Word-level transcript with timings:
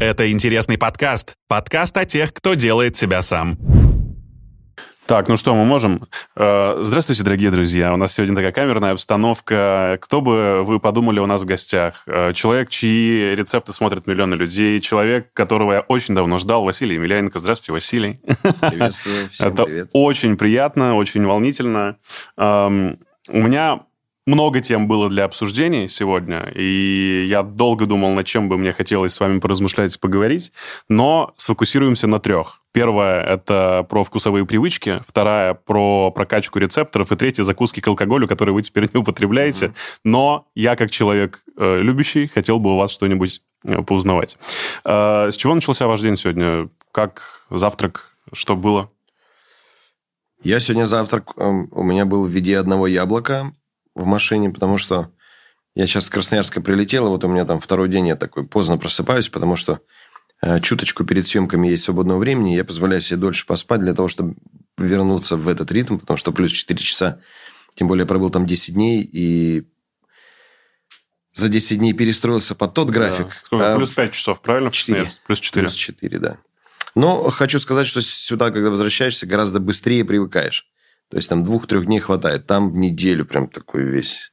Это 0.00 0.30
интересный 0.30 0.76
подкаст. 0.78 1.34
Подкаст 1.48 1.96
о 1.96 2.04
тех, 2.04 2.32
кто 2.32 2.54
делает 2.54 2.96
себя 2.96 3.22
сам. 3.22 3.56
Так, 5.06 5.28
ну 5.28 5.36
что, 5.36 5.54
мы 5.54 5.64
можем? 5.66 6.06
Э, 6.34 6.78
здравствуйте, 6.82 7.22
дорогие 7.22 7.50
друзья. 7.50 7.92
У 7.92 7.96
нас 7.96 8.14
сегодня 8.14 8.34
такая 8.34 8.52
камерная 8.52 8.92
обстановка. 8.92 9.98
Кто 10.00 10.22
бы 10.22 10.62
вы 10.64 10.80
подумали 10.80 11.20
у 11.20 11.26
нас 11.26 11.42
в 11.42 11.44
гостях? 11.44 12.04
Э, 12.06 12.32
человек, 12.32 12.70
чьи 12.70 13.34
рецепты 13.34 13.74
смотрят 13.74 14.06
миллионы 14.06 14.34
людей. 14.34 14.80
Человек, 14.80 15.30
которого 15.34 15.74
я 15.74 15.80
очень 15.80 16.14
давно 16.14 16.38
ждал. 16.38 16.64
Василий 16.64 16.94
Емельяненко. 16.94 17.38
Здравствуйте, 17.38 17.72
Василий. 17.72 18.20
Приветствую. 18.60 19.28
Всем 19.30 19.52
Это 19.52 19.64
привет. 19.64 19.90
очень 19.92 20.36
приятно, 20.38 20.96
очень 20.96 21.24
волнительно. 21.26 21.96
Эм, 22.38 22.98
У 23.28 23.38
меня 23.42 23.80
много 24.26 24.60
тем 24.60 24.88
было 24.88 25.08
для 25.08 25.24
обсуждений 25.24 25.88
сегодня, 25.88 26.50
и 26.54 27.26
я 27.28 27.42
долго 27.42 27.86
думал, 27.86 28.10
над 28.12 28.26
чем 28.26 28.48
бы 28.48 28.56
мне 28.56 28.72
хотелось 28.72 29.12
с 29.12 29.20
вами 29.20 29.38
поразмышлять 29.38 29.96
и 29.96 29.98
поговорить, 29.98 30.52
но 30.88 31.34
сфокусируемся 31.36 32.06
на 32.06 32.18
трех. 32.18 32.60
Первая– 32.72 33.22
это 33.24 33.86
про 33.88 34.02
вкусовые 34.02 34.46
привычки, 34.46 35.00
вторая– 35.06 35.54
про 35.66 36.10
прокачку 36.10 36.58
рецепторов, 36.58 37.12
и 37.12 37.16
третья– 37.16 37.42
закуски 37.44 37.80
к 37.80 37.86
алкоголю, 37.86 38.26
которые 38.26 38.54
вы 38.54 38.62
теперь 38.62 38.88
не 38.92 39.00
употребляете. 39.00 39.74
Но 40.04 40.48
я, 40.54 40.74
как 40.74 40.90
человек 40.90 41.42
э, 41.56 41.80
любящий, 41.80 42.26
хотел 42.26 42.58
бы 42.58 42.72
у 42.72 42.76
вас 42.76 42.90
что-нибудь 42.90 43.42
э, 43.64 43.82
поузнавать. 43.82 44.36
Э, 44.84 45.28
С 45.30 45.36
чего 45.36 45.54
начался 45.54 45.86
ваш 45.86 46.00
день 46.00 46.16
сегодня? 46.16 46.68
Как 46.90 47.42
завтрак? 47.50 48.16
Что 48.32 48.56
было? 48.56 48.90
Я 50.42 50.58
сегодня 50.58 50.84
завтрак, 50.84 51.32
эм, 51.36 51.68
у 51.70 51.82
меня 51.82 52.04
был 52.06 52.26
в 52.26 52.28
виде 52.28 52.58
одного 52.58 52.86
яблока 52.86 53.52
в 53.94 54.04
машине, 54.04 54.50
потому 54.50 54.78
что 54.78 55.10
я 55.74 55.86
сейчас 55.86 56.06
с 56.06 56.10
Красноярска 56.10 56.60
прилетел, 56.60 57.06
и 57.06 57.10
вот 57.10 57.24
у 57.24 57.28
меня 57.28 57.44
там 57.44 57.60
второй 57.60 57.88
день 57.88 58.08
я 58.08 58.16
такой 58.16 58.46
поздно 58.46 58.78
просыпаюсь, 58.78 59.28
потому 59.28 59.56
что 59.56 59.80
э, 60.42 60.60
чуточку 60.60 61.04
перед 61.04 61.26
съемками 61.26 61.68
есть 61.68 61.84
свободного 61.84 62.18
времени, 62.18 62.54
я 62.54 62.64
позволяю 62.64 63.00
себе 63.00 63.18
дольше 63.18 63.46
поспать 63.46 63.80
для 63.80 63.94
того, 63.94 64.08
чтобы 64.08 64.36
вернуться 64.76 65.36
в 65.36 65.48
этот 65.48 65.70
ритм, 65.72 65.98
потому 65.98 66.16
что 66.16 66.32
плюс 66.32 66.52
4 66.52 66.78
часа, 66.78 67.20
тем 67.74 67.88
более 67.88 68.02
я 68.02 68.06
пробыл 68.06 68.30
там 68.30 68.46
10 68.46 68.74
дней, 68.74 69.02
и 69.02 69.66
за 71.32 71.48
10 71.48 71.78
дней 71.78 71.92
перестроился 71.92 72.54
под 72.54 72.74
тот 72.74 72.90
график. 72.90 73.26
Да. 73.26 73.34
Сколько? 73.44 73.72
а 73.72 73.76
Плюс 73.76 73.90
5 73.90 74.12
часов, 74.12 74.40
правильно? 74.40 74.70
в 74.70 74.72
Четыре. 74.72 75.02
Красноярске? 75.02 75.22
Плюс 75.26 75.40
4. 75.40 75.62
Плюс 75.66 75.74
4, 75.74 76.18
да. 76.18 76.38
Но 76.94 77.30
хочу 77.30 77.58
сказать, 77.58 77.88
что 77.88 78.00
сюда, 78.00 78.52
когда 78.52 78.70
возвращаешься, 78.70 79.26
гораздо 79.26 79.58
быстрее 79.58 80.04
привыкаешь. 80.04 80.68
То 81.14 81.18
есть 81.18 81.28
там 81.28 81.44
двух-трех 81.44 81.86
дней 81.86 82.00
хватает. 82.00 82.44
Там 82.48 82.80
неделю 82.80 83.24
прям 83.24 83.46
такой 83.46 83.84
весь. 83.84 84.32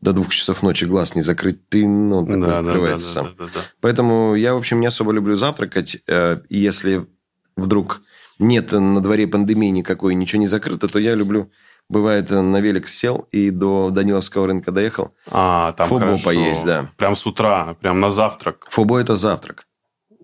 До 0.00 0.12
двух 0.12 0.30
часов 0.30 0.60
ночи 0.60 0.84
глаз 0.84 1.14
не 1.14 1.22
закрыть, 1.22 1.68
ты, 1.68 1.86
ну, 1.86 2.26
такой 2.26 2.40
Да, 2.40 2.46
да, 2.48 2.52
да, 2.54 2.58
открывается 2.58 3.06
да, 3.06 3.12
сам. 3.12 3.24
да, 3.38 3.44
да, 3.44 3.50
да. 3.54 3.60
Поэтому 3.80 4.34
я, 4.34 4.54
в 4.54 4.58
общем, 4.58 4.80
не 4.80 4.86
особо 4.86 5.12
люблю 5.12 5.36
завтракать. 5.36 5.98
Э, 6.08 6.40
И 6.48 6.58
если 6.58 7.06
вдруг 7.56 8.00
нет 8.40 8.72
на 8.72 9.00
дворе 9.00 9.28
пандемии 9.28 9.68
никакой, 9.68 10.16
ничего 10.16 10.40
не 10.40 10.48
закрыто, 10.48 10.88
то 10.88 10.98
я 10.98 11.14
люблю... 11.14 11.52
Бывает, 11.88 12.30
на 12.30 12.60
велик 12.60 12.88
сел 12.88 13.28
и 13.30 13.50
до 13.50 13.90
Даниловского 13.90 14.48
рынка 14.48 14.72
доехал. 14.72 15.14
А, 15.30 15.74
там 15.74 15.88
Фобо 15.88 16.00
хорошо. 16.00 16.24
поесть, 16.24 16.64
да. 16.64 16.90
Прям 16.96 17.14
с 17.14 17.24
утра, 17.24 17.74
прям 17.74 18.00
на 18.00 18.10
завтрак. 18.10 18.66
Фобо– 18.70 18.98
это 19.00 19.14
завтрак. 19.14 19.68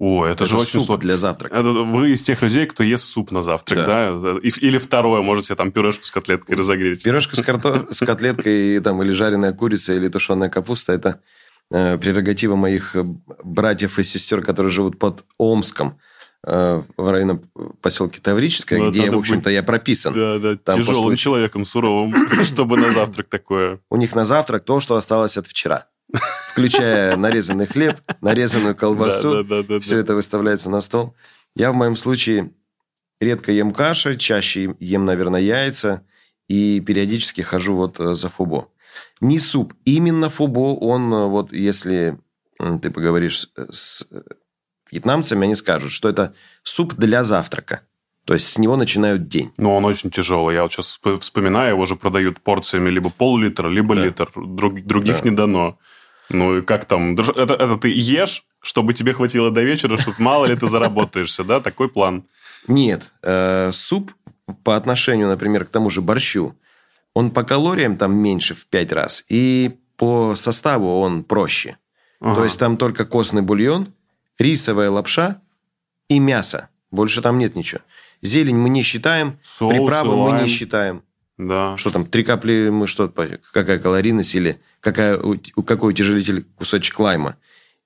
О, 0.04 0.24
это, 0.24 0.42
Это, 0.42 0.46
же 0.46 0.56
очень 0.56 0.72
суп 0.80 0.86
сложно. 0.86 1.00
для 1.02 1.16
завтрака. 1.16 1.54
Это 1.54 1.68
вы 1.70 2.10
из 2.10 2.24
тех 2.24 2.42
людей, 2.42 2.66
кто 2.66 2.82
ест 2.82 3.04
суп 3.04 3.30
на 3.30 3.40
завтрак, 3.40 3.86
да? 3.86 4.36
И- 4.42 4.48
Или 4.66 4.78
второе, 4.78 5.22
можете 5.22 5.54
там 5.54 5.70
пюрешку 5.70 6.04
с 6.04 6.10
котлеткой 6.10 6.56
разогреть. 6.56 7.04
Пирожка 7.04 7.36
с, 7.36 7.42
карто... 7.42 7.86
с 7.92 8.04
котлеткой, 8.04 8.80
там, 8.80 9.00
или 9.00 9.12
жареная 9.12 9.52
курица, 9.52 9.94
или 9.94 10.08
тушеная 10.08 10.48
капуста– 10.48 10.92
это 10.94 11.20
э, 11.70 11.98
прерогатива 11.98 12.56
моих 12.56 12.96
э, 12.96 13.04
братьев 13.44 14.00
и 14.00 14.02
сестер, 14.02 14.42
которые 14.42 14.72
живут 14.72 14.98
под 14.98 15.24
Омском, 15.38 16.00
э, 16.44 16.82
в 16.96 17.10
районе 17.10 17.40
поселке 17.80 18.20
Таврическое, 18.20 18.80
Ну, 18.80 18.90
где, 18.90 19.02
надо 19.04 19.16
в 19.18 19.20
общем-то, 19.20 19.50
я 19.50 19.62
прописан. 19.62 20.12
Да, 20.14 20.38
да, 20.40 20.56
Там 20.56 20.78
тяжелым 20.78 21.02
после- 21.04 21.16
человеком, 21.16 21.64
суровым, 21.64 22.12
чтобы 22.42 22.76
на 22.76 22.90
завтрак 22.90 23.28
такое. 23.28 23.78
У 23.88 23.96
них 23.96 24.16
на 24.16 24.24
завтрак 24.24 24.64
то, 24.64 24.80
что 24.80 24.96
осталось 24.96 25.36
от 25.36 25.46
вчера. 25.46 25.86
Включая 26.52 27.16
нарезанный 27.16 27.66
хлеб, 27.66 28.00
нарезанную 28.20 28.74
колбасу. 28.76 29.30
Да, 29.30 29.42
да, 29.42 29.62
да, 29.62 29.68
да, 29.74 29.80
Все 29.80 29.98
это 29.98 30.14
выставляется 30.14 30.68
на 30.70 30.80
стол. 30.80 31.14
Я 31.56 31.72
в 31.72 31.74
моем 31.74 31.96
случае 31.96 32.52
редко 33.20 33.52
ем 33.52 33.72
каши, 33.72 34.16
чаще 34.16 34.74
ем, 34.78 35.04
наверное, 35.04 35.40
яйца 35.40 36.04
и 36.48 36.80
периодически 36.80 37.40
хожу 37.40 37.74
вот 37.76 37.98
э, 38.00 38.14
за 38.14 38.28
фубо. 38.28 38.68
Не 39.20 39.38
суп, 39.38 39.72
именно 39.84 40.28
фубо, 40.28 40.76
он 40.78 41.12
э, 41.14 41.26
вот 41.28 41.52
если 41.52 42.18
ты 42.58 42.90
поговоришь 42.90 43.48
с, 43.70 44.06
э, 44.10 44.20
вьетнамцами, 44.90 45.44
они 45.44 45.54
скажут, 45.54 45.90
что 45.92 46.08
это 46.08 46.34
суп 46.62 46.94
для 46.94 47.24
завтрака. 47.24 47.80
То 48.24 48.34
есть 48.34 48.48
с 48.50 48.58
него 48.58 48.76
начинают 48.76 49.28
день. 49.28 49.52
Но 49.56 49.76
он 49.76 49.84
очень 49.84 50.10
тяжелый. 50.10 50.54
Я 50.54 50.62
вот 50.62 50.72
сейчас 50.72 51.00
вспоминаю, 51.20 51.70
его 51.70 51.86
же 51.86 51.96
продают 51.96 52.40
порциями 52.40 52.90
либо 52.90 53.10
пол-литра, 53.10 53.68
либо 53.68 53.96
Да. 53.96 54.04
литр. 54.04 54.30
Друг- 54.36 54.84
других 54.84 55.22
Да. 55.22 55.30
не 55.30 55.34
дано. 55.34 55.78
Ну 56.32 56.58
и 56.58 56.62
как 56.62 56.84
там? 56.84 57.14
Это, 57.14 57.54
это 57.54 57.76
ты 57.76 57.88
ешь, 57.88 58.44
чтобы 58.60 58.94
тебе 58.94 59.12
хватило 59.12 59.50
до 59.50 59.62
вечера, 59.62 59.96
чтобы 59.96 60.16
мало 60.18 60.46
ли 60.46 60.56
ты 60.56 60.66
заработаешься, 60.66 61.44
да? 61.44 61.60
Такой 61.60 61.88
план. 61.88 62.24
Нет, 62.68 63.10
э, 63.22 63.70
суп 63.72 64.12
по 64.64 64.76
отношению, 64.76 65.28
например, 65.28 65.64
к 65.64 65.68
тому 65.68 65.90
же 65.90 66.00
борщу, 66.00 66.54
он 67.14 67.30
по 67.30 67.42
калориям 67.44 67.96
там 67.96 68.14
меньше 68.14 68.54
в 68.54 68.66
5 68.66 68.92
раз, 68.92 69.24
и 69.28 69.76
по 69.96 70.34
составу 70.34 71.00
он 71.00 71.24
проще. 71.24 71.76
То 72.20 72.44
есть 72.44 72.58
там 72.58 72.76
только 72.76 73.04
костный 73.04 73.42
бульон, 73.42 73.88
рисовая 74.38 74.90
лапша 74.90 75.40
и 76.08 76.20
мясо. 76.20 76.68
Больше 76.92 77.20
там 77.20 77.38
нет 77.38 77.56
ничего. 77.56 77.80
Зелень 78.22 78.56
мы 78.56 78.68
не 78.68 78.82
считаем, 78.82 79.38
Соусы, 79.42 79.76
приправы 79.76 80.16
мы 80.16 80.42
не 80.42 80.48
считаем. 80.48 81.02
Да. 81.38 81.76
Что 81.76 81.90
там, 81.90 82.06
три 82.06 82.22
капли 82.22 82.68
мы 82.70 82.86
что, 82.86 83.08
по- 83.08 83.38
какая 83.52 83.78
калорийность 83.78 84.34
или 84.36 84.60
какая, 84.82 85.18
какой 85.66 85.90
утяжелитель 85.92 86.44
кусочек 86.56 86.98
лайма 87.00 87.36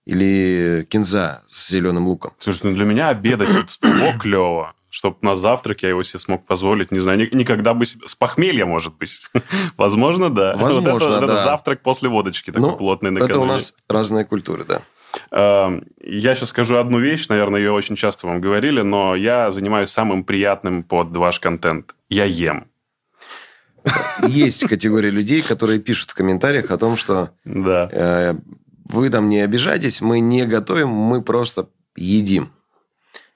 или 0.04 0.86
кинза 0.90 1.42
с 1.48 1.68
зеленым 1.70 2.06
луком. 2.08 2.32
Слушай, 2.38 2.70
ну 2.70 2.74
для 2.74 2.84
меня 2.84 3.08
обедать 3.08 3.48
вот 3.52 3.70
фуго 3.70 4.18
клево. 4.18 4.72
Чтобы 4.88 5.16
на 5.20 5.36
завтрак 5.36 5.82
я 5.82 5.90
его 5.90 6.02
себе 6.02 6.20
смог 6.20 6.46
позволить. 6.46 6.90
Не 6.90 7.00
знаю, 7.00 7.18
ни- 7.18 7.34
никогда 7.36 7.74
бы 7.74 7.84
себе... 7.84 8.08
С 8.08 8.14
похмелья, 8.14 8.64
может 8.64 8.96
быть. 8.96 9.28
Возможно, 9.76 10.30
да. 10.30 10.56
Возможно, 10.56 10.92
вот 10.92 11.02
это, 11.02 11.10
вот 11.10 11.18
это 11.24 11.26
да. 11.34 11.36
завтрак 11.44 11.82
после 11.82 12.08
водочки 12.08 12.50
такой 12.50 12.70
Ну, 12.70 12.76
плотный 12.76 13.10
Это 13.10 13.20
накануне. 13.20 13.42
у 13.44 13.46
нас 13.46 13.74
разные 13.88 14.24
культуры, 14.24 14.64
да. 14.64 14.82
Эм, 15.32 15.84
Я 16.02 16.34
сейчас 16.34 16.48
скажу 16.50 16.76
одну 16.76 16.98
вещь, 16.98 17.28
наверное, 17.28 17.60
ее 17.60 17.72
очень 17.72 17.96
часто 17.96 18.26
вам 18.26 18.40
говорили, 18.40 18.80
но 18.80 19.14
я 19.16 19.50
занимаюсь 19.50 19.90
самым 19.90 20.24
приятным 20.24 20.82
под 20.82 21.14
ваш 21.16 21.40
контент. 21.40 21.94
Я 22.08 22.24
ем. 22.24 22.66
Есть 24.28 24.66
категория 24.66 25.10
людей, 25.10 25.42
которые 25.42 25.78
пишут 25.78 26.10
в 26.10 26.14
комментариях 26.14 26.70
о 26.70 26.78
том, 26.78 26.96
что 26.96 27.30
Да. 27.44 27.88
э, 27.92 28.34
вы 28.88 29.10
там 29.10 29.28
не 29.28 29.40
обижайтесь, 29.40 30.00
мы 30.00 30.20
не 30.20 30.46
готовим, 30.46 30.88
мы 30.88 31.22
просто 31.22 31.68
едим. 31.96 32.50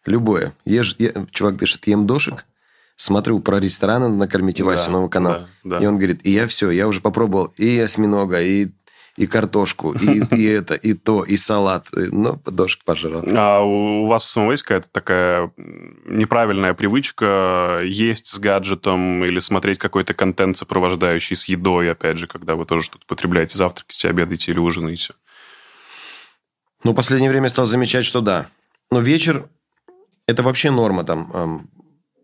Любое. 0.07 0.55
Ешь, 0.65 0.97
е- 0.99 1.27
чувак 1.31 1.59
пишет, 1.59 1.87
ем 1.87 2.07
дошик, 2.07 2.47
смотрю 2.97 3.41
про 3.41 3.59
рестораны, 3.61 4.09
накормите 4.09 4.63
Васю, 4.65 4.87
Да, 4.87 4.93
новый 4.93 5.11
канал. 5.11 5.33
да, 5.33 5.79
да. 5.79 5.85
И 5.85 5.87
он 5.87 5.97
говорит, 5.99 6.21
и 6.25 6.31
я 6.33 6.47
все, 6.47 6.71
я 6.71 6.89
уже 6.89 7.01
попробовал 7.01 7.53
и 7.57 7.79
осьминога, 7.79 8.41
и, 8.43 8.69
и 9.21 9.27
картошку, 9.27 9.93
и, 9.93 10.23
и 10.35 10.45
это, 10.45 10.75
и 10.75 10.95
то, 10.95 11.25
и 11.25 11.37
салат. 11.37 11.89
Ну, 11.93 12.41
дошик 12.47 12.85
пожрал. 12.85 13.23
А 13.37 13.61
у 13.61 14.07
вас 14.07 14.25
у 14.25 14.29
самого 14.29 14.53
есть 14.53 14.63
какая-то 14.63 14.89
такая 14.91 15.53
неправильная 16.07 16.73
привычка 16.73 17.83
есть 17.85 18.29
с 18.29 18.39
гаджетом 18.39 19.23
или 19.23 19.39
смотреть 19.41 19.79
какой-то 19.79 20.15
контент, 20.15 20.57
сопровождающий 20.57 21.37
с 21.37 21.45
едой, 21.51 21.91
опять 21.91 22.17
же, 22.17 22.27
когда 22.27 22.55
вы 22.55 22.65
тоже 22.65 22.83
что-то 22.83 23.05
потребляете, 23.07 23.59
завтракаете, 23.59 24.09
обедаете 24.09 24.53
или 24.53 24.59
ужинаете? 24.59 25.13
Ну, 26.83 26.93
в 26.93 26.95
последнее 26.95 27.31
время 27.31 27.51
стал 27.51 27.67
замечать, 27.67 28.07
что 28.07 28.23
да. 28.23 28.47
Но 28.91 29.01
вечер– 29.01 29.51
это 30.27 30.43
вообще 30.43 30.71
норма. 30.71 31.05
Там, 31.05 31.69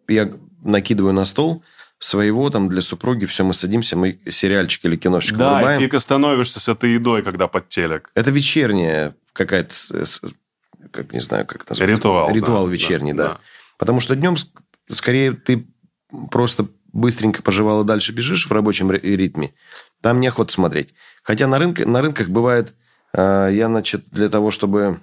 я 0.08 0.32
накидываю 0.62 1.12
на 1.12 1.26
стол 1.26 1.62
своего 1.98 2.50
там 2.50 2.68
для 2.68 2.82
супруги, 2.82 3.24
все, 3.24 3.44
мы 3.44 3.54
садимся, 3.54 3.96
мы 3.96 4.20
сериальчик 4.30 4.84
или 4.84 4.96
киношечку 4.96 5.38
Да, 5.38 5.50
и 5.52 5.54
врубаем. 5.56 5.80
фиг 5.80 5.94
остановишься 5.94 6.60
с 6.60 6.68
этой 6.68 6.92
едой, 6.92 7.22
когда 7.22 7.48
под 7.48 7.68
телек. 7.68 8.10
Это 8.14 8.30
вечерняя 8.30 9.16
какая-то, 9.32 9.72
с- 9.74 10.20
как 10.92 11.12
не 11.12 11.20
знаю, 11.20 11.46
как 11.46 11.62
это 11.62 11.72
назвать. 11.72 11.88
Ритуал. 11.88 12.30
Ритуал 12.32 12.66
да, 12.66 12.72
вечерний, 12.72 13.12
да. 13.14 13.38
Потому 13.78 14.00
что 14.00 14.14
днем 14.14 14.34
ск- 14.34 14.48
скорее 14.88 15.32
ты 15.32 15.66
просто 16.30 16.68
быстренько 16.92 17.42
пожевал 17.42 17.82
и 17.82 17.86
дальше 17.86 18.12
бежишь 18.12 18.46
в 18.46 18.52
рабочем 18.52 18.90
ри- 18.90 19.00
ритме. 19.16 19.54
Там 20.02 20.20
неохота 20.20 20.52
смотреть. 20.52 20.94
Хотя 21.22 21.46
на, 21.46 21.58
рынке, 21.58 21.84
на 21.86 22.00
рынках 22.02 22.28
бывает, 22.28 22.74
э, 23.14 23.50
я, 23.52 23.66
значит, 23.66 24.04
для 24.10 24.28
того, 24.28 24.50
чтобы, 24.50 25.00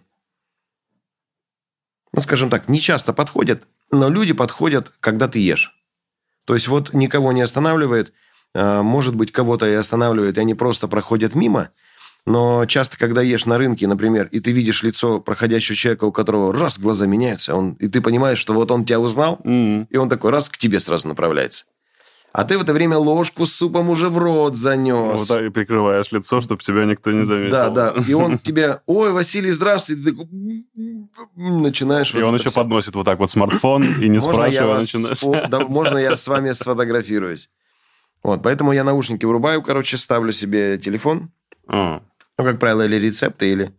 ну, 2.11 2.21
скажем 2.21 2.49
так, 2.49 2.67
не 2.69 2.79
часто 2.79 3.13
подходят, 3.13 3.63
но 3.91 4.09
люди 4.09 4.33
подходят, 4.33 4.91
когда 4.99 5.27
ты 5.27 5.39
ешь. 5.39 5.75
То 6.45 6.53
есть 6.53 6.67
вот 6.67 6.93
никого 6.93 7.31
не 7.31 7.41
останавливает, 7.41 8.13
э, 8.53 8.81
может 8.81 9.15
быть, 9.15 9.31
кого-то 9.31 9.65
и 9.67 9.73
останавливает, 9.73 10.37
и 10.37 10.41
они 10.41 10.53
просто 10.55 10.87
проходят 10.87 11.35
мимо, 11.35 11.69
Но 12.25 12.65
часто, 12.65 12.97
когда 12.97 13.21
ешь 13.21 13.45
на 13.45 13.57
рынке, 13.57 13.85
например, 13.85 14.29
и 14.31 14.39
ты 14.39 14.53
видишь 14.53 14.81
лицо 14.83 15.19
проходящего 15.19 15.75
человека, 15.75 16.05
у 16.05 16.11
которого 16.13 16.53
раз 16.53 16.79
глаза 16.79 17.05
меняются, 17.05 17.53
он, 17.53 17.73
и 17.73 17.89
ты 17.89 17.99
понимаешь, 17.99 18.37
что 18.39 18.53
вот 18.53 18.71
он 18.71 18.85
тебя 18.85 18.99
узнал, 19.01 19.41
М. 19.43 19.87
и 19.89 19.97
он 19.97 20.09
такой 20.09 20.31
раз 20.31 20.47
к 20.47 20.57
тебе 20.57 20.79
сразу 20.79 21.09
направляется. 21.09 21.65
А 22.33 22.45
ты 22.45 22.57
в 22.57 22.63
это 22.63 22.73
время 22.73 22.97
ложку 22.97 23.45
с 23.45 23.53
супом 23.53 23.91
уже 23.91 24.09
в 24.09 24.17
рот 24.17 24.55
занес. 24.55 25.19
Вот 25.19 25.27
так 25.27 25.43
и 25.43 25.49
прикрываешь 25.49 26.11
лицо, 26.11 26.41
чтобы 26.41 26.63
тебя 26.63 26.85
никто 26.85 27.11
не 27.11 27.25
заметил. 27.25 27.51
Да, 27.51 27.69
да. 27.69 27.93
И 28.07 28.13
он 28.15 28.39
тебе, 28.39 28.81
ой, 28.87 29.11
Василий, 29.11 29.51
здравствуй. 29.51 29.97
Ты 29.97 30.11
такой, 30.11 30.27
начинаешь... 31.35 32.11
И 32.15 32.17
вот 32.17 32.29
он 32.29 32.33
еще 32.33 32.49
всё. 32.49 32.61
подносит 32.61 32.95
вот 32.95 33.05
так 33.05 33.19
вот 33.19 33.29
смартфон 33.29 33.83
и 33.83 34.09
не 34.09 34.17
Можно 34.17 34.33
спрашивая 34.33 34.79
начинает. 34.79 35.17
сфо- 35.19 35.47
да, 35.47 35.59
можно 35.67 35.99
я 35.99 36.15
с 36.15 36.27
вами 36.27 36.51
сфотографируюсь? 36.53 37.51
Вот, 38.23 38.41
поэтому 38.41 38.71
я 38.73 38.83
наушники 38.83 39.25
вырубаю, 39.25 39.61
короче, 39.61 39.97
ставлю 39.97 40.31
себе 40.31 40.79
телефон. 40.79 41.29
А, 41.67 42.01
Ну, 42.39 42.45
как 42.45 42.57
правило, 42.57 42.83
или 42.83 42.95
рецепты, 42.95 43.51
или, 43.51 43.75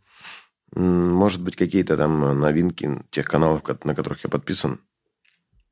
может 0.76 1.42
быть, 1.42 1.56
какие-то 1.56 1.96
там 1.96 2.38
новинки 2.38 3.02
тех 3.10 3.26
каналов, 3.26 3.62
на 3.82 3.96
которых 3.96 4.22
я 4.22 4.30
подписан. 4.30 4.78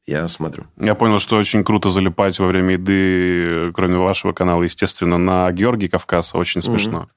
Я 0.05 0.27
смотрю. 0.27 0.65
Я 0.81 0.97
понял, 0.97 1.21
что 1.21 1.37
очень 1.37 1.63
круто 1.63 1.89
залипать 1.91 2.39
во 2.41 2.47
время 2.49 2.73
еды, 2.73 3.71
кроме 3.73 3.99
вашего 3.99 4.33
канала, 4.33 4.65
естественно, 4.65 5.17
на 5.17 5.51
Георгий 5.53 5.87
Кавказ. 5.89 6.35
Очень 6.35 6.61
смешно. 6.61 7.09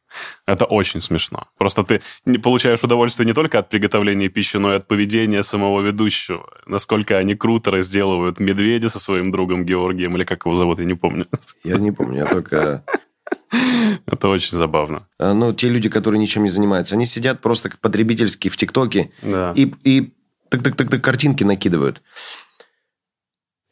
Это 0.46 0.66
очень 0.66 1.02
смешно. 1.02 1.48
Просто 1.58 1.84
ты 1.84 2.02
получаешь 2.44 2.84
удовольствие 2.84 3.26
не 3.26 3.34
только 3.34 3.58
от 3.58 3.70
приготовления 3.70 4.30
пищи, 4.30 4.58
но 4.58 4.72
и 4.74 4.76
от 4.78 4.88
поведения 4.88 5.42
самого 5.42 5.82
ведущего. 5.82 6.48
Насколько 6.68 7.18
они 7.18 7.34
круто 7.34 7.72
разделывают 7.72 8.40
медведя 8.40 8.90
со 8.90 9.00
своим 9.00 9.32
другом 9.32 9.66
Георгием, 9.66 10.16
или 10.16 10.24
как 10.24 10.46
его 10.46 10.56
зовут, 10.56 10.78
я 10.80 10.86
не 10.86 10.94
помню. 10.94 11.26
Я 11.64 11.78
не 11.78 11.92
помню, 11.92 12.20
я 12.20 12.26
только... 12.26 12.84
Это 14.06 14.28
очень 14.28 14.56
забавно. 14.58 15.08
а, 15.18 15.34
Ну, 15.34 15.54
те 15.54 15.70
люди, 15.70 15.90
которые 15.90 16.20
ничем 16.20 16.44
не 16.44 16.50
занимаются, 16.50 16.94
они 16.96 17.08
сидят 17.08 17.42
просто 17.42 17.72
потребительски 17.82 18.50
в 18.50 18.58
ТикТоке 18.58 19.12
Да. 19.24 19.54
и, 19.56 19.74
и 19.84 20.14
так-так-так 20.50 21.02
картинки 21.02 21.44
накидывают. 21.44 22.02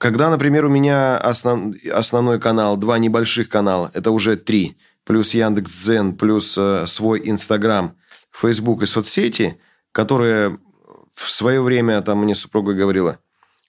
Когда, 0.03 0.29
например, 0.29 0.65
у 0.65 0.69
меня 0.69 1.17
основ- 1.17 1.73
основной 1.87 2.37
канал, 2.37 2.75
два 2.75 2.99
небольших 2.99 3.47
канала, 3.47 3.89
это 3.93 4.11
уже 4.11 4.35
три, 4.35 4.75
плюс 5.05 5.33
Яндекс.Дзен, 5.33 6.17
плюс 6.17 6.57
э, 6.57 6.83
свой 6.87 7.21
Инстаграм, 7.23 7.95
Фейсбук 8.31 8.83
и 8.83 8.85
соцсети, 8.85 9.61
которые 9.93 10.59
в 11.13 11.31
свое 11.31 11.61
время, 11.61 12.01
там 12.01 12.21
мне 12.21 12.35
супруга 12.35 12.73
говорила, 12.73 13.19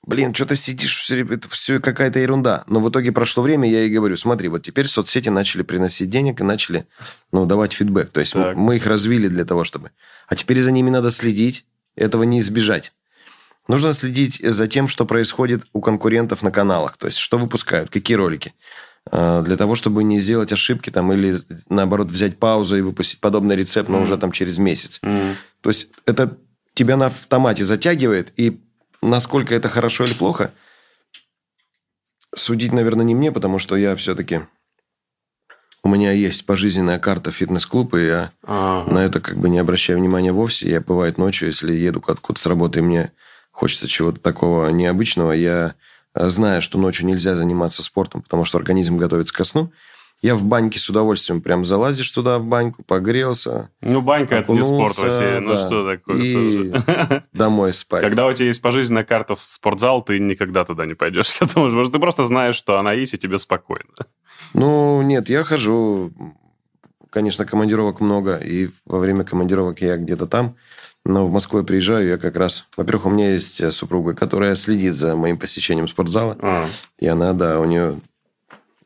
блин, 0.04 0.34
что 0.34 0.46
ты 0.46 0.56
сидишь, 0.56 0.98
все, 0.98 1.24
это 1.24 1.48
все 1.48 1.78
какая-то 1.78 2.18
ерунда. 2.18 2.64
Но 2.66 2.80
в 2.80 2.90
итоге 2.90 3.12
прошло 3.12 3.44
время, 3.44 3.70
я 3.70 3.82
ей 3.82 3.90
говорю, 3.90 4.16
смотри, 4.16 4.48
вот 4.48 4.64
теперь 4.64 4.88
соцсети 4.88 5.28
начали 5.28 5.62
приносить 5.62 6.10
денег 6.10 6.40
и 6.40 6.42
начали 6.42 6.88
ну, 7.30 7.46
давать 7.46 7.74
фидбэк. 7.74 8.10
То 8.10 8.18
есть 8.18 8.32
Так. 8.32 8.56
мы 8.56 8.74
их 8.74 8.86
развили 8.86 9.28
для 9.28 9.44
того, 9.44 9.62
чтобы... 9.62 9.92
А 10.26 10.34
теперь 10.34 10.58
за 10.58 10.72
ними 10.72 10.90
надо 10.90 11.12
следить, 11.12 11.64
этого 11.94 12.24
не 12.24 12.40
избежать. 12.40 12.92
Нужно 13.66 13.94
следить 13.94 14.40
за 14.42 14.68
тем, 14.68 14.88
что 14.88 15.06
происходит 15.06 15.64
у 15.72 15.80
конкурентов 15.80 16.42
на 16.42 16.50
каналах. 16.50 16.96
То 16.98 17.06
есть, 17.06 17.18
что 17.18 17.38
выпускают, 17.38 17.90
какие 17.90 18.16
ролики. 18.16 18.54
Э, 19.10 19.42
Для 19.44 19.56
того, 19.56 19.74
чтобы 19.74 20.04
не 20.04 20.18
сделать 20.18 20.52
ошибки 20.52 20.90
там, 20.90 21.12
или, 21.12 21.38
наоборот, 21.68 22.08
взять 22.08 22.38
паузу 22.38 22.76
и 22.76 22.82
выпустить 22.82 23.20
подобный 23.20 23.56
рецепт, 23.56 23.88
но 23.88 23.96
Мгм. 23.96 24.02
уже 24.04 24.18
там 24.18 24.32
через 24.32 24.58
месяц. 24.58 24.98
М. 25.02 25.36
То 25.62 25.70
есть, 25.70 25.88
это 26.06 26.36
тебя 26.74 26.96
на 26.96 27.06
автомате 27.06 27.64
затягивает, 27.64 28.32
и 28.36 28.60
насколько 29.00 29.54
это 29.54 29.68
хорошо 29.68 30.04
или 30.04 30.14
плохо, 30.14 30.52
судить, 32.34 32.72
наверное, 32.72 33.04
не 33.04 33.14
мне, 33.14 33.32
потому 33.32 33.58
что 33.58 33.76
я 33.76 33.94
все-таки... 33.96 34.40
У 35.82 35.88
меня 35.88 36.12
есть 36.12 36.46
пожизненная 36.46 36.98
карта 36.98 37.30
фитнес-клуб, 37.30 37.94
и 37.94 38.06
я 38.06 38.30
Ага. 38.42 38.90
на 38.90 38.98
это 39.04 39.20
как 39.20 39.36
бы 39.36 39.50
не 39.50 39.58
обращаю 39.58 39.98
внимания 39.98 40.32
вовсе. 40.32 40.70
Я, 40.70 40.80
бывает, 40.80 41.18
ночью, 41.18 41.48
если 41.48 41.72
еду 41.74 42.02
откуда-то 42.06 42.40
с 42.40 42.46
работы, 42.46 42.78
и 42.78 42.82
мне 42.82 43.12
хочется 43.54 43.88
чего-то 43.88 44.20
такого 44.20 44.68
необычного, 44.68 45.32
я 45.32 45.74
э, 46.14 46.28
знаю, 46.28 46.60
что 46.60 46.76
ночью 46.76 47.06
нельзя 47.06 47.34
заниматься 47.36 47.82
спортом, 47.82 48.20
потому 48.20 48.44
что 48.44 48.58
организм 48.58 48.96
готовится 48.96 49.32
ко 49.32 49.44
сну. 49.44 49.72
Я 50.22 50.34
в 50.34 50.42
баньке 50.42 50.78
с 50.78 50.88
удовольствием 50.88 51.40
прям 51.42 51.64
залазишь 51.64 52.10
туда 52.10 52.38
в 52.38 52.44
баньку, 52.44 52.82
погрелся, 52.82 53.70
Ну, 53.80 54.00
банька 54.00 54.36
это 54.36 54.52
не 54.52 54.64
спорт, 54.64 54.96
Василий. 54.98 55.38
Ну, 55.38 55.54
да. 55.54 55.66
что 55.66 55.86
такое 55.86 56.20
И 56.20 56.70
тоже? 56.70 57.24
домой 57.32 57.72
спать. 57.74 58.02
Когда 58.02 58.26
у 58.26 58.32
тебя 58.32 58.46
есть 58.46 58.62
пожизненная 58.62 59.04
карта 59.04 59.34
в 59.34 59.42
спортзал, 59.42 60.02
ты 60.02 60.18
никогда 60.18 60.64
туда 60.64 60.86
не 60.86 60.94
пойдешь. 60.94 61.34
Я 61.40 61.46
думаю, 61.46 61.70
потому 61.70 61.84
что 61.84 61.92
ты 61.92 61.98
просто 61.98 62.24
знаешь, 62.24 62.56
что 62.56 62.78
она 62.78 62.92
есть, 62.92 63.14
и 63.14 63.18
тебе 63.18 63.38
спокойно. 63.38 63.84
Ну, 64.54 65.02
нет, 65.02 65.28
я 65.28 65.44
хожу. 65.44 66.12
Конечно, 67.10 67.44
командировок 67.44 68.00
много, 68.00 68.36
и 68.36 68.70
во 68.86 68.98
время 68.98 69.24
командировок 69.24 69.80
я 69.82 69.96
где-то 69.96 70.26
там. 70.26 70.56
Но 71.04 71.26
в 71.26 71.30
Москву 71.30 71.58
я 71.58 71.64
приезжаю, 71.64 72.08
я 72.08 72.18
как 72.18 72.36
раз... 72.36 72.66
Во-первых, 72.76 73.06
у 73.06 73.10
меня 73.10 73.32
есть 73.32 73.60
э, 73.60 73.70
супруга, 73.70 74.14
которая 74.14 74.54
следит 74.54 74.94
за 74.94 75.16
моим 75.16 75.38
посещением 75.38 75.86
спортзала. 75.86 76.36
А, 76.40 76.66
И 76.98 77.06
она, 77.06 77.34
да, 77.34 77.60
у 77.60 77.66
нее 77.66 78.00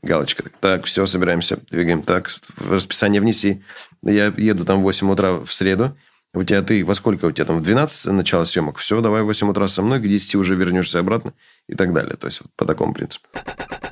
галочка. 0.03 0.51
Так, 0.61 0.85
все, 0.85 1.07
собираемся, 1.07 1.61
двигаем. 1.71 2.03
Так, 2.03 2.29
в 2.29 2.73
расписание 2.73 3.21
внеси. 3.21 3.63
Я 4.03 4.27
еду 4.37 4.65
там 4.65 4.81
в 4.81 4.83
8 4.83 5.11
утра 5.11 5.33
в 5.35 5.53
среду. 5.53 5.97
У 6.35 6.43
тебя 6.45 6.63
ты, 6.63 6.85
во 6.85 6.95
сколько 6.95 7.25
у 7.27 7.31
тебя 7.31 7.47
там? 7.47 7.59
В 7.59 7.63
12 7.63 8.13
начало 8.13 8.45
съемок? 8.45 8.79
Все, 8.79 9.01
давай 9.01 9.23
в 9.23 9.27
8 9.27 9.49
утра 9.49 9.67
со 9.69 9.83
мной, 9.83 9.99
к 9.99 10.03
10 10.03 10.35
уже 10.35 10.57
вернешься 10.57 10.99
обратно 10.99 11.33
и 11.69 11.75
так 11.75 11.93
далее. 11.93 12.17
То 12.17 12.27
есть, 12.27 12.43
вот 12.43 12.51
по 12.55 12.65
такому 12.65 12.95
принципу. 12.95 13.27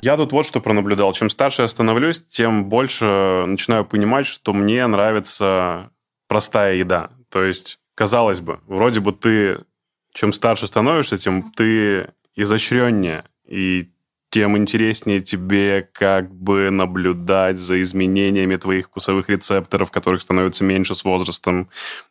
Я 0.01 0.17
тут 0.17 0.31
вот 0.33 0.45
что 0.45 0.61
пронаблюдал. 0.61 1.13
Чем 1.13 1.29
старше 1.29 1.63
я 1.63 1.67
становлюсь, 1.67 2.23
тем 2.29 2.65
больше 2.65 3.45
начинаю 3.47 3.85
понимать, 3.85 4.27
что 4.27 4.53
мне 4.53 4.85
нравится 4.85 5.89
простая 6.27 6.75
еда. 6.75 7.09
То 7.29 7.43
есть, 7.43 7.79
казалось 7.97 8.41
бы, 8.41 8.59
вроде 8.67 8.99
бы 8.99 9.11
ты, 9.11 9.65
чем 10.13 10.31
старше 10.31 10.67
становишься, 10.67 11.17
тем 11.17 11.51
ты 11.51 12.09
изощреннее. 12.35 13.23
И 13.47 13.89
тем 14.29 14.55
интереснее 14.55 15.19
тебе 15.21 15.89
как 15.93 16.31
бы 16.31 16.69
наблюдать 16.69 17.57
за 17.57 17.81
изменениями 17.81 18.55
твоих 18.57 18.85
вкусовых 18.87 19.29
рецепторов, 19.29 19.89
которых 19.89 20.21
становится 20.21 20.63
меньше 20.63 20.93
с 20.93 21.03
возрастом. 21.03 21.69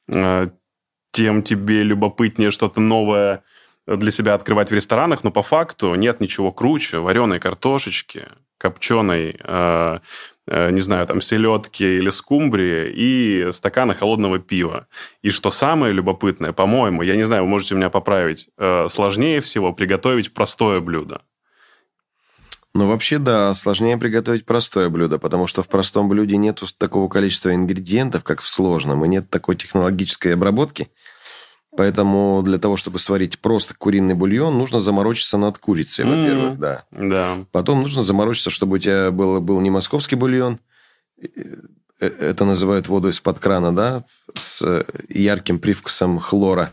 Э, 0.08 0.48
Тем 1.12 1.42
тебе 1.42 1.84
любопытнее 1.84 2.50
что-то 2.50 2.80
новое 2.80 3.42
для 3.86 4.10
себя 4.10 4.34
открывать 4.34 4.72
в 4.72 4.74
ресторанах, 4.74 5.22
но 5.22 5.30
по 5.30 5.42
факту 5.42 5.94
нет 5.94 6.20
ничего 6.20 6.50
круче 6.50 6.98
вареной 6.98 7.38
картошечки, 7.38 8.28
копченой, 8.58 9.36
э, 9.38 9.98
не 10.46 10.80
знаю, 10.80 11.06
там, 11.06 11.20
селедки 11.20 11.96
или 11.96 12.10
скумбрии 12.10 12.92
и 12.94 13.52
стакана 13.52 13.94
холодного 13.94 14.38
пива. 14.38 14.86
И 15.22 15.30
что 15.30 15.50
самое 15.50 15.92
любопытное, 15.92 16.52
по-моему, 16.52 17.02
я 17.02 17.16
не 17.16 17.24
знаю, 17.24 17.42
вы 17.42 17.48
можете 17.48 17.74
меня 17.74 17.90
поправить, 17.90 18.48
э, 18.58 18.86
сложнее 18.88 19.40
всего 19.40 19.72
приготовить 19.72 20.34
простое 20.34 20.80
блюдо. 20.80 21.22
Ну, 22.74 22.88
вообще, 22.88 23.18
да, 23.18 23.54
сложнее 23.54 23.96
приготовить 23.96 24.44
простое 24.44 24.90
блюдо, 24.90 25.18
потому 25.18 25.46
что 25.46 25.62
в 25.62 25.68
простом 25.68 26.10
блюде 26.10 26.36
нет 26.36 26.62
такого 26.76 27.08
количества 27.08 27.54
ингредиентов, 27.54 28.22
как 28.22 28.42
в 28.42 28.46
сложном, 28.46 29.02
и 29.02 29.08
нет 29.08 29.30
такой 29.30 29.56
технологической 29.56 30.34
обработки. 30.34 30.90
Поэтому 31.76 32.42
для 32.44 32.58
того, 32.58 32.76
чтобы 32.76 32.98
сварить 32.98 33.38
просто 33.38 33.74
куриный 33.76 34.14
бульон, 34.14 34.56
нужно 34.56 34.78
заморочиться 34.78 35.36
над 35.38 35.58
курицей, 35.58 36.04
М. 36.04 36.10
во-первых, 36.10 36.58
да. 36.58 36.84
Да. 36.90 37.36
Потом 37.52 37.82
нужно 37.82 38.02
заморочиться, 38.02 38.50
чтобы 38.50 38.76
у 38.76 38.78
тебя 38.78 39.10
был, 39.10 39.40
был 39.40 39.60
не 39.60 39.70
московский 39.70 40.16
бульон, 40.16 40.58
э, 41.20 41.26
э, 42.00 42.06
это 42.06 42.44
называют 42.44 42.88
воду 42.88 43.08
из-под 43.08 43.38
крана, 43.38 43.74
да, 43.74 44.04
с 44.34 44.62
э, 44.62 44.84
ярким 45.08 45.58
привкусом 45.58 46.18
хлора. 46.18 46.72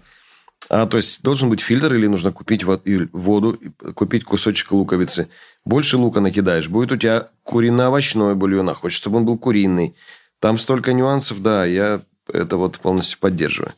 А, 0.69 0.85
то 0.85 0.97
есть 0.97 1.21
должен 1.21 1.49
быть 1.49 1.59
фильтр 1.59 1.93
или 1.93 2.07
нужно 2.07 2.31
купить 2.31 2.63
воду, 2.63 3.59
купить 3.95 4.23
кусочек 4.23 4.71
луковицы. 4.71 5.27
Больше 5.65 5.97
лука 5.97 6.21
накидаешь, 6.21 6.69
будет 6.69 6.93
у 6.93 6.97
тебя 6.97 7.27
курино-овощной 7.43 8.35
бульон, 8.35 8.69
а 8.69 8.73
хочешь, 8.73 8.97
чтобы 8.97 9.17
он 9.17 9.25
был 9.25 9.37
куриный. 9.37 9.95
Там 10.39 10.57
столько 10.57 10.93
нюансов, 10.93 11.41
да, 11.41 11.65
я 11.65 12.01
это 12.31 12.55
вот 12.55 12.79
полностью 12.79 13.19
поддерживаю. 13.19 13.73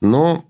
Но 0.00 0.46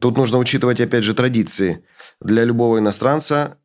тут 0.00 0.16
нужно 0.16 0.38
учитывать, 0.38 0.80
опять 0.80 1.04
же, 1.04 1.14
традиции. 1.14 1.84
Для 2.20 2.44
любого 2.44 2.78
иностранца 2.78 3.58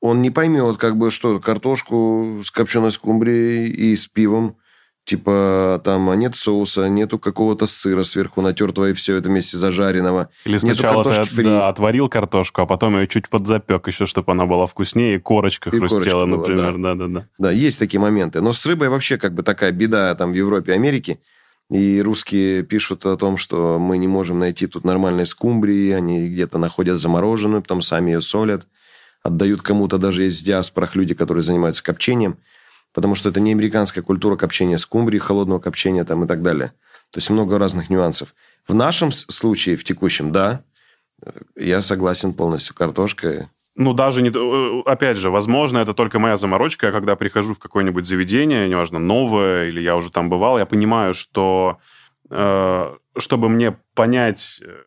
он 0.00 0.22
не 0.22 0.30
поймет, 0.30 0.76
как 0.76 0.96
бы, 0.96 1.10
что 1.10 1.40
картошку 1.40 2.40
с 2.44 2.50
копченой 2.50 2.92
скумбрией 2.92 3.68
и 3.70 3.96
с 3.96 4.06
пивом, 4.06 4.56
типа, 5.04 5.80
там 5.84 6.10
а 6.10 6.16
нет 6.16 6.36
соуса, 6.36 6.88
нету 6.88 7.18
какого-то 7.18 7.66
сыра 7.66 8.04
сверху 8.04 8.40
натертого 8.42 8.90
и 8.90 8.92
все 8.92 9.16
это 9.16 9.28
вместе 9.28 9.56
зажаренного. 9.58 10.28
Или 10.44 10.54
Нету 10.54 10.66
сначала 10.78 11.02
ты 11.04 11.10
от- 11.10 11.28
фри. 11.28 11.44
да, 11.44 11.68
отварил 11.68 12.08
картошку, 12.08 12.62
а 12.62 12.66
потом 12.66 12.96
ее 12.98 13.08
чуть 13.08 13.28
подзапек 13.28 13.86
еще, 13.88 14.06
чтобы 14.06 14.32
она 14.32 14.46
была 14.46 14.66
вкуснее, 14.66 15.16
и 15.16 15.18
корочка 15.18 15.70
И 15.70 15.78
хрустела, 15.78 16.00
корочка 16.00 16.16
была, 16.26 16.36
например. 16.36 16.78
Да-да-да. 16.78 17.28
Да, 17.38 17.50
есть 17.50 17.78
такие 17.78 17.98
моменты. 18.00 18.40
Но 18.40 18.52
с 18.52 18.64
рыбой 18.66 18.88
вообще 18.88 19.16
как 19.18 19.32
бы 19.34 19.42
такая 19.42 19.72
беда 19.72 20.14
там 20.14 20.30
в 20.32 20.34
Европе, 20.34 20.72
Америке. 20.72 21.18
И 21.70 22.00
русские 22.00 22.62
пишут 22.62 23.06
о 23.06 23.16
том, 23.16 23.36
что 23.36 23.78
мы 23.78 23.98
не 23.98 24.06
можем 24.06 24.38
найти 24.38 24.66
тут 24.66 24.84
нормальной 24.84 25.26
скумбрии, 25.26 25.90
они 25.90 26.28
где-то 26.28 26.58
находят 26.58 27.00
замороженную, 27.00 27.62
потом 27.62 27.82
сами 27.82 28.12
ее 28.12 28.20
солят, 28.22 28.68
отдают 29.22 29.62
кому-то, 29.62 29.98
даже 29.98 30.22
есть 30.22 30.42
в 30.42 30.44
диаспорах 30.44 30.94
люди, 30.94 31.14
которые 31.14 31.42
занимаются 31.42 31.82
копчением. 31.82 32.38
потому 32.96 33.14
что 33.14 33.28
это 33.28 33.40
не 33.40 33.52
американская 33.52 34.02
культура 34.02 34.36
копчения 34.36 34.78
скумбрии, 34.78 35.18
холодного 35.18 35.58
копчения 35.58 36.02
там 36.04 36.24
и 36.24 36.26
так 36.26 36.42
далее. 36.42 36.68
То 37.10 37.18
есть 37.18 37.28
много 37.28 37.58
разных 37.58 37.90
нюансов. 37.90 38.34
В 38.66 38.74
нашем 38.74 39.12
случае, 39.12 39.76
в 39.76 39.84
текущем, 39.84 40.32
да, 40.32 40.64
я 41.56 41.82
согласен 41.82 42.32
полностью. 42.32 42.74
Картошка 42.74 43.50
ну, 43.76 43.92
даже 43.92 44.22
не... 44.22 44.30
Э, 44.30 44.82
опять 44.86 45.18
же, 45.18 45.30
возможно, 45.30 45.78
это 45.78 45.92
только 45.92 46.18
моя 46.18 46.36
заморочка. 46.36 46.86
Я 46.86 46.92
когда 46.92 47.14
прихожу 47.14 47.54
в 47.54 47.58
какое-нибудь 47.58 48.06
заведение, 48.06 48.68
неважно, 48.68 48.98
новое, 48.98 49.68
или 49.68 49.80
я 49.80 49.96
уже 49.96 50.10
там 50.10 50.30
бывал, 50.30 50.58
я 50.58 50.64
понимаю, 50.64 51.12
что 51.12 51.78
э, 52.30 52.94
чтобы 53.18 53.48
мне 53.50 53.76
понять, 53.94 54.62
э, 54.64 54.82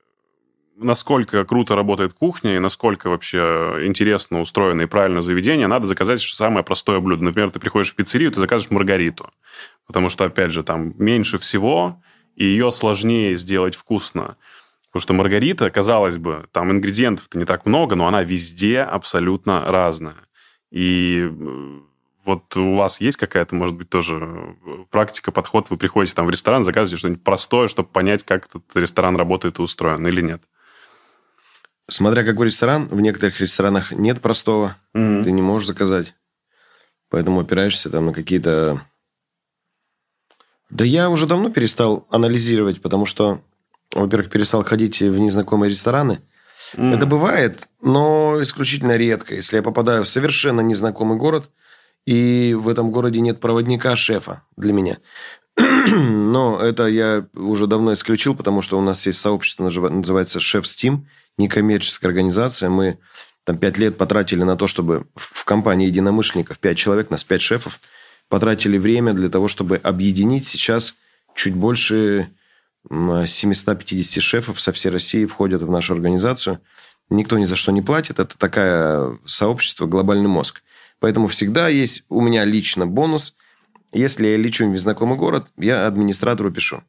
насколько 0.75 1.45
круто 1.45 1.75
работает 1.75 2.13
кухня 2.13 2.55
и 2.55 2.59
насколько 2.59 3.09
вообще 3.09 3.83
интересно 3.83 4.41
устроено 4.41 4.81
и 4.81 4.87
правильно 4.87 5.21
заведение, 5.21 5.67
надо 5.67 5.85
заказать 5.85 6.21
самое 6.21 6.65
простое 6.65 6.99
блюдо. 6.99 7.23
Например, 7.23 7.51
ты 7.51 7.59
приходишь 7.59 7.91
в 7.91 7.95
пиццерию, 7.95 8.31
ты 8.31 8.39
заказываешь 8.39 8.71
маргариту. 8.71 9.29
Потому 9.85 10.09
что, 10.09 10.25
опять 10.25 10.51
же, 10.51 10.63
там 10.63 10.95
меньше 10.97 11.37
всего, 11.37 12.01
и 12.35 12.45
ее 12.45 12.71
сложнее 12.71 13.37
сделать 13.37 13.75
вкусно. 13.75 14.37
Потому 14.91 15.01
что 15.01 15.13
маргарита, 15.13 15.69
казалось 15.69 16.17
бы, 16.17 16.47
там 16.51 16.71
ингредиентов-то 16.71 17.37
не 17.37 17.45
так 17.45 17.65
много, 17.65 17.95
но 17.95 18.07
она 18.07 18.23
везде 18.23 18.81
абсолютно 18.81 19.65
разная. 19.65 20.27
И 20.71 21.29
э, 21.29 21.79
вот 22.25 22.57
у 22.57 22.75
вас 22.75 22.99
есть 22.99 23.17
какая-то, 23.17 23.53
может 23.53 23.75
быть, 23.75 23.89
тоже 23.89 24.15
э, 24.65 24.85
практика, 24.89 25.31
подход? 25.31 25.69
Вы 25.69 25.77
приходите 25.77 26.15
там 26.15 26.25
в 26.25 26.31
ресторан, 26.31 26.63
заказываете 26.63 26.97
что-нибудь 26.97 27.23
простое, 27.23 27.67
чтобы 27.67 27.89
понять, 27.89 28.23
как 28.23 28.47
этот 28.47 28.63
ресторан 28.75 29.15
работает 29.15 29.59
и 29.59 29.61
устроен 29.61 30.05
или 30.07 30.21
нет? 30.21 30.41
Смотря 31.87 32.23
какой 32.23 32.47
ресторан, 32.47 32.87
в 32.87 32.99
некоторых 32.99 33.39
ресторанах 33.39 33.91
нет 33.91 34.21
простого, 34.21 34.77
mm-hmm. 34.95 35.23
ты 35.23 35.31
не 35.31 35.41
можешь 35.41 35.67
заказать. 35.67 36.15
Поэтому 37.09 37.39
опираешься 37.39 37.89
там 37.89 38.07
на 38.07 38.13
какие-то... 38.13 38.85
Да 40.69 40.85
я 40.85 41.09
уже 41.09 41.25
давно 41.25 41.49
перестал 41.49 42.07
анализировать, 42.11 42.81
потому 42.81 43.05
что 43.05 43.41
во-первых, 43.93 44.29
перестал 44.29 44.63
ходить 44.63 45.01
в 45.01 45.19
незнакомые 45.19 45.69
рестораны. 45.69 46.21
Mm. 46.75 46.95
Это 46.95 47.05
бывает, 47.05 47.67
но 47.81 48.37
исключительно 48.41 48.95
редко. 48.97 49.35
Если 49.35 49.57
я 49.57 49.63
попадаю 49.63 50.03
в 50.03 50.07
совершенно 50.07 50.61
незнакомый 50.61 51.17
город, 51.17 51.49
и 52.05 52.55
в 52.57 52.69
этом 52.69 52.91
городе 52.91 53.19
нет 53.19 53.39
проводника 53.39 53.95
шефа 53.95 54.43
для 54.57 54.73
меня. 54.73 54.97
но 55.95 56.59
это 56.59 56.87
я 56.87 57.27
уже 57.33 57.67
давно 57.67 57.93
исключил, 57.93 58.35
потому 58.35 58.61
что 58.61 58.77
у 58.77 58.81
нас 58.81 59.05
есть 59.05 59.19
сообщество, 59.19 59.69
называется 59.69 60.39
Шеф 60.39 60.65
Steam, 60.65 61.05
некоммерческая 61.37 62.09
организация. 62.09 62.69
Мы 62.69 62.99
там 63.43 63.57
пять 63.57 63.77
лет 63.77 63.97
потратили 63.97 64.43
на 64.43 64.55
то, 64.55 64.67
чтобы 64.67 65.07
в 65.15 65.43
компании 65.45 65.87
единомышленников, 65.87 66.59
пять 66.59 66.77
человек, 66.77 67.09
нас 67.09 67.23
пять 67.23 67.41
шефов, 67.41 67.79
потратили 68.27 68.77
время 68.77 69.13
для 69.13 69.29
того, 69.29 69.47
чтобы 69.47 69.77
объединить 69.77 70.47
сейчас 70.47 70.95
чуть 71.35 71.55
больше 71.55 72.29
750 72.89 74.23
шефов 74.23 74.59
со 74.59 74.71
всей 74.71 74.89
России 74.89 75.25
входят 75.25 75.61
в 75.61 75.69
нашу 75.69 75.93
организацию. 75.93 76.59
Никто 77.09 77.37
ни 77.37 77.45
за 77.45 77.55
что 77.55 77.71
не 77.71 77.81
платит. 77.81 78.19
Это 78.19 78.37
такое 78.37 79.17
сообщество 79.25 79.85
«Глобальный 79.85 80.29
мозг». 80.29 80.61
Поэтому 80.99 81.27
всегда 81.27 81.67
есть 81.67 82.03
у 82.09 82.21
меня 82.21 82.45
лично 82.45 82.85
бонус. 82.85 83.35
Если 83.91 84.27
я 84.27 84.37
лечу 84.37 84.65
в 84.65 84.69
незнакомый 84.69 85.17
город, 85.17 85.47
я 85.57 85.87
администратору 85.87 86.51
пишу. 86.51 86.83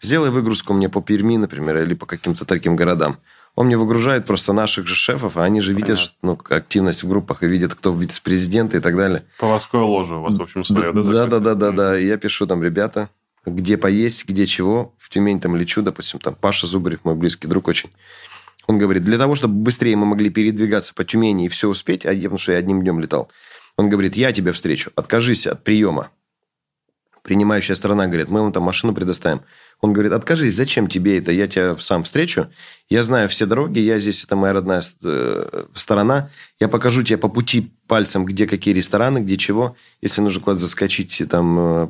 Сделай 0.00 0.30
выгрузку 0.30 0.72
мне 0.72 0.88
по 0.88 1.02
Перми, 1.02 1.36
например, 1.36 1.82
или 1.82 1.94
по 1.94 2.06
каким-то 2.06 2.44
таким 2.44 2.76
городам. 2.76 3.18
Он 3.56 3.66
мне 3.66 3.76
выгружает 3.76 4.24
просто 4.24 4.52
наших 4.52 4.86
же 4.86 4.94
шефов, 4.94 5.36
а 5.36 5.42
они 5.42 5.60
же 5.60 5.74
видят 5.74 5.98
ну, 6.22 6.38
активность 6.48 7.02
в 7.02 7.08
группах 7.08 7.42
и 7.42 7.48
видят, 7.48 7.74
кто 7.74 7.92
вице-президент 7.92 8.74
и 8.74 8.80
так 8.80 8.96
далее. 8.96 9.24
Поварское 9.40 9.82
ложе 9.82 10.16
у 10.16 10.22
вас, 10.22 10.38
в 10.38 10.42
общем, 10.42 10.62
свое, 10.62 10.92
да? 10.92 11.02
Да, 11.02 11.26
да, 11.26 11.38
да, 11.40 11.54
да, 11.54 11.70
да. 11.72 11.96
Я 11.96 12.16
пишу 12.18 12.46
там, 12.46 12.62
ребята, 12.62 13.10
где 13.50 13.76
поесть, 13.76 14.26
где 14.26 14.46
чего. 14.46 14.94
В 14.98 15.10
Тюмень 15.10 15.40
там 15.40 15.56
лечу, 15.56 15.82
допустим, 15.82 16.20
там 16.20 16.34
Паша 16.34 16.66
Зубарев, 16.66 17.04
мой 17.04 17.14
близкий 17.14 17.48
друг 17.48 17.68
очень. 17.68 17.90
Он 18.66 18.78
говорит, 18.78 19.02
для 19.02 19.16
того, 19.16 19.34
чтобы 19.34 19.54
быстрее 19.54 19.96
мы 19.96 20.06
могли 20.06 20.30
передвигаться 20.30 20.92
по 20.94 21.04
Тюмени 21.04 21.46
и 21.46 21.48
все 21.48 21.68
успеть, 21.68 22.04
а 22.04 22.12
я, 22.12 22.24
потому 22.24 22.38
что 22.38 22.52
я 22.52 22.58
одним 22.58 22.82
днем 22.82 23.00
летал, 23.00 23.30
он 23.76 23.88
говорит, 23.88 24.16
я 24.16 24.32
тебя 24.32 24.52
встречу, 24.52 24.90
откажись 24.94 25.46
от 25.46 25.64
приема. 25.64 26.10
Принимающая 27.22 27.74
сторона 27.74 28.06
говорит, 28.06 28.28
мы 28.28 28.40
вам 28.40 28.52
там 28.52 28.62
машину 28.62 28.94
предоставим. 28.94 29.42
Он 29.80 29.92
говорит, 29.92 30.12
откажись, 30.12 30.54
зачем 30.54 30.88
тебе 30.88 31.18
это? 31.18 31.30
Я 31.30 31.46
тебя 31.46 31.76
сам 31.76 32.02
встречу. 32.02 32.48
Я 32.88 33.02
знаю 33.02 33.28
все 33.28 33.46
дороги, 33.46 33.78
я 33.78 33.98
здесь, 33.98 34.24
это 34.24 34.34
моя 34.34 34.54
родная 34.54 34.82
э, 35.02 35.64
сторона. 35.74 36.30
Я 36.58 36.68
покажу 36.68 37.02
тебе 37.02 37.18
по 37.18 37.28
пути 37.28 37.72
пальцем, 37.86 38.24
где 38.24 38.46
какие 38.46 38.74
рестораны, 38.74 39.18
где 39.18 39.36
чего. 39.36 39.76
Если 40.00 40.20
нужно 40.20 40.40
куда-то 40.40 40.60
заскочить, 40.60 41.22
там, 41.30 41.58
э, 41.58 41.88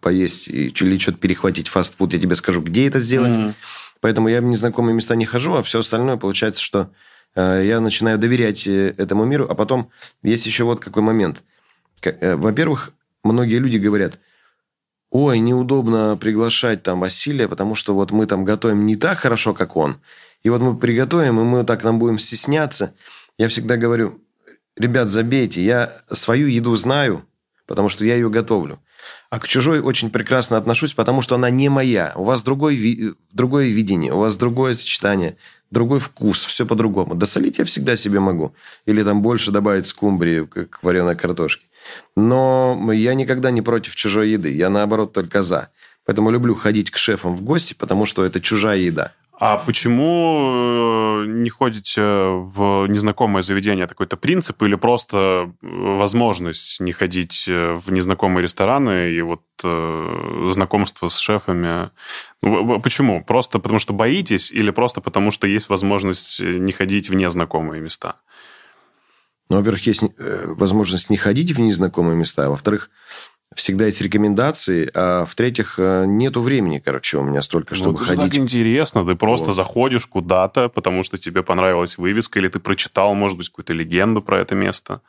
поесть 0.00 0.48
или 0.48 0.98
что-то 0.98 1.18
перехватить 1.18 1.68
фастфуд, 1.68 2.12
я 2.12 2.18
тебе 2.18 2.34
скажу, 2.34 2.60
где 2.60 2.86
это 2.88 3.00
сделать. 3.00 3.36
Mm-hmm. 3.36 3.54
Поэтому 4.00 4.28
я 4.28 4.40
в 4.40 4.44
незнакомые 4.44 4.94
места 4.94 5.16
не 5.16 5.26
хожу, 5.26 5.54
а 5.54 5.62
все 5.62 5.80
остальное 5.80 6.16
получается, 6.16 6.62
что 6.62 6.90
э, 7.34 7.64
я 7.66 7.80
начинаю 7.80 8.18
доверять 8.18 8.66
э, 8.66 8.94
этому 8.96 9.24
миру. 9.24 9.46
А 9.48 9.54
потом 9.54 9.90
есть 10.22 10.46
еще 10.46 10.64
вот 10.64 10.80
какой 10.80 11.02
момент. 11.02 11.42
Э, 12.02 12.36
во-первых, 12.36 12.92
многие 13.24 13.58
люди 13.58 13.76
говорят, 13.76 14.18
ой, 15.10 15.38
неудобно 15.38 16.16
приглашать 16.16 16.82
там 16.82 17.00
Василия, 17.00 17.48
потому 17.48 17.74
что 17.74 17.94
вот 17.94 18.10
мы 18.12 18.26
там 18.26 18.44
готовим 18.44 18.86
не 18.86 18.96
так 18.96 19.18
хорошо, 19.18 19.54
как 19.54 19.76
он. 19.76 20.00
И 20.42 20.50
вот 20.50 20.60
мы 20.60 20.76
приготовим, 20.76 21.40
и 21.40 21.44
мы 21.44 21.64
так 21.64 21.82
нам 21.82 21.98
будем 21.98 22.18
стесняться. 22.18 22.94
Я 23.36 23.48
всегда 23.48 23.76
говорю, 23.76 24.20
ребят, 24.76 25.08
забейте, 25.08 25.62
я 25.62 26.02
свою 26.10 26.46
еду 26.46 26.76
знаю, 26.76 27.24
потому 27.66 27.88
что 27.88 28.04
я 28.04 28.14
ее 28.14 28.30
готовлю. 28.30 28.80
А 29.30 29.38
к 29.38 29.46
чужой 29.46 29.80
очень 29.80 30.10
прекрасно 30.10 30.56
отношусь, 30.56 30.94
потому 30.94 31.20
что 31.20 31.34
она 31.34 31.50
не 31.50 31.68
моя. 31.68 32.12
У 32.16 32.24
вас 32.24 32.42
другой, 32.42 32.76
ви... 32.76 33.14
другое 33.32 33.66
видение, 33.68 34.12
у 34.12 34.18
вас 34.18 34.36
другое 34.36 34.72
сочетание, 34.72 35.36
другой 35.70 36.00
вкус, 36.00 36.44
все 36.44 36.64
по-другому. 36.64 37.14
Досолить 37.14 37.58
я 37.58 37.64
всегда 37.64 37.96
себе 37.96 38.20
могу. 38.20 38.54
Или 38.86 39.02
там 39.02 39.20
больше 39.20 39.52
добавить 39.52 39.86
скумбрии 39.86 40.44
к 40.44 40.82
вареной 40.82 41.14
картошке. 41.14 41.66
Но 42.16 42.90
я 42.92 43.14
никогда 43.14 43.50
не 43.50 43.60
против 43.60 43.94
чужой 43.96 44.30
еды. 44.30 44.50
Я, 44.50 44.70
наоборот, 44.70 45.12
только 45.12 45.42
за. 45.42 45.68
Поэтому 46.06 46.30
люблю 46.30 46.54
ходить 46.54 46.90
к 46.90 46.96
шефам 46.96 47.36
в 47.36 47.42
гости, 47.42 47.74
потому 47.74 48.06
что 48.06 48.24
это 48.24 48.40
чужая 48.40 48.78
еда. 48.78 49.12
А 49.40 49.56
почему 49.56 51.22
э, 51.22 51.26
не 51.28 51.48
ходите 51.48 52.02
в 52.02 52.88
незнакомое 52.88 53.42
заведение? 53.42 53.84
Это 53.84 53.94
какой-то 53.94 54.16
принцип 54.16 54.60
или 54.64 54.74
просто 54.74 55.52
возможность 55.62 56.80
не 56.80 56.90
ходить 56.90 57.44
э, 57.46 57.74
в 57.74 57.92
незнакомые 57.92 58.42
рестораны 58.42 59.12
и 59.12 59.22
вот 59.22 59.42
э, 59.62 60.50
знакомство 60.52 61.08
с 61.08 61.18
шефами? 61.18 61.90
Почему? 62.40 63.22
Просто 63.22 63.60
потому 63.60 63.78
что 63.78 63.92
боитесь 63.92 64.50
или 64.50 64.70
просто 64.70 65.00
потому 65.00 65.30
что 65.30 65.46
есть 65.46 65.68
возможность 65.68 66.40
не 66.40 66.72
ходить 66.72 67.08
в 67.08 67.14
незнакомые 67.14 67.80
места? 67.80 68.16
Ну, 69.50 69.58
во-первых, 69.58 69.86
есть 69.86 70.02
возможность 70.18 71.10
не 71.10 71.16
ходить 71.16 71.52
в 71.52 71.60
незнакомые 71.60 72.16
места, 72.16 72.46
а 72.46 72.50
во-вторых, 72.50 72.90
всегда 73.58 73.86
есть 73.86 74.00
рекомендации, 74.00 74.90
а 74.94 75.24
в-третьих, 75.24 75.74
э, 75.78 76.04
нету 76.06 76.40
времени, 76.40 76.78
короче, 76.78 77.18
у 77.18 77.22
меня 77.22 77.42
столько, 77.42 77.74
ну, 77.74 77.76
чтобы 77.76 77.98
ну, 77.98 78.04
ходить. 78.04 78.32
так 78.32 78.34
интересно, 78.36 79.04
ты 79.04 79.16
просто 79.16 79.46
вот. 79.46 79.54
заходишь 79.54 80.06
куда-то, 80.06 80.68
потому 80.68 81.02
что 81.02 81.18
тебе 81.18 81.42
понравилась 81.42 81.98
вывеска, 81.98 82.38
или 82.38 82.48
ты 82.48 82.60
прочитал, 82.60 83.14
может 83.14 83.36
быть, 83.36 83.48
какую-то 83.48 83.72
легенду 83.72 84.22
про 84.22 84.38
это 84.38 84.54
место. 84.54 85.02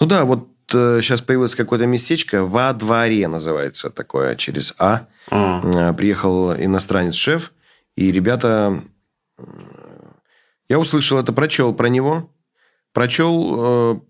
Ну 0.00 0.06
да, 0.06 0.24
вот 0.24 0.48
э, 0.74 1.00
сейчас 1.02 1.22
появилось 1.22 1.54
какое-то 1.54 1.86
местечко, 1.86 2.44
во 2.44 2.72
дворе 2.72 3.28
называется 3.28 3.90
такое, 3.90 4.34
через 4.34 4.74
А. 4.78 5.06
Mm. 5.30 5.94
Приехал 5.94 6.52
иностранец-шеф, 6.52 7.52
и 7.96 8.10
ребята... 8.12 8.82
Я 10.68 10.78
услышал 10.78 11.18
это, 11.18 11.32
прочел 11.32 11.74
про 11.74 11.88
него, 11.88 12.30
прочел... 12.92 14.04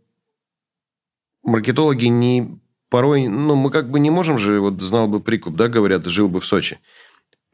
Маркетологи 1.43 2.05
не 2.05 2.61
порой, 2.91 3.29
ну, 3.29 3.55
мы 3.55 3.71
как 3.71 3.89
бы 3.89 4.01
не 4.01 4.11
можем 4.11 4.37
же, 4.37 4.61
вот 4.61 4.83
знал 4.83 5.09
бы 5.09 5.21
прикуп, 5.21 5.57
да, 5.57 5.69
говорят, 5.69 6.05
жил 6.05 6.29
бы 6.29 6.41
в 6.41 6.45
Сочи, 6.45 6.79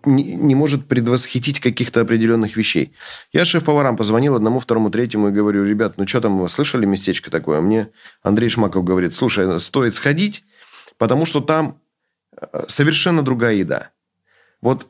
не, 0.04 0.34
не 0.34 0.54
может 0.54 0.86
предвосхитить 0.86 1.60
каких-то 1.60 2.00
определенных 2.00 2.56
вещей. 2.56 2.92
Я 3.32 3.44
шеф-поварам 3.44 3.96
позвонил 3.96 4.34
одному, 4.34 4.58
второму, 4.58 4.90
третьему 4.90 5.28
и 5.28 5.32
говорю, 5.32 5.64
ребят, 5.64 5.94
ну 5.98 6.06
что 6.06 6.20
там, 6.20 6.38
вы 6.38 6.48
слышали 6.48 6.86
местечко 6.86 7.30
такое? 7.30 7.60
Мне 7.60 7.88
Андрей 8.22 8.48
Шмаков 8.48 8.84
говорит, 8.84 9.14
слушай, 9.14 9.60
стоит 9.60 9.94
сходить, 9.94 10.44
потому 10.96 11.26
что 11.26 11.40
там 11.40 11.78
э, 12.40 12.64
совершенно 12.68 13.22
другая 13.22 13.54
еда. 13.54 13.90
Вот 14.60 14.86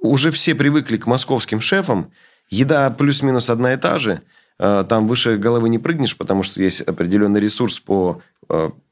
уже 0.00 0.30
все 0.30 0.54
привыкли 0.54 0.96
к 0.96 1.06
московским 1.06 1.60
шефам, 1.60 2.12
еда 2.48 2.90
плюс-минус 2.90 3.50
одна 3.50 3.74
и 3.74 3.76
та 3.76 3.98
же, 3.98 4.22
э, 4.58 4.84
там 4.88 5.08
выше 5.08 5.36
головы 5.36 5.68
не 5.68 5.78
прыгнешь, 5.78 6.16
потому 6.16 6.42
что 6.42 6.62
есть 6.62 6.80
определенный 6.80 7.40
ресурс 7.40 7.80
по 7.80 8.22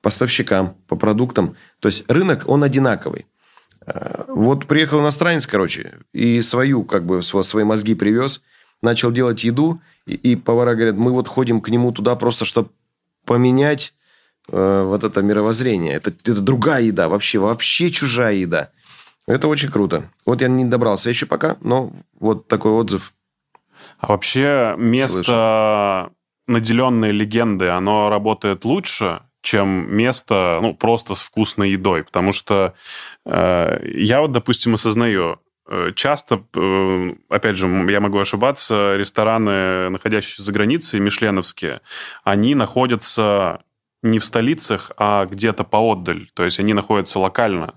поставщикам, 0.00 0.76
по 0.88 0.96
продуктам. 0.96 1.56
То 1.80 1.88
есть 1.88 2.04
рынок, 2.10 2.44
он 2.46 2.64
одинаковый. 2.64 3.26
Э, 3.86 4.24
вот 4.28 4.66
приехал 4.66 5.00
иностранец, 5.00 5.46
короче, 5.46 5.98
и 6.12 6.40
свою, 6.40 6.84
как 6.84 7.04
бы, 7.04 7.22
свои 7.22 7.64
мозги 7.64 7.94
привез, 7.94 8.42
начал 8.82 9.12
делать 9.12 9.44
еду, 9.44 9.80
и, 10.06 10.14
и 10.14 10.36
повара 10.36 10.74
говорят, 10.74 10.96
мы 10.96 11.12
вот 11.12 11.28
ходим 11.28 11.60
к 11.60 11.68
нему 11.68 11.92
туда 11.92 12.16
просто, 12.16 12.44
чтобы 12.44 12.70
поменять 13.24 13.94
э, 14.48 14.82
вот 14.86 15.04
это 15.04 15.22
мировоззрение. 15.22 15.94
Это, 15.94 16.10
это 16.10 16.40
другая 16.40 16.82
еда, 16.82 17.08
вообще, 17.08 17.38
вообще 17.38 17.90
чужая 17.90 18.34
еда. 18.34 18.70
Это 19.26 19.48
очень 19.48 19.70
круто. 19.70 20.10
Вот 20.26 20.40
я 20.40 20.48
не 20.48 20.64
добрался 20.64 21.10
еще 21.10 21.26
пока, 21.26 21.56
но 21.60 21.92
вот 22.18 22.48
такой 22.48 22.72
отзыв. 22.72 23.12
А 23.98 24.08
вообще 24.08 24.74
место, 24.78 25.22
слышу. 25.22 26.16
наделенное 26.46 27.10
легендой, 27.10 27.70
оно 27.70 28.08
работает 28.08 28.64
лучше, 28.64 29.20
чем 29.42 29.94
место, 29.94 30.58
ну, 30.62 30.74
просто 30.74 31.14
с 31.14 31.20
вкусной 31.20 31.70
едой. 31.70 32.04
Потому 32.04 32.32
что 32.32 32.74
э, 33.24 33.80
я 33.94 34.20
вот, 34.20 34.32
допустим, 34.32 34.74
осознаю, 34.74 35.40
э, 35.68 35.92
часто, 35.94 36.44
э, 36.54 37.14
опять 37.28 37.56
же, 37.56 37.66
я 37.90 38.00
могу 38.00 38.18
ошибаться, 38.18 38.96
рестораны, 38.96 39.88
находящиеся 39.90 40.42
за 40.42 40.52
границей, 40.52 41.00
мишленовские, 41.00 41.80
они 42.24 42.54
находятся 42.54 43.62
не 44.02 44.18
в 44.18 44.24
столицах, 44.24 44.92
а 44.96 45.26
где-то 45.26 45.64
поотдаль. 45.64 46.30
То 46.34 46.44
есть 46.44 46.58
они 46.58 46.74
находятся 46.74 47.18
локально. 47.18 47.74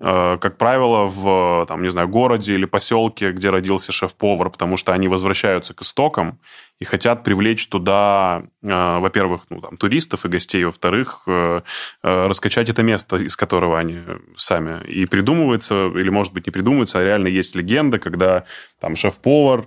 Э, 0.00 0.38
как 0.40 0.58
правило, 0.58 1.06
в, 1.06 1.66
там, 1.66 1.82
не 1.82 1.90
знаю, 1.90 2.08
городе 2.08 2.54
или 2.54 2.66
поселке, 2.66 3.32
где 3.32 3.50
родился 3.50 3.90
шеф-повар, 3.90 4.50
потому 4.50 4.76
что 4.76 4.92
они 4.92 5.08
возвращаются 5.08 5.74
к 5.74 5.82
истокам 5.82 6.38
и 6.78 6.84
хотят 6.84 7.24
привлечь 7.24 7.66
туда, 7.68 8.44
э, 8.62 8.98
во-первых, 8.98 9.42
ну, 9.50 9.60
там, 9.60 9.76
туристов 9.76 10.24
и 10.24 10.28
гостей, 10.28 10.64
во-вторых, 10.64 11.22
э, 11.26 11.62
раскачать 12.02 12.68
это 12.68 12.82
место, 12.82 13.16
из 13.16 13.36
которого 13.36 13.78
они 13.78 14.00
сами. 14.36 14.84
И 14.86 15.06
придумывается, 15.06 15.88
или, 15.88 16.10
может 16.10 16.32
быть, 16.32 16.46
не 16.46 16.52
придумывается, 16.52 17.00
а 17.00 17.04
реально 17.04 17.28
есть 17.28 17.56
легенда, 17.56 17.98
когда 17.98 18.44
там 18.80 18.94
шеф-повар 18.94 19.66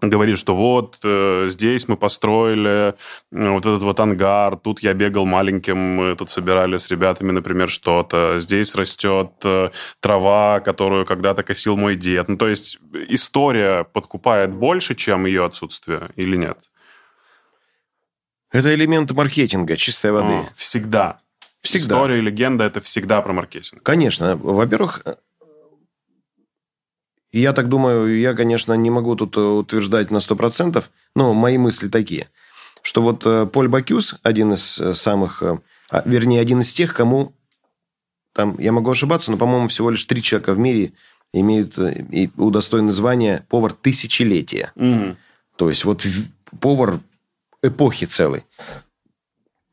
говорит, 0.00 0.38
что 0.38 0.54
вот 0.54 0.98
э, 1.02 1.46
здесь 1.48 1.88
мы 1.88 1.96
построили 1.96 2.88
э, 2.88 2.94
вот 3.30 3.64
этот 3.64 3.82
вот 3.82 3.98
ангар, 4.00 4.56
тут 4.56 4.80
я 4.80 4.92
бегал 4.94 5.24
маленьким, 5.24 5.78
мы 5.78 6.16
тут 6.16 6.30
собирали 6.30 6.76
с 6.76 6.90
ребятами, 6.90 7.32
например, 7.32 7.70
что-то, 7.70 8.38
здесь 8.38 8.74
растет 8.74 9.32
э, 9.44 9.70
трава, 10.00 10.60
которую 10.60 11.06
когда-то 11.06 11.42
косил 11.42 11.76
мой 11.76 11.96
дед. 11.96 12.28
Ну, 12.28 12.36
то 12.36 12.48
есть 12.48 12.78
история 13.08 13.84
подкупает 13.84 14.52
больше, 14.52 14.94
чем 14.94 15.26
ее 15.26 15.44
отсутствие, 15.44 16.10
или 16.16 16.36
нет? 16.36 16.58
Это 18.50 18.74
элемент 18.74 19.10
маркетинга 19.12 19.76
чистой 19.76 20.12
воды. 20.12 20.32
О, 20.32 20.50
всегда. 20.54 21.20
Всегда. 21.62 21.96
История 21.96 22.18
и 22.18 22.20
легенда– 22.20 22.64
это 22.66 22.80
всегда 22.80 23.20
про 23.22 23.32
маркетинг. 23.32 23.82
Конечно. 23.82 24.36
Во-первых, 24.36 25.02
и 27.32 27.40
я 27.40 27.52
так 27.52 27.68
думаю, 27.68 28.18
я, 28.18 28.34
конечно, 28.34 28.72
не 28.74 28.90
могу 28.90 29.16
тут 29.16 29.36
э, 29.36 29.40
утверждать 29.40 30.10
на 30.10 30.18
100%, 30.18 30.82
но 31.14 31.34
мои 31.34 31.58
мысли 31.58 31.88
такие, 31.88 32.28
что 32.82 33.02
вот 33.02 33.26
э, 33.26 33.46
Поль 33.46 33.68
Бакюс, 33.68 34.16
один 34.22 34.52
из 34.54 34.78
э, 34.78 34.94
самых, 34.94 35.42
а, 35.42 36.02
вернее, 36.04 36.40
один 36.40 36.60
из 36.60 36.72
тех, 36.72 36.94
кому, 36.94 37.32
там, 38.32 38.56
я 38.58 38.72
могу 38.72 38.90
ошибаться, 38.90 39.30
но, 39.30 39.36
по-моему, 39.36 39.68
всего 39.68 39.90
лишь 39.90 40.04
три 40.04 40.22
человека 40.22 40.54
в 40.54 40.58
мире 40.58 40.92
имеют 41.32 41.78
и 41.78 42.30
удостоены 42.36 42.92
звания 42.92 43.44
повар 43.48 43.72
тысячелетия. 43.72 44.72
Угу. 44.76 45.16
То 45.56 45.68
есть 45.68 45.84
вот 45.84 46.06
повар 46.60 47.00
эпохи 47.62 48.06
целой. 48.06 48.44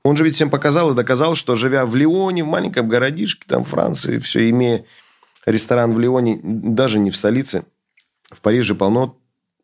Он 0.03 0.17
же 0.17 0.23
ведь 0.23 0.35
всем 0.35 0.49
показал 0.49 0.91
и 0.91 0.95
доказал, 0.95 1.35
что 1.35 1.55
живя 1.55 1.85
в 1.85 1.95
Лионе, 1.95 2.43
в 2.43 2.47
маленьком 2.47 2.89
городишке, 2.89 3.45
там, 3.47 3.63
Франции, 3.63 4.19
все 4.19 4.49
имея 4.49 4.85
ресторан 5.45 5.93
в 5.93 5.99
Лионе, 5.99 6.39
даже 6.43 6.99
не 6.99 7.11
в 7.11 7.17
столице. 7.17 7.63
В 8.31 8.41
Париже 8.41 8.75
полно 8.75 9.17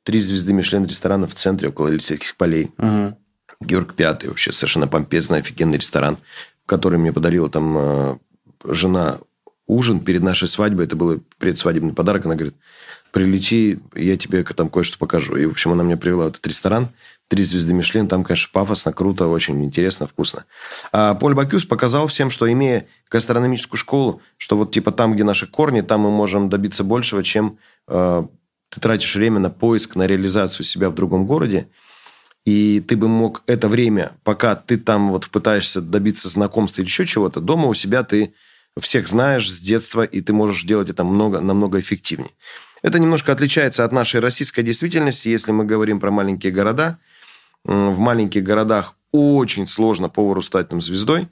три 0.04 0.22
звезды 0.22 0.54
Мишлен 0.54 0.86
ресторана 0.86 1.28
в 1.28 1.36
центре, 1.36 1.70
около 1.70 1.90
Елисейских 1.90 2.36
полей. 2.36 2.72
Угу. 2.78 3.18
Георг 3.62 3.94
Пятый, 3.94 4.28
вообще 4.28 4.52
совершенно 4.52 4.88
помпезный, 4.88 5.40
офигенный 5.40 5.78
ресторан, 5.78 6.18
который 6.66 6.98
мне 6.98 7.12
подарила 7.12 7.50
там 7.50 7.78
э, 7.78 8.18
жена 8.64 9.20
ужин 9.68 10.00
перед 10.00 10.24
нашей 10.24 10.48
свадьбой. 10.48 10.86
Это 10.86 10.96
был 10.96 11.22
предсвадебный 11.38 11.94
подарок. 11.94 12.26
Она 12.26 12.36
говорит, 12.36 12.56
прилети, 13.12 13.80
я 13.96 14.18
тебе 14.18 14.44
там 14.44 14.70
кое-что 14.70 14.98
покажу. 14.98 15.36
И, 15.36 15.46
в 15.46 15.52
общем, 15.52 15.72
она 15.72 15.84
мне 15.84 15.98
привела 15.98 16.26
в 16.26 16.30
этот 16.30 16.46
ресторан. 16.48 16.90
Три 17.30 17.44
звезды 17.44 17.74
Мишлен. 17.74 18.08
Там, 18.08 18.24
конечно, 18.24 18.50
пафосно, 18.52 18.92
круто, 18.92 19.28
очень 19.28 19.64
интересно, 19.64 20.08
вкусно. 20.08 20.46
А 20.92 21.14
Поль 21.14 21.36
Бакюс 21.36 21.64
показал 21.64 22.08
всем, 22.08 22.32
что 22.32 22.52
имея 22.52 22.88
гастрономическую 23.10 23.78
школу, 23.78 24.22
что 24.38 24.58
вот 24.58 24.72
типа 24.72 24.92
там, 24.92 25.14
где 25.14 25.24
наши 25.24 25.46
корни, 25.46 25.82
там 25.82 26.02
мы 26.02 26.12
можем 26.12 26.50
добиться 26.50 26.84
большего, 26.84 27.24
чем 27.24 27.60
э, 27.88 28.24
ты 28.70 28.82
тратишь 28.82 29.16
время 29.16 29.40
на 29.40 29.52
поиск, 29.52 29.96
на 29.96 30.08
реализацию 30.08 30.66
себя 30.66 30.90
в 30.90 30.96
другом 30.96 31.28
городе. 31.28 31.70
И 32.46 32.84
ты 32.88 32.98
бы 32.98 33.08
мог 33.08 33.44
это 33.46 33.68
время, 33.68 34.14
пока 34.24 34.56
ты 34.56 34.78
там 34.78 35.12
вот 35.12 35.30
пытаешься 35.30 35.82
добиться 35.82 36.30
знакомства 36.30 36.82
или 36.82 36.90
еще 36.90 37.06
чего-то, 37.06 37.42
дома 37.42 37.68
у 37.68 37.76
себя 37.76 38.04
ты 38.04 38.34
всех 38.80 39.08
знаешь 39.08 39.52
с 39.52 39.60
детства, 39.60 40.04
и 40.04 40.22
ты 40.22 40.34
можешь 40.34 40.64
делать 40.64 40.90
это 40.90 41.04
много, 41.04 41.42
намного 41.42 41.80
эффективнее. 41.80 42.32
Это 42.82 42.98
немножко 42.98 43.32
отличается 43.32 43.84
от 43.84 43.92
нашей 43.92 44.20
российской 44.20 44.64
действительности, 44.64 45.30
если 45.30 45.52
мы 45.52 45.66
говорим 45.66 46.00
про 46.00 46.12
маленькие 46.12 46.52
города. 46.52 46.98
В 47.64 48.00
маленьких 48.00 48.44
городах 48.44 48.96
очень 49.12 49.68
сложно 49.68 50.10
повару 50.10 50.42
стать 50.42 50.70
там 50.70 50.82
звездой. 50.82 51.28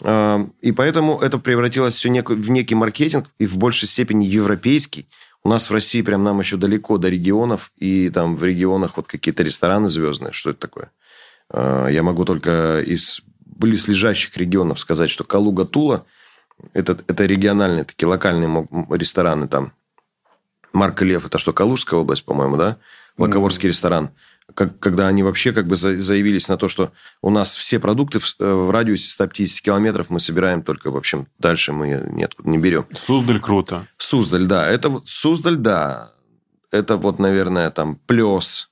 И 0.00 0.72
поэтому 0.72 1.20
это 1.20 1.38
превратилось 1.38 1.94
все 1.94 2.08
в 2.10 2.50
некий 2.50 2.74
маркетинг 2.74 3.26
и 3.38 3.46
в 3.46 3.56
большей 3.58 3.86
степени 3.86 4.24
европейский. 4.24 5.06
У 5.44 5.48
нас 5.48 5.70
в 5.70 5.72
России 5.72 6.02
прям 6.02 6.22
нам 6.22 6.38
еще 6.38 6.56
далеко 6.56 6.98
до 6.98 7.08
регионов, 7.08 7.72
и 7.76 8.10
там 8.10 8.36
в 8.36 8.44
регионах 8.44 8.96
вот 8.96 9.08
какие-то 9.08 9.42
рестораны 9.42 9.88
звездные. 9.88 10.32
Что 10.32 10.50
это 10.50 10.60
такое? 10.60 10.90
А, 11.50 11.88
я 11.88 12.02
могу 12.02 12.24
только 12.24 12.80
из 12.80 13.22
близлежащих 13.44 14.36
регионов 14.36 14.78
сказать, 14.78 15.10
что 15.10 15.24
Калуга-Тула– 15.24 16.04
это, 16.72 16.98
это 17.06 17.26
региональные, 17.26 17.84
такие 17.84 18.08
локальные 18.08 18.68
рестораны 18.90 19.48
там. 19.48 19.72
Марка 20.72 21.04
Лев, 21.04 21.26
это 21.26 21.38
что, 21.38 21.52
Калужская 21.52 21.98
область, 21.98 22.24
по-моему, 22.24 22.56
да? 22.56 22.78
Лаковорский 23.18 23.66
mm-hmm. 23.66 23.72
ресторан. 23.72 24.10
Как, 24.54 24.78
когда 24.78 25.08
они 25.08 25.22
вообще 25.22 25.52
как 25.52 25.66
бы 25.66 25.76
заявились 25.76 26.48
на 26.48 26.56
то, 26.56 26.68
что 26.68 26.92
у 27.20 27.30
нас 27.30 27.54
все 27.56 27.78
продукты 27.78 28.18
в, 28.18 28.34
э, 28.38 28.44
в 28.44 28.70
радиусе 28.70 29.10
150 29.10 29.64
километров 29.64 30.10
мы 30.10 30.20
собираем 30.20 30.62
только, 30.62 30.90
в 30.90 30.96
общем, 30.96 31.26
дальше 31.38 31.72
мы 31.72 32.08
неоткуда 32.10 32.48
не 32.48 32.58
берем. 32.58 32.86
Суздаль 32.92 33.40
круто. 33.40 33.86
Суздаль, 33.96 34.46
да. 34.46 34.68
Это 34.68 34.88
вот 34.88 35.08
Суздаль, 35.08 35.56
да. 35.56 36.12
Это 36.70 36.96
вот, 36.96 37.18
наверное, 37.18 37.70
там 37.70 37.96
Плес, 38.06 38.70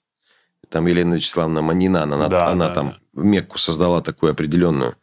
там 0.69 0.87
Елена 0.87 1.15
Вячеславовна 1.15 1.63
Манина, 1.63 2.05
она, 2.05 2.29
да, 2.29 2.49
она 2.49 2.69
да, 2.69 2.75
там 2.75 2.97
да. 3.13 3.23
Мекку 3.23 3.59
создала 3.59 4.01
такую 4.01 4.33
определенную. 4.33 4.97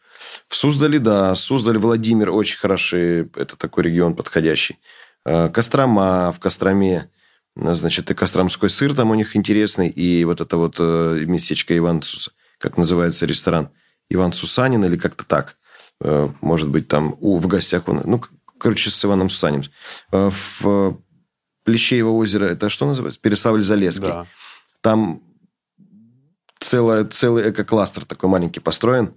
В 0.47 0.55
Суздале, 0.55 0.99
да, 0.99 1.35
Суздаль, 1.35 1.77
Владимир 1.77 2.31
очень 2.31 2.57
хороший, 2.57 3.29
это 3.35 3.55
такой 3.55 3.83
регион 3.83 4.15
подходящий. 4.15 4.79
Э, 5.25 5.49
Кострома, 5.49 6.31
в 6.31 6.39
Костроме, 6.39 7.09
значит, 7.59 8.11
и 8.11 8.13
костромской 8.13 8.69
сыр 8.69 8.93
там 8.93 9.09
у 9.09 9.15
них 9.15 9.35
интересный, 9.35 9.89
и 9.89 10.23
вот 10.25 10.41
это 10.41 10.57
вот 10.57 10.75
э, 10.79 11.23
местечко 11.25 11.75
Иван, 11.77 12.01
как 12.59 12.77
называется 12.77 13.25
ресторан, 13.25 13.69
Иван 14.09 14.33
Сусанин 14.33 14.83
или 14.85 14.97
как-то 14.97 15.25
так. 15.25 15.57
Может 15.99 16.69
быть, 16.69 16.87
там 16.87 17.17
у, 17.19 17.37
в 17.39 17.47
гостях 17.47 17.87
он, 17.87 18.01
ну, 18.05 18.21
короче, 18.59 18.91
с 18.91 19.03
Иваном 19.03 19.31
Сусанин. 19.31 19.65
В 20.11 20.97
Плещеево 21.63 22.11
озеро, 22.11 22.45
это 22.45 22.69
что 22.69 22.85
называется? 22.85 23.19
Переславль-Залесский. 23.19 24.07
Да. 24.07 24.27
Там 24.81 25.23
целое, 26.59 27.03
целый 27.05 27.49
эко-кластер 27.49 28.05
такой 28.05 28.29
маленький 28.29 28.59
построен, 28.59 29.15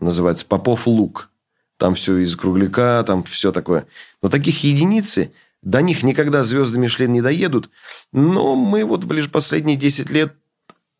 называется 0.00 0.44
Попов 0.44 0.88
Лук. 0.88 1.30
Там 1.78 1.94
все 1.94 2.18
из 2.18 2.34
кругляка, 2.34 3.04
там 3.06 3.22
все 3.22 3.52
такое. 3.52 3.86
Но 4.20 4.28
таких 4.28 4.64
единицы– 4.64 5.32
до 5.62 5.82
них 5.82 6.02
никогда 6.02 6.44
звезды 6.44 6.78
Мишлен 6.78 7.12
не 7.12 7.20
доедут. 7.20 7.70
Но 8.12 8.54
мы 8.54 8.84
вот 8.84 9.04
лишь 9.12 9.30
последние 9.30 9.76
10 9.76 10.10
лет 10.10 10.34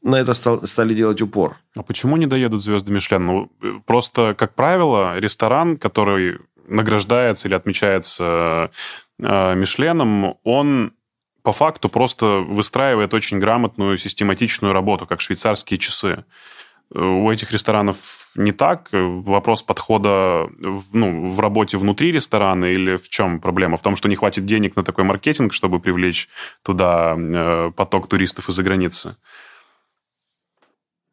на 0.03 0.17
это 0.17 0.35
стали 0.35 0.95
делать 0.95 1.21
упор. 1.21 1.57
А 1.77 1.83
почему 1.83 2.17
не 2.17 2.27
доедут 2.27 2.63
звезды 2.63 2.93
Мишлен? 2.93 3.27
Ну, 3.27 3.53
просто, 3.87 4.35
как 4.35 4.55
правило, 4.55 5.19
ресторан, 5.19 5.77
который 5.77 6.39
награждается 6.69 7.49
или 7.49 7.55
отмечается 7.55 8.71
э, 9.19 9.55
Мишленом, 9.55 10.37
он 10.45 10.93
по 11.43 11.53
факту 11.53 11.89
просто 11.89 12.41
выстраивает 12.41 13.15
очень 13.15 13.39
грамотную, 13.39 13.99
систематичную 13.99 14.73
работу, 14.73 15.07
как 15.07 15.21
швейцарские 15.21 15.79
часы. 15.79 16.25
У 16.95 17.29
этих 17.31 17.51
ресторанов 17.51 18.31
не 18.37 18.53
так. 18.53 18.89
Вопрос 18.93 19.63
подхода 19.63 20.49
ну, 20.93 21.27
в 21.27 21.41
работе 21.41 21.79
внутри 21.79 22.13
ресторана 22.13 22.67
или 22.67 22.97
в 22.97 23.09
чем 23.09 23.41
проблема? 23.41 23.77
В 23.77 23.83
том, 23.83 23.97
что 23.97 24.09
не 24.09 24.15
хватит 24.15 24.45
денег 24.45 24.77
на 24.77 24.85
такой 24.85 25.03
маркетинг, 25.03 25.53
чтобы 25.53 25.81
привлечь 25.81 26.29
туда 26.63 27.17
э, 27.19 27.73
поток 27.75 28.09
туристов 28.09 28.49
из-за 28.49 28.63
границы? 28.63 29.17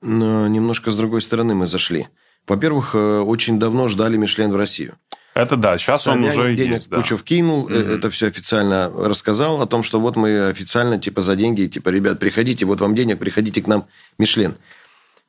Но 0.04 0.48
немножко 0.48 0.92
с 0.92 0.98
другой 0.98 1.24
стороны 1.24 1.56
мы 1.56 1.66
зашли. 1.66 2.08
Во-первых, 2.48 2.94
э, 2.94 3.20
очень 3.22 3.58
давно 3.58 3.88
ждали 3.88 4.16
Мишлен 4.16 4.52
в 4.52 4.56
Россию. 4.56 4.98
Это 5.34 5.56
да, 5.56 5.80
сейчас 5.80 6.04
Собянин 6.04 6.26
он 6.26 6.30
уже 6.30 6.56
денег 6.56 6.76
есть, 6.76 6.90
кучу 6.90 7.16
да. 7.16 7.22
вкинул, 7.22 7.68
mm-hmm. 7.68 7.96
это 7.96 8.10
все 8.12 8.28
официально 8.28 8.92
рассказал 8.96 9.62
о 9.64 9.66
том, 9.66 9.82
что 9.82 10.00
вот 10.00 10.16
мы 10.16 10.48
официально, 10.48 11.00
типа, 11.00 11.22
за 11.24 11.36
деньги, 11.36 11.66
типа, 11.66 11.90
ребят, 11.90 12.20
приходите, 12.20 12.66
вот 12.66 12.82
вам 12.82 12.94
денег, 12.94 13.18
приходите 13.18 13.60
к 13.62 13.68
нам, 13.68 13.88
Мишлен. 14.20 14.56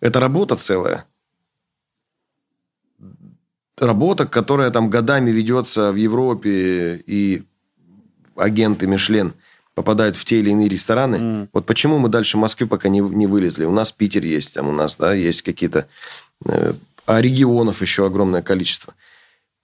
Это 0.04 0.20
работа 0.20 0.54
целая. 0.56 1.06
работа, 3.78 4.26
которая 4.26 4.70
там 4.70 4.90
годами 4.90 5.30
ведется 5.30 5.92
в 5.92 5.96
Европе, 5.96 7.02
и 7.06 7.42
агенты 8.36 8.86
Мишлен 8.86 9.32
попадают 9.74 10.16
в 10.16 10.24
те 10.26 10.40
или 10.40 10.50
иные 10.50 10.68
рестораны. 10.68 11.16
Mm. 11.16 11.48
Вот 11.54 11.64
почему 11.64 11.98
мы 11.98 12.10
дальше 12.10 12.36
Москвы 12.36 12.66
пока 12.66 12.90
не, 12.90 13.00
не 13.00 13.26
вылезли? 13.26 13.64
У 13.64 13.72
нас 13.72 13.92
Питер 13.92 14.24
есть, 14.24 14.54
там 14.54 14.68
у 14.68 14.72
нас 14.72 14.96
да, 14.96 15.14
есть 15.14 15.40
какие-то... 15.40 15.88
Э, 16.46 16.74
а 17.06 17.20
регионов 17.22 17.80
еще 17.80 18.06
огромное 18.06 18.42
количество. 18.42 18.94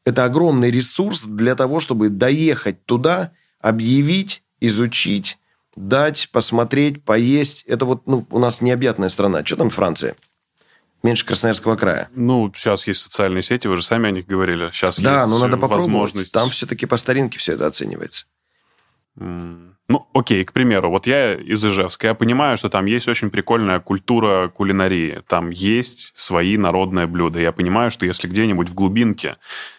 Это 0.07 0.25
огромный 0.25 0.71
ресурс 0.71 1.27
для 1.27 1.55
того, 1.55 1.81
чтобы 1.81 2.09
доехать 2.09 2.85
туда, 2.87 3.33
объявить, 3.61 4.43
изучить, 4.59 5.39
дать, 5.77 6.31
посмотреть, 6.33 7.05
поесть. 7.05 7.63
Это 7.67 7.85
вот 7.85 8.07
ну, 8.07 8.27
у 8.31 8.39
нас 8.39 8.63
необъятная 8.63 9.11
страна. 9.11 9.45
Что 9.45 9.57
там 9.57 9.71
Франция? 9.71 10.17
Меньше 11.03 11.25
Красноярского 11.25 11.77
края. 11.77 12.11
Ну, 12.15 12.53
сейчас 12.55 12.87
есть 12.87 13.03
социальные 13.03 13.43
сети, 13.43 13.67
вы 13.67 13.77
же 13.77 13.83
сами 13.83 14.09
о 14.09 14.11
них 14.11 14.27
говорили. 14.27 14.71
Сейчас 14.73 15.01
да, 15.01 15.23
есть 15.23 15.29
но 15.29 15.39
надо 15.39 15.57
возможность... 15.57 16.33
Там 16.33 16.51
все-таки 16.51 16.87
по 16.87 16.97
старинке 16.97 17.39
все 17.39 17.55
это 17.55 17.67
оценивается. 17.67 18.27
Ну, 19.17 20.07
окей, 20.15 20.45
к 20.45 20.53
примеру, 20.53 20.89
вот 20.91 21.07
я 21.09 21.35
из 21.35 21.65
Ижевска, 21.65 22.09
я 22.09 22.15
понимаю, 22.15 22.57
что 22.57 22.69
там 22.69 22.87
есть 22.87 23.09
очень 23.09 23.29
прикольная 23.29 23.81
культура 23.81 24.49
кулинарии, 24.49 25.23
там 25.27 25.51
есть 25.51 26.13
свои 26.15 26.57
народные 26.57 27.09
блюда. 27.09 27.41
Я 27.41 27.51
понимаю, 27.51 27.91
что 27.91 28.07
если 28.07 28.29
где-нибудь 28.29 28.69
в 28.69 28.75
глубинке 28.75 29.37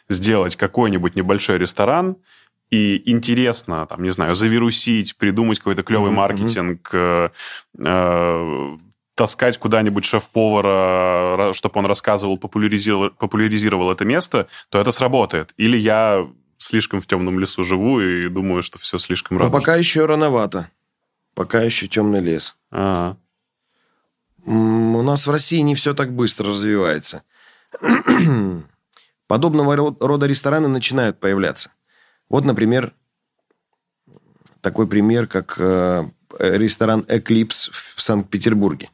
сделать 0.10 0.58
какой-нибудь 0.58 1.16
небольшой 1.16 1.60
ресторан, 1.60 2.18
и 2.72 3.10
интересно, 3.10 3.86
там, 3.86 4.04
не 4.04 4.12
знаю, 4.12 4.36
завирусить, 4.36 5.18
придумать 5.18 5.60
какой-то 5.60 5.84
клевый 5.84 6.12
mm-hmm. 6.12 6.16
маркетинг, 6.16 6.90
э, 6.94 7.30
э, 7.80 8.78
таскать 9.22 9.60
куда-нибудь 9.60 10.04
шеф-повара, 10.04 11.54
чтобы 11.54 11.78
он 11.78 11.86
рассказывал, 11.86 12.40
популяризировал, 12.40 13.12
популяризировал 13.12 13.92
это 13.92 14.04
место, 14.04 14.48
то 14.70 14.80
это 14.80 14.90
сработает. 14.90 15.54
Или 15.58 15.78
я 15.78 16.28
слишком 16.58 17.02
в 17.02 17.06
темном 17.06 17.40
лесу 17.40 17.64
живу 17.64 18.02
и 18.02 18.30
думаю, 18.30 18.64
что 18.64 18.80
все 18.80 18.98
слишком 18.98 19.38
рано. 19.38 19.52
Но 19.52 19.56
пока 19.56 19.76
еще 19.76 20.08
рановато. 20.08 20.72
Пока 21.36 21.62
еще 21.62 21.88
темный 21.88 22.20
лес. 22.20 22.58
Ага. 22.72 23.16
У 24.44 25.04
нас 25.04 25.28
в 25.28 25.32
России 25.32 25.60
не 25.60 25.76
все 25.76 25.94
так 25.94 26.12
быстро 26.12 26.50
развивается. 26.50 27.22
Подобного 29.28 29.96
рода 30.00 30.26
рестораны 30.26 30.68
начинают 30.68 31.20
появляться. 31.20 31.70
Вот, 32.28 32.44
например, 32.44 32.96
такой 34.62 34.88
пример, 34.88 35.28
как 35.28 35.58
э, 35.60 36.10
ресторан 36.40 37.06
«Эклипс» 37.08 37.70
в 37.70 38.02
Санкт-Петербурге. 38.02 38.90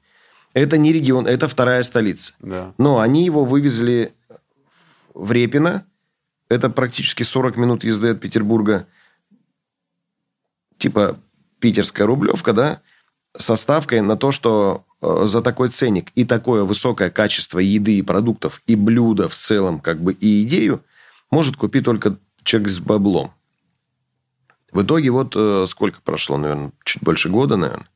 Это 0.57 0.77
не 0.77 0.91
регион, 0.91 1.27
это 1.27 1.47
вторая 1.47 1.83
столица. 1.83 2.33
Да. 2.39 2.73
Но 2.77 2.99
они 2.99 3.25
его 3.25 3.45
вывезли 3.45 4.13
в 5.13 5.31
Репино– 5.31 5.85
это 6.49 6.69
практически 6.69 7.23
40 7.23 7.57
минут 7.57 7.83
езды 7.83 8.09
от 8.09 8.21
Петербурга. 8.21 8.87
Типа 10.77 11.17
питерская 11.59 12.07
рублевка, 12.07 12.53
да? 12.53 12.81
Со 13.35 13.55
ставкой 13.55 14.01
на 14.01 14.15
то, 14.15 14.31
что 14.31 14.85
э, 15.01 15.25
за 15.25 15.41
такой 15.41 15.69
ценник 15.69 16.11
и 16.15 16.23
такое 16.23 16.63
высокое 16.63 17.09
качество 17.09 17.59
еды 17.59 17.97
и 17.97 18.01
продуктов, 18.01 18.61
и 18.67 18.75
блюда 18.75 19.27
в 19.27 19.35
целом, 19.35 19.79
как 19.79 19.99
бы 20.01 20.13
и 20.13 20.43
идею, 20.43 20.83
может 21.29 21.57
купить 21.57 21.85
только 21.85 22.17
человек 22.43 22.69
с 22.69 22.79
баблом. 22.79 23.33
В 24.71 24.83
итоге 24.83 25.09
вот 25.09 25.33
э, 25.35 25.65
сколько 25.67 25.99
прошло, 26.01 26.37
наверное, 26.37 26.71
чуть 26.83 27.03
больше 27.03 27.29
года, 27.29 27.57
наверное. 27.57 27.89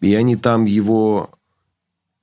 И 0.00 0.14
они 0.14 0.36
там 0.36 0.64
его 0.64 1.30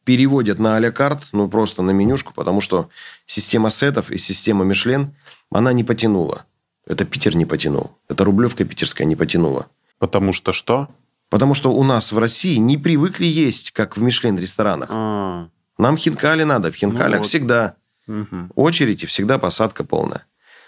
переводят 0.07 0.57
на 0.57 0.77
а 0.77 0.91
карт, 0.91 1.27
ну, 1.33 1.49
просто 1.49 1.83
на 1.83 1.91
менюшку, 1.91 2.33
потому 2.33 2.61
что 2.61 2.89
система 3.25 3.69
сетов 3.69 4.09
и 4.09 4.17
система 4.17 4.63
Мишлен, 4.63 5.13
она 5.51 5.73
не 5.73 5.83
потянула. 5.83 6.45
Это 6.85 7.03
Питер 7.03 7.35
не 7.35 7.43
потянул. 7.43 7.91
Это 8.07 8.23
Рублевка 8.23 8.63
питерская 8.63 9.05
не 9.05 9.17
потянула. 9.17 9.67
Потому 9.99 10.31
что 10.31 10.53
что? 10.53 10.87
Потому 11.29 11.53
что 11.55 11.73
у 11.73 11.83
нас 11.83 12.13
в 12.13 12.17
России 12.19 12.55
не 12.55 12.77
привыкли 12.77 13.25
есть, 13.25 13.71
как 13.71 13.97
в 13.97 14.01
Мишлен-ресторанах. 14.01 14.89
А-а-а. 14.89 15.49
Нам 15.77 15.97
хинкали 15.97 16.43
надо. 16.43 16.71
В 16.71 16.75
хинкалях 16.75 17.17
ну, 17.17 17.17
вот. 17.17 17.27
всегда 17.27 17.75
угу. 18.07 18.47
очередь 18.55 19.03
и 19.03 19.07
всегда 19.07 19.37
посадка 19.37 19.83
полная. 19.83 20.25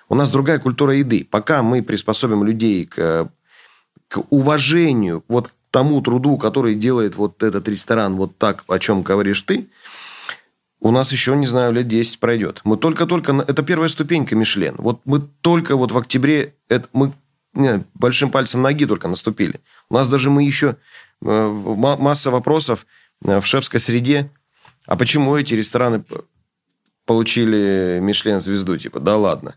У 0.10 0.16
нас 0.16 0.32
другая 0.32 0.60
культура 0.60 0.96
еды. 0.96 1.26
Пока 1.32 1.64
мы 1.64 1.82
приспособим 1.82 2.44
людей 2.44 2.86
к, 2.86 3.32
к 4.10 4.22
уважению 4.32 5.24
вот 5.30 5.54
тому 5.72 6.02
труду, 6.02 6.38
который 6.38 6.76
делает 6.76 7.16
вот 7.16 7.44
этот 7.44 7.68
ресторан 7.68 8.16
вот 8.16 8.38
так, 8.38 8.64
о 8.68 8.80
чем 8.80 9.04
говоришь 9.04 9.42
ты, 9.44 9.68
у 10.82 10.92
нас 10.92 11.12
еще, 11.12 11.36
не 11.36 11.46
знаю, 11.46 11.74
лет 11.74 11.88
10 11.88 12.20
пройдет. 12.20 12.62
Мы 12.64 12.78
только-только... 12.78 13.44
Это 13.48 13.64
первая 13.64 13.90
ступенька 13.90 14.36
Мишлен. 14.36 14.76
Вот 14.78 15.02
мы 15.06 15.20
только 15.42 15.76
вот 15.76 15.92
в 15.92 15.98
октябре... 15.98 16.56
Это, 16.70 16.88
мы 16.94 17.12
не, 17.54 17.84
большим 17.94 18.32
пальцем 18.32 18.62
ноги 18.62 18.86
только 18.86 19.10
наступили. 19.10 19.60
У 19.90 19.96
нас 19.96 20.08
даже 20.08 20.30
мы 20.30 20.44
еще... 20.44 20.78
Э, 21.22 21.50
масса 21.50 22.32
вопросов 22.32 22.86
э, 23.26 23.42
в 23.42 23.46
шефской 23.46 23.82
среде. 23.82 24.32
А 24.86 24.96
почему 24.96 25.36
эти 25.36 25.54
рестораны 25.54 26.02
получили 27.06 28.00
Мишлен-звезду? 28.02 28.78
Типа, 28.78 29.02
да 29.02 29.18
ладно. 29.18 29.56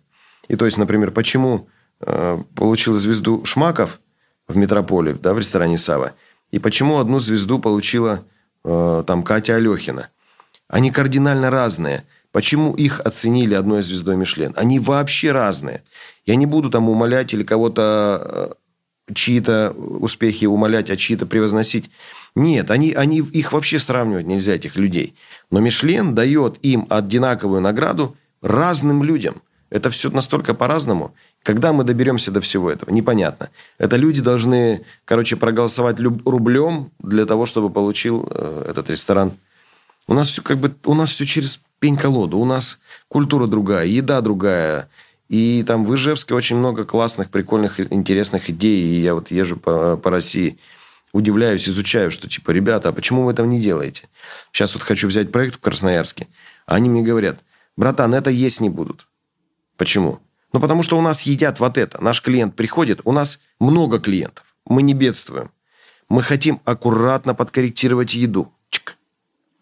И 0.49 0.57
то 0.57 0.65
есть, 0.65 0.77
например, 0.77 1.13
почему 1.13 1.69
э, 2.01 2.43
получил 2.57 2.95
звезду 2.95 3.45
Шмаков– 3.45 4.01
в 4.49 4.57
метрополе, 4.57 5.15
да, 5.15 5.35
в 5.35 5.39
ресторане 5.39 5.79
Сава. 5.79 6.13
И 6.51 6.59
почему 6.59 6.99
одну 6.99 7.19
звезду 7.19 7.59
получила 7.59 8.25
э, 8.65 9.05
там 9.07 9.23
Катя 9.23 9.57
Алехина? 9.57 10.09
Они 10.69 10.91
кардинально 10.91 11.51
разные. 11.51 12.05
Почему 12.31 12.75
их 12.75 13.01
оценили 13.01 13.55
одной 13.55 13.83
звездой 13.83 14.17
Мишлен? 14.17 14.53
Они 14.57 14.79
вообще 14.79 15.33
разные. 15.33 15.83
Я 16.25 16.35
не 16.35 16.47
буду 16.47 16.71
там 16.71 16.89
умолять 16.89 17.35
или 17.35 17.43
кого-то 17.43 18.57
э, 19.09 19.15
чьи-то 19.15 19.73
успехи 19.77 20.47
умолять, 20.47 20.91
а 20.91 20.97
чьи-то 20.97 21.27
превозносить. 21.27 21.91
Нет, 22.35 22.71
они, 22.71 22.93
они, 22.93 23.19
их 23.19 23.53
вообще 23.53 23.79
сравнивать 23.79 24.27
нельзя, 24.27 24.55
этих 24.55 24.77
людей. 24.77 25.15
Но 25.51 25.61
Мишлен 25.61 26.15
дает 26.15 26.59
им 26.63 26.87
одинаковую 26.89 27.61
награду 27.61 28.17
разным 28.41 29.03
людям. 29.03 29.43
Это 29.73 29.89
все 29.89 30.11
настолько 30.11 30.53
по-разному. 30.53 31.15
Когда 31.43 31.73
мы 31.73 31.83
доберемся 31.83 32.31
до 32.31 32.43
всего 32.43 32.71
этого, 32.71 32.91
непонятно. 32.91 33.49
Это 33.79 33.97
люди 33.97 34.21
должны, 34.21 34.85
короче, 35.07 35.37
проголосовать 35.37 35.99
рублем 35.99 36.91
для 36.99 37.25
того, 37.25 37.47
чтобы 37.47 37.71
получил 37.71 38.29
э, 38.31 38.67
этот 38.69 38.91
ресторан. 38.91 39.33
У 40.07 40.13
нас 40.13 40.29
все 40.29 40.43
как 40.43 40.59
бы, 40.59 40.75
у 40.85 40.93
нас 40.93 41.09
все 41.09 41.25
через 41.25 41.59
пень-колоду. 41.79 42.37
У 42.37 42.45
нас 42.45 42.81
культура 43.09 43.47
другая, 43.47 43.87
еда 43.87 44.21
другая. 44.21 44.91
И 45.31 45.65
там 45.67 45.87
в 45.87 45.95
Ижевске 45.95 46.35
очень 46.35 46.57
много 46.57 46.85
классных, 46.85 47.31
прикольных, 47.31 47.81
интересных 47.81 48.51
идей. 48.51 48.85
И 48.85 49.01
я 49.01 49.15
вот 49.15 49.31
езжу 49.31 49.57
по, 49.57 49.97
по 49.97 50.11
России, 50.11 50.59
удивляюсь, 51.15 51.67
изучаю, 51.67 52.11
что 52.11 52.29
типа, 52.29 52.51
ребята, 52.51 52.91
а 52.91 52.93
почему 52.93 53.25
вы 53.25 53.33
этого 53.33 53.47
не 53.47 53.59
делаете? 53.59 54.11
Сейчас 54.53 54.75
вот 54.75 54.83
хочу 54.83 55.09
взять 55.09 55.33
проект 55.33 55.57
в 55.57 55.61
Красноярске. 55.61 56.29
А 56.67 56.75
они 56.75 56.91
мне 56.91 57.01
говорят, 57.01 57.39
братан, 57.79 58.15
это 58.15 58.29
есть 58.29 58.61
не 58.61 58.69
будут. 58.69 59.07
Почему? 59.77 60.21
Ну, 60.53 60.61
потому 60.61 60.83
что 60.83 60.99
у 60.99 61.01
нас 61.01 61.23
едят 61.23 61.61
вот 61.61 61.79
это. 61.79 62.03
Наш 62.03 62.23
клиент 62.23 62.55
приходит, 62.57 63.01
у 63.05 63.13
нас 63.13 63.41
много 63.59 63.99
клиентов. 63.99 64.45
Мы 64.67 64.83
не 64.83 64.95
бедствуем. 64.95 65.51
Мы 66.09 66.23
хотим 66.23 66.61
аккуратно 66.65 67.35
подкорректировать 67.35 68.15
еду. 68.15 68.53
Чик. 68.71 68.97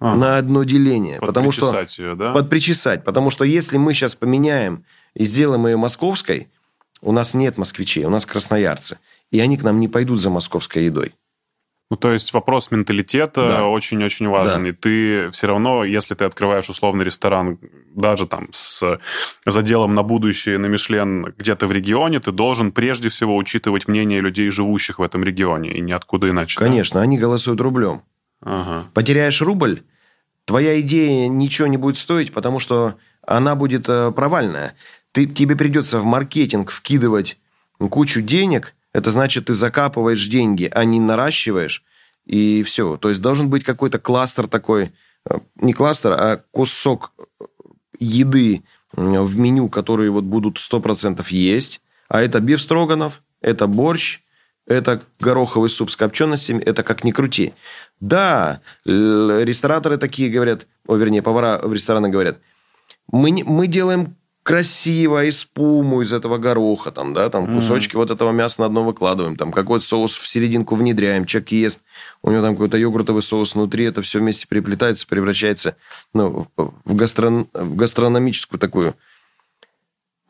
А, 0.00 0.16
на 0.16 0.38
одно 0.38 0.64
деление. 0.64 1.20
Потому 1.20 1.52
что, 1.52 1.86
ее, 1.96 2.16
да? 2.16 2.32
Подпричесать. 2.32 3.04
Потому 3.04 3.30
что 3.30 3.44
если 3.44 3.76
мы 3.76 3.94
сейчас 3.94 4.14
поменяем 4.14 4.84
и 5.14 5.24
сделаем 5.24 5.66
ее 5.66 5.76
московской, 5.76 6.48
у 7.02 7.12
нас 7.12 7.34
нет 7.34 7.56
москвичей, 7.56 8.04
у 8.04 8.10
нас 8.10 8.26
красноярцы. 8.26 8.98
И 9.30 9.38
они 9.38 9.56
к 9.56 9.62
нам 9.62 9.78
не 9.78 9.88
пойдут 9.88 10.20
за 10.20 10.28
московской 10.30 10.86
едой. 10.86 11.14
Ну, 11.90 11.96
то 11.96 12.12
есть 12.12 12.32
вопрос 12.32 12.70
менталитета 12.70 13.64
очень-очень 13.64 14.26
да. 14.26 14.30
важен. 14.30 14.62
Да. 14.62 14.68
И 14.68 14.72
ты 14.72 15.30
все 15.30 15.48
равно, 15.48 15.84
если 15.84 16.14
ты 16.14 16.24
открываешь 16.24 16.70
условный 16.70 17.04
ресторан, 17.04 17.58
даже 17.92 18.28
там 18.28 18.46
с 18.52 19.00
заделом 19.44 19.96
на 19.96 20.04
будущее, 20.04 20.58
на 20.58 20.66
Мишлен 20.66 21.34
где-то 21.36 21.66
в 21.66 21.72
регионе, 21.72 22.20
ты 22.20 22.30
должен 22.30 22.70
прежде 22.70 23.08
всего 23.08 23.36
учитывать 23.36 23.88
мнение 23.88 24.20
людей, 24.20 24.50
живущих 24.50 25.00
в 25.00 25.02
этом 25.02 25.24
регионе, 25.24 25.72
и 25.72 25.80
ниоткуда 25.80 26.30
иначе. 26.30 26.56
Конечно, 26.56 27.00
да? 27.00 27.04
они 27.04 27.18
голосуют 27.18 27.60
рублем. 27.60 28.02
Ага. 28.40 28.86
Потеряешь 28.94 29.42
рубль, 29.42 29.82
твоя 30.44 30.80
идея 30.80 31.26
ничего 31.26 31.66
не 31.66 31.76
будет 31.76 31.96
стоить, 31.96 32.32
потому 32.32 32.60
что 32.60 32.94
она 33.26 33.56
будет 33.56 33.88
э, 33.88 34.12
провальная. 34.12 34.74
Ты, 35.10 35.26
тебе 35.26 35.56
придется 35.56 35.98
в 35.98 36.04
маркетинг 36.04 36.70
вкидывать 36.70 37.36
кучу 37.80 38.20
денег– 38.20 38.74
это 38.92 39.10
значит, 39.10 39.46
ты 39.46 39.52
закапываешь 39.52 40.26
деньги, 40.26 40.70
а 40.72 40.84
не 40.84 41.00
наращиваешь, 41.00 41.82
и 42.26 42.62
все. 42.62 42.96
То 42.96 43.08
есть 43.08 43.20
должен 43.20 43.48
быть 43.48 43.64
какой-то 43.64 43.98
кластер 43.98 44.46
такой, 44.46 44.92
э, 45.28 45.38
не 45.56 45.72
кластер, 45.72 46.12
а 46.12 46.42
кусок 46.50 47.12
еды 47.98 48.62
в 48.92 49.38
меню, 49.38 49.68
которые 49.68 50.10
вот 50.10 50.24
будут 50.24 50.58
100% 50.58 51.24
есть. 51.30 51.80
А 52.08 52.22
это 52.22 52.40
биф 52.40 52.60
строганов, 52.60 53.22
это 53.40 53.66
борщ, 53.66 54.20
это 54.66 55.02
гороховый 55.20 55.70
суп 55.70 55.90
с 55.90 55.96
копченостями, 55.96 56.62
это 56.62 56.82
как 56.82 57.04
ни 57.04 57.12
крути. 57.12 57.54
Да, 58.00 58.60
рестораторы 58.84 59.96
такие 59.96 60.30
говорят, 60.30 60.66
о, 60.86 60.96
вернее, 60.96 61.22
повара 61.22 61.60
в 61.62 61.72
ресторанах 61.72 62.10
говорят, 62.10 62.38
мы, 63.12 63.30
не, 63.30 63.44
мы 63.44 63.66
делаем 63.66 64.16
красиво, 64.42 65.24
из 65.24 65.44
пуму 65.44 66.02
из 66.02 66.12
этого 66.12 66.38
гороха, 66.38 66.90
там, 66.90 67.12
да, 67.12 67.28
там 67.28 67.54
кусочки 67.54 67.94
mm. 67.94 67.98
вот 67.98 68.10
этого 68.10 68.30
мяса 68.32 68.62
на 68.62 68.68
дно 68.68 68.84
выкладываем, 68.84 69.36
там 69.36 69.52
какой-то 69.52 69.84
соус 69.84 70.16
в 70.16 70.26
серединку 70.26 70.76
внедряем, 70.76 71.26
человек 71.26 71.52
ест, 71.52 71.80
у 72.22 72.30
него 72.30 72.42
там 72.42 72.54
какой-то 72.54 72.76
йогуртовый 72.76 73.22
соус 73.22 73.54
внутри, 73.54 73.84
это 73.84 74.02
все 74.02 74.18
вместе 74.18 74.46
переплетается, 74.46 75.06
превращается 75.06 75.76
ну, 76.14 76.48
в, 76.56 76.94
гастрон... 76.94 77.48
в 77.52 77.76
гастрономическую 77.76 78.58
такую... 78.58 78.94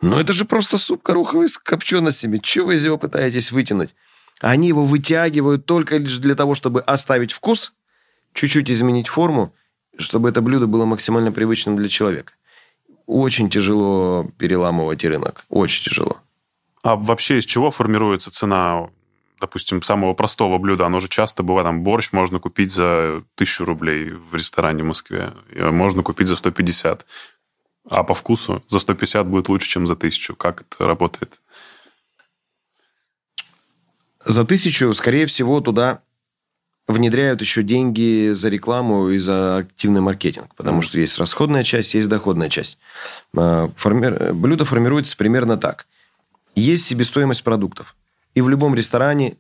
Ну, 0.01 0.19
это 0.19 0.33
же 0.33 0.47
просто 0.47 0.79
суп 0.79 1.03
гороховый 1.05 1.49
с 1.49 1.59
копченостями. 1.59 2.39
Чего 2.39 2.69
вы 2.69 2.77
из 2.77 2.85
него 2.85 2.97
пытаетесь 2.97 3.53
вытянуть? 3.53 3.95
Они 4.41 4.69
его 4.69 4.83
вытягивают 4.83 5.67
только 5.67 5.99
лишь 5.99 6.17
для 6.17 6.35
того, 6.35 6.55
чтобы 6.55 6.81
оставить 6.81 7.33
вкус, 7.33 7.75
чуть-чуть 8.33 8.71
изменить 8.71 9.09
форму, 9.09 9.53
чтобы 9.99 10.31
это 10.31 10.41
блюдо 10.41 10.67
было 10.67 10.87
максимально 10.87 11.33
привычным 11.33 11.77
для 11.77 11.91
человека 11.91 12.33
очень 13.11 13.51
тяжело 13.51 14.31
переламывать 14.39 15.05
рынок. 15.05 15.45
Очень 15.49 15.85
тяжело. 15.91 16.19
А 16.83 16.95
вообще 16.95 17.39
из 17.39 17.45
чего 17.45 17.71
формируется 17.71 18.31
цена, 18.31 18.89
допустим, 19.41 19.83
самого 19.83 20.15
простого 20.15 20.59
блюда? 20.59 20.87
Оно 20.87 21.01
же 21.01 21.09
часто 21.09 21.43
бывает, 21.43 21.67
там, 21.67 21.83
борщ 21.83 22.13
можно 22.13 22.39
купить 22.39 22.73
за 22.73 23.23
тысячу 23.35 23.65
рублей 23.65 24.11
в 24.11 24.35
ресторане 24.35 24.85
в 24.85 24.87
Москве. 24.87 25.35
Можно 25.55 26.03
купить 26.03 26.29
за 26.29 26.37
150. 26.37 27.05
А 27.89 28.05
по 28.05 28.15
вкусу 28.15 28.63
за 28.69 28.79
150 28.79 29.27
будет 29.27 29.49
лучше, 29.49 29.69
чем 29.69 29.87
за 29.87 29.97
тысячу. 29.97 30.37
Как 30.37 30.63
это 30.63 30.87
работает? 30.87 31.41
За 34.25 34.45
тысячу, 34.45 34.95
скорее 34.95 35.27
всего, 35.27 35.61
туда 35.61 36.03
внедряют 36.89 37.41
еще 37.41 37.63
деньги 37.63 38.33
за 38.33 38.49
рекламу 38.49 39.11
и 39.11 39.19
за 39.19 39.59
активный 39.59 40.01
маркетинг, 40.01 40.55
потому 40.57 40.83
что 40.83 40.99
есть 40.99 41.19
расходная 41.19 41.63
часть, 41.63 41.95
есть 41.95 42.09
доходная 42.09 42.49
часть. 42.49 42.79
А, 43.37 43.71
форми... 43.77 44.33
Блюдо 44.33 44.65
формируется 44.65 45.17
примерно 45.17 45.57
так. 45.57 45.87
Есть 46.55 46.87
себестоимость 46.87 47.45
продуктов. 47.45 47.97
И 48.35 48.41
в 48.41 48.49
любом 48.49 48.75
ресторане, 48.75 49.37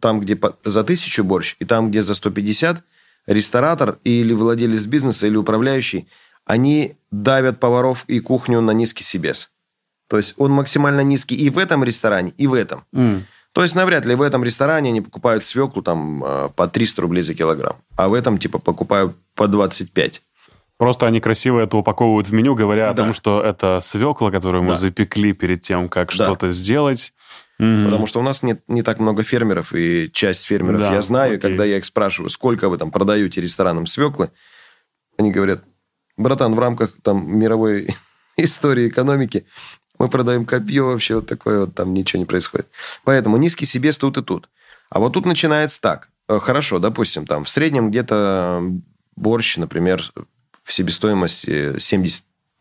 там, 0.00 0.20
где 0.20 0.38
за 0.64 0.84
тысячу 0.84 1.24
борщ, 1.24 1.56
и 1.58 1.64
там, 1.64 1.90
где 1.90 2.02
за 2.02 2.14
150, 2.14 2.82
ресторатор 3.26 3.98
или 4.04 4.32
владелец 4.32 4.86
бизнеса, 4.86 5.26
или 5.26 5.36
управляющий, 5.36 6.08
они 6.44 6.96
давят 7.10 7.60
поваров 7.60 8.04
и 8.08 8.20
кухню 8.20 8.60
на 8.60 8.72
низкий 8.72 9.04
себес. 9.04 9.50
То 10.08 10.16
есть 10.16 10.34
он 10.36 10.50
максимально 10.50 11.02
низкий 11.02 11.36
и 11.36 11.50
в 11.50 11.58
этом 11.58 11.84
ресторане, 11.84 12.32
и 12.36 12.46
в 12.46 12.54
этом. 12.54 12.84
Mm. 12.92 13.22
То 13.52 13.62
есть 13.62 13.74
навряд 13.74 14.06
ли 14.06 14.14
в 14.14 14.22
этом 14.22 14.44
ресторане 14.44 14.90
они 14.90 15.00
покупают 15.00 15.42
свеклу 15.44 15.82
там 15.82 16.24
э, 16.24 16.48
по 16.54 16.68
300 16.68 17.02
рублей 17.02 17.22
за 17.22 17.34
килограмм, 17.34 17.76
а 17.96 18.08
в 18.08 18.14
этом 18.14 18.38
типа 18.38 18.58
покупают 18.58 19.16
по 19.34 19.48
25. 19.48 20.22
Просто 20.76 21.06
они 21.06 21.20
красиво 21.20 21.60
это 21.60 21.76
упаковывают 21.76 22.28
в 22.28 22.32
меню, 22.32 22.54
говоря 22.54 22.86
да. 22.86 22.90
о 22.90 22.94
том, 22.94 23.14
что 23.14 23.42
это 23.42 23.80
свекла, 23.82 24.30
которую 24.30 24.62
мы 24.62 24.70
да. 24.70 24.76
запекли 24.76 25.32
перед 25.32 25.60
тем, 25.60 25.88
как 25.88 26.08
да. 26.08 26.14
что-то 26.14 26.52
сделать. 26.52 27.12
Потому 27.58 28.06
что 28.06 28.20
у 28.20 28.22
нас 28.22 28.42
нет 28.42 28.62
не 28.68 28.82
так 28.82 28.98
много 28.98 29.22
фермеров, 29.22 29.74
и 29.74 30.10
часть 30.10 30.46
фермеров 30.46 30.80
да, 30.80 30.94
я 30.94 31.02
знаю, 31.02 31.34
окей. 31.34 31.36
и 31.36 31.40
когда 31.40 31.66
я 31.66 31.76
их 31.76 31.84
спрашиваю, 31.84 32.30
сколько 32.30 32.70
вы 32.70 32.78
там 32.78 32.90
продаете 32.90 33.42
ресторанам 33.42 33.84
свеклы, 33.84 34.30
они 35.18 35.30
говорят, 35.30 35.62
братан, 36.16 36.54
в 36.54 36.58
рамках 36.58 36.92
там 37.02 37.38
мировой 37.38 37.94
истории 38.38 38.88
экономики 38.88 39.44
мы 40.00 40.08
продаем 40.08 40.46
копье, 40.46 40.86
вообще 40.86 41.16
вот 41.16 41.26
такое 41.26 41.60
вот, 41.60 41.74
там 41.74 41.92
ничего 41.92 42.20
не 42.20 42.24
происходит. 42.24 42.66
Поэтому 43.04 43.36
низкий 43.36 43.66
себе 43.66 43.92
тут 43.92 44.16
и 44.16 44.22
тут. 44.22 44.48
А 44.88 44.98
вот 44.98 45.12
тут 45.12 45.26
начинается 45.26 45.78
так. 45.78 46.08
Э, 46.26 46.40
хорошо, 46.40 46.78
допустим, 46.78 47.26
там 47.26 47.44
в 47.44 47.50
среднем 47.50 47.90
где-то 47.90 48.62
борщ, 49.14 49.58
например, 49.58 50.10
в 50.64 50.72
себестоимости 50.72 51.74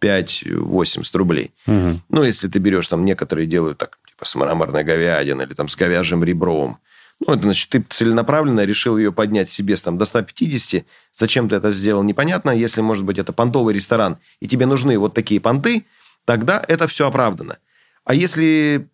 75-80 0.01 1.17
рублей. 1.17 1.53
Угу. 1.65 2.01
Ну, 2.09 2.23
если 2.23 2.49
ты 2.49 2.59
берешь, 2.59 2.89
там 2.89 3.05
некоторые 3.05 3.47
делают 3.47 3.77
так, 3.77 3.97
типа 4.05 4.25
с 4.25 4.35
мраморной 4.35 4.83
говядиной 4.83 5.45
или 5.45 5.53
там 5.53 5.69
с 5.69 5.77
говяжьим 5.77 6.25
ребром. 6.25 6.79
Ну, 7.25 7.33
это 7.33 7.43
значит, 7.43 7.69
ты 7.69 7.85
целенаправленно 7.87 8.65
решил 8.65 8.97
ее 8.97 9.13
поднять 9.13 9.49
себе 9.49 9.77
там, 9.77 9.97
до 9.97 10.03
150. 10.03 10.83
Зачем 11.13 11.47
ты 11.47 11.55
это 11.55 11.71
сделал, 11.71 12.03
непонятно. 12.03 12.51
Если, 12.51 12.81
может 12.81 13.05
быть, 13.05 13.17
это 13.17 13.31
понтовый 13.31 13.73
ресторан, 13.73 14.17
и 14.41 14.47
тебе 14.49 14.65
нужны 14.65 14.99
вот 14.99 15.13
такие 15.13 15.39
понты– 15.39 15.85
тогда 16.29 16.63
это 16.67 16.87
все 16.87 17.07
оправдано. 17.07 17.57
А 18.03 18.13
если 18.13 18.87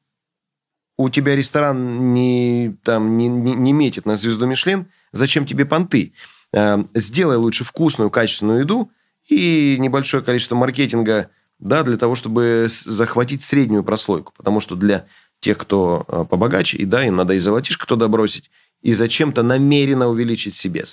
у 0.95 1.09
тебя 1.09 1.35
ресторан 1.35 2.13
не, 2.13 2.77
там, 2.81 3.17
не, 3.17 3.27
не, 3.27 3.53
не 3.53 3.73
метит 3.73 4.05
на 4.05 4.15
звезду 4.15 4.45
Мишлен, 4.45 4.89
зачем 5.11 5.45
тебе 5.45 5.65
понты? 5.65 6.13
Э, 6.53 6.81
сделай 6.93 7.35
лучше 7.35 7.65
вкусную, 7.65 8.09
качественную 8.09 8.61
еду 8.61 8.89
и 9.27 9.75
небольшое 9.79 10.23
количество 10.23 10.55
маркетинга 10.55 11.29
да, 11.59 11.83
для 11.83 11.97
того, 11.97 12.15
чтобы 12.15 12.67
захватить 12.69 13.43
среднюю 13.43 13.83
прослойку. 13.83 14.31
Потому 14.37 14.61
что 14.61 14.77
для 14.77 15.05
тех, 15.41 15.57
кто 15.57 16.05
э, 16.07 16.23
побогаче, 16.29 16.77
и 16.77 16.85
да, 16.85 17.05
им 17.05 17.17
надо 17.17 17.33
и 17.33 17.39
золотишко 17.39 17.85
туда 17.85 18.07
бросить, 18.07 18.49
и 18.81 18.93
зачем-то 18.93 19.43
намеренно 19.43 20.07
увеличить 20.07 20.55
себе. 20.55 20.85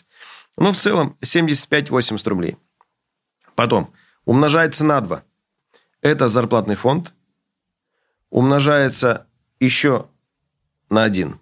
Но 0.57 0.72
в 0.72 0.76
целом 0.76 1.16
75-80 1.20 2.28
рублей. 2.28 2.57
Потом 3.55 3.92
умножается 4.24 4.85
на 4.85 5.00
2 5.00 5.22
это 6.03 6.29
зарплатный 6.29 6.75
фонд, 6.75 7.15
умножается 8.31 9.27
еще 9.61 10.07
на 10.91 11.05
один. 11.05 11.38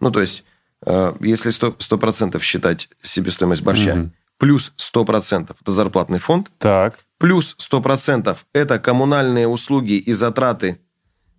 Ну, 0.00 0.10
то 0.10 0.20
есть, 0.20 0.44
э, 0.86 1.14
если 1.20 1.50
100%, 1.50 1.76
100% 1.78 2.40
считать 2.40 2.88
себестоимость 3.02 3.62
борща, 3.62 3.94
угу. 3.94 4.10
плюс 4.38 4.72
100% 4.78 5.56
это 5.60 5.72
зарплатный 5.72 6.18
фонд, 6.18 6.50
так. 6.58 6.98
плюс 7.18 7.56
100% 7.58 8.36
это 8.52 8.78
коммунальные 8.78 9.48
услуги 9.48 9.94
и 9.94 10.12
затраты 10.12 10.80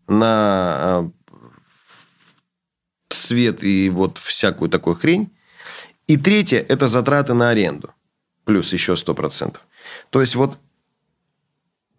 на 0.08 1.02
э, 1.04 1.10
свет 3.10 3.64
и 3.64 3.90
вот 3.90 4.18
всякую 4.18 4.70
такую 4.70 4.96
хрень. 4.96 5.32
И 6.08 6.18
третье– 6.18 6.60
это 6.70 6.88
затраты 6.88 7.34
на 7.34 7.50
аренду. 7.50 7.92
Плюс 8.44 8.74
еще 8.74 8.94
100%. 8.94 9.56
То 10.12 10.22
есть, 10.22 10.36
вот 10.36 10.60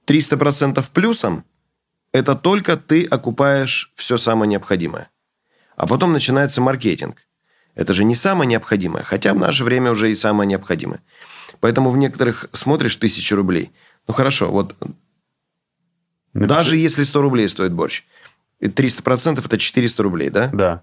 300% 0.06 0.84
плюсом– 0.92 1.44
это 2.12 2.34
только 2.34 2.76
ты 2.76 3.04
окупаешь 3.04 3.92
все 3.94 4.16
самое 4.16 4.48
необходимое. 4.48 5.10
А 5.76 5.86
потом 5.86 6.12
начинается 6.12 6.60
маркетинг. 6.60 7.18
Это 7.74 7.92
же 7.92 8.04
не 8.04 8.14
самое 8.14 8.48
необходимое, 8.48 9.02
хотя 9.02 9.34
в 9.34 9.38
наше 9.38 9.64
время 9.64 9.90
уже 9.90 10.10
и 10.10 10.14
самое 10.14 10.48
необходимое. 10.48 11.02
Поэтому 11.60 11.90
в 11.90 11.98
некоторых 11.98 12.48
смотришь 12.52 12.96
тысячу 12.96 13.36
рублей. 13.36 13.70
Ну 14.08 14.14
хорошо, 14.14 14.50
вот 14.50 14.74
Напиши. 16.32 16.48
даже 16.48 16.76
если 16.76 17.02
100 17.02 17.20
рублей 17.20 17.48
стоит 17.48 17.72
борщ, 17.72 18.04
300% 18.60 19.44
это 19.44 19.58
400 19.58 20.02
рублей, 20.02 20.30
да? 20.30 20.48
Да. 20.52 20.82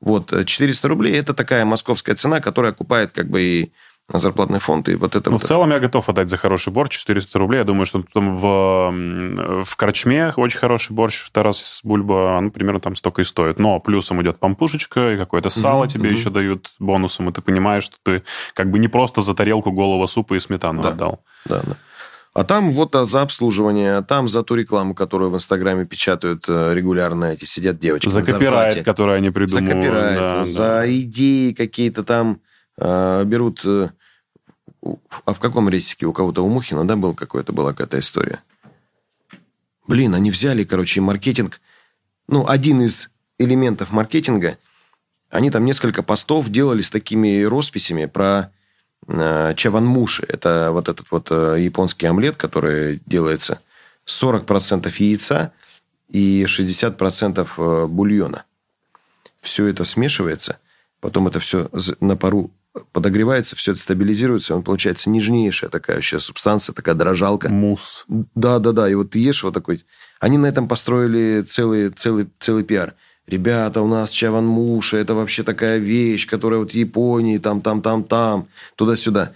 Вот 0.00 0.32
400 0.44 0.88
рублей– 0.88 1.12
это 1.14 1.32
такая 1.32 1.64
московская 1.64 2.16
цена, 2.16 2.40
которая 2.40 2.72
окупает 2.72 3.12
как 3.12 3.28
бы 3.28 3.40
и 3.40 3.72
на 4.08 4.18
зарплатный 4.18 4.58
фонд 4.58 4.88
и 4.88 4.94
вот 4.94 5.14
это 5.16 5.30
ну, 5.30 5.36
вот. 5.36 5.44
В 5.44 5.48
целом 5.48 5.68
это. 5.68 5.74
я 5.74 5.80
готов 5.80 6.08
отдать 6.08 6.28
за 6.28 6.36
хороший 6.36 6.72
борщ 6.72 6.98
400 6.98 7.38
рублей. 7.38 7.58
Я 7.58 7.64
думаю, 7.64 7.86
что 7.86 8.02
там 8.12 8.36
в, 8.36 9.64
в 9.64 9.76
Корчме 9.76 10.32
очень 10.36 10.58
хороший 10.58 10.92
борщ 10.92 11.30
Тарас 11.30 11.80
Бульба, 11.84 12.36
он 12.36 12.50
примерно 12.50 12.80
там 12.80 12.96
столько 12.96 13.22
и 13.22 13.24
стоит. 13.24 13.58
Но 13.58 13.80
плюсом 13.80 14.20
идет 14.22 14.38
пампушечка 14.38 15.12
и 15.12 15.18
какое-то 15.18 15.50
сало 15.50 15.82
угу, 15.82 15.88
тебе 15.88 16.10
угу. 16.10 16.18
еще 16.18 16.30
дают 16.30 16.72
бонусом, 16.78 17.28
и 17.30 17.32
ты 17.32 17.40
понимаешь, 17.40 17.84
что 17.84 17.96
ты 18.02 18.22
как 18.54 18.70
бы 18.70 18.78
не 18.78 18.88
просто 18.88 19.22
за 19.22 19.34
тарелку 19.34 19.72
голого 19.72 20.06
супа 20.06 20.34
и 20.34 20.40
сметану 20.40 20.82
да. 20.82 20.88
отдал. 20.90 21.20
Да, 21.46 21.62
да. 21.64 21.76
А 22.34 22.44
там 22.44 22.70
вот 22.70 22.94
а, 22.96 23.04
за 23.04 23.22
обслуживание, 23.22 23.96
а 23.98 24.02
там 24.02 24.26
за 24.26 24.42
ту 24.42 24.54
рекламу, 24.54 24.94
которую 24.94 25.30
в 25.30 25.34
Инстаграме 25.34 25.84
печатают 25.84 26.46
э, 26.48 26.72
регулярно 26.74 27.26
эти 27.26 27.44
сидят 27.44 27.78
девочки. 27.78 28.08
За 28.08 28.22
копирайт, 28.22 28.82
который 28.84 29.18
они 29.18 29.30
придумывают. 29.30 29.84
За 29.84 29.90
копирайт, 29.90 30.18
да, 30.18 30.46
за 30.46 30.58
да. 30.62 30.90
идеи 30.90 31.52
какие-то 31.52 32.04
там 32.04 32.40
берут 32.78 33.62
э, 33.64 33.90
а 35.24 35.34
в 35.34 35.38
каком 35.40 35.68
рейсике? 35.68 36.06
У 36.06 36.12
кого-то 36.12 36.44
у 36.44 36.48
Мухина, 36.48 36.86
да, 36.86 36.96
был 36.96 37.14
какой-то, 37.14 37.52
была 37.52 37.70
какая-то 37.70 37.98
история? 37.98 38.42
Блин, 39.86 40.14
они 40.14 40.30
взяли, 40.30 40.64
короче, 40.64 41.00
маркетинг. 41.00 41.60
Ну, 42.28 42.48
один 42.48 42.82
из 42.82 43.10
элементов 43.38 43.92
маркетинга. 43.92 44.58
Они 45.30 45.50
там 45.50 45.64
несколько 45.64 46.02
постов 46.02 46.48
делали 46.48 46.82
с 46.82 46.90
такими 46.90 47.42
росписями 47.42 48.06
про 48.06 48.52
э, 49.06 49.54
чаванмуши. 49.56 50.24
Это 50.28 50.70
вот 50.72 50.88
этот 50.88 51.10
вот 51.10 51.28
э, 51.30 51.56
японский 51.60 52.06
омлет, 52.06 52.36
который 52.36 53.00
делается 53.06 53.60
40% 54.06 54.92
яйца 54.98 55.52
и 56.08 56.44
60% 56.44 57.48
э, 57.56 57.86
бульона. 57.86 58.44
Все 59.40 59.66
это 59.66 59.84
смешивается. 59.84 60.58
Потом 61.00 61.26
это 61.26 61.40
все 61.40 61.68
на 62.00 62.16
пару 62.16 62.50
подогревается, 62.92 63.56
все 63.56 63.72
это 63.72 63.80
стабилизируется, 63.80 64.54
он 64.54 64.62
получается 64.62 65.10
нежнейшая 65.10 65.70
такая 65.70 65.96
вообще 65.96 66.18
субстанция, 66.18 66.72
такая 66.72 66.94
дрожалка. 66.94 67.48
Мусс. 67.48 68.04
Да, 68.34 68.58
да, 68.58 68.72
да. 68.72 68.90
И 68.90 68.94
вот 68.94 69.10
ты 69.10 69.18
ешь 69.18 69.42
вот 69.42 69.54
такой. 69.54 69.84
Они 70.20 70.38
на 70.38 70.46
этом 70.46 70.68
построили 70.68 71.42
целый, 71.42 71.90
целый, 71.90 72.30
целый 72.38 72.64
пиар. 72.64 72.94
Ребята, 73.26 73.82
у 73.82 73.86
нас 73.86 74.10
чаван 74.10 74.46
муша, 74.46 74.96
это 74.96 75.14
вообще 75.14 75.42
такая 75.42 75.78
вещь, 75.78 76.26
которая 76.26 76.60
вот 76.60 76.72
в 76.72 76.74
Японии, 76.74 77.38
там, 77.38 77.60
там, 77.60 77.80
там, 77.80 78.04
там, 78.04 78.48
туда-сюда. 78.76 79.32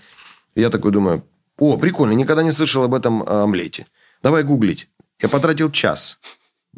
Я 0.54 0.70
такой 0.70 0.90
думаю, 0.90 1.22
о, 1.58 1.76
прикольно, 1.76 2.12
никогда 2.12 2.42
не 2.42 2.52
слышал 2.52 2.82
об 2.82 2.94
этом 2.94 3.22
омлете. 3.22 3.86
Давай 4.22 4.42
гуглить. 4.42 4.88
Я 5.20 5.28
потратил 5.28 5.70
час. 5.70 6.18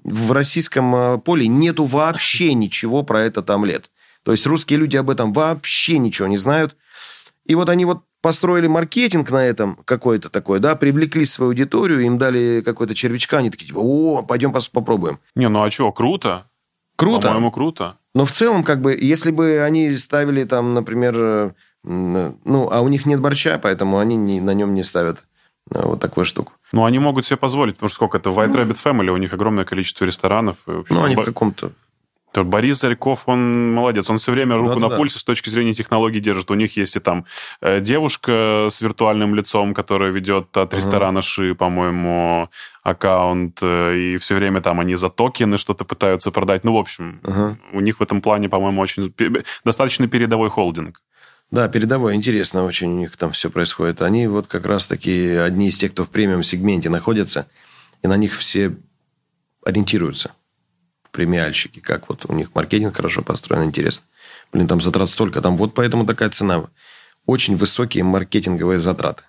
В 0.05 0.33
российском 0.33 0.95
э, 0.95 1.19
поле 1.19 1.49
нету 1.49 1.85
вообще 1.85 2.55
ничего 2.55 3.03
про 3.03 3.23
этот 3.23 3.51
омлет. 3.51 3.91
То 4.25 4.33
есть 4.33 4.47
русские 4.47 4.79
люди 4.79 4.97
об 4.97 5.11
этом 5.11 5.33
вообще 5.33 5.99
ничего 5.99 6.29
не 6.29 6.37
знают. 6.37 6.77
И 7.45 7.55
вот 7.55 7.69
они 7.69 7.85
вот 7.85 8.03
построили 8.21 8.67
маркетинг 8.67 9.31
на 9.31 9.45
этом 9.45 9.77
какой-то 9.85 10.29
такой, 10.29 10.61
да, 10.61 10.77
привлекли 10.77 11.25
свою 11.25 11.51
аудиторию, 11.51 12.01
им 12.01 12.19
дали 12.19 12.63
какой-то 12.65 12.95
червячка, 12.95 13.39
они 13.39 13.51
такие, 13.51 13.67
типа, 13.67 13.79
о, 13.79 14.23
пойдем 14.23 14.53
попробуем. 14.53 15.21
Не, 15.35 15.49
ну 15.49 15.63
а 15.63 15.71
что, 15.71 15.93
круто. 15.93 16.47
Круто. 16.97 17.29
По-моему, 17.29 17.53
круто. 17.53 17.97
Но 18.15 18.25
в 18.25 18.33
целом, 18.33 18.65
как 18.65 18.81
бы, 18.81 18.99
если 19.01 19.31
бы 19.31 19.61
они 19.61 19.97
ставили 19.97 20.43
там, 20.45 20.75
например, 20.75 21.55
ну, 21.85 22.69
а 22.71 22.81
у 22.81 22.89
них 22.89 23.07
нет 23.07 23.21
борща, 23.21 23.59
поэтому 23.59 23.99
они 23.99 24.17
не, 24.17 24.41
на 24.41 24.53
нем 24.53 24.75
не 24.75 24.83
ставят 24.83 25.25
э, 25.71 25.81
вот 25.81 26.01
такую 26.01 26.25
штуку. 26.25 26.53
Ну, 26.73 26.85
они 26.85 26.99
могут 26.99 27.25
себе 27.25 27.37
позволить, 27.37 27.77
потому 27.77 27.89
что 27.89 27.95
сколько 27.95 28.19
это, 28.19 28.31
White 28.31 28.53
Rabbit 28.53 28.77
Family, 28.83 29.11
у 29.11 29.17
них 29.17 29.33
огромное 29.33 29.65
количество 29.65 30.05
ресторанов. 30.05 30.57
И, 30.67 30.73
общем, 30.73 30.97
ну, 30.97 31.05
они 31.05 31.15
в 31.15 31.23
каком-то 31.23 31.71
то 32.33 32.45
Борис 32.45 32.81
Зарьков, 32.81 33.23
он 33.27 33.73
молодец. 33.73 34.11
Он 34.11 34.19
все 34.19 34.33
время 34.33 34.57
руку 34.57 34.75
да, 34.75 34.81
на 34.81 34.89
да, 34.91 34.97
пульсе 34.97 35.19
с 35.19 35.25
точки 35.25 35.49
зрения 35.49 35.73
технологий 35.73 36.21
держит. 36.21 36.51
У 36.51 36.55
них 36.55 36.77
есть 36.77 36.97
и 36.97 37.01
там 37.01 37.25
э, 37.61 37.81
девушка 37.81 38.69
с 38.71 38.81
виртуальным 38.81 39.35
лицом, 39.35 39.73
которая 39.73 40.11
ведет 40.11 40.55
от 40.57 40.75
ресторана 40.75 41.23
Ши, 41.23 41.55
по-моему, 41.55 42.51
аккаунт. 42.83 43.59
Э, 43.63 43.97
и 43.97 44.17
все 44.19 44.35
время 44.35 44.61
там 44.61 44.79
они 44.79 44.95
за 44.95 45.09
токены 45.09 45.57
что-то 45.57 45.85
пытаются 45.85 46.31
продать. 46.31 46.65
Ну, 46.65 46.75
в 46.75 46.79
общем, 46.79 47.21
uh 47.23 47.57
у 47.73 47.81
них 47.81 47.99
в 47.99 48.03
этом 48.03 48.21
плане, 48.21 48.49
по-моему, 48.49 48.81
очень 48.81 49.13
достаточно 49.65 50.07
передовой 50.07 50.51
холдинг. 50.51 51.01
Да, 51.51 51.67
передовой, 51.69 52.15
интересно 52.15 52.65
очень 52.65 52.89
у 52.89 52.99
них 52.99 53.17
там 53.17 53.31
все 53.31 53.49
происходит. 53.51 54.03
Они 54.03 54.27
вот 54.27 54.47
как 54.49 54.67
раз 54.67 54.87
таки 54.87 55.31
одни 55.31 55.69
из 55.69 55.79
тех, 55.79 55.93
кто 55.93 56.05
в 56.05 56.11
премиум-сегменте 56.11 56.91
находится, 56.91 57.47
и 58.03 58.07
на 58.07 58.17
них 58.17 58.37
все 58.37 58.77
ориентируются 59.65 60.33
премиальщики, 61.11 61.81
как 61.81 62.09
вот 62.09 62.27
у 62.29 62.35
них 62.35 62.55
маркетинг 62.55 62.97
хорошо 62.97 63.23
построен, 63.23 63.65
интересно. 63.65 64.05
Блин, 64.53 64.69
там 64.69 64.81
затрат 64.81 65.11
столько, 65.11 65.43
там 65.43 65.57
вот 65.57 65.75
поэтому 65.75 66.07
такая 66.07 66.31
цена. 66.31 66.65
Очень 67.27 67.57
высокие 67.57 68.05
маркетинговые 68.05 68.79
затраты. 68.79 69.23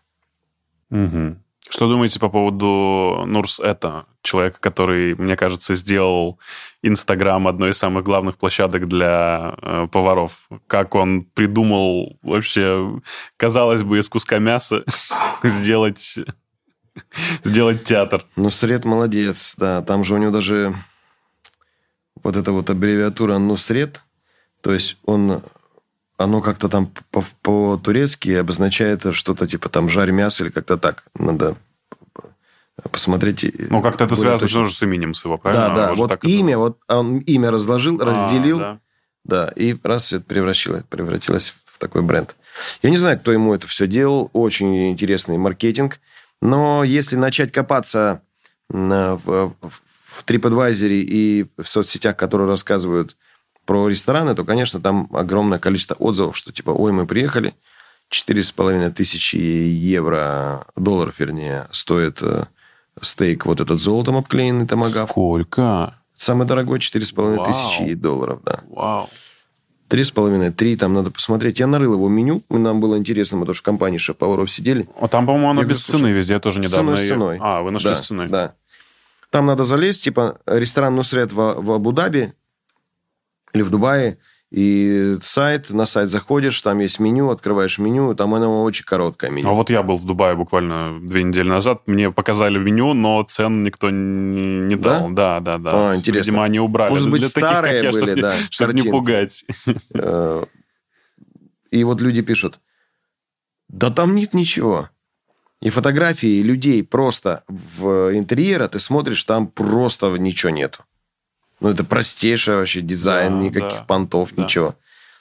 Угу. 0.90 1.36
Что 1.70 1.88
думаете 1.88 2.20
по 2.20 2.30
поводу 2.30 3.26
Нурс 3.28 3.60
Это, 3.60 4.06
человека, 4.24 4.58
который, 4.60 5.14
мне 5.16 5.36
кажется, 5.36 5.76
сделал 5.76 6.40
Инстаграм 6.82 7.48
одной 7.48 7.72
из 7.72 7.78
самых 7.78 8.04
главных 8.04 8.38
площадок 8.38 8.88
для 8.88 9.56
э, 9.62 9.88
поваров? 9.92 10.50
Как 10.66 10.96
он 10.96 11.24
придумал 11.24 12.18
вообще, 12.24 13.00
казалось 13.38 13.84
бы, 13.84 14.00
из 14.00 14.10
куска 14.10 14.40
мяса 14.40 14.84
сделать, 15.44 16.18
сделать 17.44 17.84
театр? 17.84 18.26
Ну, 18.36 18.50
Сред 18.50 18.84
молодец, 18.86 19.56
да. 19.58 19.84
Там 19.84 20.04
же 20.04 20.16
у 20.16 20.18
него 20.18 20.32
даже 20.32 20.74
вот 22.24 22.36
эта 22.36 22.52
вот 22.52 22.70
аббревиатура 22.70 23.38
«Нусрет», 23.38 24.02
то 24.62 24.74
есть 24.74 24.98
он, 25.06 25.42
оно 26.18 26.42
как-то 26.42 26.70
там 26.70 26.92
по-турецки 27.42 28.30
обозначает 28.32 29.04
что-то 29.14 29.48
типа 29.48 29.70
там 29.70 29.90
«жарь 29.90 30.12
мясо» 30.12 30.44
или 30.44 30.52
как-то 30.52 30.78
так. 30.78 31.04
Надо 31.16 31.56
посмотреть. 32.92 33.54
Ну, 33.70 33.82
как-то 33.82 34.06
это 34.06 34.16
связано 34.16 34.40
точно. 34.40 34.62
тоже 34.62 34.74
с 34.74 34.82
именем 34.82 35.14
своего, 35.14 35.38
правильно? 35.38 35.70
Да, 35.70 35.88
да. 35.88 35.94
Вот 35.96 36.10
так 36.10 36.24
имя, 36.24 36.52
это... 36.52 36.58
вот 36.60 36.78
он 36.88 37.20
имя 37.20 37.52
разложил, 37.52 38.02
а, 38.02 38.06
разделил. 38.06 38.60
Да. 38.60 38.80
да, 39.24 39.52
и 39.56 39.76
раз 39.84 40.14
это 40.14 40.26
превратилось, 40.26 40.84
превратилось 40.90 41.56
в 41.66 41.78
такой 41.78 42.02
бренд. 42.02 42.36
Я 42.82 42.90
не 42.90 42.98
знаю, 42.98 43.20
кто 43.20 43.32
ему 43.32 43.54
это 43.54 43.68
все 43.68 43.88
делал. 43.88 44.30
Очень 44.34 44.92
интересный 44.92 45.38
маркетинг. 45.38 46.00
Но 46.42 46.84
если 46.84 47.16
начать 47.16 47.52
копаться 47.52 48.22
в, 48.70 49.20
в, 49.26 49.54
в 50.10 50.26
TripAdvisor 50.26 50.90
и 50.90 51.46
в 51.58 51.68
соцсетях, 51.68 52.16
которые 52.18 52.48
рассказывают 52.48 53.16
про 53.66 53.88
рестораны, 53.88 54.34
то, 54.34 54.44
конечно, 54.44 54.82
там 54.82 55.08
огромное 55.14 55.60
количество 55.60 55.94
отзывов, 55.96 56.36
что 56.36 56.52
типа, 56.52 56.72
ой, 56.72 56.92
мы 56.92 57.06
приехали, 57.06 57.54
четыре 58.10 58.44
с 58.44 58.52
половиной 58.52 58.90
тысячи 58.90 59.38
евро, 59.38 60.66
долларов, 60.76 61.16
вернее, 61.20 61.68
стоит 61.72 62.24
э, 62.24 62.46
стейк 63.00 63.46
вот 63.46 63.62
этот 63.62 63.80
золотом 63.80 64.18
обклеенный 64.18 64.66
томагав. 64.66 65.12
Сколько? 65.12 65.94
Самый 66.16 66.48
дорогой 66.48 66.80
четыре 66.80 67.06
с 67.06 67.12
половиной 67.12 67.46
тысячи 67.46 67.94
долларов, 67.94 68.42
да. 68.44 68.62
Вау. 68.70 69.10
Три 69.88 70.04
с 70.04 70.12
половиной, 70.12 70.52
три, 70.52 70.76
там 70.76 70.94
надо 70.94 71.12
посмотреть. 71.12 71.60
Я 71.60 71.68
нарыл 71.68 71.94
его 71.94 72.10
меню, 72.10 72.42
нам 72.50 72.80
было 72.80 72.98
интересно, 72.98 73.38
мы 73.38 73.46
тоже 73.46 73.60
в 73.60 73.64
компании 73.64 73.98
шеф-поваров 73.98 74.50
сидели. 74.50 74.90
А 75.00 75.08
там, 75.08 75.26
по-моему, 75.26 75.50
оно 75.50 75.62
я 75.62 75.68
без 75.68 75.86
говорю, 75.86 76.00
цены 76.00 76.12
везде, 76.16 76.34
я 76.34 76.40
тоже 76.40 76.60
недавно... 76.60 76.96
С 76.96 77.00
ценой, 77.00 77.06
с 77.06 77.10
ценой. 77.10 77.38
А, 77.42 77.62
вы 77.62 77.72
нашли 77.72 77.90
да, 77.92 77.96
с 77.96 78.08
ценой. 78.08 78.28
Да. 78.28 78.56
Там 79.30 79.46
надо 79.46 79.64
залезть, 79.64 80.04
типа 80.04 80.40
ресторан 80.46 80.96
Нусрет 80.96 81.32
в, 81.32 81.62
в 81.62 81.72
Абу-Даби 81.72 82.34
или 83.54 83.62
в 83.62 83.70
Дубае, 83.70 84.18
и 84.52 85.18
сайт, 85.22 85.70
на 85.70 85.86
сайт 85.86 86.10
заходишь, 86.10 86.60
там 86.62 86.80
есть 86.80 87.00
меню, 87.00 87.30
открываешь 87.30 87.78
меню, 87.78 88.16
там 88.16 88.34
оно 88.34 88.64
очень 88.64 88.84
короткое 88.84 89.30
меню. 89.30 89.48
А 89.48 89.54
вот 89.54 89.70
я 89.70 89.84
был 89.84 89.96
в 89.96 90.06
Дубае 90.06 90.36
буквально 90.36 91.00
две 91.02 91.22
недели 91.22 91.48
назад, 91.48 91.84
мне 91.86 92.10
показали 92.10 92.58
меню, 92.58 92.96
но 92.96 93.22
цен 93.24 93.62
никто 93.62 93.92
не, 93.92 94.62
не 94.62 94.76
дал. 94.76 95.12
Да, 95.12 95.40
да, 95.40 95.60
да. 95.60 95.92
А, 95.92 95.96
интересно. 95.96 96.32
Видимо, 96.32 96.44
они 96.46 96.60
убрали. 96.60 96.90
Может 96.90 97.12
быть, 97.12 97.22
Для 97.22 97.30
старые 97.30 97.84
таких, 97.84 98.02
были, 98.02 98.12
чтобы, 98.14 98.22
да, 98.22 98.36
чтобы 98.50 98.74
не 98.74 98.90
пугать. 98.90 99.46
Э, 99.94 100.44
и 101.70 101.84
вот 101.84 102.02
люди 102.02 102.24
пишут, 102.24 102.60
да 103.68 103.92
там 103.92 104.16
нет 104.16 104.34
ничего. 104.34 104.90
И 105.62 105.70
фотографии 105.70 106.42
людей 106.42 106.84
просто 106.84 107.44
в 107.48 108.16
интерьера, 108.16 108.68
ты 108.68 108.80
смотришь, 108.80 109.24
там 109.26 109.48
просто 109.48 110.08
ничего 110.18 110.52
нет. 110.52 110.80
Ну, 111.60 111.70
это 111.70 111.84
простейший 111.84 112.56
вообще 112.56 112.82
дизайн, 112.82 113.40
да, 113.40 113.46
никаких 113.46 113.80
да, 113.80 113.86
понтов, 113.86 114.34
да. 114.34 114.44
ничего. 114.44 114.76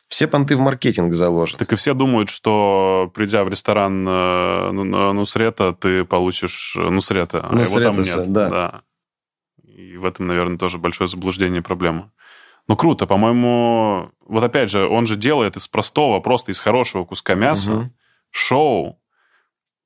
Все 0.06 0.26
понты 0.26 0.56
в 0.56 0.60
маркетинг 0.60 1.12
заложены. 1.12 1.58
Так 1.58 1.72
и 1.72 1.76
все 1.76 1.92
думают, 1.92 2.30
что 2.30 3.10
придя 3.14 3.44
в 3.44 3.48
ресторан 3.48 4.06
э, 4.08 4.70
Нусрета, 4.70 5.74
ты 5.74 6.04
получишь 6.04 6.76
э, 6.78 6.88
Нусрета, 6.88 7.40
а 7.40 7.58
его 7.58 7.80
там 7.80 8.00
нет. 8.00 8.32
Да. 8.32 8.48
да. 8.48 8.82
И 9.64 9.96
в 9.96 10.04
этом, 10.06 10.28
наверное, 10.28 10.56
тоже 10.56 10.78
большое 10.78 11.08
заблуждение 11.08 11.60
и 11.60 11.64
проблема. 11.64 12.10
Ну, 12.68 12.76
круто, 12.76 13.06
по-моему, 13.06 14.10
вот 14.26 14.44
опять 14.44 14.70
же, 14.70 14.86
он 14.86 15.06
же 15.06 15.16
делает 15.16 15.56
из 15.56 15.68
простого, 15.68 16.20
просто 16.20 16.52
из 16.52 16.60
хорошего 16.60 17.04
куска 17.04 17.34
мяса 17.34 17.72
угу. 17.72 17.90
шоу, 18.30 18.97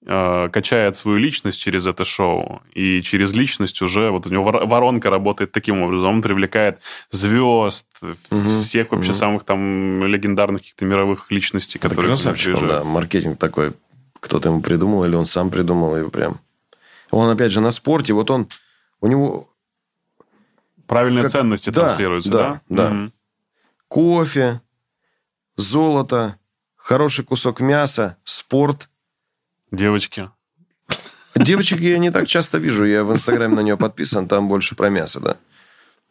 Э, 0.05 0.49
качает 0.53 0.97
свою 0.97 1.19
личность 1.19 1.61
через 1.61 1.87
это 1.87 2.05
шоу, 2.05 2.61
и 2.75 3.03
через 3.03 3.35
личность 3.35 3.81
уже 3.83 4.11
вот 4.11 4.27
у 4.27 4.31
него 4.31 4.43
воронка 4.43 5.11
работает 5.11 5.53
таким 5.53 5.81
образом, 5.81 6.17
он 6.17 6.23
привлекает 6.23 6.81
звезд, 7.13 7.87
угу, 8.03 8.63
всех 8.63 8.91
вообще 8.91 9.13
угу. 9.13 9.19
самых 9.19 9.45
там 9.45 10.05
легендарных 10.05 10.63
каких-то 10.63 10.87
мировых 10.87 11.31
личностей, 11.31 11.79
Это 11.79 11.89
которые 11.89 12.09
красавчик, 12.09 12.59
да, 12.67 12.83
маркетинг 12.83 13.39
такой, 13.39 13.75
кто-то 14.19 14.49
ему 14.49 14.61
придумал 14.61 15.05
или 15.05 15.15
он 15.15 15.25
сам 15.25 15.51
придумал 15.51 15.97
его 15.97 16.11
прям. 16.11 16.41
Он 17.13 17.31
опять 17.31 17.53
же 17.53 17.61
на 17.61 17.71
спорте, 17.71 18.13
вот 18.13 18.29
он, 18.33 18.49
у 19.01 19.07
него 19.07 19.51
правильные 20.89 21.23
как... 21.23 21.31
ценности 21.31 21.71
да, 21.71 21.83
транслируются, 21.83 22.31
да? 22.33 22.61
Да, 22.69 22.91
да. 22.91 22.97
Угу. 22.97 23.13
Кофе, 23.87 24.63
золото, 25.57 26.39
хороший 26.75 27.25
кусок 27.25 27.61
мяса, 27.61 28.17
спорт– 28.25 28.89
Девочки. 29.73 30.31
Девочек 31.35 31.81
я 31.81 31.99
не 31.99 32.11
так 32.11 32.29
часто 32.29 32.59
вижу. 32.59 32.85
Я 32.85 33.05
в 33.05 33.13
Инстаграме 33.13 33.57
на 33.57 33.61
нее 33.61 33.77
подписан, 33.79 34.29
там 34.29 34.49
больше 34.49 34.77
про 34.77 34.91
мясо, 34.91 35.19
да. 35.19 35.39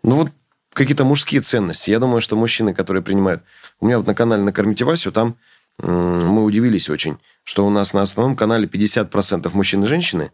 Ну, 0.04 0.16
вот 0.16 0.32
какие-то 0.74 1.06
мужские 1.06 1.42
ценности. 1.42 1.92
Я 1.92 2.00
думаю, 2.00 2.22
что 2.22 2.36
мужчины, 2.36 2.74
которые 2.74 3.04
принимают... 3.04 3.44
У 3.80 3.86
меня 3.86 3.98
вот 3.98 4.08
на 4.08 4.16
канале 4.16 4.42
«Накормите 4.42 4.84
Васю» 4.84 5.12
там 5.12 5.38
мы 5.78 6.44
удивились 6.44 6.90
очень, 6.90 7.18
что 7.44 7.66
у 7.66 7.70
нас 7.70 7.94
на 7.94 8.02
основном 8.02 8.36
канале 8.36 8.68
50% 8.68 9.50
мужчин 9.54 9.84
и 9.84 9.88
женщины, 9.88 10.32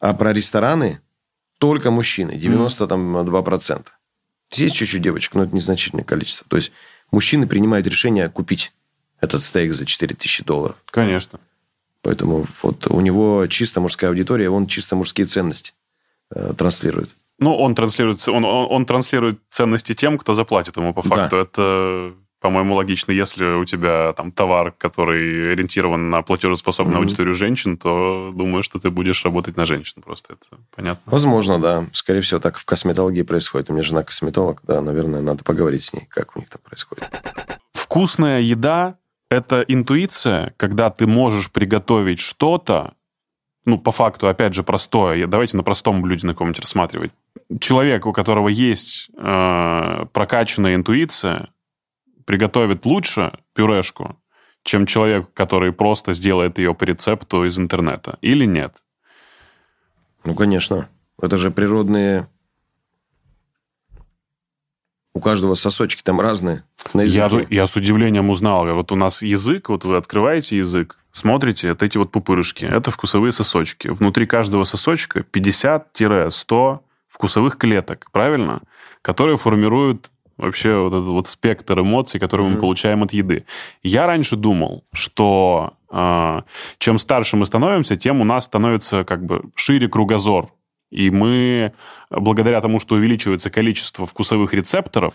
а 0.00 0.12
про 0.12 0.32
рестораны 0.32 1.00
только 1.58 1.90
мужчины, 1.90 2.32
92%. 2.32 3.86
Здесь 4.50 4.72
чуть-чуть 4.72 5.02
девочек, 5.02 5.34
но 5.34 5.44
это 5.44 5.54
незначительное 5.54 6.04
количество. 6.04 6.46
То 6.48 6.56
есть 6.56 6.72
мужчины 7.10 7.46
принимают 7.46 7.86
решение 7.86 8.28
купить 8.28 8.72
этот 9.20 9.42
стейк 9.42 9.72
за 9.72 9.86
4000 9.86 10.44
долларов. 10.44 10.76
Конечно. 10.90 11.38
Поэтому 12.02 12.46
вот 12.62 12.86
у 12.88 13.00
него 13.00 13.46
чисто 13.46 13.80
мужская 13.80 14.10
аудитория, 14.10 14.50
он 14.50 14.66
чисто 14.66 14.96
мужские 14.96 15.26
ценности 15.26 15.72
э, 16.34 16.52
транслирует. 16.56 17.14
Ну, 17.38 17.56
он 17.56 17.74
транслирует, 17.74 18.26
он, 18.28 18.44
он, 18.44 18.66
он 18.70 18.86
транслирует 18.86 19.38
ценности 19.50 19.94
тем, 19.94 20.18
кто 20.18 20.34
заплатит 20.34 20.76
ему 20.76 20.92
по 20.92 21.02
факту. 21.02 21.36
Да. 21.36 21.42
Это, 21.42 22.12
по-моему, 22.40 22.74
логично. 22.74 23.12
Если 23.12 23.44
у 23.44 23.64
тебя 23.64 24.12
там 24.14 24.32
товар, 24.32 24.72
который 24.76 25.52
ориентирован 25.52 26.10
на 26.10 26.22
платежеспособную 26.22 26.98
mm-hmm. 26.98 27.02
аудиторию 27.02 27.34
женщин, 27.34 27.76
то 27.76 28.32
думаю, 28.34 28.62
что 28.62 28.78
ты 28.78 28.90
будешь 28.90 29.24
работать 29.24 29.56
на 29.56 29.64
женщин. 29.64 30.02
Просто 30.02 30.34
это 30.34 30.60
понятно. 30.74 31.02
Возможно, 31.10 31.60
да. 31.60 31.86
Скорее 31.92 32.20
всего, 32.20 32.40
так 32.40 32.58
в 32.58 32.64
косметологии 32.64 33.22
происходит. 33.22 33.70
У 33.70 33.72
меня 33.72 33.82
жена 33.82 34.02
косметолог, 34.02 34.60
да, 34.64 34.80
наверное, 34.80 35.20
надо 35.20 35.42
поговорить 35.44 35.84
с 35.84 35.92
ней, 35.92 36.06
как 36.08 36.36
у 36.36 36.40
них 36.40 36.48
там 36.50 36.60
происходит. 36.62 37.08
Вкусная 37.72 38.40
еда 38.40 38.96
это 39.32 39.64
интуиция, 39.66 40.54
когда 40.56 40.90
ты 40.90 41.06
можешь 41.06 41.50
приготовить 41.50 42.20
что-то 42.20 42.94
ну, 43.64 43.78
по 43.78 43.92
факту, 43.92 44.28
опять 44.28 44.54
же, 44.54 44.62
простое. 44.62 45.26
Давайте 45.26 45.56
на 45.56 45.62
простом 45.62 46.02
блюде 46.02 46.26
на 46.26 46.32
каком-нибудь 46.32 46.60
рассматривать. 46.60 47.12
Человек, 47.60 48.06
у 48.06 48.12
которого 48.12 48.48
есть 48.48 49.08
э, 49.16 50.06
прокачанная 50.12 50.74
интуиция, 50.74 51.50
приготовит 52.24 52.84
лучше 52.86 53.38
пюрешку, 53.54 54.16
чем 54.64 54.86
человек, 54.86 55.32
который 55.32 55.72
просто 55.72 56.12
сделает 56.12 56.58
ее 56.58 56.74
по 56.74 56.84
рецепту 56.84 57.44
из 57.44 57.58
интернета. 57.58 58.18
Или 58.20 58.46
нет? 58.46 58.82
Ну, 60.24 60.34
конечно. 60.34 60.88
Это 61.20 61.38
же 61.38 61.50
природные... 61.50 62.28
У 65.14 65.20
каждого 65.20 65.54
сосочки 65.54 66.02
там 66.02 66.20
разные 66.20 66.64
на 66.94 67.02
Я, 67.02 67.26
языке. 67.26 67.46
я 67.54 67.66
с 67.66 67.76
удивлением 67.76 68.30
узнал. 68.30 68.66
Вот 68.74 68.92
у 68.92 68.96
нас 68.96 69.22
язык, 69.22 69.68
вот 69.68 69.84
вы 69.84 69.96
открываете 69.96 70.56
язык, 70.56 70.96
смотрите, 71.12 71.68
вот 71.70 71.82
эти 71.82 71.98
вот 71.98 72.10
пупырышки. 72.10 72.64
Это 72.64 72.90
вкусовые 72.90 73.32
сосочки. 73.32 73.88
Внутри 73.88 74.26
каждого 74.26 74.64
сосочка 74.64 75.20
50-100 75.20 76.78
вкусовых 77.08 77.58
клеток, 77.58 78.06
правильно? 78.12 78.62
Которые 79.02 79.36
формируют 79.36 80.10
вообще 80.38 80.76
вот 80.78 80.94
этот 80.94 81.08
вот 81.08 81.28
спектр 81.28 81.80
эмоций, 81.80 82.18
которые 82.18 82.46
мы 82.46 82.52
Мгм. 82.54 82.60
получаем 82.60 83.02
от 83.02 83.12
еды. 83.12 83.44
Я 83.82 84.06
раньше 84.06 84.36
думал, 84.36 84.82
что 84.94 85.74
э, 85.90 86.40
чем 86.78 86.98
старше 86.98 87.36
мы 87.36 87.44
становимся, 87.44 87.96
тем 87.96 88.20
у 88.22 88.24
нас 88.24 88.44
становится 88.44 89.04
как 89.04 89.24
бы 89.24 89.42
шире 89.56 89.88
кругозор. 89.88 90.48
И 90.92 91.10
мы, 91.10 91.72
благодаря 92.10 92.60
тому, 92.60 92.78
что 92.78 92.96
увеличивается 92.96 93.50
количество 93.50 94.04
вкусовых 94.04 94.52
рецепторов, 94.52 95.14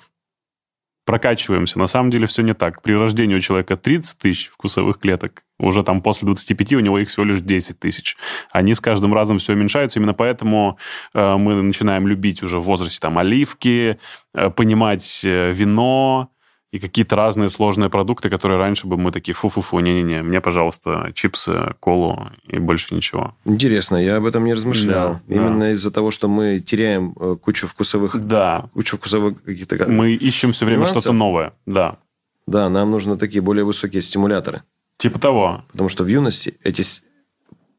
прокачиваемся. 1.05 1.79
На 1.79 1.87
самом 1.87 2.09
деле 2.09 2.25
все 2.25 2.41
не 2.41 2.53
так. 2.53 2.81
При 2.81 2.93
рождении 2.93 3.35
у 3.35 3.39
человека 3.39 3.77
30 3.77 4.17
тысяч 4.17 4.49
вкусовых 4.49 4.99
клеток, 4.99 5.43
уже 5.59 5.83
там 5.83 6.01
после 6.01 6.25
25 6.25 6.73
у 6.73 6.79
него 6.79 6.99
их 6.99 7.09
всего 7.09 7.25
лишь 7.25 7.41
10 7.41 7.79
тысяч. 7.79 8.17
Они 8.51 8.73
с 8.73 8.81
каждым 8.81 9.13
разом 9.13 9.37
все 9.37 9.53
уменьшаются. 9.53 9.99
Именно 9.99 10.15
поэтому 10.15 10.77
э, 11.13 11.37
мы 11.37 11.61
начинаем 11.61 12.07
любить 12.07 12.43
уже 12.43 12.59
в 12.59 12.63
возрасте 12.63 12.99
там 12.99 13.17
оливки, 13.19 13.99
э, 14.33 14.49
понимать 14.49 15.21
э, 15.23 15.51
вино 15.53 16.29
и 16.77 16.79
какие-то 16.79 17.15
разные 17.15 17.49
сложные 17.49 17.89
продукты, 17.89 18.29
которые 18.29 18.59
раньше 18.59 18.85
бы 18.85 18.97
мы 18.97 19.11
такие, 19.11 19.33
фу-фу-фу, 19.33 19.79
не-не-не, 19.79 20.21
мне, 20.21 20.41
пожалуйста, 20.41 21.11
чипсы, 21.15 21.73
колу 21.79 22.29
и 22.47 22.59
больше 22.59 22.93
ничего. 22.93 23.35
Интересно, 23.45 23.95
я 23.97 24.17
об 24.17 24.25
этом 24.25 24.45
не 24.45 24.53
размышлял. 24.53 25.13
Да, 25.13 25.21
да. 25.27 25.35
Именно 25.35 25.71
из-за 25.71 25.91
того, 25.91 26.11
что 26.11 26.27
мы 26.27 26.59
теряем 26.59 27.15
э, 27.19 27.35
кучу 27.41 27.67
вкусовых... 27.67 28.15
Да, 28.27 28.69
Кучу 28.73 28.97
вкусовых 28.97 29.41
каких-то... 29.43 29.89
мы 29.89 30.13
ищем 30.13 30.51
все 30.51 30.65
время 30.65 30.85
что-то 30.85 31.13
новое. 31.13 31.53
Да. 31.65 31.97
Да, 32.45 32.69
нам 32.69 32.91
нужны 32.91 33.17
такие 33.17 33.41
более 33.41 33.65
высокие 33.65 34.03
стимуляторы. 34.03 34.61
Типа 34.97 35.19
того. 35.19 35.63
Потому 35.71 35.89
что 35.89 36.03
в 36.03 36.07
юности 36.07 36.57
эти... 36.63 36.83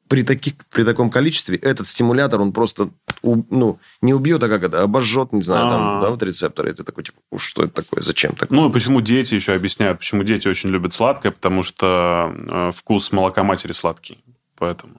При, 0.08 0.22
таких, 0.22 0.54
при 0.70 0.84
таком 0.84 1.10
количестве 1.10 1.56
этот 1.58 1.86
стимулятор, 1.88 2.40
он 2.40 2.52
просто 2.52 2.90
у- 3.22 3.44
ну, 3.50 3.78
не 4.00 4.14
убьет, 4.14 4.42
а 4.42 4.48
как 4.48 4.62
это, 4.62 4.82
обожжет, 4.82 5.32
не 5.32 5.42
знаю, 5.42 5.68
там, 5.70 5.98
А. 5.98 6.00
да, 6.02 6.10
вот 6.10 6.22
рецепторы. 6.22 6.70
И 6.70 6.74
ты 6.74 6.82
такой, 6.84 7.04
типа, 7.04 7.18
«Уж 7.30 7.42
что 7.42 7.64
это 7.64 7.82
такое, 7.82 8.02
зачем 8.02 8.32
такое? 8.34 8.58
Ну, 8.58 8.68
и 8.68 8.72
почему 8.72 9.00
дети 9.00 9.34
еще 9.34 9.52
объясняют, 9.52 9.98
почему 9.98 10.22
дети 10.22 10.48
очень 10.48 10.70
любят 10.70 10.94
сладкое, 10.94 11.30
потому 11.32 11.62
что 11.62 12.32
э, 12.48 12.70
вкус 12.74 13.12
молока 13.12 13.42
матери 13.42 13.72
сладкий. 13.72 14.18
Поэтому. 14.56 14.94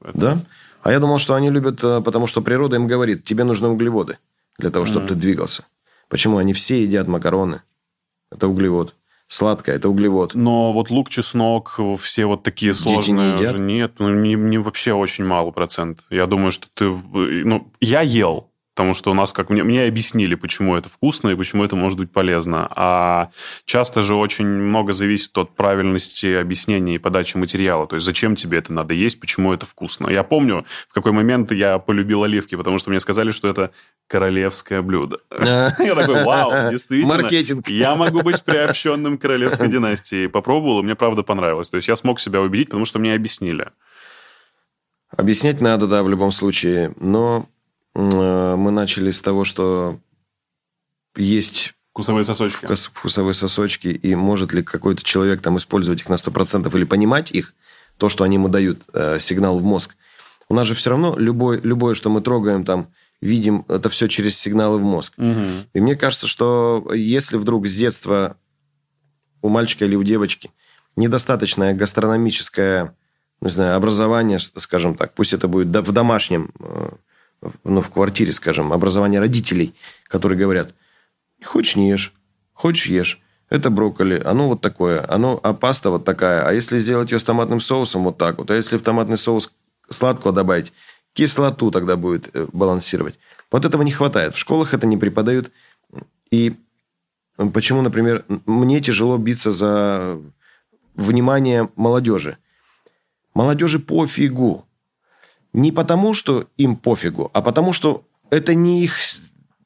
поэтому- 0.00 0.20
Да? 0.20 0.38
А 0.82 0.92
я 0.92 1.00
думал, 1.00 1.18
что 1.18 1.34
они 1.34 1.50
любят, 1.50 1.84
э, 1.84 2.00
потому 2.00 2.26
что 2.26 2.40
природа 2.40 2.76
им 2.76 2.86
говорит, 2.86 3.24
тебе 3.24 3.44
нужны 3.44 3.68
углеводы 3.68 4.18
для 4.58 4.70
того, 4.70 4.86
чтобы 4.86 5.00
Мгм. 5.00 5.08
ты 5.08 5.14
двигался. 5.16 5.64
Почему? 6.08 6.38
Они 6.38 6.52
все 6.54 6.82
едят 6.82 7.06
макароны. 7.08 7.60
Это 8.32 8.48
углевод. 8.48 8.94
Сладкое– 9.28 9.76
это 9.76 9.90
углевод. 9.90 10.34
Но 10.34 10.72
вот 10.72 10.90
лук, 10.90 11.10
чеснок, 11.10 11.78
все 12.00 12.24
вот 12.24 12.42
такие 12.42 12.72
Дети 12.72 12.82
сложные... 12.82 13.32
не 13.32 13.38
едят? 13.38 13.58
Нет, 13.58 13.92
ну, 13.98 14.08
не, 14.08 14.34
не 14.34 14.56
вообще 14.56 14.94
очень 14.94 15.24
мало 15.24 15.50
процент. 15.50 16.00
Я 16.08 16.26
думаю, 16.26 16.50
что 16.50 16.68
ты... 16.72 16.84
Ну, 16.86 17.70
я 17.80 18.00
ел, 18.00 18.50
потому 18.78 18.94
что 18.94 19.10
у 19.10 19.14
нас 19.14 19.32
как... 19.32 19.50
Мне, 19.50 19.64
мне 19.64 19.86
объяснили, 19.86 20.36
почему 20.36 20.76
это 20.76 20.88
вкусно 20.88 21.30
и 21.30 21.34
почему 21.34 21.64
это 21.64 21.74
может 21.74 21.98
быть 21.98 22.12
полезно. 22.12 22.68
А 22.76 23.30
часто 23.64 24.02
же 24.02 24.14
очень 24.14 24.46
много 24.46 24.92
зависит 24.92 25.36
от 25.36 25.56
правильности 25.56 26.32
объяснения 26.40 26.94
и 26.94 26.98
подачи 26.98 27.36
материала. 27.36 27.88
То 27.88 27.96
есть 27.96 28.06
зачем 28.06 28.36
тебе 28.36 28.58
это 28.58 28.72
надо 28.72 28.94
есть, 28.94 29.18
почему 29.18 29.52
это 29.52 29.66
вкусно. 29.66 30.08
Я 30.08 30.22
помню, 30.22 30.64
в 30.88 30.94
какой 30.94 31.10
момент 31.10 31.50
я 31.50 31.80
полюбил 31.80 32.22
оливки, 32.22 32.54
потому 32.54 32.78
что 32.78 32.90
мне 32.90 33.00
сказали, 33.00 33.32
что 33.32 33.48
это 33.48 33.72
королевское 34.06 34.80
блюдо. 34.80 35.18
Я 35.40 35.94
такой, 35.96 36.22
вау, 36.22 36.52
действительно. 36.70 37.16
Маркетинг. 37.16 37.68
Я 37.68 37.96
могу 37.96 38.22
быть 38.22 38.44
приобщенным 38.44 39.18
к 39.18 39.22
королевской 39.22 39.66
династии. 39.66 40.28
Попробовал, 40.28 40.78
и 40.80 40.82
мне 40.84 40.94
правда 40.94 41.24
понравилось. 41.24 41.68
То 41.68 41.76
есть 41.78 41.88
я 41.88 41.96
смог 41.96 42.20
себя 42.20 42.40
убедить, 42.40 42.68
потому 42.68 42.84
что 42.84 43.00
мне 43.00 43.12
объяснили. 43.12 43.72
Объяснять 45.10 45.60
надо, 45.60 45.88
да, 45.88 46.04
в 46.04 46.08
любом 46.08 46.30
случае. 46.30 46.94
Но 47.00 47.48
мы 48.02 48.70
начали 48.70 49.10
с 49.10 49.20
того, 49.20 49.44
что 49.44 49.98
есть 51.16 51.74
Вкусовые 51.92 52.24
сосочки. 52.24 52.64
вкус- 52.64 52.90
вкусовые 52.92 53.34
сосочки, 53.34 53.88
и 53.88 54.14
может 54.14 54.52
ли 54.52 54.62
какой-то 54.62 55.02
человек 55.02 55.42
там 55.42 55.56
использовать 55.56 56.00
их 56.02 56.08
на 56.08 56.14
100% 56.14 56.74
или 56.76 56.84
понимать 56.84 57.32
их, 57.32 57.54
то, 57.96 58.08
что 58.08 58.22
они 58.24 58.36
ему 58.36 58.48
дают, 58.48 58.82
э, 58.92 59.18
сигнал 59.18 59.58
в 59.58 59.64
мозг. 59.64 59.96
У 60.48 60.54
нас 60.54 60.66
же 60.66 60.74
все 60.74 60.90
равно 60.90 61.16
любой, 61.18 61.60
любое, 61.60 61.94
что 61.94 62.08
мы 62.08 62.20
трогаем, 62.20 62.64
там, 62.64 62.88
видим, 63.20 63.64
это 63.68 63.90
все 63.90 64.06
через 64.08 64.38
сигналы 64.38 64.78
в 64.78 64.82
мозг. 64.82 65.14
Мгм. 65.16 65.48
И 65.72 65.80
мне 65.80 65.96
кажется, 65.96 66.28
что 66.28 66.88
если 66.94 67.36
вдруг 67.36 67.66
с 67.66 67.74
детства 67.74 68.36
у 69.42 69.48
мальчика 69.48 69.84
или 69.84 69.96
у 69.96 70.04
девочки 70.04 70.50
недостаточное 70.94 71.74
гастрономическое, 71.74 72.94
не 73.40 73.50
знаю, 73.50 73.76
образование, 73.76 74.38
скажем 74.38 74.94
так, 74.94 75.14
пусть 75.14 75.32
это 75.32 75.48
будет 75.48 75.68
в 75.68 75.92
домашнем, 75.92 76.52
э, 76.60 76.90
ну, 77.64 77.82
в 77.82 77.90
квартире, 77.90 78.32
скажем, 78.32 78.72
образование 78.72 79.20
родителей, 79.20 79.74
которые 80.08 80.38
говорят, 80.38 80.74
хочешь 81.44 81.76
не 81.76 81.90
ешь, 81.90 82.12
хочешь 82.52 82.86
ешь, 82.86 83.20
это 83.50 83.70
брокколи, 83.70 84.20
оно 84.24 84.48
вот 84.48 84.60
такое, 84.60 85.04
оно, 85.08 85.40
а 85.42 85.54
паста 85.54 85.90
вот 85.90 86.04
такая, 86.04 86.46
а 86.46 86.52
если 86.52 86.78
сделать 86.78 87.12
ее 87.12 87.18
с 87.18 87.24
томатным 87.24 87.60
соусом 87.60 88.04
вот 88.04 88.18
так 88.18 88.38
вот, 88.38 88.50
а 88.50 88.54
если 88.54 88.76
в 88.76 88.82
томатный 88.82 89.16
соус 89.16 89.50
сладкого 89.88 90.32
добавить, 90.32 90.72
кислоту 91.14 91.70
тогда 91.70 91.96
будет 91.96 92.30
э, 92.34 92.46
балансировать. 92.52 93.18
Вот 93.50 93.64
этого 93.64 93.82
не 93.82 93.92
хватает. 93.92 94.34
В 94.34 94.38
школах 94.38 94.74
это 94.74 94.86
не 94.86 94.96
преподают. 94.96 95.50
И 96.30 96.54
почему, 97.54 97.80
например, 97.82 98.24
мне 98.44 98.80
тяжело 98.80 99.16
биться 99.16 99.50
за 99.50 100.18
внимание 100.94 101.70
молодежи. 101.74 102.36
Молодежи 103.34 103.78
пофигу. 103.78 104.67
Не 105.52 105.72
потому, 105.72 106.14
что 106.14 106.46
им 106.56 106.76
пофигу, 106.76 107.30
а 107.32 107.42
потому, 107.42 107.72
что 107.72 108.04
это 108.30 108.54
не 108.54 108.84
их 108.84 108.96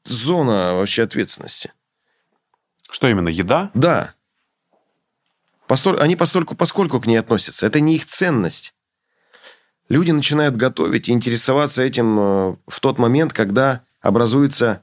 зона 0.05 0.75
вообще 0.75 1.03
ответственности. 1.03 1.73
Что 2.89 3.07
именно, 3.09 3.29
еда? 3.29 3.69
Да. 3.73 4.13
Постоль- 5.67 5.97
Они 5.99 6.15
постольку, 6.15 6.55
поскольку 6.55 6.99
к 7.01 7.05
ней 7.07 7.17
относятся. 7.17 7.65
Это 7.65 7.79
не 7.79 7.95
их 7.95 8.05
ценность. 8.05 8.73
Люди 9.89 10.11
начинают 10.11 10.55
готовить 10.55 11.09
и 11.09 11.11
интересоваться 11.11 11.81
этим 11.81 12.19
э, 12.19 12.55
в 12.67 12.79
тот 12.79 12.97
момент, 12.99 13.33
когда 13.33 13.81
образуется 14.01 14.81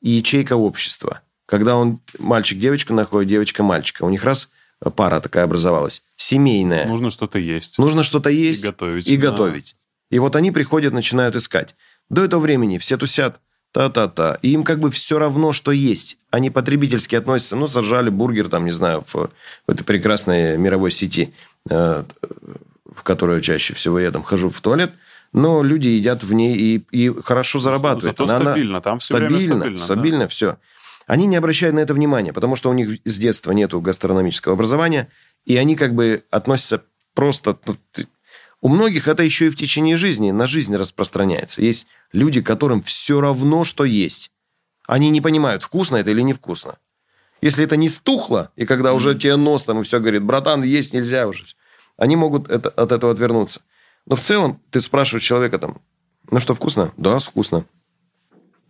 ячейка 0.00 0.56
общества. 0.56 1.20
Когда 1.46 1.76
он 1.76 2.00
мальчик 2.18 2.58
девочку 2.58 2.94
находит, 2.94 3.28
девочка 3.28 3.62
мальчика. 3.62 4.04
У 4.04 4.10
них 4.10 4.24
раз 4.24 4.48
э, 4.84 4.90
пара 4.90 5.20
такая 5.20 5.44
образовалась. 5.44 6.02
Семейная. 6.16 6.86
Нужно 6.86 7.10
что-то 7.10 7.38
есть. 7.38 7.78
Нужно 7.78 8.02
что-то 8.02 8.30
есть 8.30 8.62
И 8.62 8.66
готовить. 8.66 9.08
и 9.08 9.16
да. 9.16 9.30
готовить. 9.30 9.76
И 10.12 10.18
вот 10.18 10.36
они 10.36 10.52
приходят, 10.52 10.92
начинают 10.92 11.36
искать. 11.36 11.74
До 12.10 12.22
этого 12.22 12.40
времени 12.40 12.76
все 12.76 12.98
тусят 12.98 13.40
та-та-та. 13.72 14.38
И 14.42 14.50
им 14.50 14.62
как 14.62 14.78
бы 14.78 14.90
все 14.90 15.18
равно, 15.18 15.54
что 15.54 15.72
есть. 15.72 16.18
Они 16.30 16.50
потребительски 16.50 17.14
относятся. 17.16 17.56
Ну, 17.56 17.66
сожрали 17.66 18.10
бургер, 18.10 18.50
там, 18.50 18.66
не 18.66 18.72
знаю, 18.72 19.02
в, 19.06 19.14
в 19.14 19.30
этой 19.70 19.84
прекрасной 19.84 20.58
мировой 20.58 20.90
сети, 20.90 21.32
э, 21.70 22.04
в 22.94 23.02
которую 23.02 23.40
чаще 23.40 23.72
всего 23.72 23.98
я 23.98 24.10
там 24.10 24.22
хожу 24.22 24.50
в 24.50 24.60
туалет. 24.60 24.92
Но 25.32 25.62
люди 25.62 25.88
едят 25.88 26.22
в 26.22 26.34
ней 26.34 26.56
и, 26.58 26.76
и 26.90 27.10
хорошо 27.24 27.58
зарабатывают. 27.58 28.18
Зато 28.18 28.24
Она- 28.24 28.50
стабильно, 28.50 28.82
там 28.82 28.98
все 28.98 29.14
время 29.16 29.30
стабильно, 29.30 29.54
стабильно. 29.56 29.78
да. 29.78 29.84
стабильно 29.84 30.28
все. 30.28 30.58
Они 31.06 31.24
не 31.24 31.36
обращают 31.36 31.74
на 31.74 31.80
это 31.80 31.94
внимания, 31.94 32.34
потому 32.34 32.54
что 32.54 32.68
у 32.68 32.74
них 32.74 33.00
с 33.06 33.16
детства 33.16 33.52
нет 33.52 33.72
гастрономического 33.72 34.52
образования, 34.52 35.08
и 35.46 35.56
они 35.56 35.74
как 35.74 35.94
бы 35.94 36.22
относятся 36.30 36.82
просто... 37.14 37.56
ну, 37.66 37.76
ты- 37.92 38.08
У 38.62 38.68
многих 38.68 39.08
это 39.08 39.24
еще 39.24 39.48
и 39.48 39.50
в 39.50 39.56
течение 39.56 39.96
жизни, 39.96 40.30
на 40.30 40.46
жизнь 40.46 40.74
распространяется. 40.76 41.60
Есть 41.60 41.88
люди, 42.12 42.40
которым 42.40 42.80
все 42.80 43.20
равно, 43.20 43.64
что 43.64 43.84
есть. 43.84 44.30
Они 44.86 45.10
не 45.10 45.20
понимают, 45.20 45.64
вкусно 45.64 45.96
это 45.96 46.10
или 46.10 46.22
невкусно. 46.22 46.78
Если 47.40 47.64
это 47.64 47.76
не 47.76 47.88
стухло, 47.88 48.52
и 48.54 48.64
когда 48.64 48.94
уже 48.94 49.16
тебе 49.16 49.34
нос 49.34 49.64
там 49.64 49.80
и 49.80 49.82
все 49.82 49.98
говорит, 49.98 50.22
братан, 50.22 50.62
есть 50.62 50.94
нельзя 50.94 51.26
уже, 51.26 51.44
они 51.96 52.14
могут 52.14 52.48
это- 52.48 52.68
от 52.68 52.92
этого 52.92 53.10
отвернуться. 53.10 53.62
Но 54.06 54.14
в 54.14 54.20
целом 54.20 54.60
ты 54.70 54.80
спрашиваешь 54.80 55.24
человека 55.24 55.58
там, 55.58 55.80
ну 56.30 56.38
что, 56.38 56.54
вкусно? 56.54 56.92
Да, 56.96 57.18
вкусно. 57.18 57.64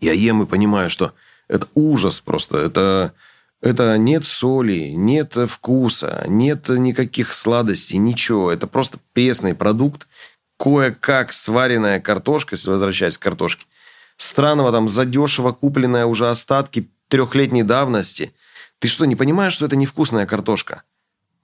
Я 0.01 0.13
ем 0.13 0.43
и 0.43 0.47
понимаю, 0.47 0.89
что 0.89 1.13
это 1.49 1.69
ужас 1.75 2.23
просто. 2.23 2.57
Это, 2.57 3.13
это 3.63 3.97
нет 3.97 4.25
соли, 4.25 4.91
нет 4.91 5.37
вкуса, 5.49 6.25
нет 6.27 6.69
никаких 6.69 7.33
сладостей, 7.33 7.97
ничего. 7.99 8.51
Это 8.51 8.67
просто 8.67 8.99
пресный 9.13 9.55
продукт, 9.55 10.09
кое-как 10.59 11.33
сваренная 11.33 12.01
картошка, 12.01 12.57
если 12.57 12.71
возвращаясь 12.71 13.17
к 13.17 13.23
картошке, 13.23 13.65
странного 14.17 14.73
там 14.73 14.89
задешево 14.89 15.53
купленная 15.53 16.07
уже 16.07 16.29
остатки 16.29 16.89
трехлетней 17.09 17.63
давности. 17.63 18.35
Ты 18.81 18.89
что, 18.89 19.05
не 19.05 19.17
понимаешь, 19.17 19.53
что 19.53 19.67
это 19.67 19.77
невкусная 19.77 20.27
картошка? 20.27 20.83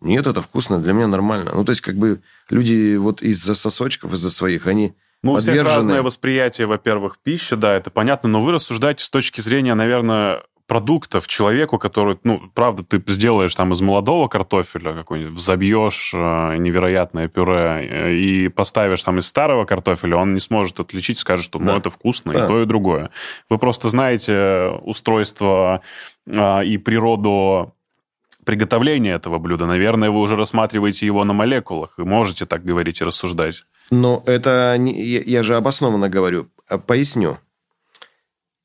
Нет, 0.00 0.26
это 0.26 0.42
вкусно, 0.42 0.78
для 0.80 0.92
меня 0.92 1.06
нормально. 1.06 1.52
Ну, 1.54 1.64
то 1.64 1.70
есть, 1.70 1.82
как 1.82 1.96
бы 1.96 2.20
люди 2.50 2.96
вот 2.96 3.22
из-за 3.22 3.54
сосочков, 3.54 4.12
из-за 4.12 4.30
своих, 4.30 4.66
они 4.66 4.94
Ну, 5.22 5.32
у 5.32 5.38
всех 5.38 5.54
подвержены- 5.54 5.74
разное 5.76 6.02
восприятие, 6.02 6.66
во-первых, 6.68 7.18
пищи, 7.22 7.56
да, 7.56 7.74
это 7.74 7.90
понятно, 7.90 8.28
но 8.28 8.40
вы 8.40 8.52
рассуждаете 8.52 9.04
с 9.04 9.10
точки 9.10 9.40
зрения, 9.40 9.74
наверное, 9.74 10.42
продуктов 10.68 11.26
человеку, 11.26 11.78
который, 11.78 12.18
ну, 12.24 12.40
правда, 12.54 12.84
ты 12.84 13.02
сделаешь 13.10 13.54
там 13.54 13.72
из 13.72 13.80
молодого 13.80 14.28
картофеля 14.28 14.92
какой-нибудь, 14.92 15.32
взобьешь 15.36 16.12
э, 16.14 16.56
невероятное 16.58 17.26
пюре 17.26 17.88
э, 17.90 18.12
и 18.14 18.48
поставишь 18.48 19.02
там 19.02 19.18
из 19.18 19.26
старого 19.26 19.64
картофеля, 19.64 20.16
он 20.18 20.34
не 20.34 20.40
сможет 20.40 20.78
отличить, 20.78 21.18
скажет, 21.18 21.44
что, 21.46 21.58
ну, 21.58 21.72
Да. 21.72 21.78
это 21.78 21.88
вкусно, 21.90 22.32
Да. 22.34 22.44
и 22.44 22.48
то, 22.48 22.62
и 22.62 22.66
другое. 22.66 23.10
Вы 23.48 23.58
просто 23.58 23.88
знаете 23.88 24.68
устройство 24.82 25.80
э, 26.26 26.64
и 26.66 26.76
природу 26.76 27.74
приготовления 28.44 29.12
этого 29.14 29.38
блюда. 29.38 29.64
Наверное, 29.66 30.10
вы 30.10 30.20
уже 30.20 30.36
рассматриваете 30.36 31.06
его 31.06 31.24
на 31.24 31.32
молекулах 31.32 31.94
и 31.98 32.02
можете 32.02 32.44
так 32.46 32.62
говорить 32.62 33.00
и 33.00 33.04
рассуждать. 33.04 33.64
Но 33.90 34.22
это 34.26 34.76
не- 34.78 35.02
я, 35.02 35.22
я 35.22 35.42
же 35.42 35.56
обоснованно 35.56 36.10
говорю. 36.10 36.48
А 36.68 36.76
Поясню. 36.76 37.38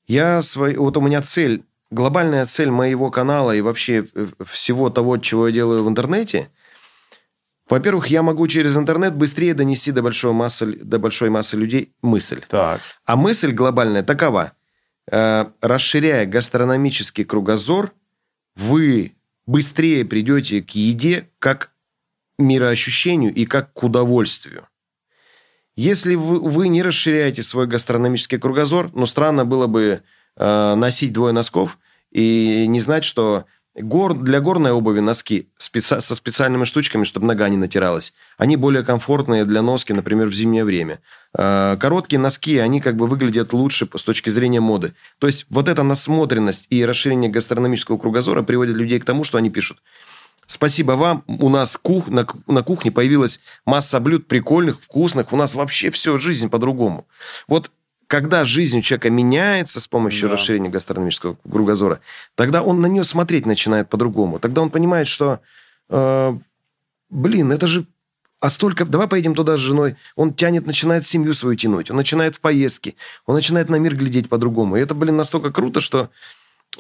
Я 0.06 0.42
свой, 0.42 0.76
вот 0.76 0.98
у 0.98 1.02
меня 1.02 1.22
цель, 1.22 1.64
глобальная 1.94 2.46
цель 2.46 2.70
моего 2.70 3.12
канала 3.12 3.56
и 3.56 3.62
вообще 3.62 4.06
всего 4.46 4.90
того, 4.90 5.18
чего 5.18 5.48
я 5.48 5.54
делаю 5.54 5.84
в 5.84 5.90
интернете. 5.90 6.50
Во-первых, 7.70 8.08
я 8.08 8.24
могу 8.24 8.48
через 8.48 8.76
интернет 8.76 9.16
быстрее 9.16 9.54
донести 9.54 9.92
до 9.92 10.02
большой 10.02 10.34
массы, 10.34 10.66
до 10.66 11.00
большой 11.00 11.30
массы 11.30 11.56
людей 11.56 11.94
мысль. 12.02 12.42
Так. 12.50 12.82
А 13.06 13.16
мысль 13.16 13.52
глобальная 13.52 14.04
такова. 14.04 14.54
Э, 15.10 15.46
расширяя 15.62 16.26
гастрономический 16.26 17.24
кругозор, 17.24 17.94
вы 18.56 19.16
быстрее 19.46 20.06
придете 20.06 20.62
к 20.62 20.72
еде 20.72 21.30
как 21.40 21.72
мироощущению 22.38 23.34
и 23.34 23.46
как 23.46 23.74
к 23.74 23.84
удовольствию. 23.84 24.68
Если 25.76 26.16
вы, 26.16 26.40
вы 26.40 26.68
не 26.68 26.84
расширяете 26.84 27.42
свой 27.42 27.66
гастрономический 27.68 28.40
кругозор, 28.40 28.92
ну, 28.94 29.06
странно 29.06 29.46
было 29.46 29.68
бы 29.68 30.04
носить 30.38 31.14
двое 31.14 31.34
носков 31.34 31.78
и 32.12 32.66
не 32.68 32.80
знать, 32.80 33.04
что 33.04 33.46
гор, 33.76 34.14
для 34.14 34.40
горной 34.40 34.72
обуви 34.72 35.00
носки 35.00 35.50
специ- 35.60 36.02
со 36.02 36.16
специальными 36.16 36.64
штучками, 36.64 37.04
чтобы 37.04 37.26
нога 37.26 37.50
не 37.50 37.58
натиралась, 37.58 38.14
они 38.38 38.56
более 38.56 38.84
комфортные 38.84 39.46
для 39.46 39.62
носки, 39.62 39.94
например, 39.94 40.28
в 40.28 40.34
зимнее 40.34 40.64
время. 40.64 41.00
Э, 41.38 41.76
короткие 41.80 42.20
носки, 42.20 42.58
они 42.58 42.82
как 42.82 42.96
бы 42.96 43.08
выглядят 43.08 43.54
лучше 43.54 43.88
с 43.96 44.04
точки 44.04 44.30
зрения 44.30 44.60
моды. 44.60 44.94
То 45.20 45.28
есть 45.28 45.46
вот 45.50 45.68
эта 45.68 45.84
насмотренность 45.84 46.68
и 46.70 46.86
расширение 46.86 47.32
гастрономического 47.32 47.98
кругозора 47.98 48.44
приводит 48.44 48.76
людей 48.76 49.00
к 49.00 49.06
тому, 49.06 49.24
что 49.24 49.38
они 49.38 49.50
пишут. 49.50 49.82
Спасибо 50.46 50.92
вам. 50.92 51.24
У 51.28 51.50
нас 51.50 51.78
кух... 51.78 52.10
на... 52.10 52.28
на 52.48 52.64
кухне 52.64 52.92
появилась 52.92 53.40
масса 53.66 54.00
блюд 54.00 54.28
прикольных, 54.28 54.82
вкусных. 54.82 55.32
У 55.32 55.38
нас 55.38 55.56
вообще 55.56 55.90
все, 55.90 56.18
жизнь 56.18 56.50
по-другому. 56.50 57.08
Вот 57.48 57.72
когда 58.14 58.46
жизнь 58.46 58.78
у 58.78 58.82
человека 58.84 59.10
меняется 59.10 59.82
с 59.82 59.88
помощью 59.88 60.30
Да. 60.30 60.36
расширения 60.36 60.70
гастрономического 60.70 61.36
кругозора, 61.52 62.00
тогда 62.36 62.62
он 62.62 62.80
на 62.80 62.86
нее 62.86 63.04
смотреть 63.04 63.48
начинает 63.48 63.90
по-другому. 63.90 64.38
Тогда 64.38 64.62
он 64.62 64.70
понимает, 64.70 65.08
что, 65.08 65.40
э, 65.90 66.38
блин, 67.10 67.52
это 67.52 67.66
же... 67.66 67.88
А 68.40 68.52
столько... 68.52 68.86
Давай 68.86 69.08
поедем 69.08 69.34
туда 69.34 69.58
с 69.58 69.60
женой. 69.60 69.96
Он 70.16 70.32
тянет, 70.32 70.68
начинает 70.68 71.08
семью 71.08 71.34
свою 71.34 71.56
тянуть. 71.56 71.90
Он 71.90 71.98
начинает 71.98 72.36
в 72.36 72.40
поездки. 72.40 72.96
Он 73.26 73.34
начинает 73.34 73.70
на 73.70 73.78
мир 73.78 73.96
глядеть 73.96 74.30
по-другому. 74.30 74.78
И 74.78 74.80
это, 74.80 74.94
блин, 74.94 75.18
настолько 75.18 75.52
круто, 75.52 75.82
что 75.82 76.12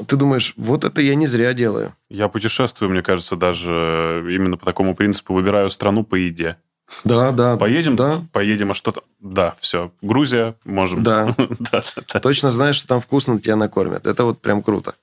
ты 0.06 0.16
думаешь, 0.16 0.54
вот 0.56 0.86
это 0.86 1.02
я 1.02 1.16
не 1.16 1.26
зря 1.26 1.52
делаю. 1.54 1.96
Я 2.10 2.28
путешествую, 2.28 2.92
мне 2.92 3.02
кажется, 3.02 3.36
даже 3.36 4.24
именно 4.30 4.58
по 4.58 4.66
такому 4.66 4.94
принципу. 4.96 5.34
Выбираю 5.34 5.72
страну 5.72 6.04
по 6.04 6.14
еде. 6.14 6.58
Да, 7.04 7.32
да. 7.32 7.58
Поедем? 7.58 7.96
Да. 7.96 8.26
Поедем, 8.32 8.72
а 8.72 8.74
что-то... 8.74 9.04
Да, 9.20 9.56
все. 9.60 9.92
Грузия, 10.02 10.56
можем. 10.64 11.04
Да. 11.04 11.34
да, 11.38 11.82
да, 11.96 12.04
да. 12.14 12.20
Точно 12.20 12.52
знаешь, 12.52 12.76
что 12.76 12.88
там 12.88 13.02
вкусно 13.02 13.40
тебя 13.40 13.56
накормят. 13.56 14.06
Это 14.06 14.26
вот 14.26 14.42
прям 14.42 14.62
круто. 14.62 14.96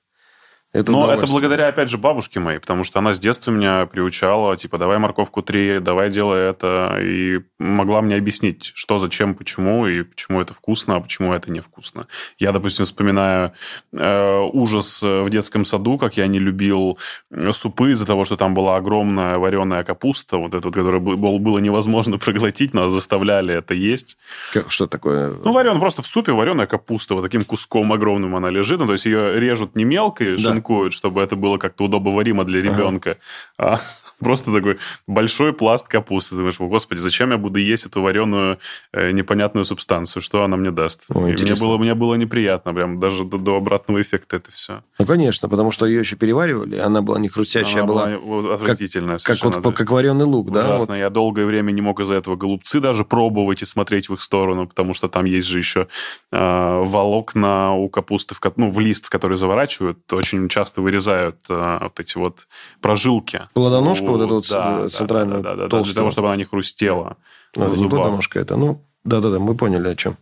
Это 0.73 0.89
Но 0.91 1.11
это 1.11 1.27
благодаря, 1.27 1.67
опять 1.67 1.89
же, 1.89 1.97
бабушке 1.97 2.39
моей, 2.39 2.59
потому 2.59 2.85
что 2.85 2.99
она 2.99 3.13
с 3.13 3.19
детства 3.19 3.51
меня 3.51 3.85
приучала, 3.87 4.55
типа, 4.55 4.77
давай 4.77 4.99
морковку 4.99 5.41
три, 5.41 5.79
давай 5.79 6.09
делай 6.09 6.49
это, 6.49 6.97
и 7.01 7.41
могла 7.59 8.01
мне 8.01 8.15
объяснить, 8.15 8.71
что, 8.73 8.97
зачем, 8.97 9.35
почему, 9.35 9.85
и 9.85 10.03
почему 10.03 10.39
это 10.39 10.53
вкусно, 10.53 10.95
а 10.95 11.01
почему 11.01 11.33
это 11.33 11.51
невкусно. 11.51 12.07
Я, 12.39 12.53
допустим, 12.53 12.85
вспоминаю 12.85 13.51
э, 13.91 14.39
ужас 14.53 15.01
в 15.01 15.29
детском 15.29 15.65
саду, 15.65 15.97
как 15.97 16.15
я 16.15 16.27
не 16.27 16.39
любил 16.39 16.97
э, 17.31 17.51
супы 17.51 17.91
из-за 17.91 18.05
того, 18.05 18.23
что 18.23 18.37
там 18.37 18.53
была 18.53 18.77
огромная 18.77 19.39
вареная 19.39 19.83
капуста, 19.83 20.37
вот 20.37 20.53
эту, 20.53 20.69
вот, 20.69 20.75
которую 20.75 21.01
было, 21.01 21.59
невозможно 21.59 22.17
проглотить, 22.17 22.73
но 22.73 22.87
заставляли 22.87 23.53
это 23.53 23.73
есть. 23.73 24.17
Как- 24.53 24.71
что 24.71 24.87
такое? 24.87 25.33
Ну, 25.43 25.51
вареная, 25.51 25.79
просто 25.79 26.01
в 26.01 26.07
супе 26.07 26.31
вареная 26.31 26.65
капуста, 26.65 27.15
вот 27.15 27.23
таким 27.23 27.43
куском 27.43 27.91
огромным 27.91 28.37
она 28.37 28.49
лежит. 28.49 28.79
Ну, 28.79 28.85
то 28.85 28.93
есть 28.93 29.05
ее 29.05 29.37
режут 29.37 29.75
не 29.75 29.83
мелко 29.83 30.23
Да. 30.23 30.60
Шинкуют, 30.61 30.93
чтобы 30.93 31.21
это 31.21 31.35
было 31.35 31.57
как-то 31.57 31.85
удобоваримо 31.85 32.43
для 32.45 32.61
ребенка, 32.61 33.17
а 33.57 33.79
просто 34.21 34.53
такой 34.53 34.77
большой 35.07 35.53
пласт 35.53 35.87
капусты. 35.87 36.31
Ты 36.31 36.37
думаешь, 36.37 36.59
«О, 36.59 36.67
господи, 36.67 36.99
зачем 36.99 37.31
я 37.31 37.37
буду 37.37 37.59
есть 37.59 37.85
эту 37.85 38.01
вареную 38.01 38.59
э, 38.93 39.11
непонятную 39.11 39.65
субстанцию? 39.65 40.21
Что 40.21 40.43
она 40.43 40.57
мне 40.57 40.71
даст? 40.71 41.03
О, 41.09 41.19
мне 41.19 41.55
было, 41.55 41.77
мне 41.77 41.93
было 41.93 42.15
неприятно, 42.15 42.73
прям 42.73 42.99
даже 42.99 43.25
до, 43.25 43.37
до 43.37 43.55
обратного 43.57 44.01
эффекта 44.01 44.37
это 44.37 44.51
все. 44.51 44.83
Ну, 44.99 45.05
конечно, 45.05 45.49
потому 45.49 45.71
что 45.71 45.85
ее 45.85 45.99
еще 45.99 46.15
переваривали, 46.15 46.77
она 46.77 47.01
была 47.01 47.19
не 47.19 47.27
хрустящая, 47.27 47.83
Она 47.83 47.87
была, 47.87 48.07
была 48.17 48.53
отвратительная 48.53 49.17
как, 49.17 49.37
совершенно. 49.37 49.59
вот, 49.59 49.75
как 49.75 49.89
вареный 49.89 50.25
лук, 50.25 50.51
да? 50.51 50.65
Ужасно. 50.65 50.93
Вот. 50.93 50.97
Я 50.97 51.09
долгое 51.09 51.45
время 51.45 51.71
не 51.71 51.81
мог 51.81 51.99
из-за 51.99 52.15
этого 52.15 52.35
голубцы 52.35 52.79
даже 52.79 53.03
пробовать 53.05 53.61
и 53.61 53.65
смотреть 53.65 54.09
в 54.09 54.13
их 54.13 54.21
сторону, 54.21 54.67
потому 54.67 54.93
что 54.93 55.07
там 55.09 55.25
есть 55.25 55.47
же 55.47 55.57
еще 55.57 55.87
э, 56.31 56.83
волокна 56.85 57.73
у 57.73 57.89
капусты, 57.89 58.35
в, 58.35 58.39
ну, 58.57 58.69
в 58.69 58.79
лист, 58.79 59.05
в 59.05 59.09
который 59.09 59.37
заворачивают, 59.37 60.11
очень 60.13 60.47
часто 60.49 60.81
вырезают 60.81 61.37
э, 61.49 61.79
вот 61.81 61.99
эти 61.99 62.17
вот 62.17 62.47
прожилки. 62.81 63.41
Плодоножку 63.53 64.10
У- 64.11 64.17
вот 64.17 64.23
эту 64.25 64.33
вот 64.35 64.47
да, 64.49 64.89
с- 64.89 64.93
центральную, 64.97 65.41
да, 65.41 65.49
да, 65.51 65.55
да, 65.55 65.61
да, 65.63 65.67
для 65.67 65.69
толстую. 65.69 65.95
того, 65.95 66.09
чтобы 66.11 66.27
она 66.27 66.37
не 66.37 66.43
хрустела. 66.45 67.17
Ну, 67.55 67.65
в 67.67 67.73
это 67.73 67.81
не 67.81 67.89
плодоножка 67.89 68.39
это. 68.39 68.55
Ну, 68.57 68.83
да-да-да, 69.03 69.39
мы 69.39 69.55
поняли, 69.55 69.87
о 69.89 69.95
чем 69.95 70.17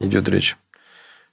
идет 0.00 0.28
речь. 0.28 0.56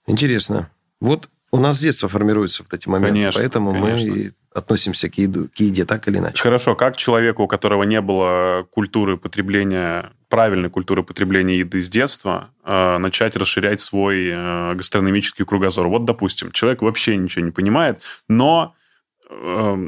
Интересно. 0.07 0.69
Вот 0.99 1.29
у 1.51 1.57
нас 1.57 1.77
с 1.77 1.81
детства 1.81 2.09
формируются 2.09 2.63
вот 2.63 2.73
эти 2.73 2.87
моменты, 2.89 3.13
Конечно, 3.13 3.39
поэтому 3.41 3.73
конечно. 3.73 4.11
мы 4.11 4.17
и 4.17 4.31
относимся 4.53 5.09
к, 5.09 5.17
еду, 5.17 5.49
к 5.53 5.59
еде 5.59 5.83
так 5.85 6.07
или 6.07 6.17
иначе. 6.17 6.41
Хорошо, 6.41 6.75
как 6.75 6.95
человеку, 6.95 7.43
у 7.43 7.47
которого 7.47 7.83
не 7.83 7.99
было 8.01 8.65
культуры 8.71 9.17
потребления, 9.17 10.11
правильной 10.29 10.69
культуры 10.69 11.03
потребления 11.03 11.59
еды 11.59 11.81
с 11.81 11.89
детства, 11.89 12.51
э, 12.63 12.97
начать 12.97 13.35
расширять 13.35 13.81
свой 13.81 14.27
э, 14.31 14.73
гастрономический 14.75 15.43
кругозор? 15.45 15.87
Вот, 15.89 16.05
допустим, 16.05 16.51
человек 16.51 16.81
вообще 16.81 17.17
ничего 17.17 17.43
не 17.45 17.51
понимает, 17.51 18.01
но 18.29 18.75
э, 18.75 18.84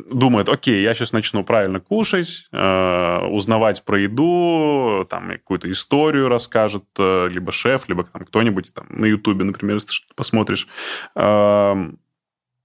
думает, 0.10 0.50
окей, 0.50 0.82
я 0.82 0.94
сейчас 0.94 1.14
начну 1.14 1.44
правильно 1.44 1.80
кушать, 1.80 2.48
э, 2.52 3.20
узнавать 3.30 3.84
про 3.84 4.00
еду, 4.00 5.06
там 5.10 5.30
какую-то 5.30 5.70
историю 5.72 6.28
расскажет 6.28 6.84
э, 6.98 7.28
либо 7.30 7.52
шеф, 7.52 7.88
либо 7.88 8.04
там 8.04 8.26
кто-нибудь 8.26 8.74
там 8.74 8.88
на 8.90 9.06
Ютубе, 9.06 9.44
например, 9.44 9.76
если 9.76 9.92
что-то 9.92 10.14
посмотришь. 10.16 10.68
Э, 11.16 11.76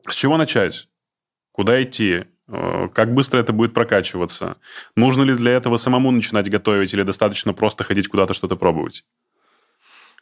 С 0.09 0.15
чего 0.15 0.37
начать? 0.37 0.89
Куда 1.53 1.83
идти? 1.83 2.25
Э, 2.49 2.89
Как 2.95 3.15
быстро 3.15 3.41
это 3.41 3.53
будет 3.53 3.75
прокачиваться? 3.75 4.57
Нужно 4.97 5.23
ли 5.23 5.35
для 5.35 5.53
этого 5.53 5.77
самому 5.77 6.11
начинать 6.11 6.51
готовить 6.51 6.95
или 6.95 7.03
достаточно 7.03 7.53
просто 7.55 7.85
ходить 7.85 8.09
куда-то 8.09 8.35
что-то 8.35 8.57
пробовать? 8.57 9.05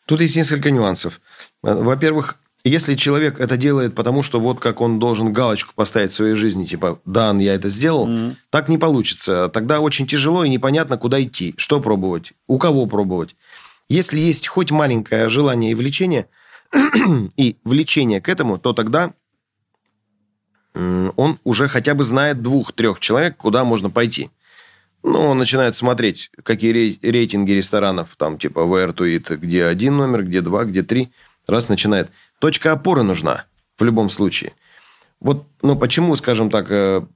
Тут 0.07 0.21
есть 0.21 0.37
несколько 0.37 0.71
нюансов. 0.71 1.21
Во-первых, 1.63 2.41
если 2.65 2.95
человек 2.95 3.41
это 3.41 3.57
делает 3.57 3.95
потому, 3.95 4.23
что 4.23 4.39
вот 4.41 4.61
как 4.61 4.81
он 4.81 4.99
должен 4.99 5.33
галочку 5.33 5.73
поставить 5.75 6.11
в 6.11 6.15
своей 6.15 6.35
жизни, 6.35 6.65
типа, 6.65 7.01
да, 7.05 7.33
я 7.33 7.55
это 7.55 7.69
сделал, 7.69 8.07
Мгм. 8.07 8.37
так 8.51 8.69
не 8.69 8.79
получится. 8.79 9.49
Тогда 9.53 9.81
очень 9.81 10.07
тяжело 10.07 10.45
и 10.45 10.49
непонятно, 10.49 10.99
куда 10.99 11.23
идти, 11.23 11.55
что 11.57 11.81
пробовать, 11.81 12.33
у 12.47 12.59
кого 12.59 12.87
пробовать. 12.87 13.35
Если 13.89 14.19
есть 14.19 14.47
хоть 14.47 14.71
маленькое 14.71 15.29
желание 15.29 15.73
и 15.73 15.75
влечение, 15.75 16.27
и 17.37 17.57
влечение 17.65 18.21
к 18.21 18.29
этому, 18.29 18.59
то 18.59 18.73
тогда 18.73 19.13
он 20.75 21.39
уже 21.45 21.67
хотя 21.69 21.95
бы 21.95 22.05
знает 22.05 22.43
двух-трех 22.43 23.01
человек, 23.01 23.37
куда 23.37 23.65
можно 23.65 23.91
пойти. 23.91 24.31
Ну, 25.03 25.21
он 25.21 25.39
начинает 25.39 25.75
смотреть, 25.77 26.31
какие 26.45 26.73
рей- 26.73 26.99
рейтинги 27.03 27.53
ресторанов, 27.53 28.15
там, 28.17 28.39
типа 28.39 28.61
Where 28.61 28.95
to 28.95 29.07
Eat, 29.07 29.37
где 29.39 29.65
один 29.65 29.97
номер, 29.97 30.25
где 30.25 30.43
два, 30.43 30.65
где 30.65 30.83
три. 30.83 31.11
Раз 31.49 31.69
начинает. 31.69 32.11
Точка 32.41 32.73
опоры 32.73 33.03
нужна 33.03 33.45
в 33.79 33.85
любом 33.85 34.09
случае. 34.09 34.55
Вот, 35.21 35.47
ну, 35.61 35.77
почему, 35.77 36.17
скажем 36.17 36.51
так, 36.51 36.71
э, 36.71 37.07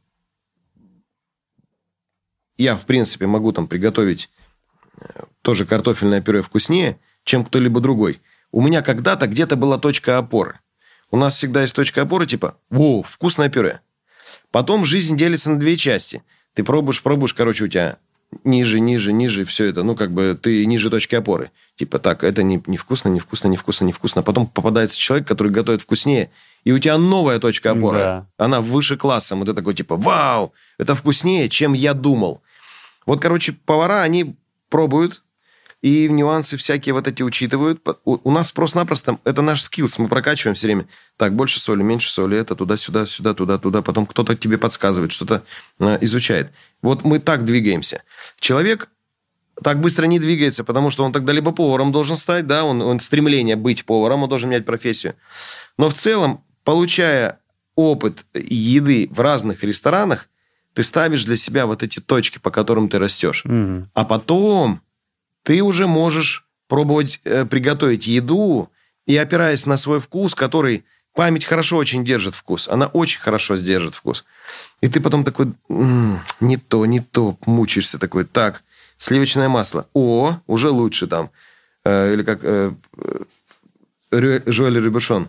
я, 2.58 2.76
в 2.76 2.84
принципе, 2.84 3.26
могу 3.26 3.50
там 3.52 3.66
приготовить 3.66 4.30
э, 5.00 5.24
тоже 5.40 5.64
картофельное 5.64 6.20
пюре 6.20 6.42
вкуснее, 6.42 7.00
чем 7.24 7.44
кто-либо 7.44 7.80
другой. 7.80 8.20
У 8.52 8.60
меня 8.60 8.82
когда-то 8.82 9.26
где-то 9.26 9.56
была 9.56 9.78
точка 9.78 10.18
опоры. 10.18 10.60
У 11.10 11.16
нас 11.16 11.36
всегда 11.36 11.62
есть 11.62 11.74
точка 11.74 12.02
опоры, 12.02 12.26
типа, 12.26 12.58
о, 12.70 13.02
вкусное 13.02 13.48
пюре. 13.48 13.80
Потом 14.50 14.84
жизнь 14.84 15.16
делится 15.16 15.50
на 15.50 15.58
две 15.58 15.78
части. 15.78 16.22
Ты 16.52 16.64
пробуешь, 16.64 17.02
пробуешь, 17.02 17.32
короче, 17.32 17.64
у 17.64 17.68
тебя 17.68 17.98
ниже, 18.44 18.80
ниже, 18.80 19.12
ниже, 19.12 19.44
все 19.44 19.66
это, 19.66 19.82
ну, 19.82 19.94
как 19.94 20.10
бы 20.10 20.38
ты 20.40 20.66
ниже 20.66 20.90
точки 20.90 21.14
опоры. 21.14 21.50
Типа, 21.76 21.98
так, 21.98 22.24
это 22.24 22.42
не, 22.42 22.62
не 22.66 22.76
вкусно, 22.76 23.08
не 23.08 23.20
вкусно, 23.20 23.48
не 23.48 23.56
вкусно, 23.56 23.84
не 23.84 23.92
вкусно. 23.92 24.20
А 24.20 24.22
потом 24.24 24.46
попадается 24.46 24.98
человек, 24.98 25.26
который 25.26 25.52
готовит 25.52 25.82
вкуснее, 25.82 26.30
и 26.64 26.72
у 26.72 26.78
тебя 26.78 26.98
новая 26.98 27.38
точка 27.38 27.72
опоры. 27.72 27.98
Да. 27.98 28.26
Она 28.38 28.60
выше 28.60 28.96
классом. 28.96 29.42
И 29.42 29.46
ты 29.46 29.54
такой, 29.54 29.74
типа, 29.74 29.96
вау, 29.96 30.52
это 30.78 30.94
вкуснее, 30.94 31.48
чем 31.48 31.72
я 31.72 31.94
думал. 31.94 32.42
Вот, 33.06 33.20
короче, 33.20 33.52
повара, 33.52 34.02
они 34.02 34.34
пробуют, 34.70 35.22
и 35.84 36.08
нюансы 36.08 36.56
всякие 36.56 36.94
вот 36.94 37.06
эти 37.08 37.22
учитывают. 37.22 37.86
У, 38.06 38.30
нас 38.30 38.52
просто-напросто, 38.52 39.18
это 39.24 39.42
наш 39.42 39.60
скиллс, 39.60 39.98
мы 39.98 40.08
прокачиваем 40.08 40.54
все 40.54 40.68
время. 40.68 40.86
Так, 41.18 41.34
больше 41.34 41.60
соли, 41.60 41.82
меньше 41.82 42.10
соли, 42.10 42.38
это 42.38 42.54
туда-сюда, 42.54 43.04
сюда, 43.04 43.34
туда-туда. 43.34 43.82
Потом 43.82 44.06
кто-то 44.06 44.34
тебе 44.34 44.56
подсказывает, 44.56 45.12
что-то 45.12 45.42
э, 45.80 45.98
изучает. 46.00 46.52
Вот 46.80 47.04
мы 47.04 47.18
так 47.18 47.44
двигаемся. 47.44 48.02
Человек 48.40 48.88
так 49.62 49.78
быстро 49.82 50.06
не 50.06 50.18
двигается, 50.18 50.64
потому 50.64 50.88
что 50.88 51.04
он 51.04 51.12
тогда 51.12 51.34
либо 51.34 51.52
поваром 51.52 51.92
должен 51.92 52.16
стать, 52.16 52.46
да, 52.46 52.64
он, 52.64 52.80
он 52.80 52.98
стремление 52.98 53.56
быть 53.56 53.84
поваром, 53.84 54.22
он 54.22 54.30
должен 54.30 54.48
менять 54.48 54.64
профессию. 54.64 55.16
Но 55.76 55.90
в 55.90 55.94
целом, 55.94 56.42
получая 56.64 57.40
опыт 57.74 58.24
еды 58.32 59.10
в 59.10 59.20
разных 59.20 59.62
ресторанах, 59.62 60.30
ты 60.72 60.82
ставишь 60.82 61.24
для 61.24 61.36
себя 61.36 61.66
вот 61.66 61.82
эти 61.82 62.00
точки, 62.00 62.38
по 62.38 62.50
которым 62.50 62.88
ты 62.88 62.98
растешь. 62.98 63.44
Mm-hmm. 63.44 63.88
А 63.92 64.04
потом 64.06 64.80
ты 65.44 65.62
уже 65.62 65.86
можешь 65.86 66.46
пробовать 66.66 67.20
э, 67.24 67.44
приготовить 67.44 68.08
еду 68.08 68.70
и 69.06 69.16
опираясь 69.16 69.66
на 69.66 69.76
свой 69.76 70.00
вкус, 70.00 70.34
который 70.34 70.84
память 71.14 71.44
хорошо 71.44 71.76
очень 71.76 72.04
держит 72.04 72.34
вкус, 72.34 72.68
она 72.68 72.86
очень 72.86 73.20
хорошо 73.20 73.56
держит 73.56 73.94
вкус. 73.94 74.24
И 74.80 74.88
ты 74.88 75.00
потом 75.00 75.22
такой, 75.24 75.52
м-м, 75.68 76.20
не 76.40 76.56
то, 76.56 76.84
не 76.86 77.00
то, 77.00 77.36
мучаешься 77.46 77.98
такой, 77.98 78.24
так, 78.24 78.64
сливочное 78.96 79.48
масло, 79.48 79.86
о, 79.94 80.38
уже 80.46 80.70
лучше 80.70 81.06
там. 81.06 81.30
Э, 81.84 82.12
или 82.12 82.24
как 82.24 82.40
э, 82.42 82.72
э, 84.10 84.40
Жуэль 84.46 84.78
Рюбешон, 84.80 85.28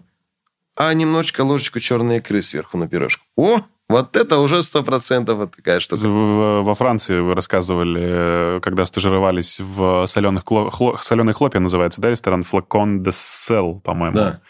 а 0.75 0.93
немножечко 0.93 1.41
ложечку 1.41 1.79
черной 1.79 2.17
икры 2.17 2.41
сверху 2.41 2.77
на 2.77 2.87
пирожку. 2.87 3.25
О, 3.35 3.61
вот 3.87 4.15
это 4.15 4.39
уже 4.39 4.63
сто 4.63 4.83
процентов 4.83 5.37
вот 5.37 5.55
такая 5.55 5.79
штука. 5.79 6.01
Во 6.07 6.73
Франции 6.73 7.19
вы 7.19 7.35
рассказывали, 7.35 8.59
когда 8.61 8.85
стажировались 8.85 9.59
в 9.59 10.07
соленых, 10.07 10.43
хло... 10.45 10.69
Хло... 10.69 10.97
соленые 10.97 11.35
хлопья, 11.35 11.59
называется, 11.59 12.01
да, 12.01 12.09
ресторан 12.09 12.43
Флакон 12.43 13.03
де 13.03 13.11
Сел, 13.13 13.79
по-моему. 13.83 14.15
Да. 14.15 14.41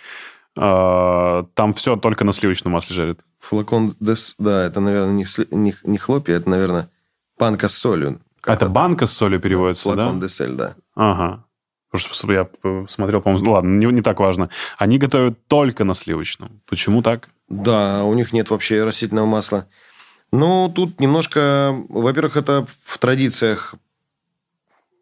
А, 0.58 1.46
там 1.54 1.74
все 1.74 1.98
только 1.98 2.24
на 2.24 2.32
сливочном 2.32 2.74
масле 2.74 2.96
жарят. 2.96 3.20
Флакон 3.40 3.96
де 4.00 4.14
Да, 4.40 4.66
это, 4.66 4.80
наверное, 4.80 5.14
не, 5.14 5.26
не, 5.52 5.76
не 5.84 5.98
хлопья, 5.98 6.36
это, 6.36 6.50
наверное, 6.50 6.90
банка 7.38 7.68
с 7.68 7.78
солью. 7.78 8.22
Это 8.46 8.70
банка 8.70 9.06
с 9.06 9.12
солью 9.12 9.42
переводится, 9.42 9.84
Флакон 9.84 9.98
да? 9.98 10.04
Флакон 10.04 10.20
де 10.22 10.30
Сель, 10.30 10.54
да. 10.54 10.76
Ага. 10.96 11.44
Потому 11.92 12.14
что 12.14 12.32
я 12.32 12.50
смотрел, 12.88 13.22
по-моему, 13.22 13.52
ладно, 13.52 13.70
не, 13.78 13.86
не 13.88 14.02
так 14.02 14.20
важно. 14.20 14.50
Они 14.78 14.98
готовят 14.98 15.48
только 15.48 15.84
на 15.84 15.94
сливочном. 15.94 16.62
Почему 16.68 17.02
так? 17.02 17.30
Да, 17.48 18.04
у 18.04 18.14
них 18.14 18.34
нет 18.34 18.50
вообще 18.50 18.84
растительного 18.84 19.26
масла. 19.26 19.68
Но 20.32 20.72
тут 20.74 21.00
немножко, 21.00 21.76
во-первых, 21.90 22.38
это 22.38 22.66
в 22.84 22.98
традициях 22.98 23.76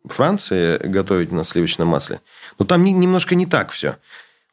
Франции 0.06 0.78
готовить 0.78 1.32
на 1.32 1.44
сливочном 1.44 1.88
масле. 1.88 2.22
Но 2.60 2.66
там 2.66 2.84
немножко 2.84 3.36
не 3.36 3.46
так 3.46 3.72
все. 3.72 3.98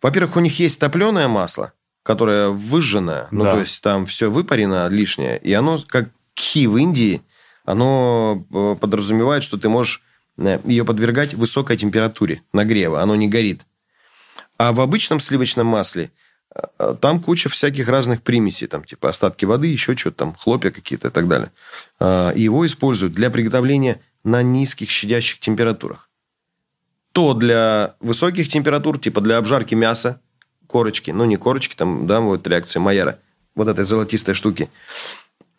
Во-первых, 0.00 0.36
у 0.36 0.40
них 0.40 0.58
есть 0.60 0.78
топленое 0.78 1.28
масло, 1.28 1.72
которое 2.02 2.48
выжженное. 2.48 3.26
Ну, 3.30 3.44
да. 3.44 3.54
то 3.54 3.60
есть, 3.60 3.82
там 3.82 4.06
все 4.06 4.30
выпарено 4.30 4.88
лишнее. 4.88 5.38
И 5.38 5.52
оно, 5.52 5.80
как 5.86 6.08
кхи 6.34 6.66
в 6.66 6.76
Индии, 6.76 7.20
оно 7.64 8.46
э, 8.50 8.76
подразумевает, 8.80 9.42
что 9.42 9.58
ты 9.58 9.68
можешь 9.68 10.02
э, 10.38 10.60
ее 10.64 10.84
подвергать 10.84 11.34
высокой 11.34 11.76
температуре 11.76 12.42
нагрева. 12.52 13.02
Оно 13.02 13.16
не 13.16 13.28
горит. 13.28 13.66
А 14.56 14.72
в 14.72 14.80
обычном 14.80 15.18
сливочном 15.18 15.66
масле– 15.66 16.12
там 17.00 17.20
куча 17.20 17.48
всяких 17.48 17.88
разных 17.88 18.22
примесей, 18.22 18.66
там 18.66 18.84
типа 18.84 19.10
остатки 19.10 19.44
воды, 19.44 19.68
еще 19.68 19.96
что-то 19.96 20.16
там, 20.16 20.34
хлопья 20.34 20.70
какие-то 20.70 21.08
и 21.08 21.10
так 21.10 21.28
далее. 21.28 21.52
А, 21.98 22.30
и 22.30 22.42
его 22.42 22.66
используют 22.66 23.12
для 23.14 23.30
приготовления 23.30 24.00
на 24.24 24.42
низких 24.42 24.90
щадящих 24.90 25.40
температурах. 25.40 26.08
То 27.12 27.34
для 27.34 27.94
высоких 28.00 28.48
температур, 28.48 28.98
типа 28.98 29.20
для 29.20 29.38
обжарки 29.38 29.74
мяса, 29.74 30.20
корочки, 30.66 31.10
ну 31.10 31.24
не 31.24 31.36
корочки, 31.36 31.74
там, 31.74 32.06
да, 32.06 32.20
вот 32.20 32.46
реакция 32.46 32.80
Майера, 32.80 33.18
вот 33.54 33.68
этой 33.68 33.84
золотистой 33.84 34.34
штуки. 34.34 34.70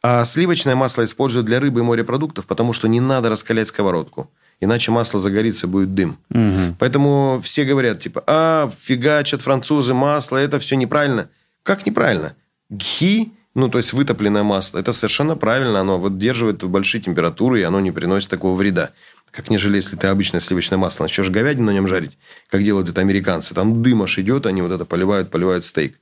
А 0.02 0.26
сливочное 0.26 0.76
масло 0.76 1.04
используют 1.04 1.46
для 1.46 1.60
рыбы 1.60 1.82
и 1.82 1.84
морепродуктов, 1.84 2.46
потому 2.46 2.74
что 2.74 2.88
не 2.88 3.00
надо 3.00 3.30
раскалять 3.30 3.68
сковородку 3.68 4.30
иначе 4.62 4.92
масло 4.92 5.20
загорится, 5.20 5.68
будет 5.68 5.94
дым. 5.94 6.18
Угу. 6.30 6.78
Поэтому 6.80 7.42
все 7.44 7.66
говорят, 7.66 8.00
типа, 8.00 8.24
а, 8.26 8.72
фигачат 8.80 9.42
французы 9.42 9.94
масло, 9.94 10.38
это 10.38 10.60
все 10.60 10.78
неправильно. 10.78 11.30
Как 11.64 11.86
неправильно? 11.86 12.36
Гхи, 12.70 13.34
ну, 13.54 13.68
то 13.68 13.80
есть 13.80 13.92
вытопленное 13.92 14.44
масло, 14.44 14.80
это 14.80 14.94
совершенно 14.94 15.36
правильно, 15.36 15.82
оно 15.82 16.00
выдерживает 16.00 16.64
большие 16.64 17.02
температуры, 17.02 17.60
и 17.60 17.64
оно 17.64 17.82
не 17.82 17.92
приносит 17.92 18.30
такого 18.30 18.56
вреда. 18.56 18.92
Как 19.32 19.50
нежели, 19.50 19.78
если 19.78 19.96
ты 19.96 20.08
обычное 20.08 20.40
сливочное 20.40 20.78
масло 20.78 21.04
начнешь 21.04 21.30
говядину 21.30 21.68
на 21.68 21.72
нем 21.72 21.88
жарить, 21.88 22.18
как 22.50 22.64
делают 22.64 22.90
это 22.90 23.02
американцы. 23.02 23.54
Там 23.54 23.82
дым 23.82 24.04
аж 24.04 24.18
идет, 24.20 24.46
они 24.46 24.62
вот 24.62 24.72
это 24.72 24.86
поливают, 24.86 25.32
поливают 25.32 25.66
стейк. 25.66 25.98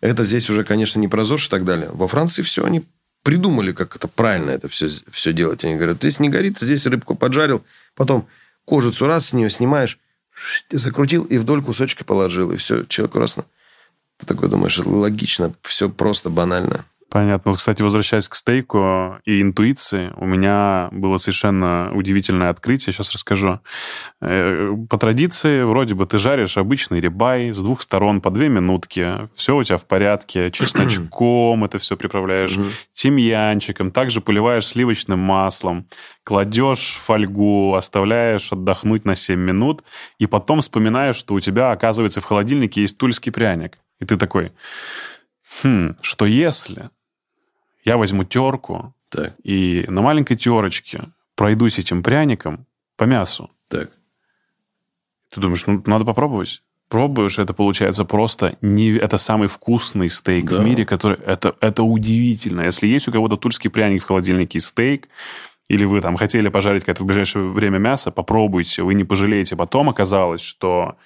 Это 0.00 0.24
здесь 0.24 0.48
уже, 0.50 0.64
конечно, 0.64 0.98
не 0.98 1.08
про 1.08 1.24
ЗОЖ 1.24 1.46
и 1.46 1.50
так 1.50 1.64
далее. 1.64 1.90
Во 1.92 2.08
Франции 2.08 2.42
все, 2.42 2.64
они 2.64 2.84
придумали, 3.22 3.72
как 3.72 3.96
это 3.96 4.08
правильно 4.08 4.50
это 4.50 4.68
все, 4.68 4.88
все 5.10 5.32
делать. 5.32 5.64
Они 5.64 5.76
говорят, 5.76 5.98
здесь 5.98 6.20
не 6.20 6.28
горит, 6.28 6.58
здесь 6.58 6.86
рыбку 6.86 7.14
поджарил, 7.14 7.64
потом 7.94 8.28
кожицу 8.64 9.06
раз 9.06 9.28
с 9.28 9.32
нее 9.32 9.50
снимаешь, 9.50 9.98
закрутил 10.70 11.24
и 11.24 11.38
вдоль 11.38 11.62
кусочка 11.62 12.04
положил, 12.04 12.52
и 12.52 12.56
все, 12.56 12.84
человеку 12.84 13.18
раз. 13.18 13.38
Ты 14.16 14.26
такой 14.26 14.48
думаешь, 14.48 14.78
логично, 14.78 15.54
все 15.62 15.88
просто 15.88 16.30
банально. 16.30 16.84
Понятно. 17.10 17.52
Кстати, 17.52 17.82
возвращаясь 17.82 18.28
к 18.28 18.36
стейку 18.36 19.18
и 19.24 19.42
интуиции, 19.42 20.12
у 20.16 20.26
меня 20.26 20.88
было 20.92 21.16
совершенно 21.16 21.90
удивительное 21.92 22.50
открытие, 22.50 22.92
сейчас 22.92 23.12
расскажу. 23.12 23.58
Э, 24.20 24.72
по 24.88 24.96
традиции, 24.96 25.62
вроде 25.64 25.96
бы 25.96 26.06
ты 26.06 26.18
жаришь 26.18 26.56
обычный 26.56 27.00
рибай 27.00 27.50
с 27.52 27.58
двух 27.58 27.82
сторон 27.82 28.20
по 28.20 28.30
две 28.30 28.48
минутки, 28.48 29.28
все 29.34 29.56
у 29.56 29.62
тебя 29.64 29.76
в 29.76 29.86
порядке, 29.86 30.50
чесночком 30.52 31.64
это 31.64 31.78
все 31.78 31.96
приправляешь, 31.96 32.56
тимьянчиком, 32.92 33.90
также 33.90 34.20
поливаешь 34.20 34.68
сливочным 34.68 35.18
маслом, 35.18 35.88
кладешь 36.22 36.94
фольгу, 36.94 37.74
оставляешь 37.74 38.52
отдохнуть 38.52 39.04
на 39.04 39.16
7 39.16 39.36
минут, 39.36 39.82
и 40.20 40.26
потом 40.26 40.60
вспоминаешь, 40.60 41.16
что 41.16 41.34
у 41.34 41.40
тебя, 41.40 41.72
оказывается, 41.72 42.20
в 42.20 42.24
холодильнике 42.24 42.82
есть 42.82 42.98
тульский 42.98 43.32
пряник. 43.32 43.78
И 43.98 44.04
ты 44.04 44.16
такой, 44.16 44.52
хм, 45.64 45.96
что 46.02 46.24
если 46.24 46.90
я 47.84 47.96
возьму 47.96 48.24
терку 48.24 48.94
так. 49.08 49.34
и 49.42 49.84
на 49.88 50.02
маленькой 50.02 50.36
терочке 50.36 51.04
пройдусь 51.34 51.78
этим 51.78 52.02
пряником 52.02 52.66
по 52.96 53.04
мясу. 53.04 53.50
Так. 53.68 53.90
Ты 55.30 55.40
думаешь, 55.40 55.66
ну, 55.66 55.82
надо 55.86 56.04
попробовать. 56.04 56.62
Пробуешь, 56.88 57.38
это 57.38 57.54
получается 57.54 58.04
просто... 58.04 58.58
Не... 58.60 58.90
Это 58.90 59.16
самый 59.16 59.46
вкусный 59.46 60.08
стейк 60.08 60.50
да. 60.50 60.60
в 60.60 60.64
мире, 60.64 60.84
который... 60.84 61.18
Это, 61.24 61.54
это 61.60 61.84
удивительно. 61.84 62.62
Если 62.62 62.88
есть 62.88 63.06
у 63.06 63.12
кого-то 63.12 63.36
тульский 63.36 63.70
пряник 63.70 64.02
в 64.02 64.06
холодильнике 64.06 64.58
и 64.58 64.60
стейк, 64.60 65.08
или 65.68 65.84
вы 65.84 66.00
там 66.00 66.16
хотели 66.16 66.48
пожарить 66.48 66.82
как-то 66.82 67.04
в 67.04 67.06
ближайшее 67.06 67.48
время 67.48 67.78
мясо, 67.78 68.10
попробуйте, 68.10 68.82
вы 68.82 68.94
не 68.94 69.04
пожалеете. 69.04 69.54
Потом 69.54 69.88
оказалось, 69.88 70.40
что 70.40 70.96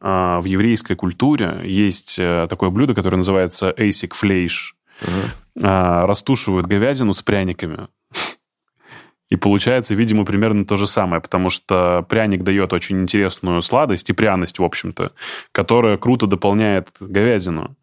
э, 0.00 0.38
в 0.40 0.44
еврейской 0.46 0.94
культуре 0.94 1.60
есть 1.64 2.18
э, 2.18 2.46
такое 2.48 2.70
блюдо, 2.70 2.94
которое 2.94 3.18
называется 3.18 3.74
эйсик 3.76 4.14
флейш. 4.14 4.74
Угу. 5.02 5.62
Растушивают 5.62 6.66
говядину 6.66 7.12
с 7.12 7.22
пряниками. 7.22 7.88
И 9.28 9.36
получается, 9.36 9.94
видимо, 9.94 10.24
примерно 10.24 10.64
то 10.64 10.76
же 10.76 10.86
самое, 10.86 11.20
потому 11.20 11.50
что 11.50 12.06
пряник 12.08 12.44
дает 12.44 12.72
очень 12.72 13.02
интересную 13.02 13.60
сладость 13.60 14.08
и 14.08 14.12
пряность, 14.12 14.58
в 14.58 14.64
общем-то, 14.64 15.12
которая 15.50 15.96
круто 15.96 16.26
дополняет 16.26 16.90
говядину. 17.00 17.76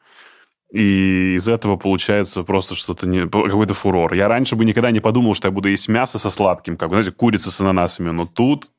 И 0.72 1.36
из 1.36 1.48
этого 1.48 1.76
получается 1.76 2.44
просто 2.44 2.76
что-то 2.76 3.08
не... 3.08 3.28
какой-то 3.28 3.74
фурор. 3.74 4.14
Я 4.14 4.28
раньше 4.28 4.56
бы 4.56 4.66
никогда 4.66 4.90
не 4.90 5.02
подумал, 5.02 5.36
что 5.36 5.48
я 5.48 5.52
буду 5.52 5.68
есть 5.70 5.88
мясо 5.88 6.18
со 6.18 6.30
сладким, 6.30 6.78
как, 6.78 6.90
знаете, 6.90 7.12
курица 7.12 7.52
с 7.52 7.62
ананасами. 7.62 8.10
Но 8.10 8.26
тут 8.26 8.72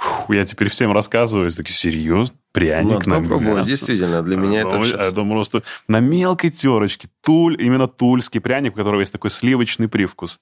Фу, 0.00 0.32
я 0.32 0.46
теперь 0.46 0.70
всем 0.70 0.92
рассказываю, 0.92 1.50
такие, 1.50 1.74
серьезно? 1.74 2.34
Пряник 2.52 3.06
Надо 3.06 3.10
на 3.10 3.16
попробовать, 3.20 3.66
действительно, 3.66 4.22
для 4.22 4.36
меня 4.36 4.62
это 4.62 4.82
сейчас... 4.82 5.12
Это 5.12 5.22
просто 5.24 5.62
на 5.88 6.00
мелкой 6.00 6.48
терочке, 6.48 7.08
туль, 7.20 7.56
именно 7.60 7.86
тульский 7.86 8.40
пряник, 8.40 8.72
у 8.72 8.76
которого 8.76 9.00
есть 9.00 9.12
такой 9.12 9.28
сливочный 9.28 9.88
привкус. 9.88 10.40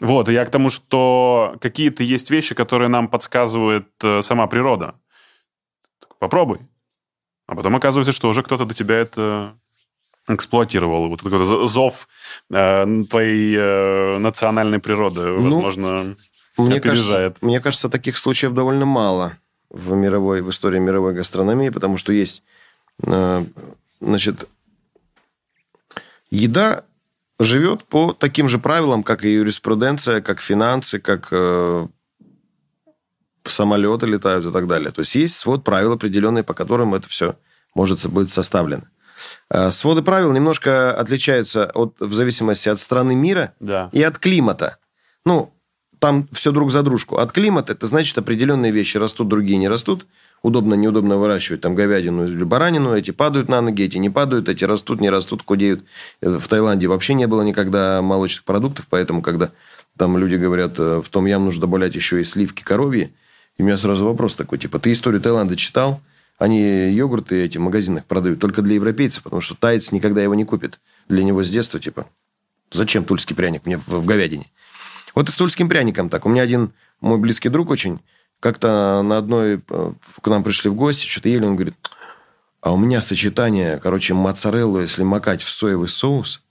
Вот, 0.00 0.28
я 0.28 0.44
к 0.44 0.50
тому, 0.50 0.70
что 0.70 1.56
какие-то 1.60 2.02
есть 2.02 2.30
вещи, 2.30 2.56
которые 2.56 2.88
нам 2.88 3.06
подсказывает 3.06 3.86
э, 4.02 4.22
сама 4.22 4.48
природа. 4.48 4.96
Попробуй. 6.18 6.58
А 7.46 7.54
потом 7.54 7.76
оказывается, 7.76 8.12
что 8.12 8.28
уже 8.28 8.42
кто-то 8.42 8.64
до 8.64 8.74
тебя 8.74 8.96
это 8.96 9.54
эксплуатировал. 10.26 11.08
Вот 11.08 11.22
такой 11.22 11.46
зов 11.68 12.08
э, 12.50 13.02
твоей 13.08 13.56
э, 13.56 14.18
национальной 14.18 14.80
природы, 14.80 15.28
ну, 15.28 15.60
возможно, 15.60 16.16
мне 16.58 16.76
опережает. 16.76 17.34
Кажется, 17.34 17.46
мне 17.46 17.60
кажется, 17.60 17.88
таких 17.88 18.18
случаев 18.18 18.54
довольно 18.54 18.84
мало 18.84 19.36
в 19.70 19.92
мировой, 19.92 20.42
в 20.42 20.50
истории 20.50 20.78
мировой 20.78 21.14
гастрономии, 21.14 21.70
потому 21.70 21.96
что 21.96 22.12
есть, 22.12 22.42
э, 23.04 23.44
значит, 24.00 24.48
еда 26.30 26.84
живет 27.38 27.84
по 27.84 28.12
таким 28.12 28.48
же 28.48 28.58
правилам, 28.58 29.02
как 29.02 29.24
и 29.24 29.32
юриспруденция, 29.32 30.20
как 30.20 30.40
финансы, 30.40 30.98
как 30.98 31.28
э, 31.30 31.86
самолеты 33.44 34.06
летают 34.06 34.46
и 34.46 34.50
так 34.50 34.66
далее. 34.66 34.90
То 34.90 35.00
есть 35.00 35.14
есть 35.14 35.36
свод 35.36 35.64
правил 35.64 35.92
определенные, 35.92 36.44
по 36.44 36.54
которым 36.54 36.94
это 36.94 37.08
все 37.08 37.36
может 37.74 38.04
быть 38.10 38.30
составлено. 38.30 38.84
Э, 39.50 39.70
своды 39.70 40.02
правил 40.02 40.32
немножко 40.32 40.92
отличаются 40.94 41.66
от, 41.66 41.96
в 42.00 42.12
зависимости 42.12 42.68
от 42.68 42.80
страны 42.80 43.14
мира 43.14 43.54
да. 43.60 43.88
и 43.92 44.02
от 44.02 44.18
климата. 44.18 44.78
Ну, 45.24 45.52
там 45.98 46.28
все 46.32 46.52
друг 46.52 46.70
за 46.70 46.82
дружку. 46.82 47.16
От 47.16 47.32
климата 47.32 47.72
это 47.72 47.86
значит 47.86 48.16
определенные 48.18 48.72
вещи 48.72 48.96
растут, 48.96 49.28
другие 49.28 49.58
не 49.58 49.68
растут. 49.68 50.06
Удобно, 50.42 50.74
неудобно 50.74 51.16
выращивать 51.16 51.62
там 51.62 51.74
говядину 51.74 52.26
или 52.26 52.44
баранину. 52.44 52.94
Эти 52.94 53.10
падают 53.10 53.48
на 53.48 53.60
ноги, 53.60 53.82
эти 53.82 53.98
не 53.98 54.08
падают, 54.08 54.48
эти 54.48 54.64
растут, 54.64 55.00
не 55.00 55.10
растут, 55.10 55.42
худеют. 55.44 55.82
В 56.20 56.46
Таиланде 56.46 56.86
вообще 56.86 57.14
не 57.14 57.26
было 57.26 57.42
никогда 57.42 58.00
молочных 58.02 58.44
продуктов, 58.44 58.86
поэтому, 58.88 59.20
когда 59.20 59.50
там 59.96 60.16
люди 60.16 60.36
говорят, 60.36 60.74
э, 60.78 61.02
в 61.04 61.08
том 61.08 61.26
ям 61.26 61.44
нужно 61.44 61.62
добавлять 61.62 61.96
еще 61.96 62.20
и 62.20 62.24
сливки 62.24 62.62
коровьи, 62.62 63.12
и 63.56 63.62
у 63.62 63.64
меня 63.64 63.76
сразу 63.76 64.04
вопрос 64.04 64.36
такой, 64.36 64.58
типа, 64.58 64.78
ты 64.78 64.92
историю 64.92 65.20
Таиланда 65.20 65.56
читал? 65.56 66.00
Они 66.38 66.60
йогурты 66.90 67.44
эти 67.44 67.58
в 67.58 67.62
магазинах 67.62 68.04
продают 68.04 68.38
только 68.38 68.62
для 68.62 68.76
европейцев, 68.76 69.24
потому 69.24 69.40
что 69.40 69.56
таец 69.56 69.90
никогда 69.90 70.22
его 70.22 70.36
не 70.36 70.44
купит. 70.44 70.78
Для 71.08 71.24
него 71.24 71.42
с 71.42 71.50
детства, 71.50 71.80
типа, 71.80 72.06
зачем 72.70 73.04
тульский 73.04 73.34
пряник 73.34 73.66
мне 73.66 73.76
в, 73.76 73.88
в 73.88 74.06
говядине? 74.06 74.46
Вот 75.14 75.28
и 75.28 75.32
с 75.32 75.36
тульским 75.36 75.68
пряником 75.68 76.08
так. 76.08 76.26
У 76.26 76.28
меня 76.28 76.42
один 76.42 76.72
мой 77.00 77.18
близкий 77.18 77.48
друг 77.48 77.70
очень, 77.70 78.00
как-то 78.40 79.02
на 79.02 79.18
одной 79.18 79.60
э, 79.68 79.92
к 80.20 80.26
нам 80.28 80.42
пришли 80.42 80.70
в 80.70 80.74
гости, 80.74 81.06
что-то 81.06 81.28
ели, 81.28 81.44
он 81.44 81.56
говорит, 81.56 81.74
а 82.60 82.72
у 82.72 82.76
меня 82.76 83.00
сочетание, 83.00 83.78
короче, 83.78 84.14
моцареллу, 84.14 84.80
если 84.80 85.02
макать 85.02 85.42
в 85.42 85.48
соевый 85.48 85.88
соус, 85.88 86.42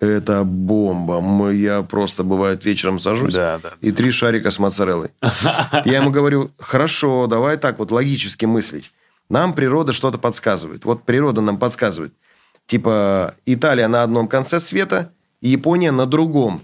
это 0.00 0.44
бомба. 0.44 1.20
Мы, 1.20 1.54
я 1.54 1.82
просто, 1.82 2.24
бывает, 2.24 2.64
вечером 2.64 2.98
сажусь 2.98 3.34
да, 3.34 3.58
да, 3.62 3.72
и 3.80 3.92
три 3.92 4.10
шарика 4.10 4.50
с 4.50 4.58
моцареллой. 4.58 5.10
Я 5.84 5.98
ему 5.98 6.10
говорю, 6.10 6.50
хорошо, 6.58 7.26
давай 7.26 7.58
так 7.58 7.78
вот 7.78 7.90
логически 7.90 8.46
мыслить. 8.46 8.92
Нам 9.28 9.52
природа 9.52 9.92
что-то 9.92 10.16
подсказывает. 10.16 10.86
Вот 10.86 11.04
природа 11.04 11.42
нам 11.42 11.58
подсказывает. 11.58 12.14
Типа 12.66 13.34
Италия 13.44 13.88
на 13.88 14.02
одном 14.02 14.26
конце 14.26 14.58
света, 14.58 15.12
Япония 15.42 15.92
на 15.92 16.06
другом. 16.06 16.62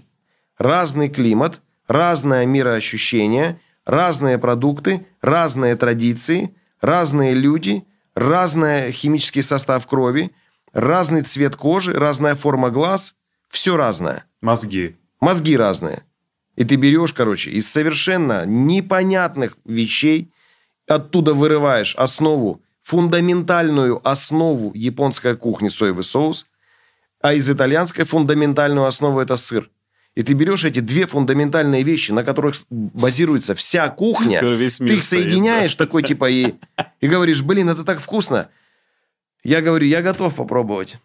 Разный 0.57 1.09
климат, 1.09 1.61
разное 1.87 2.45
мироощущение, 2.45 3.59
разные 3.85 4.37
продукты, 4.37 5.05
разные 5.21 5.75
традиции, 5.75 6.55
разные 6.81 7.33
люди, 7.33 7.85
разный 8.15 8.91
химический 8.91 9.43
состав 9.43 9.85
крови, 9.85 10.31
разный 10.73 11.21
цвет 11.21 11.55
кожи, 11.55 11.93
разная 11.93 12.35
форма 12.35 12.69
глаз. 12.69 13.15
Все 13.49 13.77
разное. 13.77 14.25
Мозги. 14.41 14.97
Мозги 15.19 15.55
разные. 15.55 16.03
И 16.55 16.63
ты 16.63 16.75
берешь, 16.75 17.13
короче, 17.13 17.51
из 17.51 17.69
совершенно 17.69 18.45
непонятных 18.45 19.57
вещей 19.63 20.31
оттуда 20.87 21.33
вырываешь 21.33 21.95
основу, 21.95 22.61
фундаментальную 22.81 24.01
основу 24.07 24.71
японской 24.73 25.35
кухни 25.35 25.69
соевый 25.69 26.03
соус, 26.03 26.47
а 27.21 27.33
из 27.33 27.49
итальянской 27.49 28.05
фундаментальную 28.05 28.85
основу 28.85 29.19
это 29.19 29.37
сыр. 29.37 29.69
И 30.17 30.23
ты 30.23 30.33
берешь 30.33 30.65
эти 30.65 30.79
две 30.79 31.05
фундаментальные 31.05 31.83
вещи, 31.83 32.11
на 32.11 32.23
которых 32.23 32.55
базируется 32.71 33.53
вся 33.53 33.87
кухня, 33.89 34.41
ты 34.41 34.95
их 34.95 35.03
соединяешь 35.03 35.73
стоит, 35.73 35.77
да. 35.77 35.85
такой 35.85 36.01
типа 36.01 36.27
и, 36.27 36.55
и 37.01 37.07
говоришь, 37.07 37.43
блин, 37.43 37.69
это 37.69 37.83
так 37.83 37.99
вкусно. 37.99 38.49
Я 39.43 39.61
говорю, 39.61 39.85
я 39.85 40.01
готов 40.01 40.33
попробовать. 40.33 40.97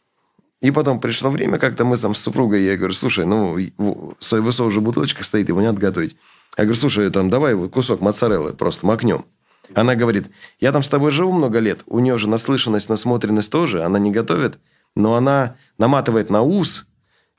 И 0.62 0.70
потом 0.70 0.98
пришло 0.98 1.28
время, 1.28 1.58
как-то 1.58 1.84
мы 1.84 1.98
там 1.98 2.14
с 2.14 2.20
супругой, 2.20 2.64
я 2.64 2.78
говорю, 2.78 2.94
слушай, 2.94 3.26
ну, 3.26 3.58
соевый 4.18 4.66
уже 4.66 4.80
бутылочка 4.80 5.24
стоит, 5.24 5.46
его 5.46 5.60
не 5.60 5.66
надо 5.66 5.78
готовить. 5.78 6.16
Я 6.56 6.64
говорю, 6.64 6.80
слушай, 6.80 7.10
там, 7.10 7.28
давай 7.28 7.52
вот 7.52 7.70
кусок 7.70 8.00
моцареллы 8.00 8.54
просто 8.54 8.86
макнем. 8.86 9.26
Она 9.74 9.94
говорит, 9.94 10.28
я 10.58 10.72
там 10.72 10.82
с 10.82 10.88
тобой 10.88 11.10
живу 11.10 11.32
много 11.32 11.58
лет, 11.58 11.82
у 11.84 11.98
нее 11.98 12.16
же 12.16 12.30
наслышанность, 12.30 12.88
насмотренность 12.88 13.52
тоже, 13.52 13.82
она 13.82 13.98
не 13.98 14.10
готовит, 14.10 14.58
но 14.96 15.16
она 15.16 15.56
наматывает 15.76 16.30
на 16.30 16.40
ус, 16.40 16.86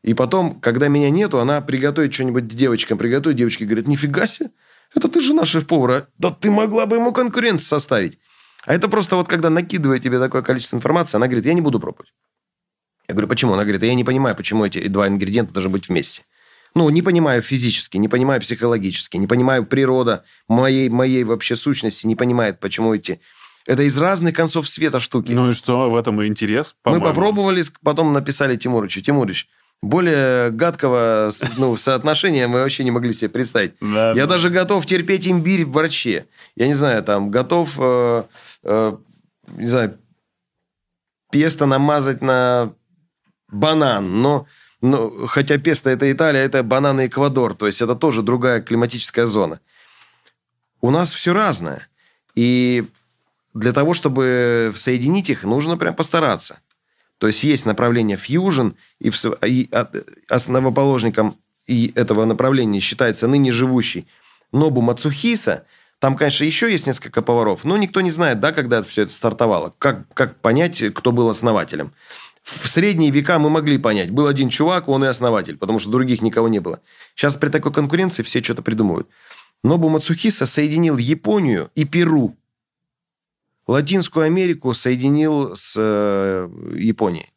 и 0.04 0.14
потом, 0.14 0.60
когда 0.60 0.90
меня 0.90 1.10
нету, 1.10 1.40
она 1.40 1.62
приготовит 1.62 2.14
что-нибудь 2.14 2.48
девочкам, 2.48 2.98
приготовит, 2.98 3.38
девочки 3.38 3.64
говорят, 3.64 3.88
нифига 3.88 4.28
себе, 4.28 4.52
это 4.94 5.08
ты 5.08 5.22
жена 5.22 5.46
шеф-повара, 5.46 6.08
да 6.18 6.30
ты 6.30 6.52
могла 6.52 6.86
бы 6.86 6.98
ему 6.98 7.14
конкуренцию 7.14 7.68
составить. 7.68 8.20
А 8.66 8.74
это 8.74 8.88
просто 8.90 9.16
вот 9.16 9.28
когда 9.28 9.50
накидывает 9.50 10.04
тебе 10.04 10.20
такое 10.20 10.42
количество 10.42 10.76
информации, 10.76 11.16
она 11.16 11.28
говорит, 11.28 11.46
я 11.46 11.54
не 11.54 11.62
буду 11.62 11.80
пробовать. 11.80 12.14
Я 13.08 13.16
говорю, 13.16 13.28
почему? 13.28 13.54
Она 13.54 13.64
говорит, 13.64 13.84
я 13.84 13.94
не 13.96 14.04
понимаю, 14.04 14.36
почему 14.36 14.66
эти 14.66 14.88
два 14.88 15.08
ингредиента 15.08 15.54
должны 15.54 15.72
быть 15.72 15.90
вместе. 15.90 16.24
Ну, 16.76 16.90
не 16.90 17.02
понимаю 17.02 17.42
физически, 17.42 17.98
не 17.98 18.08
понимаю 18.08 18.42
психологически, 18.42 19.18
не 19.18 19.28
понимаю 19.28 19.66
природа 19.66 20.24
моей, 20.48 20.90
моей 20.90 21.24
вообще 21.24 21.56
сущности, 21.56 22.08
не 22.08 22.16
понимает, 22.16 22.60
почему 22.60 22.94
эти 22.94 23.22
это 23.66 23.84
из 23.84 23.98
разных 23.98 24.36
концов 24.36 24.68
света 24.68 25.00
штуки. 25.00 25.32
Ну 25.32 25.50
и 25.50 25.52
что, 25.54 25.90
в 25.90 25.96
этом 25.96 26.22
и 26.22 26.28
интерес, 26.28 26.76
Мы 26.84 27.00
попробовали, 27.00 27.64
потом 27.82 28.12
написали 28.12 28.58
Тимурычу. 28.58 29.02
Тимурыч, 29.02 29.48
более 29.84 30.50
гадкого 30.52 31.32
ну, 31.58 31.76
соотношения 31.76 32.48
мы 32.48 32.62
вообще 32.62 32.86
не 32.86 32.92
могли 32.92 33.14
себе 33.14 33.30
представить. 33.30 33.74
Да, 33.82 34.12
Я 34.12 34.26
да. 34.26 34.36
даже 34.36 34.50
готов 34.50 34.86
терпеть 34.86 35.28
имбирь 35.28 35.66
в 35.66 35.72
борще. 35.72 36.26
Я 36.56 36.68
не 36.68 36.74
знаю, 36.74 37.04
там, 37.04 37.30
готов, 37.30 37.78
э, 37.80 38.24
э, 38.64 38.98
не 39.48 39.68
знаю, 39.68 39.98
песто 41.32 41.66
намазать 41.66 42.22
на 42.22 42.74
банан, 43.52 44.22
но, 44.22 44.48
но 44.80 45.28
хотя 45.28 45.58
песто 45.58 45.90
это 45.90 46.10
Италия, 46.10 46.40
это 46.40 46.64
банан 46.64 47.02
и 47.02 47.08
Эквадор, 47.08 47.54
то 47.54 47.68
есть 47.68 47.82
это 47.82 47.96
тоже 47.96 48.22
другая 48.22 48.62
климатическая 48.62 49.26
зона. 49.26 49.60
У 50.80 50.92
нас 50.92 51.12
все 51.12 51.34
разное. 51.34 51.90
И 52.36 52.86
для 53.54 53.74
того, 53.74 53.94
чтобы 53.94 54.72
соединить 54.76 55.30
их, 55.30 55.44
нужно 55.44 55.78
прям 55.78 55.94
постараться. 55.94 56.60
То 57.24 57.28
есть 57.28 57.46
есть 57.46 57.66
направление 57.66 58.18
fusion, 58.18 58.76
и, 59.00 59.10
в, 59.10 59.26
и 59.46 59.70
основоположником 60.28 61.38
и 61.66 61.94
этого 61.96 62.26
направления 62.26 62.82
считается 62.82 63.30
ныне 63.30 63.50
живущий 63.54 64.08
Нобу 64.52 64.82
Мацухиса. 64.82 65.64
Там, 66.00 66.18
конечно, 66.18 66.44
еще 66.44 66.70
есть 66.70 66.86
несколько 66.86 67.22
поваров, 67.22 67.64
но 67.64 67.78
никто 67.78 68.02
не 68.02 68.12
знает, 68.12 68.42
да, 68.42 68.52
когда 68.52 68.84
все 68.84 69.04
это 69.04 69.14
стартовало. 69.14 69.74
Как, 69.78 70.14
как 70.14 70.42
понять, 70.42 70.84
кто 70.94 71.14
был 71.14 71.30
основателем? 71.30 71.94
В 72.44 72.68
средние 72.68 73.10
века 73.10 73.40
мы 73.40 73.50
могли 73.50 73.78
понять. 73.78 74.10
Был 74.10 74.28
один 74.28 74.50
чувак, 74.50 74.90
он 74.90 75.06
и 75.06 75.08
основатель, 75.08 75.56
потому 75.56 75.80
что 75.80 75.92
других 75.92 76.22
никого 76.22 76.50
не 76.50 76.60
было. 76.60 76.82
Сейчас 77.16 77.38
при 77.38 77.48
такой 77.48 77.72
конкуренции 77.72 78.22
все 78.24 78.44
что-то 78.44 78.64
придумывают. 78.64 79.08
Нобу 79.64 79.88
Мацухиса 79.88 80.46
соединил 80.46 80.98
Японию 80.98 81.72
и 81.74 81.86
Перу. 81.86 82.36
Латинскую 83.68 84.26
Америку 84.26 84.74
соединил 84.74 85.56
с 85.56 85.76
э, 85.78 86.50
Японией. 86.76 87.32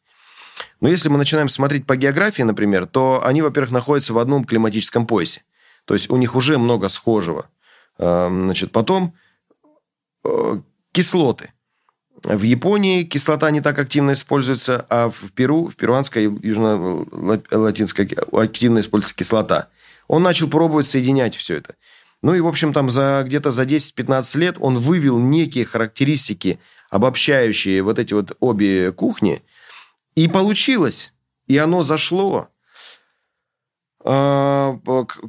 Но 0.81 0.89
если 0.89 1.09
мы 1.09 1.17
начинаем 1.17 1.49
смотреть 1.49 1.85
по 1.85 1.95
географии, 1.95 2.43
например, 2.43 2.85
то 2.85 3.21
они, 3.25 3.41
во-первых, 3.41 3.71
находятся 3.71 4.13
в 4.13 4.17
одном 4.17 4.43
климатическом 4.43 5.07
поясе. 5.07 5.43
То 5.85 5.93
есть 5.93 6.09
у 6.09 6.17
них 6.17 6.35
уже 6.35 6.57
много 6.57 6.89
схожего. 6.89 7.49
Э, 7.97 8.27
значит, 8.29 8.71
потом 8.71 9.15
э, 10.23 10.59
кислоты. 10.91 11.53
В 12.23 12.41
Японии 12.41 13.03
кислота 13.03 13.49
не 13.51 13.61
так 13.61 13.77
активно 13.77 14.11
используется, 14.11 14.85
а 14.89 15.09
в 15.09 15.31
Перу, 15.33 15.67
в 15.67 15.75
перуанской 15.75 16.23
южно-латинской 16.23 18.09
активно 18.33 18.79
используется 18.79 19.15
кислота. 19.15 19.69
Он 20.07 20.23
начал 20.23 20.49
пробовать 20.49 20.87
соединять 20.87 21.35
все 21.35 21.57
это. 21.57 21.75
Ну 22.27 22.35
и, 22.35 22.41
в 22.41 22.47
общем, 22.47 22.73
там 22.73 22.89
за 22.89 23.23
где-то 23.25 23.51
за 23.51 23.63
10-15 23.63 24.37
лет 24.37 24.57
он 24.59 24.77
вывел 24.77 25.17
некие 25.17 25.63
характеристики, 25.63 26.59
обобщающие 26.89 27.81
вот 27.81 27.99
эти 27.99 28.13
вот 28.13 28.35
обе 28.41 28.91
кухни. 28.91 29.43
И 30.13 30.27
получилось. 30.27 31.13
И 31.45 31.57
оно 31.57 31.83
зашло. 31.83 32.49
А, 34.03 34.77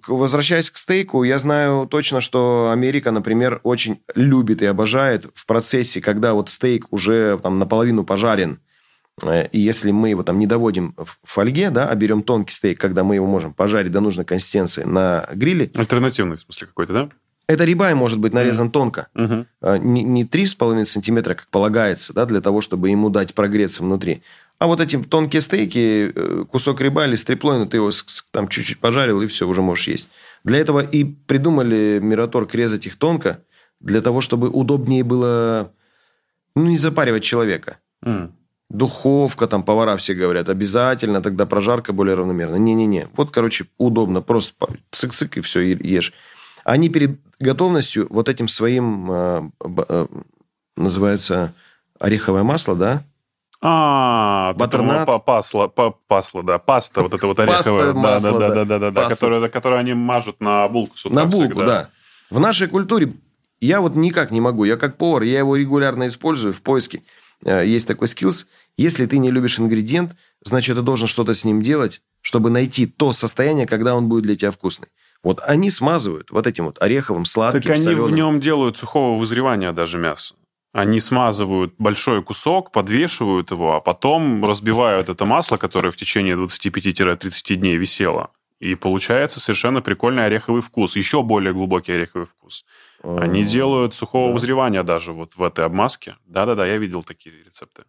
возвращаясь 0.09 0.72
к 0.72 0.76
стейку, 0.76 1.22
я 1.22 1.38
знаю 1.38 1.86
точно, 1.86 2.20
что 2.20 2.70
Америка, 2.72 3.12
например, 3.12 3.61
очень 3.62 4.03
любит 4.16 4.61
и 4.62 4.66
обожает 4.66 5.26
в 5.34 5.46
процессе, 5.46 6.01
когда 6.01 6.34
вот 6.34 6.49
стейк 6.49 6.88
уже 6.92 7.38
там 7.40 7.61
наполовину 7.61 8.05
пожарен, 8.05 8.61
и 9.24 9.58
если 9.58 9.90
мы 9.90 10.10
его 10.10 10.22
там 10.22 10.38
не 10.38 10.46
доводим 10.46 10.94
в 10.96 11.18
фольге, 11.22 11.70
да, 11.70 11.88
а 11.88 11.94
берем 11.94 12.22
тонкий 12.22 12.52
стейк, 12.52 12.80
когда 12.80 13.04
мы 13.04 13.16
его 13.16 13.26
можем 13.26 13.52
пожарить 13.54 13.92
до 13.92 14.00
нужной 14.00 14.24
консистенции 14.24 14.84
на 14.84 15.28
гриле. 15.32 15.70
Альтернативный, 15.74 16.36
в 16.36 16.40
смысле, 16.42 16.66
какой-то, 16.66 16.92
да? 16.92 17.08
Это 17.48 17.64
рибай 17.64 17.94
может 17.94 18.18
быть 18.18 18.34
нарезан 18.34 18.68
mm. 18.68 18.70
тонко. 18.70 19.08
Uh-huh. 19.14 19.46
Не, 19.78 20.02
не 20.02 20.24
3,5 20.24 20.84
сантиметра, 20.84 21.34
как 21.34 21.46
полагается, 21.48 22.12
да, 22.12 22.26
для 22.26 22.42
того, 22.42 22.60
чтобы 22.60 22.90
ему 22.90 23.08
дать 23.08 23.32
прогреться 23.32 23.82
внутри. 23.82 24.22
А 24.58 24.66
вот 24.66 24.80
эти 24.80 24.98
тонкие 24.98 25.40
стейки, 25.40 26.12
э, 26.14 26.44
кусок 26.50 26.80
риба 26.82 27.06
или 27.06 27.14
стриплойна, 27.14 27.66
ты 27.66 27.78
его 27.78 27.90
там 28.32 28.48
чуть-чуть 28.48 28.80
пожарил, 28.80 29.22
и 29.22 29.28
все, 29.28 29.48
уже 29.48 29.62
можешь 29.62 29.88
есть. 29.88 30.10
Для 30.44 30.58
этого 30.58 30.80
и 30.80 31.04
придумали 31.04 32.00
Мираторг 32.02 32.54
резать 32.54 32.86
их 32.86 32.96
тонко, 32.96 33.42
для 33.80 34.02
того, 34.02 34.20
чтобы 34.20 34.50
удобнее 34.50 35.04
было 35.04 35.72
ну, 36.54 36.66
не 36.66 36.76
запаривать 36.76 37.22
человека. 37.22 37.78
Mm. 38.04 38.32
Духовка, 38.70 39.46
там 39.46 39.62
повара 39.62 39.96
все 39.96 40.14
говорят, 40.14 40.50
обязательно, 40.50 41.22
тогда 41.22 41.46
прожарка 41.46 41.92
более 41.94 42.16
равномерная. 42.16 42.58
Не-не-не. 42.58 43.08
Вот, 43.16 43.30
короче, 43.30 43.64
удобно. 43.78 44.20
Просто 44.20 44.54
цик-цик 44.90 45.38
и 45.38 45.40
все, 45.40 45.60
ешь. 45.60 46.12
Они 46.64 46.90
перед 46.90 47.18
готовностью 47.40 48.06
вот 48.10 48.28
этим 48.28 48.46
своим, 48.46 49.10
э, 49.10 49.50
э, 49.88 50.06
называется, 50.76 51.54
ореховое 51.98 52.42
масло, 52.42 52.76
да? 52.76 53.02
А, 53.60 54.52
Батернат. 54.54 55.08
Пасло, 55.24 55.68
пасло, 56.06 56.42
да, 56.42 56.58
паста 56.58 57.02
вот 57.02 57.14
это 57.14 57.26
вот 57.26 57.40
ореховая, 57.40 57.92
да, 57.92 58.18
да, 58.18 58.32
да, 58.32 58.64
да, 58.64 58.78
да, 58.78 58.90
да, 58.90 59.08
которую, 59.08 59.50
которую 59.50 59.80
они 59.80 59.94
мажут 59.94 60.40
на 60.40 60.68
булку 60.68 60.96
с 60.96 61.06
утра 61.06 61.24
На 61.24 61.26
булку, 61.26 61.64
да. 61.64 61.88
В 62.30 62.38
нашей 62.38 62.68
культуре 62.68 63.14
я 63.60 63.80
вот 63.80 63.96
никак 63.96 64.30
не 64.30 64.40
могу. 64.40 64.64
Я 64.64 64.76
как 64.76 64.96
повар, 64.96 65.22
я 65.22 65.38
его 65.38 65.56
регулярно 65.56 66.06
использую 66.06 66.52
в 66.52 66.62
поиске. 66.62 67.02
Э, 67.45 67.66
есть 67.66 67.86
такой 67.86 68.09
скиллс. 68.09 68.47
Если 68.76 69.07
ты 69.07 69.18
не 69.18 69.30
любишь 69.30 69.59
ингредиент, 69.59 70.16
значит, 70.43 70.76
ты 70.76 70.82
должен 70.82 71.07
что-то 71.07 71.34
с 71.34 71.45
ним 71.45 71.62
делать, 71.62 72.03
чтобы 72.20 72.51
найти 72.51 72.86
то 72.86 73.12
состояние, 73.12 73.66
когда 73.66 73.95
он 73.95 74.09
будет 74.09 74.24
для 74.24 74.36
тебя 74.36 74.51
вкусный. 74.51 74.89
Вот 75.22 75.41
они 75.45 75.70
смазывают 75.70 76.30
вот 76.30 76.47
этим 76.47 76.66
вот 76.66 76.80
ореховым, 76.80 77.24
сладким, 77.24 77.62
Так 77.62 77.72
они 77.72 77.82
соленым. 77.84 78.05
в 78.05 78.11
нем 78.12 78.41
делают 78.41 78.76
сухого 78.76 79.18
вызревания 79.18 79.72
даже 79.72 79.99
мяса. 79.99 80.34
Они 80.72 81.01
смазывают 81.01 81.74
большой 81.78 82.22
кусок, 82.22 82.70
подвешивают 82.72 83.51
его, 83.51 83.74
а 83.74 83.80
потом 83.80 84.45
разбивают 84.45 85.09
это 85.09 85.24
масло, 85.24 85.57
которое 85.57 85.91
в 85.91 85.97
течение 85.97 86.36
25-30 86.36 87.55
дней 87.57 87.76
висело. 87.76 88.30
И 88.61 88.74
получается 88.74 89.41
совершенно 89.41 89.80
прикольный 89.80 90.26
ореховый 90.26 90.62
вкус, 90.62 90.97
еще 90.97 91.22
более 91.22 91.53
глубокий 91.53 91.93
ореховый 91.93 92.26
вкус. 92.26 92.64
Они 93.03 93.44
делают 93.44 93.94
сухого 93.94 94.28
да. 94.28 94.32
вызревания 94.34 94.82
даже 94.82 95.12
вот 95.12 95.36
в 95.36 95.42
этой 95.42 95.64
обмазке. 95.64 96.16
Да-да-да, 96.26 96.66
я 96.66 96.78
видел 96.78 97.03
такие 97.03 97.44
рецепты. 97.44 97.84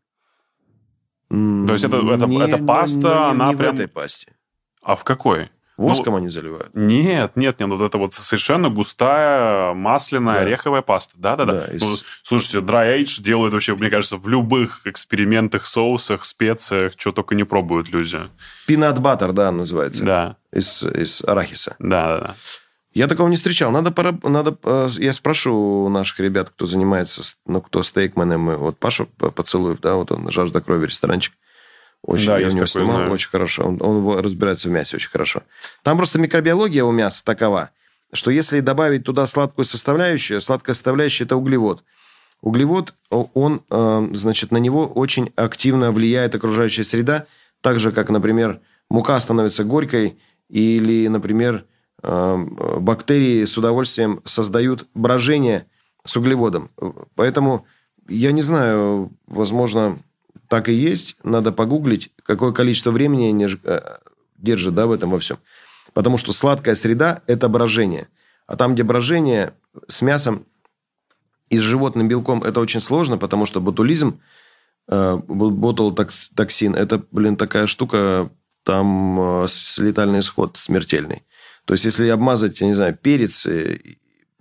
То 1.30 1.74
есть 1.74 1.84
это, 1.84 1.98
это, 1.98 2.26
не, 2.26 2.42
это 2.42 2.58
паста, 2.58 2.98
не, 2.98 3.04
не, 3.04 3.30
она 3.32 3.50
не 3.50 3.56
прям... 3.58 3.76
в 3.76 3.80
этой 3.80 3.88
пасте. 3.88 4.34
А 4.82 4.96
в 4.96 5.04
какой? 5.04 5.50
Воском 5.80 6.14
ну, 6.14 6.18
они 6.18 6.28
заливают? 6.28 6.76
Нет, 6.76 7.38
нет, 7.38 7.60
нет, 7.60 7.70
вот 7.70 7.82
это 7.82 7.98
вот 7.98 8.14
совершенно 8.14 8.70
густая 8.70 9.74
масляная 9.74 10.36
да. 10.36 10.42
ореховая 10.42 10.82
паста. 10.82 11.14
Да-да-да. 11.18 11.68
Да, 11.68 11.74
из... 11.74 11.82
ну, 11.82 11.96
слушайте, 12.24 12.58
dry 12.60 13.00
age 13.00 13.22
делают 13.22 13.54
вообще, 13.54 13.76
мне 13.76 13.90
кажется, 13.90 14.18
в 14.18 14.28
любых 14.28 14.82
экспериментах, 14.86 15.66
соусах, 15.66 16.26
специях, 16.26 16.94
что 16.98 17.14
только 17.14 17.34
не 17.34 17.46
пробуют 17.46 17.90
люди. 17.90 18.20
Peanut 18.68 18.98
butter, 18.98 19.32
да, 19.32 19.52
называется. 19.52 20.04
Да. 20.04 20.36
Из, 20.52 20.84
из 20.84 21.24
арахиса. 21.24 21.78
Да-да-да. 21.80 22.36
Я 22.94 23.08
такого 23.08 23.28
не 23.28 23.36
встречал. 23.36 23.72
Надо, 23.72 23.92
пора, 23.92 24.18
надо, 24.24 24.58
э, 24.64 24.90
я 24.98 25.14
спрошу 25.14 25.90
наших 25.90 26.20
ребят, 26.20 26.50
кто 26.50 26.66
занимается, 26.66 27.22
ну, 27.46 27.62
кто 27.62 27.84
стейкменом, 27.84 28.58
вот 28.58 28.78
Пашу 28.78 29.06
Поцелуев, 29.06 29.80
да, 29.80 29.96
вот 29.96 30.12
он 30.12 30.32
«Жажда 30.32 30.62
крови» 30.62 30.88
ресторанчик. 30.88 31.34
Очень, 32.02 32.28
да, 32.28 32.40
я 32.40 32.48
у 32.48 32.50
него 32.50 32.66
такой, 32.66 32.68
снимал, 32.68 32.98
да. 33.00 33.10
очень 33.10 33.30
хорошо. 33.30 33.64
Он, 33.68 33.78
он 33.82 34.20
разбирается 34.20 34.70
в 34.70 34.72
мясе 34.72 34.96
очень 34.96 35.10
хорошо. 35.10 35.44
Там 35.84 35.98
просто 35.98 36.20
микробиология 36.20 36.84
у 36.84 36.92
мяса 36.92 37.24
такова, 37.24 37.72
что 38.14 38.32
если 38.32 38.62
добавить 38.62 39.04
туда 39.04 39.28
сладкую 39.28 39.66
составляющую, 39.66 40.42
сладкая 40.42 40.74
составляющая– 40.74 41.24
это 41.26 41.36
углевод. 41.36 41.84
Углевод, 42.42 42.94
он, 43.10 43.64
э, 43.70 44.10
значит, 44.14 44.52
на 44.52 44.58
него 44.58 44.88
очень 44.88 45.32
активно 45.36 45.92
влияет 45.92 46.34
окружающая 46.36 46.86
среда, 46.86 47.26
так 47.62 47.80
же, 47.80 47.92
как, 47.92 48.10
например, 48.10 48.62
мука 48.90 49.20
становится 49.20 49.66
горькой, 49.66 50.18
или, 50.48 51.08
например, 51.08 51.66
бактерии 52.02 53.44
с 53.44 53.58
удовольствием 53.58 54.22
создают 54.24 54.88
брожение 54.94 55.66
с 56.06 56.16
углеводом. 56.16 56.72
Поэтому, 57.16 57.66
я 58.08 58.32
не 58.32 58.42
знаю, 58.42 59.12
возможно, 59.28 60.00
так 60.50 60.68
и 60.68 60.74
есть. 60.74 61.16
Надо 61.24 61.52
погуглить, 61.52 62.12
какое 62.24 62.52
количество 62.52 62.92
времени 62.92 63.28
они 63.28 63.48
э, 63.64 63.98
держат 64.38 64.74
да, 64.74 64.88
в 64.88 64.92
этом 64.92 65.12
во 65.12 65.20
всем. 65.20 65.38
Потому 65.94 66.18
что 66.18 66.34
сладкая 66.34 66.76
среда– 66.76 67.22
это 67.28 67.48
брожение. 67.48 68.08
А 68.48 68.56
там, 68.58 68.74
где 68.74 68.84
брожение 68.84 69.54
с 69.88 70.02
мясом 70.02 70.46
и 71.50 71.60
с 71.60 71.62
животным 71.62 72.08
белком, 72.08 72.44
это 72.44 72.60
очень 72.60 72.82
сложно, 72.82 73.18
потому 73.18 73.46
что 73.46 73.62
ботулизм, 73.62 74.20
э, 74.88 75.18
ботулотоксин– 75.28 76.76
это, 76.76 77.04
блин, 77.12 77.36
такая 77.36 77.68
штука, 77.68 78.30
там 78.64 79.44
э, 79.44 79.48
летальный 79.78 80.20
исход 80.20 80.58
смертельный. 80.58 81.24
То 81.70 81.74
есть, 81.74 81.86
если 81.86 82.08
обмазать, 82.08 82.62
я 82.62 82.66
не 82.66 82.74
знаю, 82.74 82.98
перец 83.00 83.48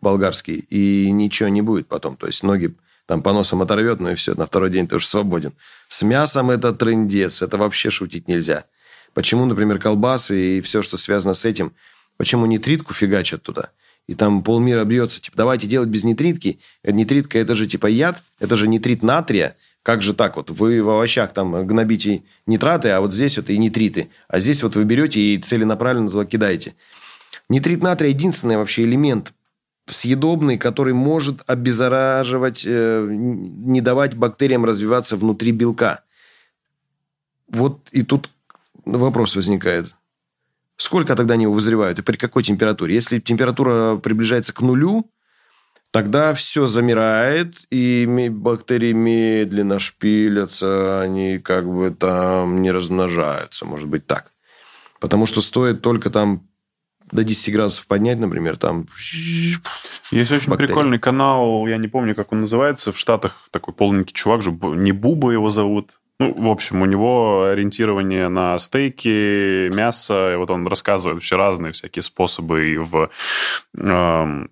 болгарский, 0.01 0.65
и 0.71 1.11
ничего 1.11 1.51
не 1.51 1.61
будет 1.61 1.87
потом. 1.87 2.17
То 2.17 2.27
есть, 2.27 2.43
ноги 2.43 2.75
там 3.05 3.23
по 3.23 3.35
носам 3.35 3.61
оторвет, 3.61 4.01
ну 4.01 4.13
и 4.13 4.15
все, 4.15 4.35
на 4.35 4.47
второй 4.47 4.71
день 4.71 4.89
ты 4.89 4.97
уже 4.97 5.07
свободен. 5.07 5.53
С 5.89 6.03
мясом 6.03 6.51
это 6.51 6.73
трендец, 6.73 7.43
это 7.43 7.59
вообще 7.59 7.91
шутить 7.91 8.29
нельзя. 8.29 8.65
Почему, 9.13 9.45
например, 9.45 9.79
колбасы 9.79 10.57
и 10.57 10.61
все, 10.63 10.81
что 10.81 10.97
связано 10.97 11.35
с 11.35 11.45
этим, 11.45 11.75
почему 12.17 12.47
нитритку 12.47 12.95
фигачат 12.95 13.43
туда? 13.43 13.73
И 14.07 14.15
там 14.15 14.43
полмира 14.43 14.83
бьется, 14.85 15.21
типа, 15.21 15.37
давайте 15.37 15.67
делать 15.67 15.91
без 15.91 16.05
нитритки. 16.05 16.61
Э, 16.83 16.93
нитритка– 16.93 17.39
это 17.41 17.55
же 17.55 17.67
типа 17.67 17.89
яд, 17.89 18.23
это 18.39 18.57
же 18.57 18.69
нитрит 18.69 19.03
натрия. 19.03 19.55
Как 19.83 20.01
же 20.01 20.15
так 20.15 20.37
вот? 20.37 20.49
Вы 20.49 20.83
в 20.83 20.89
овощах 20.89 21.35
там 21.35 21.67
гнобите 21.67 22.23
нитраты, 22.47 22.89
а 22.89 23.03
вот 23.03 23.13
здесь 23.13 23.37
вот 23.37 23.51
и 23.51 23.59
нитриты. 23.59 24.09
А 24.29 24.41
здесь 24.41 24.63
вот 24.63 24.77
вы 24.77 24.85
берете 24.85 25.21
и 25.21 25.37
целенаправленно 25.37 26.09
туда 26.09 26.25
кидаете. 26.25 26.75
Нитрит 27.49 27.83
натрия– 27.83 28.11
единственный 28.13 28.57
вообще 28.57 28.83
элемент 28.83 29.33
съедобный, 29.91 30.59
который 30.59 30.93
может 30.93 31.43
обеззараживать, 31.47 32.63
э, 32.67 33.09
не 33.11 33.81
давать 33.81 34.15
бактериям 34.15 34.65
развиваться 34.65 35.17
внутри 35.17 35.53
белка. 35.53 36.05
Вот 37.49 37.89
и 37.93 38.03
тут 38.03 38.31
вопрос 38.85 39.37
возникает. 39.37 39.95
Сколько 40.77 41.17
тогда 41.17 41.35
они 41.35 41.47
вызревают 41.47 41.99
и 41.99 42.03
при 42.03 42.17
какой 42.17 42.43
температуре? 42.43 42.95
Если 42.95 43.19
температура 43.19 43.97
приближается 43.97 44.53
к 44.53 44.61
нулю, 44.61 45.11
тогда 45.91 46.35
все 46.35 46.67
замирает, 46.67 47.67
и 47.71 48.29
бактерии 48.31 48.93
медленно 48.93 49.79
шпилятся, 49.79 51.01
они 51.01 51.39
как 51.39 51.67
бы 51.67 51.91
там 51.91 52.63
не 52.63 52.71
размножаются, 52.71 53.65
может 53.65 53.89
быть 53.89 54.07
так. 54.07 54.31
Потому 55.01 55.27
что 55.27 55.41
стоит 55.41 55.83
только 55.83 56.11
там 56.11 56.47
до 57.11 57.25
10 57.25 57.53
градусов 57.53 57.87
поднять, 57.87 58.19
например, 58.19 58.57
там... 58.57 58.87
Есть 60.11 60.33
очень 60.33 60.51
бактерии. 60.51 60.69
прикольный 60.69 60.99
канал, 60.99 61.67
я 61.67 61.77
не 61.77 61.89
помню, 61.89 62.15
как 62.15 62.33
он 62.33 62.41
называется, 62.41 62.93
в 62.93 62.99
Штатах 62.99 63.49
такой 63.51 63.75
полненький 63.75 64.15
чувак 64.15 64.43
же, 64.43 64.51
не 64.51 64.93
Буба 64.93 65.33
его 65.33 65.51
зовут. 65.51 65.99
Ну, 66.21 66.35
в 66.35 66.49
общем, 66.49 66.83
у 66.83 66.87
него 66.87 67.45
ориентирование 67.45 68.29
на 68.29 68.59
стейки, 68.59 69.73
мясо, 69.73 70.33
и 70.33 70.37
вот 70.37 70.51
он 70.51 70.67
рассказывает 70.67 71.17
вообще 71.17 71.37
разные 71.37 71.73
всякие 71.73 72.03
способы 72.03 72.73
и 72.73 72.77
в 72.77 73.11
э, 73.77 74.47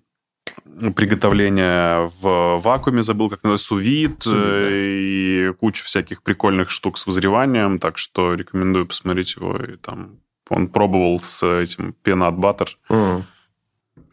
приготовления 0.95 2.09
в 2.21 2.59
вакууме, 2.59 3.03
забыл, 3.03 3.29
как 3.29 3.43
называется, 3.43 4.37
э, 4.37 4.69
и 4.71 5.53
куча 5.59 5.83
всяких 5.83 6.23
прикольных 6.23 6.69
штук 6.69 6.97
с 6.97 7.05
вызреванием, 7.05 7.79
так 7.79 7.97
что 7.97 8.35
рекомендую 8.35 8.85
посмотреть 8.85 9.35
его, 9.35 9.57
и 9.57 9.75
там 9.75 10.19
он 10.49 10.67
пробовал 10.67 11.19
с 11.19 11.45
этим 11.45 11.93
пенат 12.03 12.35
баттер. 12.37 12.77
Mm. 12.89 13.23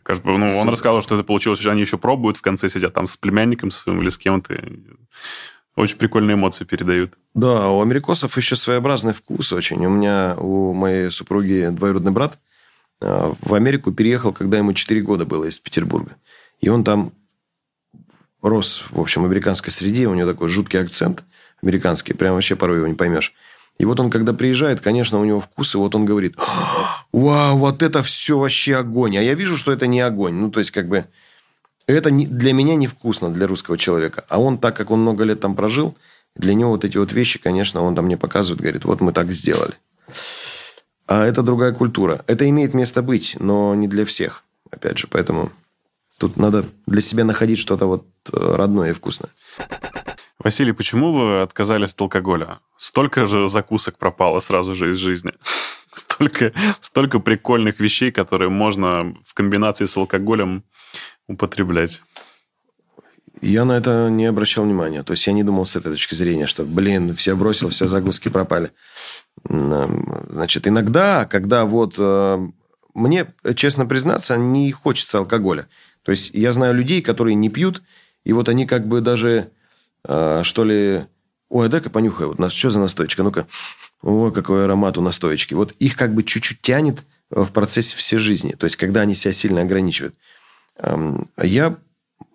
Кажется, 0.03 0.29
ну, 0.29 0.47
он 0.59 0.69
рассказывал, 0.69 1.01
что 1.01 1.15
это 1.15 1.25
получилось, 1.25 1.65
они 1.67 1.81
еще 1.81 1.97
пробуют 1.97 2.37
в 2.37 2.43
конце, 2.43 2.69
сидят 2.69 2.93
там 2.93 3.07
с 3.07 3.17
племянником 3.17 3.71
своим 3.71 4.03
или 4.03 4.11
с 4.11 4.19
кем-то. 4.19 4.55
Очень 5.77 5.97
прикольные 5.97 6.35
эмоции 6.35 6.65
передают. 6.65 7.15
Да, 7.33 7.71
у 7.71 7.81
америкосов 7.81 8.37
еще 8.37 8.55
своеобразный 8.55 9.13
вкус 9.13 9.53
очень. 9.53 9.85
У 9.85 9.91
меня, 9.91 10.37
у 10.39 10.73
моей 10.73 11.11
супруги 11.11 11.69
двоюродный 11.73 12.13
брат 12.13 12.39
э, 13.01 13.33
в 13.41 13.55
Америку 13.55 13.93
переехал, 13.93 14.33
когда 14.33 14.59
ему 14.59 14.73
4 14.73 15.01
года 15.01 15.25
было 15.25 15.47
из 15.47 15.59
Петербурга. 15.59 16.17
И 16.61 16.69
он 16.69 16.85
там 16.85 17.13
рос, 18.41 18.85
в 18.91 19.01
общем, 19.01 19.23
в 19.23 19.25
американской 19.25 19.73
среде. 19.73 20.07
У 20.07 20.15
него 20.15 20.31
такой 20.31 20.49
жуткий 20.49 20.81
акцент 20.81 21.25
американский. 21.63 22.13
Прям 22.13 22.35
вообще 22.35 22.57
порой 22.57 22.77
его 22.77 22.87
не 22.87 22.95
поймешь. 22.95 23.33
И 23.79 23.85
вот 23.85 23.99
он, 23.99 24.11
когда 24.11 24.33
приезжает, 24.33 24.81
конечно, 24.81 25.21
у 25.21 25.25
него 25.25 25.41
вкус, 25.41 25.75
и 25.75 25.79
вот 25.79 25.95
он 25.95 26.05
говорит, 26.05 26.37
вау, 27.13 27.59
вот 27.59 27.83
это 27.83 28.03
все 28.03 28.39
вообще 28.39 28.77
огонь. 28.77 29.17
А 29.19 29.23
я 29.23 29.35
вижу, 29.35 29.57
что 29.57 29.73
это 29.73 29.87
не 29.87 30.01
огонь. 30.01 30.35
Ну, 30.35 30.51
то 30.51 30.61
есть, 30.61 30.71
как 30.71 30.89
бы, 30.89 31.07
это 31.87 32.11
для 32.11 32.53
меня 32.53 32.77
невкусно, 32.77 33.33
для 33.33 33.47
русского 33.47 33.77
человека. 33.77 34.25
А 34.29 34.41
он, 34.41 34.59
так 34.59 34.77
как 34.77 34.91
он 34.91 35.01
много 35.01 35.25
лет 35.25 35.41
там 35.41 35.55
прожил, 35.55 35.97
Для 36.37 36.55
него 36.55 36.71
вот 36.71 36.85
эти 36.85 36.97
вот 36.99 37.13
вещи, 37.13 37.39
конечно, 37.39 37.83
он 37.83 37.95
там 37.95 38.07
мне 38.07 38.17
показывает, 38.17 38.61
говорит, 38.61 38.85
вот 38.85 39.01
мы 39.01 39.13
так 39.13 39.31
сделали. 39.31 39.75
А 41.07 41.25
это 41.25 41.43
другая 41.43 41.73
культура. 41.73 42.25
Это 42.27 42.49
имеет 42.49 42.75
место 42.75 43.03
быть, 43.03 43.37
но 43.39 43.75
не 43.75 43.87
для 43.87 44.05
всех. 44.05 44.43
Опять 44.71 44.99
же, 44.99 45.07
поэтому 45.07 45.53
тут 46.19 46.37
надо 46.37 46.65
для 46.87 47.01
себя 47.01 47.25
находить 47.25 47.59
что-то 47.59 47.87
вот 47.87 48.07
э, 48.33 48.55
родное 48.57 48.91
и 48.91 48.93
вкусное. 48.93 49.31
Василий, 50.39 50.73
почему 50.73 51.13
вы 51.13 51.43
отказались 51.43 51.93
от 51.93 52.01
алкоголя? 52.01 52.59
Столько 52.85 53.25
же 53.25 53.49
закусок 53.49 53.97
пропало 53.97 54.41
сразу 54.41 54.75
же 54.75 54.91
из 54.91 54.99
жизни. 54.99 55.33
Столько, 55.95 56.53
столько 56.81 57.19
прикольных 57.19 57.81
вещей, 57.81 58.11
которые 58.13 58.51
можно 58.51 59.17
в 59.25 59.33
комбинации 59.33 59.87
с 59.87 59.97
алкоголем 59.97 60.65
употреблять. 61.27 62.03
Я 63.41 63.65
на 63.65 63.73
это 63.79 64.11
не 64.11 64.27
обращал 64.27 64.65
внимания. 64.65 65.03
То 65.03 65.13
есть 65.13 65.27
я 65.27 65.33
не 65.33 65.43
думал 65.43 65.65
с 65.65 65.77
этой 65.77 65.93
точки 65.93 66.15
зрения, 66.15 66.47
что, 66.47 66.65
блин, 66.65 67.15
все 67.15 67.35
бросил, 67.35 67.71
все 67.71 67.87
загрузки 67.87 68.29
пропали. 68.29 68.73
Значит, 69.49 70.69
иногда, 70.69 71.25
когда 71.25 71.65
вот 71.65 71.95
э, 71.99 72.49
мне, 72.93 73.33
честно 73.55 73.87
признаться, 73.87 74.37
не 74.37 74.71
хочется 74.73 75.19
алкоголя. 75.19 75.69
То 76.03 76.11
есть 76.11 76.33
я 76.35 76.53
знаю 76.53 76.75
людей, 76.75 77.01
которые 77.01 77.35
не 77.35 77.49
пьют, 77.49 77.83
и 78.25 78.35
вот 78.35 78.51
они 78.51 78.67
как 78.67 78.87
бы 78.87 79.01
даже, 79.01 79.51
э, 80.07 80.43
что 80.45 80.65
ли, 80.65 81.07
ой, 81.55 81.69
дай-ка 81.69 81.89
понюхай, 81.89 82.27
вот 82.27 82.41
нас 82.41 82.53
что 82.53 82.71
за 82.73 82.81
настойка, 82.81 83.23
ну-ка, 83.23 83.47
ой, 84.03 84.33
какой 84.33 84.65
аромат 84.65 84.99
у 84.99 85.01
настоечки. 85.01 85.55
Вот 85.55 85.73
их 85.79 85.97
как 85.97 86.13
бы 86.13 86.25
чуть-чуть 86.25 86.61
тянет 86.61 87.05
в 87.31 87.47
процессе 87.53 87.97
всей 87.97 88.19
жизни. 88.19 88.57
То 88.59 88.65
есть 88.65 88.77
когда 88.77 89.03
они 89.03 89.15
себя 89.15 89.33
сильно 89.33 89.61
ограничивают. 89.61 90.17
Я 91.41 91.77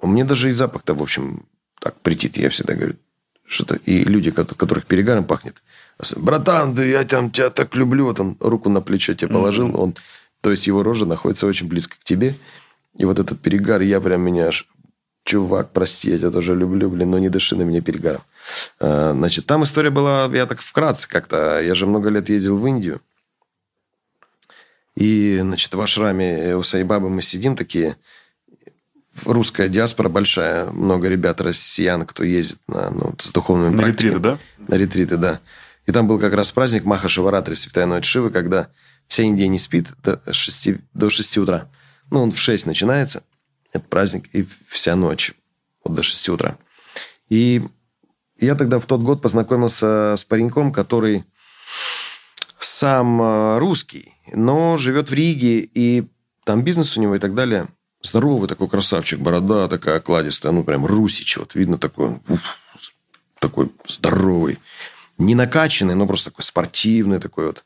мне 0.01 0.24
даже 0.24 0.49
и 0.49 0.53
запах-то, 0.53 0.93
в 0.93 1.01
общем, 1.01 1.45
так 1.82 1.99
притит. 1.99 2.38
Я 2.38 2.49
всегда 2.49 2.76
говорю, 2.76 2.95
что-то... 3.45 3.76
И 3.86 4.05
люди, 4.05 4.30
от 4.30 4.53
которых 4.55 4.86
перегаром 4.86 5.26
пахнет. 5.26 5.61
Братан, 6.15 6.74
да 6.74 6.86
я 6.86 7.03
там, 7.03 7.30
тебя 7.30 7.49
так 7.49 7.76
люблю. 7.76 8.05
Вот 8.05 8.22
он 8.22 8.38
руку 8.39 8.70
на 8.70 8.80
плечо 8.80 9.15
тебе 9.15 9.34
положил. 9.34 9.67
Mm-hmm. 9.67 9.82
Он, 9.82 9.95
то 10.39 10.51
есть 10.51 10.65
его 10.67 10.82
рожа 10.82 11.05
находится 11.05 11.45
очень 11.45 11.67
близко 11.67 11.97
к 11.99 12.05
тебе. 12.05 12.36
И 12.95 13.03
вот 13.03 13.20
этот 13.20 13.41
перегар, 13.41 13.82
я 13.82 13.99
прям 13.99 14.22
меня 14.22 14.47
аж... 14.47 14.65
Чувак, 15.26 15.74
прости, 15.74 16.09
я 16.09 16.17
тебя 16.17 16.32
тоже 16.32 16.55
люблю, 16.55 16.89
блин, 16.89 17.11
но 17.11 17.20
не 17.20 17.30
дыши 17.30 17.55
на 17.57 17.63
меня 17.63 17.82
перегаром. 17.82 18.22
А, 18.79 19.13
значит, 19.13 19.45
там 19.45 19.63
история 19.63 19.89
была, 19.89 20.25
я 20.33 20.45
так 20.45 20.59
вкратце 20.61 21.07
как-то. 21.07 21.61
Я 21.61 21.75
же 21.75 21.85
много 21.85 22.09
лет 22.09 22.29
ездил 22.29 22.57
в 22.57 22.67
Индию. 22.67 23.01
И, 24.95 25.39
значит, 25.41 25.73
в 25.73 25.81
ашраме 25.81 26.55
у 26.55 26.63
Сайбабы 26.63 27.09
мы 27.09 27.21
сидим 27.21 27.55
такие 27.55 27.95
русская 29.25 29.67
диаспора 29.67 30.09
большая, 30.09 30.69
много 30.71 31.07
ребят 31.07 31.41
россиян, 31.41 32.05
кто 32.05 32.23
ездит 32.23 32.59
на, 32.67 32.89
ну, 32.89 33.15
с 33.17 33.31
духовными 33.31 33.75
На 33.75 33.85
ретриты, 33.87 34.19
да? 34.19 34.39
На 34.67 34.75
ретриты, 34.75 35.17
да. 35.17 35.39
И 35.85 35.91
там 35.91 36.07
был 36.07 36.19
как 36.19 36.33
раз 36.33 36.51
праздник 36.51 36.83
Маха 36.83 37.07
Шиваратри, 37.07 37.55
Святая 37.55 37.85
Ночь 37.85 38.05
Шивы, 38.05 38.29
когда 38.29 38.69
вся 39.07 39.23
Индия 39.23 39.47
не 39.47 39.59
спит 39.59 39.87
до 40.03 40.21
6, 40.31 40.69
до 40.93 41.09
6 41.09 41.37
утра. 41.39 41.69
Ну, 42.11 42.21
он 42.21 42.31
в 42.31 42.39
6 42.39 42.65
начинается, 42.65 43.23
этот 43.71 43.89
праздник, 43.89 44.29
и 44.33 44.47
вся 44.67 44.95
ночь, 44.95 45.33
вот 45.83 45.95
до 45.95 46.03
6 46.03 46.29
утра. 46.29 46.57
И 47.29 47.67
я 48.39 48.55
тогда 48.55 48.79
в 48.79 48.85
тот 48.85 49.01
год 49.01 49.21
познакомился 49.21 50.15
с 50.17 50.23
пареньком, 50.23 50.71
который 50.71 51.25
сам 52.59 53.21
э, 53.21 53.57
русский, 53.59 54.15
но 54.33 54.77
живет 54.77 55.09
в 55.09 55.13
Риге, 55.13 55.59
и 55.59 56.07
там 56.45 56.63
бизнес 56.63 56.97
у 56.97 57.01
него 57.01 57.15
и 57.15 57.19
так 57.19 57.33
далее– 57.33 57.67
Здоровый 58.01 58.47
такой 58.47 58.69
красавчик, 58.69 59.19
борода 59.19 59.67
такая 59.67 59.97
окладистая, 59.97 60.53
ну, 60.53 60.63
прям 60.63 60.85
русич, 60.85 61.37
вот 61.37 61.53
видно 61.53 61.77
такой, 61.77 62.21
уф, 62.29 62.55
такой 63.39 63.71
здоровый. 63.87 64.57
Не 65.17 65.35
накачанный, 65.35 65.95
но 65.95 66.07
просто 66.07 66.31
такой 66.31 66.43
спортивный 66.43 67.19
такой 67.19 67.47
вот. 67.47 67.65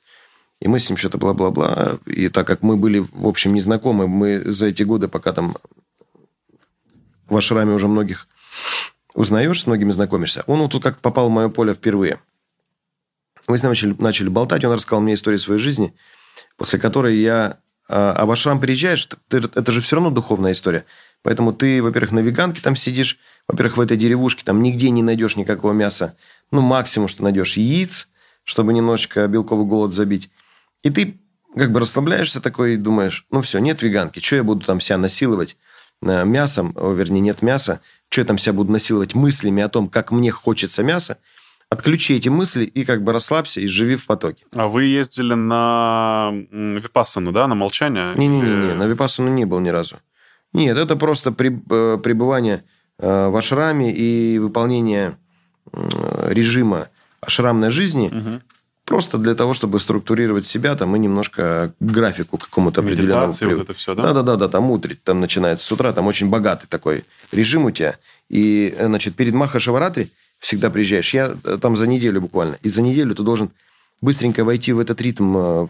И 0.60 0.68
мы 0.68 0.80
с 0.80 0.90
ним 0.90 0.98
что-то 0.98 1.20
бла-бла-бла. 1.20 2.00
И 2.08 2.30
так 2.30 2.48
как 2.48 2.64
мы 2.64 2.78
были, 2.78 3.06
в 3.12 3.28
общем, 3.28 3.54
незнакомы, 3.54 4.08
мы 4.08 4.40
за 4.40 4.68
эти 4.68 4.82
годы, 4.82 5.08
пока 5.08 5.34
там 5.34 5.56
в 7.28 7.38
ашраме 7.38 7.74
уже 7.74 7.88
многих 7.88 8.28
узнаешь, 9.14 9.62
с 9.62 9.68
многими 9.68 9.92
знакомишься, 9.92 10.44
он 10.48 10.60
вот 10.60 10.72
тут 10.72 10.84
как 10.84 11.00
попал 11.00 11.30
в 11.30 11.32
мое 11.32 11.50
поле 11.50 11.74
впервые. 11.74 12.20
Мы 13.48 13.58
с 13.58 13.64
ним 13.64 13.72
начали, 13.72 13.96
начали 14.00 14.30
болтать, 14.30 14.64
он 14.64 14.74
рассказал 14.74 15.02
мне 15.02 15.16
историю 15.16 15.40
своей 15.40 15.60
жизни, 15.60 15.94
после 16.58 16.80
которой 16.80 17.18
я 17.18 17.60
а, 17.90 18.14
а 18.14 18.26
в 18.26 18.32
ашрам 18.32 18.60
приезжаешь, 18.60 19.08
ты, 19.28 19.38
это 19.38 19.72
же 19.72 19.82
все 19.82 19.98
равно 19.98 20.10
духовная 20.10 20.54
история. 20.54 20.86
Поэтому 21.22 21.54
ты, 21.54 21.82
во-первых, 21.84 22.12
на 22.12 22.20
веганке 22.20 22.62
там 22.62 22.76
сидишь, 22.76 23.20
во-первых, 23.48 23.78
в 23.78 23.82
этой 23.82 23.98
деревушке 23.98 24.44
там 24.46 24.64
нигде 24.64 24.90
не 24.90 25.04
найдешь 25.04 25.36
никакого 25.36 25.74
мяса. 25.74 26.16
Ну, 26.52 26.62
максимум, 26.62 27.08
что 27.08 27.24
найдешь 27.24 27.58
яиц, 27.58 28.10
чтобы 28.44 28.74
немножечко 28.74 29.28
белковый 29.28 29.66
голод 29.66 29.94
забить. 29.94 30.30
И 30.82 30.90
ты 30.90 31.20
как 31.56 31.72
бы 31.72 31.80
расслабляешься 31.80 32.42
такой 32.42 32.74
и 32.74 32.78
думаешь, 32.78 33.26
ну 33.30 33.42
все, 33.42 33.60
нет 33.60 33.82
веганки, 33.82 34.20
что 34.20 34.38
я 34.38 34.44
буду 34.44 34.66
там 34.66 34.80
себя 34.80 34.98
насиловать 34.98 35.56
э, 36.02 36.26
мясом, 36.26 36.74
вернее, 36.76 37.22
нет 37.22 37.42
мяса, 37.42 37.82
что 38.14 38.22
я 38.22 38.26
там 38.26 38.38
себя 38.38 38.54
буду 38.54 38.72
насиловать 38.72 39.16
мыслями 39.16 39.64
о 39.64 39.70
том, 39.70 39.90
как 39.90 40.12
мне 40.12 40.32
хочется 40.32 40.84
мяса, 40.84 41.18
Отключи 41.70 42.16
эти 42.16 42.30
мысли 42.30 42.66
и 42.66 42.86
как 42.86 43.04
бы 43.04 43.14
расслабься 43.14 43.60
и 43.60 43.66
живи 43.66 43.96
в 43.96 44.06
потоке. 44.06 44.46
А 44.54 44.68
вы 44.68 44.84
ездили 44.84 45.34
на 45.34 46.32
Випассану, 46.52 47.32
да, 47.32 47.48
на 47.48 47.56
молчание? 47.56 48.14
Не-не-не, 48.16 48.76
на 48.76 48.86
Випассану 48.86 49.30
не 49.30 49.46
был 49.46 49.60
ни 49.60 49.70
разу. 49.70 49.96
Нет, 50.54 50.78
это 50.78 50.96
просто 50.96 51.32
при, 51.32 51.50
э, 51.50 51.98
пребывание 51.98 52.64
э, 53.00 53.28
в 53.28 53.36
ашраме 53.36 53.92
и 53.92 54.38
выполнение 54.38 55.18
режима 56.28 56.90
ашрамной 57.22 57.72
жизни 57.72 58.10
угу. 58.10 58.42
Просто 58.86 59.18
для 59.18 59.36
того, 59.36 59.54
чтобы 59.54 59.80
структурировать 59.80 60.46
себя 60.46 60.76
там 60.76 60.96
и 60.96 61.00
немножко 61.00 61.74
графику 61.80 62.38
какому-то 62.38 62.82
определенному. 62.82 63.32
вот 63.32 63.64
это 63.64 63.74
все, 63.74 63.96
да? 63.96 64.14
Да-да-да, 64.14 64.48
там 64.48 64.72
утрить, 64.72 65.04
там 65.04 65.20
начинается 65.20 65.66
с 65.66 65.72
утра, 65.72 65.94
там 65.94 66.08
очень 66.08 66.30
богатый 66.30 66.68
такой 66.68 67.06
режим 67.32 67.66
у 67.66 67.72
тебя. 67.72 67.96
И, 68.30 68.74
э, 68.78 68.86
значит, 68.86 69.16
перед 69.16 69.34
Маха 69.34 69.60
Шаваратри 69.60 70.12
всегда 70.40 70.70
приезжаешь. 70.70 71.14
Я 71.14 71.36
э, 71.44 71.58
там 71.62 71.78
за 71.78 71.88
неделю 71.88 72.22
буквально. 72.22 72.58
И 72.62 72.70
за 72.70 72.82
неделю 72.82 73.16
ты 73.16 73.24
должен 73.24 73.52
быстренько 74.02 74.44
войти 74.44 74.74
в 74.74 74.80
этот 74.80 75.00
ритм 75.02 75.38
э, 75.38 75.68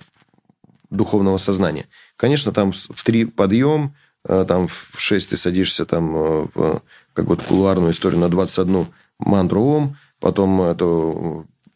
духовного 0.90 1.38
сознания. 1.38 1.86
Конечно, 2.18 2.52
там 2.52 2.72
в 2.72 3.04
три 3.04 3.26
подъем, 3.26 3.96
там 4.24 4.68
в 4.68 4.94
шесть 4.98 5.32
ты 5.32 5.38
садишься 5.38 5.86
там 5.86 6.14
в 6.54 6.82
как 7.14 7.26
вот 7.26 7.42
кулуарную 7.42 7.92
историю 7.92 8.22
на 8.22 8.30
21 8.30 8.88
мантру 9.20 9.64
ом, 9.64 9.98
потом 10.20 10.62
это 10.62 10.86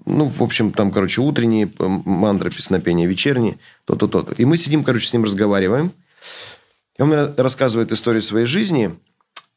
ну, 0.08 0.26
в 0.30 0.42
общем, 0.42 0.72
там, 0.72 0.92
короче, 0.92 1.22
утренние 1.22 1.70
мантры, 1.78 2.50
песнопения, 2.50 3.06
вечерние, 3.06 3.58
то-то, 3.86 4.08
то-то. 4.08 4.34
И 4.36 4.46
мы 4.46 4.56
сидим, 4.56 4.84
короче, 4.84 5.08
с 5.08 5.14
ним 5.14 5.26
разговариваем. 5.26 5.92
И 6.98 7.02
он 7.02 7.10
мне 7.10 7.26
рассказывает 7.36 7.92
историю 7.92 8.22
своей 8.22 8.46
жизни. 8.46 8.96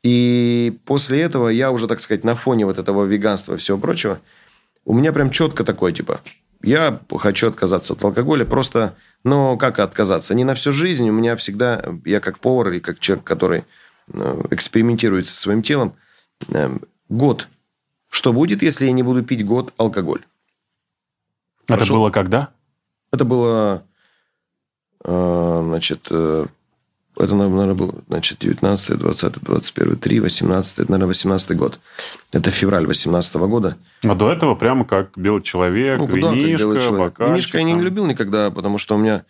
И 0.03 0.77
после 0.87 1.21
этого 1.21 1.49
я 1.49 1.71
уже, 1.71 1.87
так 1.87 2.01
сказать, 2.01 2.25
на 2.25 2.35
фоне 2.35 2.67
вот 2.67 2.79
этого 2.79 3.05
веганства 3.05 3.55
и 3.55 3.59
всего 3.59 3.79
прочего, 3.79 4.19
у 4.85 4.93
меня 4.93 5.13
прям 5.13 5.31
четко 5.31 5.63
такое, 5.63 5.93
типа, 5.93 6.21
я 6.63 7.01
хочу 7.17 7.49
отказаться 7.49 7.93
от 7.93 8.03
алкоголя, 8.03 8.45
просто, 8.45 8.97
но 9.23 9.57
как 9.57 9.79
отказаться? 9.79 10.35
Не 10.35 10.45
на 10.45 10.55
всю 10.55 10.73
жизнь, 10.73 11.09
у 11.09 11.13
меня 11.13 11.37
всегда, 11.37 11.85
я 12.05 12.19
как 12.19 12.41
повар 12.41 12.73
и 12.73 12.81
как 12.81 12.99
человек, 12.99 13.25
который 13.25 13.65
э, 14.13 14.43
экспериментирует 14.51 15.29
со 15.29 15.41
своим 15.41 15.63
телом, 15.63 15.95
э, 16.49 16.77
год. 17.09 17.47
Что 18.11 18.33
будет, 18.33 18.63
если 18.63 18.87
я 18.87 18.93
не 18.93 19.05
буду 19.05 19.23
пить 19.23 19.45
год 19.45 19.73
алкоголь? 19.77 20.25
Это 21.75 21.93
было 21.93 22.11
когда? 22.11 22.51
Это 23.13 23.25
было, 23.25 23.85
э, 25.05 25.63
значит, 25.67 26.11
это, 27.21 27.35
наверное, 27.35 27.75
было, 27.75 27.95
значит, 28.09 28.39
19, 28.39 28.99
20, 28.99 29.43
21, 29.43 29.97
3, 29.97 30.21
18, 30.21 30.79
это, 30.79 30.91
наверное, 30.91 31.09
18 31.09 31.57
год. 31.57 31.81
Это 32.33 32.51
февраль 32.51 32.87
18 32.87 33.35
года. 33.37 33.77
А 34.05 34.15
до 34.15 34.33
этого 34.33 34.55
прямо 34.55 34.85
как 34.85 35.11
белый 35.17 35.43
человек, 35.43 35.99
ну, 35.99 36.07
куда, 36.07 36.33
винишка, 36.33 36.65
белый 36.65 36.81
человек. 36.81 37.19
Винишка 37.19 37.59
я 37.59 37.65
не 37.65 37.79
любил 37.79 38.07
никогда, 38.07 38.51
потому 38.51 38.79
что 38.79 38.95
у 38.95 38.99
меня 38.99 39.25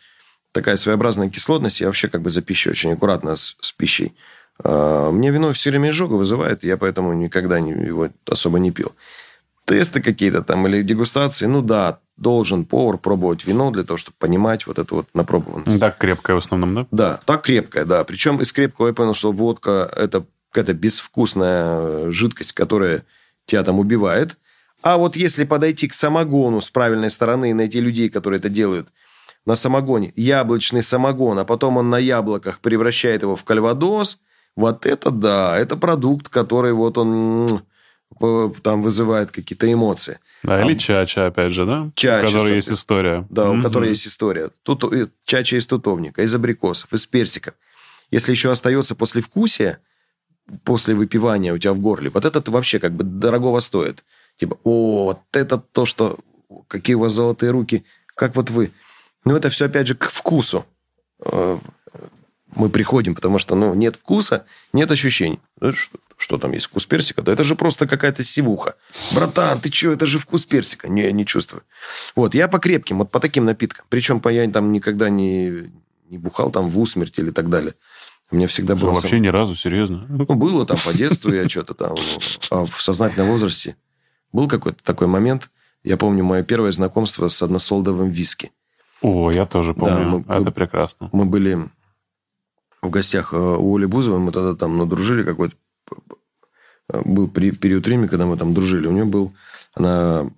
такая 0.53 0.77
своеобразная 0.77 1.31
кислотность. 1.31 1.81
Я 1.81 1.87
вообще 1.87 2.09
как 2.09 2.23
бы 2.23 2.31
за 2.31 2.43
пищей 2.43 2.71
очень 2.71 2.93
аккуратно 2.93 3.37
с, 3.37 3.57
с 3.61 3.73
пищей. 3.73 4.15
А, 4.63 5.11
мне 5.11 5.31
вино 5.31 5.53
все 5.53 5.71
время 5.71 5.91
изжогу 5.91 6.17
вызывает, 6.17 6.65
я 6.65 6.77
поэтому 6.77 7.13
никогда 7.13 7.61
не, 7.61 7.73
его 7.73 8.09
особо 8.29 8.59
не 8.59 8.71
пил. 8.71 8.93
Тесты 9.71 10.03
какие-то 10.03 10.43
там 10.43 10.67
или 10.67 10.83
дегустации, 10.83 11.47
ну 11.47 11.63
да, 11.63 12.01
должен 12.17 12.65
повар 12.65 12.99
пробовать 12.99 13.47
вино 13.47 13.71
для 13.71 13.85
того, 13.85 13.99
чтобы 13.99 14.17
понимать 14.19 14.67
вот 14.67 14.81
эту 14.81 14.97
вот 14.97 15.07
напробованность. 15.15 15.79
Так 15.79 15.97
крепкое 15.97 16.35
в 16.35 16.41
основном, 16.41 16.75
да? 16.75 16.87
Да, 16.91 17.21
так 17.25 17.43
крепкое, 17.43 17.85
да. 17.85 18.03
Причем 18.03 18.41
из 18.41 18.51
крепкого 18.53 18.89
я 18.89 18.95
понял, 18.95 19.15
что 19.15 19.31
водка– 19.31 19.89
это 19.97 20.25
какая-то 20.51 20.75
безвкусная 20.75 22.11
жидкость, 22.11 22.53
которая 22.53 23.05
тебя 23.47 23.63
там 23.63 23.79
убивает. 23.79 24.39
А 24.83 24.97
вот 24.97 25.15
если 25.15 25.45
подойти 25.45 25.87
к 25.87 25.95
самогону 25.95 26.61
с 26.61 26.69
правильной 26.69 27.11
стороны 27.13 27.51
и 27.51 27.55
найти 27.55 27.79
людей, 27.81 28.09
которые 28.09 28.41
это 28.41 28.49
делают 28.49 28.89
на 29.47 29.55
самогоне, 29.55 30.13
яблочный 30.17 30.83
самогон, 30.83 31.39
а 31.39 31.45
потом 31.45 31.77
он 31.77 31.91
на 31.91 31.99
яблоках 31.99 32.59
превращает 32.59 33.23
его 33.23 33.37
в 33.37 33.45
кальвадос, 33.45 34.19
вот 34.57 34.85
это 34.85 35.13
да, 35.13 35.57
это 35.57 35.77
продукт, 35.77 36.29
который 36.29 36.73
вот 36.73 36.99
он 36.99 37.63
там 38.63 38.83
вызывает 38.83 39.31
какие-то 39.31 39.73
эмоции. 39.73 40.19
Да, 40.43 40.57
а, 40.57 40.65
или 40.65 40.75
чача, 40.75 41.27
опять 41.27 41.53
же, 41.53 41.65
да? 41.67 41.91
Чача. 41.95 42.27
У 42.29 42.33
которой 42.33 42.55
есть 42.57 42.73
история. 42.73 43.27
Да, 43.31 43.45
mm-hmm. 43.45 43.59
у 43.59 43.63
которой 43.63 43.89
есть 43.91 44.07
история. 44.07 44.51
Тут 44.63 44.85
чача 45.25 45.57
из 45.57 45.67
тутовника, 45.67 46.23
из 46.23 46.35
абрикосов, 46.35 46.93
из 46.93 47.07
персиков. 47.07 47.55
Если 48.11 48.33
еще 48.33 48.51
остается 48.51 48.95
после 48.95 49.23
вкусия, 49.23 49.79
после 50.65 50.95
выпивания 50.95 51.55
у 51.55 51.59
тебя 51.59 51.73
в 51.73 51.81
горле, 51.81 52.11
вот 52.11 52.25
это 52.25 52.51
вообще 52.51 52.79
как 52.79 52.93
бы 52.93 53.05
дорогого 53.05 53.61
стоит. 53.61 54.05
Типа, 54.37 54.59
о, 54.65 55.05
вот 55.05 55.21
это 55.33 55.59
то, 55.59 55.87
что... 55.87 56.19
Какие 56.67 56.97
у 56.97 57.01
вас 57.01 57.13
золотые 57.13 57.53
руки. 57.53 57.85
Как 58.17 58.35
вот 58.35 58.51
вы... 58.51 58.73
Ну, 59.25 59.37
это 59.37 59.51
все, 59.51 59.67
опять 59.67 59.87
же, 59.87 59.95
к 59.95 60.11
вкусу 60.11 60.67
э, 61.25 61.59
мы 62.55 62.69
приходим, 62.69 63.15
потому 63.15 63.39
что, 63.39 63.55
ну, 63.55 63.75
нет 63.75 63.97
вкуса, 63.97 64.45
нет 64.73 64.91
ощущений. 64.91 65.41
Что, 65.61 65.99
что 66.17 66.39
там 66.39 66.53
есть 66.53 66.67
вкус 66.67 66.87
персика? 66.87 67.23
Да 67.23 67.33
это 67.33 67.45
же 67.45 67.55
просто 67.55 67.87
какая-то 67.87 68.23
сивуха. 68.23 68.75
Братан, 69.15 69.61
ты 69.61 69.73
что, 69.73 69.93
это 69.93 70.07
же 70.07 70.19
вкус 70.19 70.45
персика. 70.45 70.89
Не, 70.89 71.13
не 71.13 71.25
чувствую. 71.25 71.63
Вот, 72.17 72.35
я 72.35 72.49
по 72.49 72.59
крепким, 72.59 72.99
вот 72.99 73.11
по 73.11 73.21
таким 73.21 73.45
напиткам. 73.45 73.85
Причем 73.89 74.21
по, 74.21 74.29
я 74.29 74.49
там 74.51 74.73
никогда 74.73 75.09
не, 75.09 75.73
не 76.09 76.19
бухал 76.19 76.51
там 76.51 76.69
в 76.69 76.79
усмерть 76.79 77.19
или 77.19 77.31
так 77.31 77.49
далее. 77.49 77.75
У 78.31 78.37
меня 78.37 78.47
всегда 78.47 78.77
было... 78.77 78.91
Вообще 78.91 79.09
сам... 79.09 79.23
ни 79.23 79.29
разу, 79.29 79.57
серьезно? 79.57 80.07
Ну, 80.09 80.25
было 80.25 80.65
там 80.65 80.77
по 80.85 80.93
детству, 80.93 81.33
я 81.33 81.49
что-то 81.49 81.75
там... 81.75 81.97
А 82.51 82.65
в 82.65 82.81
сознательном 82.81 83.29
возрасте 83.29 83.77
был 84.33 84.47
какой-то 84.47 84.83
такой 84.85 85.09
момент. 85.09 85.51
Я 85.83 85.97
помню 85.97 86.23
мое 86.23 86.43
первое 86.43 86.73
знакомство 86.73 87.29
с 87.29 87.43
односолдовым 87.43 88.11
виски. 88.11 88.53
О, 89.03 89.31
я 89.31 89.47
тоже 89.47 89.75
помню. 89.75 90.25
Да, 90.27 90.35
мы, 90.35 90.43
Это 90.43 90.51
прекрасно. 90.51 91.09
Мы 91.13 91.25
были 91.25 91.71
в 92.83 92.91
гостях 92.91 93.33
э, 93.33 93.37
у 93.37 93.77
Оли 93.77 93.87
Бузовой, 93.87 94.21
мы 94.21 94.33
тогда 94.33 94.55
там 94.55 94.77
ну, 94.77 94.87
дружили 94.87 95.23
какой-то... 95.23 95.55
Был 96.89 97.29
период 97.29 97.87
времени, 97.87 98.09
когда 98.09 98.27
мы 98.27 98.37
там 98.37 98.55
дружили. 98.55 98.87
У 98.87 98.93
нее 98.93 99.05
был... 99.05 99.33
Она 99.75 100.31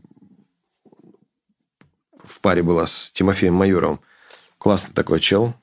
в 2.22 2.40
паре 2.40 2.62
была 2.62 2.86
с 2.86 3.11
Тимофеем 3.12 3.55
Майоровым. 3.55 4.01
Классный 4.59 4.95
такой 4.95 5.20
чел. 5.20 5.55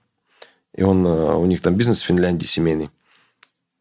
И 0.75 0.83
он... 0.83 1.05
Э, 1.05 1.35
у 1.35 1.45
них 1.45 1.61
там 1.61 1.75
бизнес 1.75 2.01
в 2.01 2.05
Финляндии 2.05 2.45
семейный. 2.45 2.89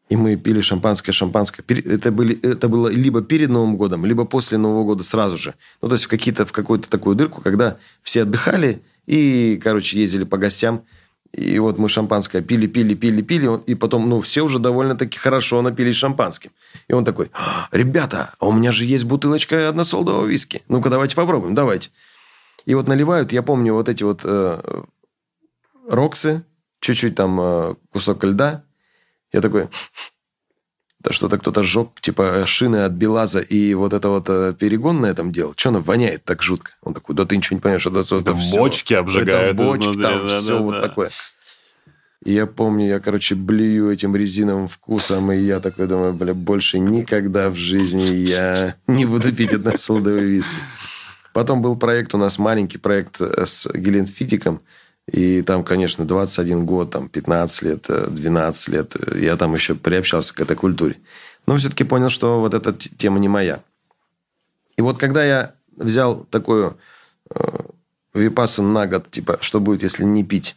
И 0.09 0.15
мы 0.15 0.35
пили 0.35 0.61
шампанское, 0.61 1.11
шампанское. 1.11 1.63
Это, 1.67 2.11
были, 2.11 2.39
это 2.41 2.67
было 2.67 2.87
либо 2.87 3.21
перед 3.21 3.49
Новым 3.49 3.77
годом, 3.77 4.05
либо 4.05 4.25
после 4.25 4.57
Нового 4.57 4.83
года 4.83 5.03
сразу 5.03 5.37
же. 5.37 5.53
Ну, 5.81 5.87
то 5.87 5.93
есть 5.95 6.05
в, 6.05 6.07
какие-то, 6.07 6.47
в 6.47 6.51
какую-то 6.51 6.89
такую 6.89 7.15
дырку, 7.15 7.41
когда 7.41 7.77
все 8.01 8.23
отдыхали 8.23 8.81
и, 9.05 9.59
короче, 9.63 9.99
ездили 9.99 10.23
по 10.23 10.37
гостям. 10.37 10.83
И 11.31 11.59
вот 11.59 11.77
мы 11.77 11.89
шампанское 11.89 12.41
пили, 12.41 12.67
пили, 12.67 12.95
пили, 12.95 13.21
пили. 13.21 13.61
И 13.67 13.75
потом, 13.75 14.09
ну, 14.09 14.19
все 14.19 14.41
уже 14.41 14.59
довольно-таки 14.59 15.17
хорошо 15.17 15.61
напились 15.61 15.95
шампанским. 15.95 16.51
И 16.87 16.93
он 16.93 17.05
такой, 17.05 17.31
ребята, 17.71 18.33
а 18.39 18.47
у 18.47 18.51
меня 18.51 18.71
же 18.71 18.85
есть 18.85 19.03
бутылочка 19.03 19.69
односолдового 19.69 20.25
виски. 20.25 20.63
Ну-ка, 20.67 20.89
давайте 20.89 21.15
попробуем, 21.15 21.55
давайте. 21.55 21.91
И 22.65 22.75
вот 22.75 22.87
наливают, 22.87 23.31
я 23.31 23.43
помню, 23.43 23.73
вот 23.73 23.89
эти 23.89 24.03
вот 24.03 24.21
э, 24.23 24.83
роксы, 25.87 26.43
чуть-чуть 26.79 27.15
там 27.15 27.39
э, 27.39 27.75
кусок 27.91 28.23
льда, 28.23 28.63
я 29.31 29.41
такой, 29.41 29.69
что-то 31.09 31.37
кто-то 31.37 31.63
сжег, 31.63 31.89
типа, 32.01 32.43
шины 32.45 32.83
от 32.83 32.91
Белаза 32.91 33.39
и 33.39 33.73
вот 33.73 33.93
это 33.93 34.09
вот 34.09 34.25
э, 34.29 34.53
перегон 34.57 35.01
на 35.01 35.05
этом 35.05 35.31
делал. 35.31 35.53
Что 35.55 35.69
оно 35.69 35.79
воняет 35.79 36.25
так 36.25 36.43
жутко? 36.43 36.71
Он 36.81 36.93
такой, 36.93 37.15
да 37.15 37.25
ты 37.25 37.37
ничего 37.37 37.55
не 37.55 37.61
понимаешь, 37.61 37.81
что 37.81 37.91
это, 37.91 38.01
это, 38.01 38.31
это 38.31 38.57
бочки 38.57 38.93
все, 38.93 38.97
обжигают. 38.97 39.55
Это 39.55 39.63
бочки, 39.63 39.93
там 39.93 40.27
да, 40.27 40.27
все 40.27 40.57
да, 40.57 40.57
вот 40.57 40.71
да. 40.71 40.81
такое. 40.81 41.09
И 42.25 42.33
я 42.33 42.45
помню, 42.45 42.87
я, 42.87 42.99
короче, 42.99 43.35
блюю 43.35 43.91
этим 43.91 44.13
резиновым 44.13 44.67
вкусом, 44.67 45.31
и 45.31 45.37
я 45.37 45.61
такой 45.61 45.87
думаю, 45.87 46.13
бля, 46.13 46.33
больше 46.33 46.77
никогда 46.77 47.49
в 47.49 47.55
жизни 47.55 48.01
я 48.01 48.75
не 48.87 49.05
буду 49.05 49.31
пить 49.31 49.53
односолдовый 49.53 50.25
виски. 50.25 50.55
Потом 51.31 51.61
был 51.61 51.77
проект 51.77 52.13
у 52.13 52.17
нас, 52.17 52.37
маленький 52.37 52.77
проект 52.77 53.21
э, 53.21 53.45
с 53.45 53.71
Геленфитиком, 53.73 54.61
и 55.11 55.41
там, 55.41 55.63
конечно, 55.63 56.05
21 56.05 56.65
год, 56.65 56.91
там 56.91 57.09
15 57.09 57.61
лет, 57.63 57.85
12 57.87 58.69
э, 58.69 58.71
лет. 58.71 58.95
Я 59.15 59.37
там 59.37 59.53
еще 59.55 59.75
приобщался 59.75 60.33
к 60.33 60.41
этой 60.41 60.55
культуре. 60.55 60.97
Но 61.47 61.55
все-таки 61.57 61.83
понял, 61.83 62.09
что 62.09 62.39
вот 62.39 62.53
эта 62.53 62.73
тема 62.73 63.19
не 63.19 63.27
моя. 63.27 63.61
И 64.77 64.81
вот 64.81 64.99
когда 64.99 65.23
я 65.23 65.53
взял 65.75 66.25
такую 66.25 66.77
э, 67.31 67.59
випассану 68.13 68.69
на 68.69 68.87
год, 68.87 69.09
типа, 69.09 69.39
что 69.41 69.59
будет, 69.59 69.83
если 69.83 70.03
не 70.03 70.23
пить 70.23 70.55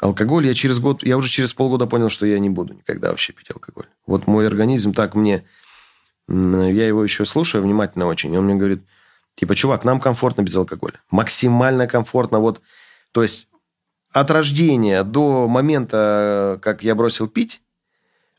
алкоголь, 0.00 0.46
я 0.46 0.54
через 0.54 0.80
год, 0.80 1.04
я 1.04 1.16
уже 1.16 1.28
через 1.28 1.54
полгода 1.54 1.86
понял, 1.86 2.08
что 2.08 2.26
я 2.26 2.38
не 2.38 2.50
буду 2.50 2.74
никогда 2.74 3.10
вообще 3.10 3.32
пить 3.32 3.50
алкоголь. 3.52 3.86
Вот 4.06 4.26
мой 4.26 4.46
организм 4.46 4.92
так 4.92 5.14
мне... 5.14 5.44
Я 6.26 6.86
его 6.86 7.04
еще 7.04 7.24
слушаю 7.24 7.62
внимательно 7.62 8.06
очень, 8.06 8.32
и 8.32 8.36
он 8.36 8.46
мне 8.46 8.54
говорит, 8.54 8.82
типа, 9.34 9.54
чувак, 9.54 9.84
нам 9.84 10.00
комфортно 10.00 10.42
без 10.42 10.56
алкоголя. 10.56 11.00
Максимально 11.10 11.86
комфортно. 11.86 12.38
Вот 12.38 12.62
то 13.14 13.22
есть 13.22 13.46
от 14.10 14.30
рождения 14.32 15.04
до 15.04 15.46
момента, 15.46 16.58
как 16.60 16.82
я 16.82 16.96
бросил 16.96 17.28
пить, 17.28 17.62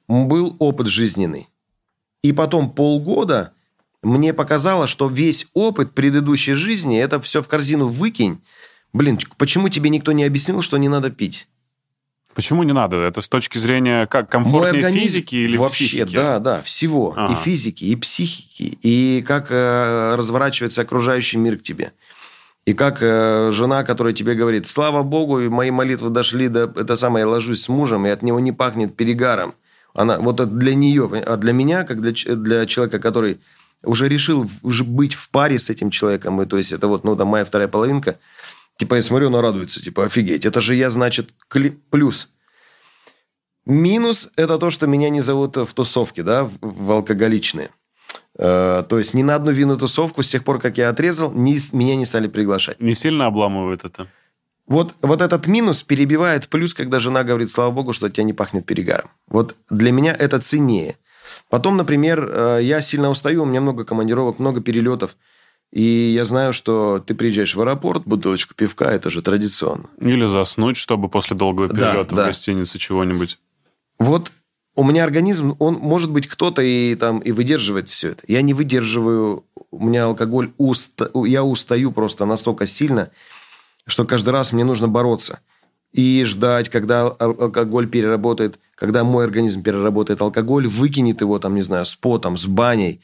был 0.09 0.57
опыт 0.59 0.87
жизненный. 0.87 1.47
И 2.21 2.33
потом 2.33 2.69
полгода 2.69 3.53
мне 4.03 4.33
показало, 4.33 4.85
что 4.87 5.07
весь 5.07 5.47
опыт 5.53 5.93
предыдущей 5.93 6.53
жизни, 6.53 6.99
это 6.99 7.21
все 7.21 7.41
в 7.41 7.47
корзину 7.47 7.87
выкинь. 7.87 8.43
Блин, 8.91 9.17
почему 9.37 9.69
тебе 9.69 9.89
никто 9.89 10.11
не 10.11 10.25
объяснил, 10.25 10.61
что 10.61 10.77
не 10.77 10.89
надо 10.89 11.09
пить? 11.09 11.47
Почему 12.33 12.63
не 12.63 12.73
надо? 12.73 12.97
Это 12.97 13.21
с 13.21 13.29
точки 13.29 13.57
зрения 13.57 14.07
как 14.07 14.29
комфортнее 14.29 14.85
организм... 14.85 15.05
физики 15.05 15.35
или 15.35 15.55
Вообще, 15.55 15.85
психики? 15.85 16.15
да, 16.15 16.39
да, 16.39 16.61
всего. 16.61 17.13
Ага. 17.15 17.33
И 17.33 17.35
физики, 17.37 17.85
и 17.85 17.95
психики, 17.95 18.77
и 18.81 19.23
как 19.25 19.47
э, 19.51 20.15
разворачивается 20.17 20.81
окружающий 20.81 21.37
мир 21.37 21.57
к 21.57 21.63
тебе. 21.63 21.93
И 22.65 22.73
как 22.73 22.97
э, 23.01 23.51
жена, 23.51 23.83
которая 23.83 24.13
тебе 24.13 24.33
говорит, 24.33 24.65
слава 24.65 25.03
богу, 25.03 25.39
мои 25.51 25.69
молитвы 25.69 26.09
дошли 26.09 26.47
до... 26.47 26.63
Это 26.75 26.95
самое, 26.95 27.23
я 27.23 27.29
ложусь 27.29 27.61
с 27.61 27.69
мужем, 27.69 28.07
и 28.07 28.09
от 28.09 28.23
него 28.23 28.39
не 28.39 28.51
пахнет 28.51 28.95
перегаром. 28.95 29.53
Она, 29.93 30.17
вот 30.17 30.39
это 30.39 30.49
для 30.49 30.73
нее. 30.73 31.23
А 31.25 31.37
для 31.37 31.53
меня, 31.53 31.83
как 31.83 32.01
для, 32.01 32.11
для 32.35 32.65
человека, 32.65 32.99
который 32.99 33.39
уже 33.83 34.09
решил 34.09 34.49
уже 34.63 34.83
быть 34.83 35.13
в 35.13 35.29
паре 35.29 35.59
с 35.59 35.69
этим 35.69 35.91
человеком, 35.91 36.41
и, 36.41 36.47
то 36.47 36.57
есть 36.57 36.73
это 36.73 36.87
вот, 36.87 37.03
ну, 37.03 37.15
там, 37.15 37.27
моя 37.27 37.45
вторая 37.45 37.67
половинка, 37.67 38.17
типа, 38.77 38.95
я 38.95 39.01
смотрю, 39.03 39.27
она 39.27 39.41
радуется, 39.41 39.81
типа, 39.81 40.05
офигеть, 40.05 40.43
это 40.43 40.59
же 40.59 40.73
я, 40.73 40.89
значит, 40.89 41.35
плюс. 41.91 42.29
Минус– 43.67 44.31
это 44.35 44.57
то, 44.57 44.71
что 44.71 44.87
меня 44.87 45.09
не 45.09 45.21
зовут 45.21 45.55
в 45.55 45.71
тусовке, 45.73 46.23
да, 46.23 46.45
в, 46.45 46.57
в 46.61 46.91
алкоголичные. 46.91 47.69
Э, 48.37 48.83
то 48.87 48.97
есть 48.97 49.13
ни 49.13 49.23
на 49.23 49.35
одну 49.35 49.51
винную 49.51 49.77
тусовку 49.77 50.21
с 50.21 50.29
тех 50.29 50.43
пор, 50.43 50.59
как 50.59 50.77
я 50.77 50.89
отрезал, 50.89 51.31
ни, 51.33 51.57
меня 51.75 51.95
не 51.95 52.05
стали 52.05 52.27
приглашать. 52.27 52.81
Не 52.81 52.93
сильно 52.93 53.27
обламывает 53.27 53.85
это? 53.85 54.07
Вот, 54.67 54.95
вот 55.01 55.21
этот 55.21 55.47
минус 55.47 55.83
перебивает 55.83 56.49
плюс, 56.49 56.73
когда 56.73 56.99
жена 56.99 57.23
говорит, 57.23 57.51
слава 57.51 57.71
богу, 57.71 57.93
что 57.93 58.07
от 58.07 58.13
тебя 58.13 58.23
не 58.23 58.33
пахнет 58.33 58.65
перегаром. 58.65 59.09
Вот 59.27 59.55
для 59.69 59.91
меня 59.91 60.13
это 60.17 60.39
ценнее. 60.39 60.97
Потом, 61.49 61.77
например, 61.77 62.27
э, 62.29 62.59
я 62.63 62.81
сильно 62.81 63.09
устаю, 63.09 63.43
у 63.43 63.45
меня 63.45 63.61
много 63.61 63.85
командировок, 63.85 64.39
много 64.39 64.61
перелетов. 64.61 65.15
И 65.71 66.13
я 66.15 66.25
знаю, 66.25 66.53
что 66.53 67.03
ты 67.05 67.15
приезжаешь 67.15 67.55
в 67.55 67.61
аэропорт, 67.61 68.03
бутылочку 68.05 68.53
пивка, 68.55 68.85
это 68.85 69.09
же 69.09 69.21
традиционно. 69.21 69.89
Или 69.99 70.25
заснуть, 70.25 70.77
чтобы 70.77 71.09
после 71.09 71.35
долгого 71.35 71.69
перелета 71.69 72.09
да, 72.09 72.13
в 72.13 72.15
да. 72.15 72.25
гостинице 72.27 72.79
чего-нибудь. 72.79 73.39
Вот 73.99 74.31
у 74.75 74.83
меня 74.83 75.03
организм, 75.03 75.55
он, 75.59 75.75
может 75.75 76.11
быть, 76.11 76.27
кто-то 76.27 76.61
и, 76.61 76.95
там, 76.95 77.19
и 77.19 77.31
выдерживает 77.31 77.89
все 77.89 78.09
это. 78.09 78.23
Я 78.27 78.41
не 78.41 78.53
выдерживаю, 78.53 79.45
у 79.71 79.85
меня 79.85 80.05
алкоголь, 80.05 80.51
уста, 80.57 81.09
я 81.25 81.43
устаю 81.43 81.91
просто 81.91 82.25
настолько 82.25 82.65
сильно, 82.65 83.11
что 83.87 84.05
каждый 84.05 84.29
раз 84.29 84.51
мне 84.51 84.63
нужно 84.63 84.87
бороться. 84.87 85.39
И 85.93 86.23
ждать, 86.25 86.67
когда 86.67 87.07
алкоголь 87.07 87.87
переработает, 87.87 88.59
когда 88.75 89.05
мой 89.05 89.23
организм 89.23 89.63
переработает 89.63 90.19
алкоголь, 90.19 90.67
выкинет 90.67 91.21
его, 91.21 91.39
там, 91.39 91.55
не 91.55 91.61
знаю, 91.61 91.85
с 91.85 91.95
потом, 91.95 92.35
с 92.35 92.45
баней, 92.47 93.01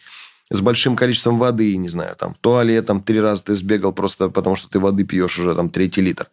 с 0.49 0.59
большим 0.59 0.97
количеством 0.97 1.37
воды, 1.37 1.77
не 1.77 1.87
знаю, 1.87 2.17
там, 2.17 2.35
туалетом 2.41 3.01
три 3.01 3.21
раза 3.21 3.45
ты 3.45 3.55
сбегал 3.55 3.93
просто 3.93 4.27
потому, 4.27 4.57
что 4.57 4.69
ты 4.69 4.79
воды 4.79 5.05
пьешь 5.05 5.39
уже 5.39 5.55
там 5.55 5.69
третий 5.69 6.01
литр. 6.01 6.27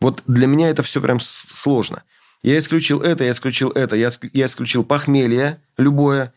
Вот 0.00 0.24
для 0.26 0.48
меня 0.48 0.68
это 0.70 0.82
все 0.82 1.00
прям 1.00 1.20
сложно. 1.20 2.02
Я 2.42 2.58
исключил 2.58 3.00
это, 3.00 3.24
я 3.24 3.30
исключил 3.30 3.70
это, 3.70 3.94
я, 3.96 4.10
я 4.32 4.46
исключил 4.46 4.84
похмелье 4.84 5.60
любое, 5.76 6.32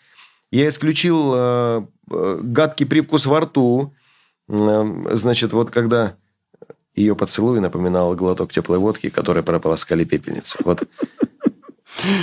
я 0.52 0.68
исключил 0.68 1.34
э, 1.36 1.86
э, 2.12 2.40
гадкий 2.44 2.86
привкус 2.86 3.26
во 3.26 3.42
рту. 3.42 3.94
Э, 4.48 4.86
значит, 5.12 5.52
вот 5.52 5.72
когда 5.72 6.16
ее 6.94 7.16
поцелуй 7.16 7.60
напоминал 7.60 8.16
глоток 8.16 8.54
теплой 8.54 8.78
водки, 8.78 9.10
которая 9.10 9.44
прополоскали 9.44 10.04
пепельницу. 10.04 10.58
Вот. 10.64 10.84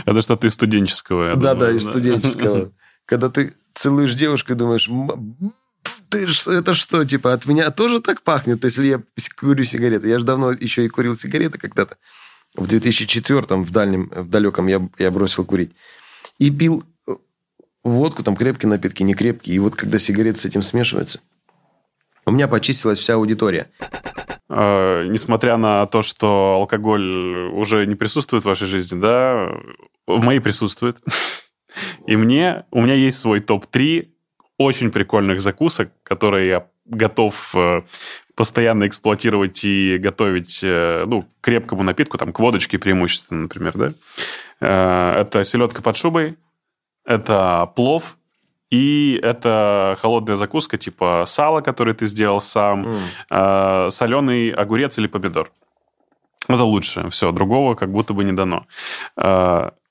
Это 0.07 0.23
что-то 0.23 0.47
из 0.47 0.55
студенческого. 0.55 1.35
Да, 1.37 1.55
да, 1.55 1.71
из 1.71 1.83
студенческого. 1.83 2.73
Когда 3.05 3.29
ты 3.29 3.55
целуешь 3.75 4.15
девушку 4.15 4.53
и 4.53 4.57
думаешь, 4.57 4.89
ты, 6.09 6.27
это 6.53 6.75
что, 6.75 7.05
типа, 7.05 7.33
от 7.33 7.47
меня 7.47 7.71
тоже 7.71 8.01
так 8.01 8.23
пахнет? 8.23 8.61
То 8.61 8.67
есть, 8.67 8.79
если 8.79 8.91
я 8.91 9.03
курю 9.37 9.65
сигареты, 9.65 10.09
я 10.09 10.19
же 10.19 10.25
давно 10.25 10.53
еще 10.53 10.85
и 10.85 10.89
курил 10.89 11.17
сигареты 11.17 11.59
когда-то 11.59 11.97
в 12.55 12.66
2004 12.66 13.41
в 13.62 13.70
дальнем, 13.70 14.11
в 14.15 14.29
далеком 14.29 14.66
я, 14.66 14.87
я 14.99 15.11
бросил 15.11 15.45
курить. 15.45 15.73
И 16.39 16.51
пил 16.51 16.85
водку, 17.83 18.23
там 18.23 18.37
крепкие 18.37 18.69
напитки, 18.70 19.03
не 19.03 19.15
крепкие. 19.15 19.57
И 19.57 19.59
вот 19.59 19.77
когда 19.77 19.99
сигареты 19.99 20.39
с 20.39 20.45
этим 20.45 20.62
смешиваются, 20.62 21.20
у 22.24 22.31
меня 22.31 22.49
почистилась 22.49 22.99
вся 22.99 23.15
аудитория. 23.15 23.70
Э, 24.49 25.07
несмотря 25.09 25.57
на 25.57 25.87
то, 25.87 26.03
что 26.03 26.57
алкоголь 26.59 27.51
уже 27.53 27.87
не 27.87 27.95
присутствует 27.95 28.45
в 28.45 28.49
вашей 28.49 28.69
жизни, 28.69 29.01
да, 29.01 29.49
в 30.07 30.23
моей 30.23 30.41
присутствует. 30.41 30.99
И 32.07 32.16
мне, 32.16 32.66
у 32.70 32.83
меня 32.83 32.95
есть 32.95 33.19
свой 33.19 33.41
топ-3 33.41 34.11
очень 34.59 34.91
прикольных 34.91 35.41
закусок, 35.41 35.91
которые 36.03 36.49
я 36.49 36.66
готов 36.85 37.55
э, 37.57 37.83
постоянно 38.35 38.87
эксплуатировать 38.87 39.65
и 39.65 39.99
готовить, 39.99 40.61
э, 40.63 41.05
ну, 41.07 41.29
крепкому 41.41 41.83
напитку, 41.83 42.19
там, 42.19 42.33
к 42.33 42.41
водочке 42.41 42.79
преимущественно, 42.79 43.43
например, 43.43 43.73
да. 43.77 43.93
Э, 44.61 45.21
это 45.21 45.45
селедка 45.45 45.83
под 45.83 45.97
шубой, 45.97 46.37
это 47.05 47.71
плов, 47.77 48.17
и 48.71 49.21
это 49.23 49.97
холодная 50.01 50.37
закуска 50.37 50.79
типа 50.79 51.25
сало, 51.27 51.61
который 51.61 51.93
ты 51.93 52.07
сделал 52.07 52.41
сам, 52.41 52.87
mm. 53.31 53.91
соленый 53.91 54.49
огурец 54.51 54.99
или 54.99 55.09
помидор. 55.09 55.53
Это 56.48 56.64
лучше. 56.64 57.09
Все, 57.10 57.32
другого 57.32 57.74
как 57.74 57.93
будто 57.93 58.14
бы 58.14 58.24
не 58.24 58.32
дано. 58.32 58.66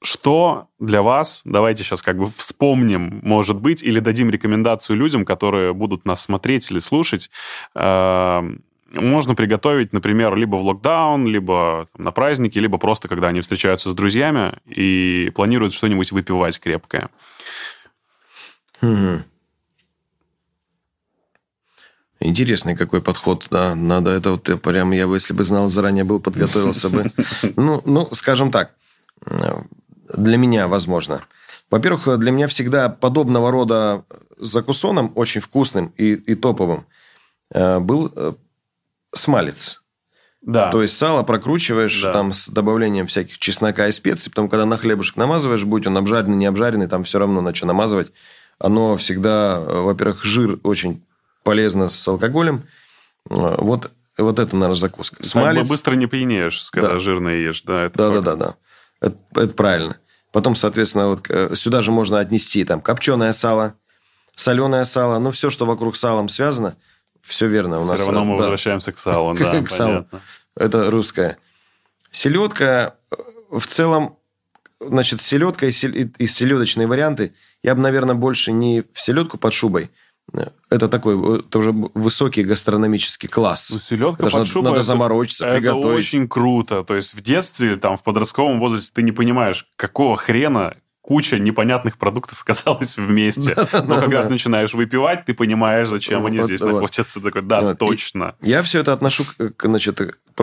Что 0.04 0.68
для 0.80 1.04
вас, 1.04 1.44
давайте 1.46 1.84
сейчас 1.84 2.02
как 2.02 2.18
бы 2.18 2.26
вспомним, 2.26 3.20
может 3.22 3.60
быть, 3.60 3.84
или 3.84 4.00
дадим 4.00 4.32
рекомендацию 4.32 4.98
людям, 4.98 5.26
которые 5.26 5.74
будут 5.74 6.06
нас 6.06 6.22
смотреть 6.22 6.72
или 6.72 6.80
слушать, 6.80 7.30
э, 7.76 8.52
можно 8.94 9.36
приготовить, 9.36 9.94
например, 9.94 10.36
либо 10.36 10.56
в 10.56 10.64
локдаун, 10.64 11.28
либо 11.28 11.88
на 11.98 12.12
праздники, 12.12 12.58
либо 12.58 12.80
просто 12.80 13.08
когда 13.08 13.28
они 13.28 13.42
встречаются 13.42 13.92
с 13.92 13.94
друзьями 13.94 14.54
и 14.66 15.32
планируют 15.36 15.76
что-нибудь 15.76 16.12
выпивать 16.12 16.60
крепкое. 16.60 17.10
Угу. 18.82 19.24
Интересный 22.24 22.76
какой 22.76 23.02
подход, 23.02 23.48
да. 23.50 23.74
Надо 23.74 24.12
это 24.12 24.32
вот 24.32 24.62
прям, 24.62 24.92
я 24.92 25.08
бы, 25.08 25.16
если 25.16 25.34
бы 25.34 25.44
знал 25.44 25.70
заранее, 25.70 26.04
был, 26.04 26.20
подготовился 26.20 26.90
бы. 26.90 27.12
Ну, 27.56 27.82
ну, 27.86 28.10
скажем 28.14 28.52
так, 28.52 28.72
для 29.26 30.38
меня, 30.38 30.68
возможно. 30.68 31.24
Во-первых, 31.72 32.20
для 32.20 32.32
меня 32.32 32.48
всегда 32.48 32.90
подобного 32.90 33.50
рода 33.50 34.04
закусоном, 34.38 35.12
очень 35.16 35.42
вкусным 35.42 35.94
и, 35.98 36.14
и 36.14 36.36
топовым, 36.36 36.86
э, 37.54 37.80
был 37.80 38.12
э, 38.16 38.34
смалец. 39.14 39.82
Да. 40.42 40.72
То 40.72 40.82
есть 40.82 40.98
сало 40.98 41.24
прокручиваешь 41.24 42.02
да. 42.02 42.12
там 42.12 42.34
с 42.34 42.50
добавлением 42.50 43.08
всяких 43.08 43.38
чеснока 43.40 43.88
и 43.88 43.92
специй, 43.92 44.32
потом, 44.32 44.50
когда 44.50 44.66
на 44.66 44.78
хлебушек 44.78 45.16
намазываешь, 45.16 45.64
будь 45.64 45.88
он 45.88 45.98
обжаренный, 45.98 46.38
не 46.38 46.48
обжаренный, 46.48 46.88
там 46.88 47.04
все 47.04 47.20
равно 47.20 47.42
на 47.42 47.54
что 47.54 47.68
намазывать. 47.68 48.12
Оно 48.60 48.98
всегда, 48.98 49.64
э, 49.66 49.82
во-первых, 49.82 50.24
жир 50.24 50.60
очень 50.64 51.04
полезно 51.44 51.90
с 51.90 52.08
алкоголем. 52.08 52.64
Вот, 53.26 53.92
вот 54.18 54.40
это, 54.40 54.56
наверное, 54.56 54.76
закуска. 54.76 55.24
Смалец... 55.24 55.68
быстро 55.68 55.96
не 55.96 56.08
пьянеешь, 56.08 56.70
когда 56.72 56.94
да. 56.94 57.00
жирное 57.00 57.38
ешь. 57.38 57.62
Да, 57.64 57.86
это 57.86 57.98
да, 57.98 58.10
да, 58.10 58.22
да, 58.22 58.36
да. 58.36 58.56
Это, 59.02 59.18
это 59.36 59.54
правильно. 59.54 59.98
Потом, 60.32 60.56
соответственно, 60.56 61.10
вот 61.10 61.30
э, 61.30 61.56
сюда 61.56 61.82
же 61.82 61.92
можно 61.92 62.20
отнести 62.20 62.64
там 62.64 62.82
копченое 62.82 63.34
сало, 63.34 63.76
соленое 64.36 64.86
сало, 64.86 65.20
ну, 65.20 65.32
все, 65.32 65.50
что 65.50 65.66
вокруг 65.66 65.96
салом 65.98 66.30
связано, 66.30 66.78
все 67.22 67.48
верно. 67.48 67.80
У 67.80 67.82
все 67.82 67.92
нас, 67.92 68.06
равно 68.06 68.24
мы 68.24 68.38
да. 68.38 68.44
возвращаемся 68.44 68.92
к 68.92 68.98
салу, 68.98 69.34
да, 69.40 69.62
к 69.62 69.70
салу. 69.70 70.08
Это 70.56 70.90
русское. 70.90 71.38
Селедка 72.12 72.96
э, 73.12 73.16
в 73.50 73.66
целом, 73.68 74.18
значит, 74.80 75.22
селедка 75.22 75.66
и, 75.66 75.72
селедочные 75.72 76.88
варианты, 76.88 77.34
я 77.64 77.76
бы, 77.76 77.82
наверное, 77.82 78.16
больше 78.16 78.52
не 78.52 78.84
в 78.94 79.02
селедку 79.02 79.38
под 79.38 79.54
шубой, 79.54 79.92
это 80.70 80.88
такой 80.88 81.40
это 81.40 81.60
уже 81.60 81.72
высокий 81.72 82.44
гастрономический 82.44 83.28
класс. 83.28 83.72
Ну, 83.74 83.80
селедка 83.80 84.30
под 84.30 84.48
шубой. 84.48 84.70
Надо 84.70 84.78
это, 84.78 84.86
заморочиться, 84.86 85.46
это 85.46 85.58
приготовить. 85.58 85.86
Это 85.86 85.96
очень 85.96 86.28
круто. 86.28 86.84
То 86.84 86.96
есть 86.96 87.14
в 87.14 87.22
детстве, 87.22 87.76
там, 87.76 87.98
в 87.98 88.04
подростковом 88.04 88.60
возрасте 88.60 88.92
ты 88.94 89.04
не 89.04 89.12
понимаешь, 89.12 89.68
какого 89.76 90.16
хрена 90.18 90.76
куча 91.02 91.40
непонятных 91.40 91.98
продуктов 91.98 92.42
оказалась 92.44 92.98
вместе. 92.98 93.56
Но 93.74 94.00
когда 94.00 94.24
ты 94.24 94.30
начинаешь 94.30 94.74
выпивать, 94.74 95.26
ты 95.26 95.34
понимаешь, 95.34 95.88
зачем 95.88 96.26
они 96.26 96.42
здесь 96.42 96.62
находятся. 96.62 97.20
Такой, 97.20 97.42
да, 97.42 97.76
точно. 97.76 98.36
Я 98.42 98.62
все 98.62 98.80
это 98.80 98.94
отношу, 98.94 99.26
к, 99.26 99.66
значит, 99.66 100.00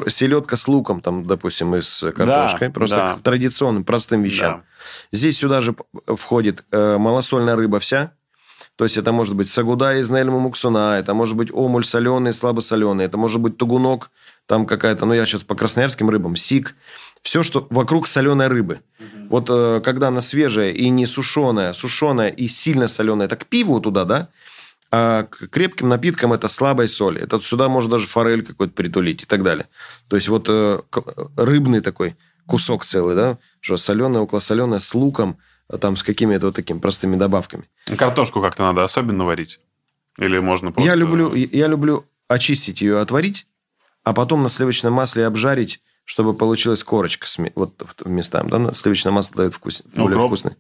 селедка 0.09 0.57
с 0.57 0.69
луком, 0.69 1.01
там, 1.01 1.27
допустим, 1.27 1.75
и 1.75 1.81
с 1.81 2.13
картошкой. 2.13 2.71
Просто 2.71 3.17
к 3.19 3.23
традиционным, 3.23 3.85
простым 3.85 4.23
вещам. 4.23 4.65
Здесь 5.13 5.39
сюда 5.39 5.61
же 5.61 5.75
входит 6.07 6.65
э, 6.71 6.99
малосольная 6.99 7.57
рыба 7.57 7.79
вся, 7.79 8.13
то 8.79 8.85
есть 8.85 8.97
это 8.97 9.11
может 9.11 9.35
быть 9.35 9.49
сагуда 9.49 9.99
из 9.99 10.09
нельма 10.09 10.39
муксуна, 10.39 11.01
это 11.01 11.13
может 11.13 11.35
быть 11.35 11.53
омуль 11.53 11.85
соленый, 11.85 12.33
слабосоленый, 12.33 13.07
это 13.07 13.19
может 13.19 13.41
быть 13.41 13.57
тугунок, 13.57 14.13
там 14.47 14.67
какая-то, 14.67 15.05
ну 15.05 15.15
я 15.15 15.27
сейчас 15.27 15.43
по 15.43 15.57
красноярским 15.57 16.09
рыбам, 16.09 16.37
сик. 16.37 16.77
Все, 17.23 17.43
что 17.43 17.67
вокруг 17.71 18.07
соленой 18.07 18.47
рыбы. 18.47 18.79
Угу. 19.01 19.27
Вот 19.31 19.47
э, 19.51 19.81
когда 19.85 20.09
она 20.09 20.21
свежая 20.21 20.71
и 20.71 20.91
не 20.91 21.07
сушеная, 21.07 21.73
сушеная 21.73 22.29
и 22.29 22.47
сильно 22.47 22.87
соленая, 22.87 23.27
это 23.27 23.35
к 23.35 23.47
пиву 23.47 23.81
туда, 23.81 24.05
да? 24.05 24.29
А 24.93 25.25
к 25.25 25.49
крепким 25.49 25.89
напиткам 25.89 26.33
это 26.33 26.47
слабой 26.47 26.87
соли. 26.87 27.21
Это 27.21 27.41
сюда 27.41 27.69
можно 27.69 27.91
даже 27.91 28.07
форель 28.07 28.45
какой-то 28.45 28.75
притулить 28.75 29.25
и 29.25 29.27
так 29.27 29.43
далее. 29.43 29.67
То 30.07 30.15
есть 30.15 30.29
вот 30.29 30.47
э, 30.49 30.79
рыбный 31.35 31.81
такой 31.81 32.15
кусок 32.47 32.85
целый, 32.85 33.17
да? 33.17 33.39
Что 33.61 33.77
соленое, 33.77 34.23
около 34.23 34.39
соленое 34.39 34.79
с 34.79 34.95
луком– 34.95 35.37
там 35.81 35.97
с 35.97 36.03
какими-то 36.03 36.47
вот 36.47 36.57
такими 36.57 36.79
простыми 36.79 37.17
добавками. 37.17 37.65
Картошку 37.97 38.41
как-то 38.41 38.63
надо 38.63 38.85
особенно 38.85 39.25
варить? 39.25 39.61
Или 40.17 40.39
можно 40.39 40.73
просто... 40.73 40.91
Я 40.91 40.97
люблю, 40.97 41.35
я 41.35 41.67
люблю 41.67 42.05
очистить 42.27 42.81
ее, 42.81 42.99
отварить, 43.01 43.47
а 44.03 44.13
потом 44.13 44.43
на 44.43 44.49
сливочном 44.49 44.93
масле 44.93 45.27
обжарить, 45.27 45.81
чтобы 46.05 46.35
получилась 46.35 46.83
корочка 46.83 47.27
вот 47.55 48.03
местам. 48.07 48.49
Да? 48.49 48.73
Сливочное 48.73 49.13
масло 49.13 49.37
дает 49.37 49.55
вкус, 49.55 49.83
более 49.95 50.17
Укроп. 50.17 50.27
вкусный. 50.27 50.57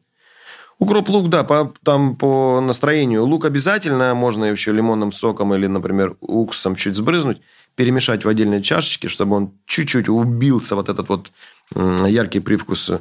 Укроп, 0.78 1.08
лук, 1.08 1.28
да, 1.28 1.42
по, 1.42 1.74
там 1.82 2.14
по 2.14 2.60
настроению. 2.60 3.24
Лук 3.24 3.44
обязательно, 3.46 4.14
можно 4.14 4.44
еще 4.44 4.70
лимонным 4.70 5.10
соком 5.10 5.52
или, 5.54 5.66
например, 5.66 6.16
уксусом 6.20 6.76
чуть 6.76 6.94
сбрызнуть, 6.94 7.40
перемешать 7.74 8.24
в 8.24 8.28
отдельной 8.28 8.62
чашечке, 8.62 9.08
чтобы 9.08 9.34
он 9.36 9.52
чуть-чуть 9.66 10.08
убился, 10.08 10.76
вот 10.76 10.88
этот 10.88 11.08
вот 11.08 11.32
яркий 11.74 12.38
привкус, 12.38 12.92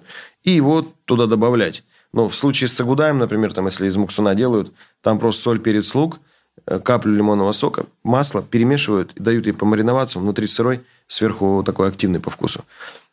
и 0.44 0.52
его 0.52 0.88
туда 1.06 1.28
добавлять. 1.28 1.84
Но 2.18 2.28
в 2.28 2.36
случае 2.36 2.68
с 2.68 2.74
сагудаем, 2.74 3.20
например, 3.20 3.54
там, 3.54 3.66
если 3.66 3.86
из 3.86 3.96
муксуна 3.96 4.34
делают, 4.34 4.74
там 5.04 5.20
просто 5.20 5.44
соль, 5.44 5.60
перец, 5.60 5.94
лук, 5.94 6.20
э, 6.66 6.80
каплю 6.80 7.14
лимонного 7.16 7.52
сока, 7.52 7.86
масло 8.02 8.42
перемешивают 8.42 9.12
дают 9.18 9.46
ей 9.46 9.52
помариноваться, 9.52 10.18
внутри 10.18 10.48
сырой, 10.48 10.84
сверху 11.06 11.62
такой 11.64 11.90
активный 11.90 12.20
по 12.20 12.32
вкусу. 12.32 12.66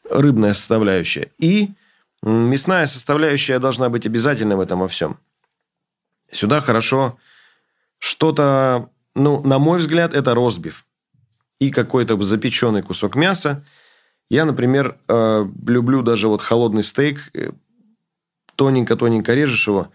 Рыбная 0.08 0.54
составляющая. 0.54 1.28
И 1.36 1.68
мясная 2.22 2.86
составляющая 2.86 3.58
должна 3.58 3.90
быть 3.90 4.06
обязательно 4.06 4.56
в 4.56 4.60
этом 4.60 4.80
во 4.80 4.88
всем. 4.88 5.18
Сюда 6.30 6.62
хорошо 6.62 7.18
что-то, 7.98 8.88
ну, 9.14 9.42
на 9.42 9.58
мой 9.58 9.80
взгляд, 9.80 10.14
это 10.14 10.34
розбив. 10.34 10.86
И 11.60 11.70
какой-то 11.70 12.18
запеченный 12.22 12.80
кусок 12.80 13.16
мяса. 13.16 13.66
Я, 14.30 14.46
например, 14.46 14.96
э, 15.08 15.46
люблю 15.66 16.00
даже 16.00 16.28
вот 16.28 16.40
холодный 16.40 16.82
стейк 16.82 17.30
э, 17.34 17.50
тоненько-тоненько 18.56 19.34
режешь 19.34 19.66
его 19.66 19.88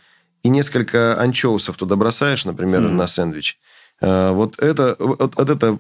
и 0.43 0.49
несколько 0.49 1.19
анчоусов 1.19 1.75
туда 1.77 1.95
бросаешь, 1.95 2.45
например, 2.45 2.81
mm. 2.81 2.91
на 2.91 3.07
сэндвич. 3.07 3.59
Э, 4.01 4.31
вот 4.31 4.57
это, 4.59 4.95
вот, 4.99 5.35
вот 5.35 5.49
это 5.49 5.79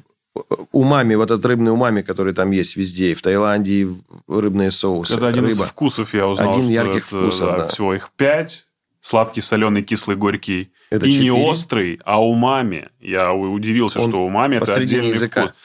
умами, 0.71 1.15
вот 1.15 1.31
этот 1.31 1.45
рыбный 1.45 1.71
умами, 1.71 2.01
который 2.01 2.33
там 2.33 2.51
есть 2.51 2.75
везде, 2.75 3.11
и 3.11 3.13
в 3.13 3.21
Таиланде, 3.21 3.73
и 3.73 3.87
рыбные 4.27 4.71
соусы. 4.71 5.15
Это 5.15 5.27
один 5.27 5.45
рыба. 5.45 5.63
из 5.63 5.69
вкусов, 5.69 6.13
я 6.13 6.27
узнал. 6.27 6.51
Один 6.51 6.69
ярких 6.69 7.07
это, 7.07 7.21
вкусов, 7.21 7.57
да. 7.57 7.67
Всего 7.67 7.93
их 7.93 8.11
пять. 8.15 8.67
Сладкий, 9.01 9.41
соленый, 9.41 9.81
кислый, 9.81 10.17
горький. 10.17 10.71
Это 10.89 11.05
и 11.05 11.11
4. 11.11 11.23
не 11.23 11.31
острый, 11.31 12.01
а 12.03 12.23
умами. 12.23 12.89
Я 12.99 13.33
удивился, 13.33 13.99
Он 13.99 14.09
что 14.09 14.25
умами 14.25 14.57
это 14.57 14.73
отдельный 14.73 15.09
языка. 15.09 15.47
вкус. 15.47 15.55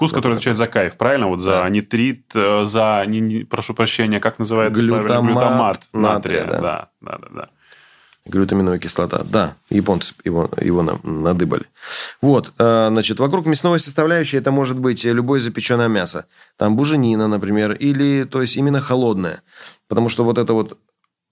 Вкус, 0.00 0.12
который 0.12 0.32
отвечает 0.32 0.56
за 0.56 0.66
кайф, 0.66 0.96
правильно? 0.96 1.26
Вот 1.26 1.40
за 1.40 1.50
да. 1.50 1.68
нитрит, 1.68 2.24
э, 2.34 2.64
за, 2.64 3.04
не, 3.06 3.44
прошу 3.44 3.74
прощения, 3.74 4.18
как 4.18 4.38
называется? 4.38 4.80
Глютамат, 4.80 5.26
глютамат 5.26 5.88
натрия. 5.92 6.44
Да. 6.46 6.60
да, 6.60 6.88
да, 7.02 7.18
да, 7.18 7.28
да. 7.34 7.48
Глютаминовая 8.24 8.78
кислота. 8.78 9.22
Да, 9.24 9.56
японцы 9.68 10.14
его, 10.24 10.48
его 10.58 10.80
надыбали. 11.02 11.66
Вот, 12.22 12.54
э, 12.58 12.88
значит, 12.88 13.20
вокруг 13.20 13.44
мясной 13.44 13.78
составляющей 13.78 14.38
это 14.38 14.50
может 14.50 14.78
быть 14.78 15.04
любое 15.04 15.38
запеченное 15.38 15.88
мясо. 15.88 16.24
Там 16.56 16.76
буженина, 16.76 17.28
например, 17.28 17.72
или, 17.72 18.24
то 18.24 18.40
есть, 18.40 18.56
именно 18.56 18.80
холодное. 18.80 19.42
Потому 19.86 20.08
что 20.08 20.24
вот 20.24 20.38
это 20.38 20.54
вот 20.54 20.78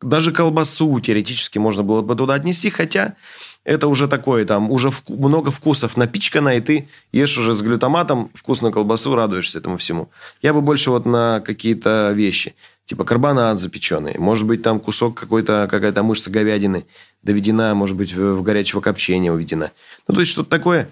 даже 0.02 0.30
колбасу 0.30 1.00
теоретически 1.00 1.58
можно 1.58 1.82
было 1.82 2.02
бы 2.02 2.14
туда 2.14 2.34
отнести, 2.34 2.68
хотя 2.68 3.14
это 3.64 3.88
уже 3.88 4.08
такое, 4.08 4.44
там, 4.44 4.70
уже 4.70 4.88
вку- 4.88 5.16
много 5.16 5.50
вкусов 5.50 5.96
напичкано, 5.96 6.56
и 6.56 6.60
ты 6.60 6.88
ешь 7.12 7.36
уже 7.36 7.54
с 7.54 7.62
глютаматом 7.62 8.30
вкусную 8.34 8.72
колбасу, 8.72 9.14
радуешься 9.14 9.58
этому 9.58 9.76
всему. 9.76 10.10
Я 10.42 10.54
бы 10.54 10.60
больше 10.60 10.90
вот 10.90 11.04
на 11.04 11.40
какие-то 11.40 12.12
вещи, 12.14 12.54
типа 12.86 13.04
карбонат 13.04 13.58
запеченный, 13.58 14.16
может 14.18 14.46
быть, 14.46 14.62
там 14.62 14.80
кусок 14.80 15.18
какой-то, 15.18 15.68
какая-то 15.70 16.02
мышца 16.02 16.30
говядины, 16.30 16.86
доведена, 17.22 17.74
может 17.74 17.96
быть, 17.96 18.14
в 18.14 18.42
горячего 18.42 18.80
копчения 18.80 19.32
уведена. 19.32 19.72
Ну, 20.06 20.14
то 20.14 20.20
есть 20.20 20.32
что-то 20.32 20.50
такое. 20.50 20.88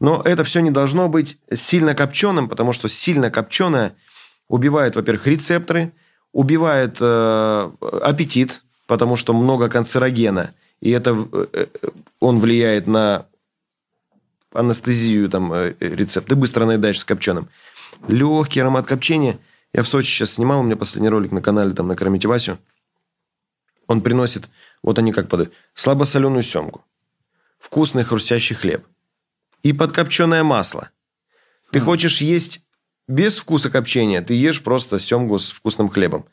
Но 0.00 0.20
это 0.24 0.44
все 0.44 0.60
не 0.60 0.70
должно 0.70 1.08
быть 1.08 1.38
сильно 1.54 1.94
копченым, 1.94 2.48
потому 2.48 2.72
что 2.72 2.88
сильно 2.88 3.30
копченое 3.30 3.94
убивает, 4.48 4.96
во-первых, 4.96 5.26
рецепторы, 5.26 5.92
убивает 6.32 6.98
э, 7.00 7.70
аппетит, 8.02 8.62
потому 8.86 9.16
что 9.16 9.32
много 9.32 9.68
канцерогена, 9.68 10.52
и 10.80 10.90
это 10.90 11.28
э, 11.32 11.46
э 11.52 11.66
он 12.20 12.40
влияет 12.40 12.86
на 12.86 13.26
анестезию 14.52 15.28
там 15.28 15.52
э, 15.52 15.74
рецепт. 15.80 16.28
Ты 16.28 16.36
быстро 16.36 16.64
наедаешься 16.64 17.06
копченым. 17.06 17.48
Легкий 18.08 18.60
аромат 18.60 18.86
копчения. 18.86 19.38
Я 19.72 19.82
в 19.82 19.88
Сочи 19.88 20.08
сейчас 20.08 20.34
снимал, 20.34 20.60
у 20.60 20.62
меня 20.62 20.76
последний 20.76 21.08
ролик 21.08 21.32
на 21.32 21.42
канале, 21.42 21.74
там, 21.74 21.88
накормите 21.88 22.28
Васю. 22.28 22.58
Он 23.86 24.00
приносит, 24.00 24.48
вот 24.82 24.98
они 24.98 25.12
как 25.12 25.28
подают, 25.28 25.52
слабосоленую 25.74 26.42
семку, 26.42 26.84
вкусный 27.58 28.04
хрустящий 28.04 28.56
хлеб 28.56 28.84
и 29.62 29.72
подкопченое 29.72 30.42
масло. 30.42 30.90
Ты 31.72 31.80
хочешь 31.80 32.20
есть 32.20 32.62
без 33.08 33.38
вкуса 33.38 33.70
копчения, 33.70 34.22
ты 34.22 34.34
ешь 34.34 34.62
просто 34.62 34.98
семгу 34.98 35.38
с 35.38 35.50
вкусным 35.50 35.88
хлебом. 35.88 36.26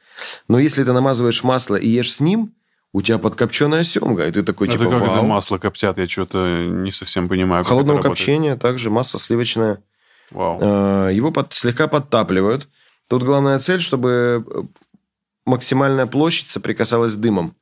Но 0.47 0.57
если 0.57 0.83
ты 0.83 0.93
намазываешь 0.93 1.43
масло 1.43 1.75
и 1.75 1.87
ешь 1.87 2.13
с 2.13 2.19
ним, 2.19 2.55
у 2.93 3.01
тебя 3.01 3.17
подкопченая 3.17 3.83
семга, 3.83 4.27
и 4.27 4.31
ты 4.31 4.43
такой, 4.43 4.67
это 4.67 4.77
типа, 4.77 4.91
как 4.91 5.01
вау. 5.01 5.11
это 5.11 5.21
масло 5.23 5.57
коптят? 5.57 5.97
Я 5.97 6.07
что-то 6.07 6.63
не 6.63 6.91
совсем 6.91 7.27
понимаю. 7.27 7.63
Холодного 7.63 7.99
копчения, 8.01 8.55
также 8.55 8.91
масло 8.91 9.19
сливочное. 9.19 9.81
Вау. 10.29 10.59
А, 10.61 11.09
его 11.09 11.31
под, 11.31 11.53
слегка 11.53 11.87
подтапливают. 11.87 12.67
Тут 13.07 13.23
главная 13.23 13.57
цель, 13.59 13.81
чтобы 13.81 14.45
э, 14.47 14.61
максимальная 15.45 16.05
площадь 16.05 16.47
соприкасалась 16.47 17.13
с 17.13 17.15
дымом. 17.15 17.55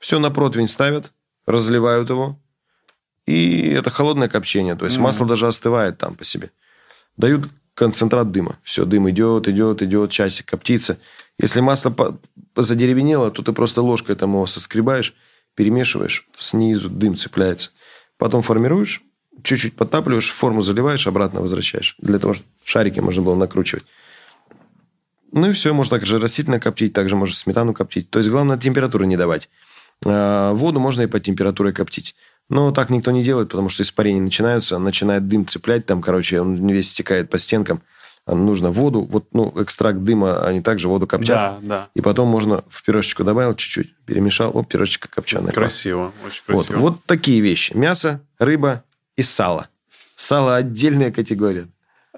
Все 0.00 0.18
на 0.18 0.30
противень 0.30 0.68
ставят, 0.68 1.12
разливают 1.46 2.10
его. 2.10 2.36
И 3.26 3.68
это 3.70 3.90
холодное 3.90 4.28
копчение. 4.28 4.74
То 4.74 4.86
есть 4.86 4.98
mm 4.98 5.02
масло 5.02 5.26
даже 5.26 5.46
остывает 5.46 5.98
там 5.98 6.16
по 6.16 6.24
себе. 6.24 6.50
Дают 7.16 7.48
концентрат 7.74 8.32
дыма. 8.32 8.58
Все, 8.64 8.84
дым 8.84 9.08
идет, 9.10 9.46
идет, 9.46 9.82
идет, 9.82 10.10
часик 10.10 10.46
коптится. 10.46 10.98
Если 11.40 11.60
масло 11.60 12.18
задеревенело, 12.56 13.30
то 13.30 13.42
ты 13.42 13.52
просто 13.52 13.82
ложкой 13.82 14.16
там 14.16 14.32
его 14.32 14.46
соскребаешь, 14.46 15.14
перемешиваешь, 15.54 16.28
снизу 16.36 16.88
дым 16.88 17.16
цепляется. 17.16 17.70
Потом 18.16 18.42
формируешь, 18.42 19.02
чуть-чуть 19.42 19.76
подтапливаешь, 19.76 20.30
форму 20.30 20.62
заливаешь, 20.62 21.06
обратно 21.06 21.40
возвращаешь. 21.40 21.96
Для 21.98 22.18
того, 22.18 22.34
чтобы 22.34 22.48
шарики 22.64 23.00
можно 23.00 23.22
было 23.22 23.36
накручивать. 23.36 23.84
Ну 25.30 25.50
и 25.50 25.52
все, 25.52 25.72
можно 25.74 25.98
также 25.98 26.18
растительно 26.18 26.58
коптить, 26.58 26.92
также 26.92 27.14
можно 27.14 27.34
сметану 27.34 27.74
коптить. 27.74 28.10
То 28.10 28.18
есть, 28.18 28.30
главное, 28.30 28.58
температуру 28.58 29.04
не 29.04 29.16
давать. 29.16 29.48
А 30.04 30.52
воду 30.54 30.80
можно 30.80 31.02
и 31.02 31.06
под 31.06 31.22
температурой 31.22 31.72
коптить. 31.72 32.16
Но 32.48 32.72
так 32.72 32.88
никто 32.88 33.10
не 33.10 33.22
делает, 33.22 33.50
потому 33.50 33.68
что 33.68 33.82
испарения 33.82 34.22
начинаются, 34.22 34.78
начинает 34.78 35.28
дым 35.28 35.46
цеплять, 35.46 35.84
там, 35.84 36.00
короче, 36.00 36.40
он 36.40 36.54
весь 36.68 36.90
стекает 36.90 37.28
по 37.28 37.38
стенкам 37.38 37.82
нужно 38.34 38.70
воду, 38.70 39.02
вот, 39.02 39.26
ну, 39.32 39.52
экстракт 39.56 40.00
дыма, 40.00 40.44
они 40.44 40.60
также 40.60 40.88
воду 40.88 41.06
коптят. 41.06 41.36
Да, 41.36 41.58
да. 41.62 41.88
И 41.94 42.00
потом 42.00 42.28
можно 42.28 42.64
в 42.68 42.84
пирожечку 42.84 43.24
добавил 43.24 43.54
чуть-чуть, 43.54 43.94
перемешал, 44.04 44.50
оп, 44.56 44.68
пирожечка 44.68 45.08
копченая. 45.08 45.52
Красиво, 45.52 46.12
очень 46.26 46.42
красиво. 46.46 46.76
Вот, 46.76 46.80
вот 46.80 47.04
такие 47.04 47.40
вещи. 47.40 47.74
Мясо, 47.74 48.20
рыба 48.38 48.84
и 49.16 49.22
сало. 49.22 49.68
Сало 50.16 50.56
отдельная 50.56 51.10
категория. 51.10 51.68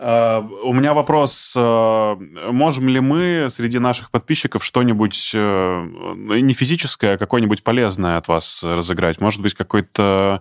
Uh, 0.01 0.49
у 0.63 0.73
меня 0.73 0.95
вопрос. 0.95 1.55
Uh, 1.55 2.17
можем 2.51 2.89
ли 2.89 3.01
мы 3.01 3.49
среди 3.51 3.79
наших 3.79 4.11
подписчиков 4.11 4.65
что-нибудь 4.65 5.33
uh, 5.35 6.41
не 6.41 6.55
физическое, 6.55 7.15
а 7.15 7.19
какое-нибудь 7.19 7.63
полезное 7.63 8.17
от 8.17 8.27
вас 8.27 8.63
разыграть? 8.63 9.21
Может 9.21 9.43
быть, 9.43 9.53
какой-то 9.53 10.41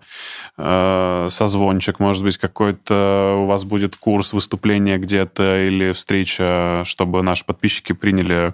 созвончик, 0.56 2.00
может 2.00 2.24
быть, 2.24 2.38
какой-то 2.38 3.40
у 3.40 3.46
вас 3.48 3.66
будет 3.66 3.98
курс 3.98 4.32
выступления 4.34 4.98
где-то 4.98 5.68
или 5.68 5.92
встреча, 5.92 6.84
чтобы 6.86 7.22
наши 7.22 7.44
подписчики 7.44 7.94
приняли 7.94 8.54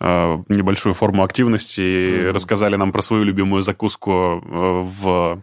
небольшую 0.00 0.94
форму 0.94 1.24
активности 1.24 1.80
и 1.80 1.84
mm-hmm. 1.84 2.32
рассказали 2.32 2.76
нам 2.76 2.92
про 2.92 3.02
свою 3.02 3.24
любимую 3.24 3.62
закуску 3.62 4.42
в 4.44 5.42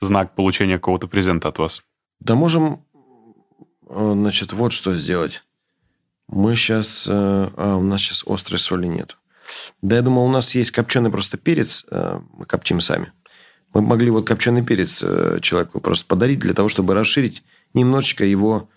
знак 0.00 0.34
получения 0.34 0.74
какого-то 0.74 1.06
презента 1.06 1.48
от 1.48 1.58
вас? 1.58 1.82
Да 2.20 2.34
можем 2.34 2.80
Э, 2.89 2.89
значит, 3.90 4.52
вот 4.52 4.72
что 4.72 4.94
сделать. 4.94 5.42
Мы 6.28 6.54
сейчас... 6.54 7.08
Э, 7.10 7.48
а, 7.56 7.76
у 7.76 7.82
нас 7.82 8.00
сейчас 8.00 8.24
острой 8.26 8.58
соли 8.58 8.86
нет. 8.86 9.16
Да, 9.82 9.96
я 9.96 10.02
думал, 10.02 10.26
у 10.26 10.30
нас 10.30 10.54
есть 10.54 10.70
копченый 10.70 11.10
просто 11.10 11.36
перец. 11.38 11.84
Э, 11.90 12.20
мы 12.32 12.46
коптим 12.46 12.80
сами. 12.80 13.12
Мы 13.74 13.82
могли 13.82 14.10
вот 14.10 14.26
копченый 14.26 14.64
перец 14.64 14.98
человеку 14.98 15.80
просто 15.80 16.06
подарить 16.06 16.40
для 16.40 16.54
того, 16.54 16.68
чтобы 16.68 16.94
расширить 16.94 17.44
немножечко 17.72 18.24
его, 18.24 18.68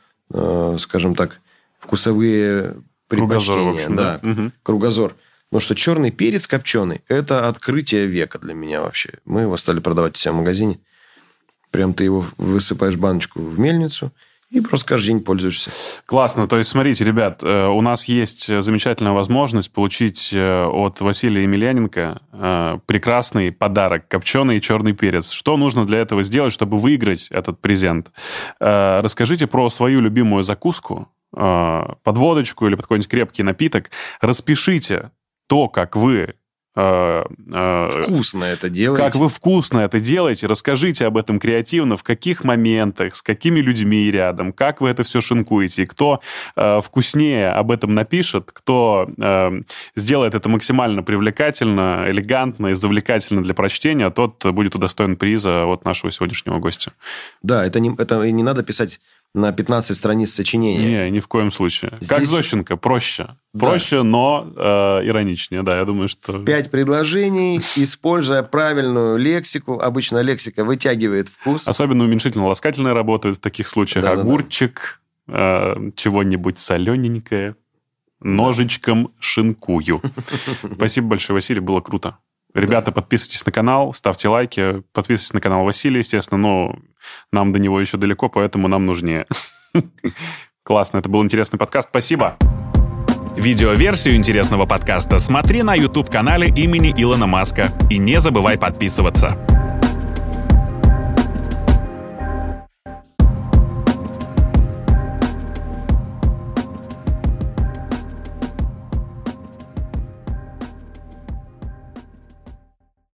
скажем 0.77 1.15
так, 1.15 1.41
вкусовые 1.79 2.75
предпочтения. 3.07 3.55
Кругозор, 3.55 3.73
общем, 3.73 3.95
да. 3.95 4.19
да. 4.21 4.31
Угу. 4.31 4.51
Кругозор. 4.61 5.15
Потому 5.49 5.61
что 5.61 5.73
черный 5.73 6.11
перец 6.11 6.45
копченый– 6.45 7.01
это 7.07 7.47
открытие 7.47 8.05
века 8.05 8.37
для 8.37 8.53
меня 8.53 8.81
вообще. 8.81 9.13
Мы 9.25 9.41
его 9.41 9.57
стали 9.57 9.79
продавать 9.79 10.15
у 10.15 10.19
себя 10.19 10.33
в 10.33 10.37
магазине. 10.37 10.79
Прям 11.71 11.95
ты 11.95 12.03
его 12.03 12.23
высыпаешь 12.37 12.95
баночку 12.95 13.41
в 13.41 13.57
мельницу– 13.57 14.11
и 14.53 14.61
просто 14.61 14.87
каждый 14.87 15.07
день 15.07 15.19
пользуешься. 15.19 15.71
Классно. 16.05 16.47
То 16.47 16.59
есть, 16.59 16.69
смотрите, 16.69 17.03
ребят, 17.03 17.41
э, 17.41 17.67
у 17.67 17.81
нас 17.81 18.05
есть 18.05 18.61
замечательная 18.61 19.11
возможность 19.11 19.73
получить 19.73 20.31
э, 20.31 20.65
от 20.65 21.01
Василия 21.01 21.41
Емельяненко 21.41 22.21
э, 22.31 22.77
прекрасный 22.85 23.51
подарок– 23.51 24.07
копченый 24.09 24.59
черный 24.59 24.93
перец. 24.93 25.31
Что 25.31 25.57
нужно 25.57 25.87
для 25.87 25.97
этого 25.97 26.21
сделать, 26.21 26.53
чтобы 26.53 26.77
выиграть 26.77 27.29
этот 27.31 27.61
презент? 27.61 28.11
Расскажите 28.59 29.47
про 29.47 29.69
свою 29.71 30.01
любимую 30.01 30.43
закуску, 30.43 31.07
подводочку 31.31 32.67
или 32.67 32.75
под 32.75 32.85
какой-нибудь 32.85 33.09
крепкий 33.09 33.41
напиток. 33.41 33.89
Распишите 34.21 35.09
то, 35.47 35.67
как 35.67 35.95
вы 35.95 36.13
Э, 36.25 36.27
э, 36.27 36.42
вкусно 36.75 38.45
это 38.45 38.69
делаете. 38.69 39.03
Как 39.03 39.15
вы 39.15 39.29
вкусно 39.29 39.79
это 39.79 39.99
делаете. 39.99 40.47
Расскажите 40.47 41.05
об 41.05 41.17
этом 41.17 41.39
креативно, 41.39 41.95
в 41.95 42.03
каких 42.03 42.43
моментах, 42.43 43.15
с 43.15 43.21
какими 43.21 43.59
людьми 43.59 44.09
рядом, 44.09 44.51
как 44.53 44.81
вы 44.81 44.89
это 44.89 45.03
все 45.03 45.21
шинкуете. 45.21 45.83
И 45.83 45.85
кто 45.85 46.21
э, 46.55 46.79
вкуснее 46.81 47.49
об 47.49 47.71
этом 47.71 47.93
напишет, 47.93 48.51
кто 48.51 49.07
э, 49.17 49.61
сделает 49.95 50.33
это 50.33 50.49
максимально 50.49 51.03
привлекательно, 51.03 52.05
элегантно 52.07 52.67
и 52.67 52.73
завлекательно 52.73 53.43
для 53.43 53.53
прочтения, 53.53 54.09
тот 54.09 54.43
будет 54.45 54.75
удостоен 54.75 55.15
приза 55.15 55.65
от 55.65 55.85
нашего 55.85 56.11
сегодняшнего 56.11 56.59
гостя. 56.59 56.93
Да, 57.43 57.65
это 57.65 57.79
не, 57.79 57.93
это 57.97 58.29
не 58.31 58.43
надо 58.43 58.63
писать 58.63 58.99
на 59.33 59.51
15 59.51 59.97
страниц 59.97 60.33
сочинения. 60.33 61.05
Не, 61.05 61.11
ни 61.11 61.19
в 61.19 61.27
коем 61.27 61.51
случае. 61.51 61.93
Здесь... 61.97 62.09
Как 62.09 62.25
Зощенко, 62.25 62.77
проще. 62.77 63.35
Проще, 63.57 63.97
да. 63.97 64.03
но 64.03 64.53
э, 64.55 64.61
ироничнее, 65.07 65.63
да, 65.63 65.77
я 65.77 65.85
думаю, 65.85 66.07
что... 66.07 66.33
В 66.33 66.45
пять 66.45 66.69
предложений, 66.69 67.61
используя 67.75 68.43
правильную 68.43 69.17
лексику. 69.17 69.79
Обычно 69.79 70.19
лексика 70.19 70.63
вытягивает 70.63 71.29
вкус. 71.29 71.67
Особенно 71.67 72.03
уменьшительно-ласкательные 72.03 72.93
работают 72.93 73.37
в 73.37 73.41
таких 73.41 73.67
случаях. 73.67 74.05
Да, 74.05 74.11
Огурчик, 74.11 75.01
да, 75.25 75.33
да. 75.33 75.81
Э, 75.81 75.91
чего-нибудь 75.95 76.59
солененькое, 76.59 77.55
ножичком 78.19 79.13
шинкую. 79.19 80.01
Спасибо 80.75 81.07
большое, 81.07 81.35
Василий, 81.35 81.59
было 81.59 81.81
круто. 81.81 82.17
Ребята, 82.53 82.91
подписывайтесь 82.91 83.45
на 83.45 83.51
канал, 83.51 83.93
ставьте 83.93 84.27
лайки, 84.27 84.83
подписывайтесь 84.93 85.33
на 85.33 85.41
канал 85.41 85.63
Василия, 85.63 85.99
естественно, 85.99 86.37
но 86.37 86.75
нам 87.31 87.51
до 87.51 87.59
него 87.59 87.79
еще 87.81 87.97
далеко, 87.97 88.29
поэтому 88.29 88.67
нам 88.67 88.85
нужнее. 88.85 89.25
Классно, 90.63 90.99
это 90.99 91.09
был 91.09 91.23
интересный 91.23 91.57
подкаст. 91.57 91.89
Спасибо. 91.89 92.37
Видеоверсию 93.35 94.15
интересного 94.15 94.67
подкаста 94.67 95.17
смотри 95.17 95.63
на 95.63 95.73
YouTube-канале 95.73 96.49
имени 96.49 96.93
Илона 96.95 97.25
Маска. 97.25 97.71
И 97.89 97.97
не 97.97 98.19
забывай 98.19 98.59
подписываться. 98.59 99.35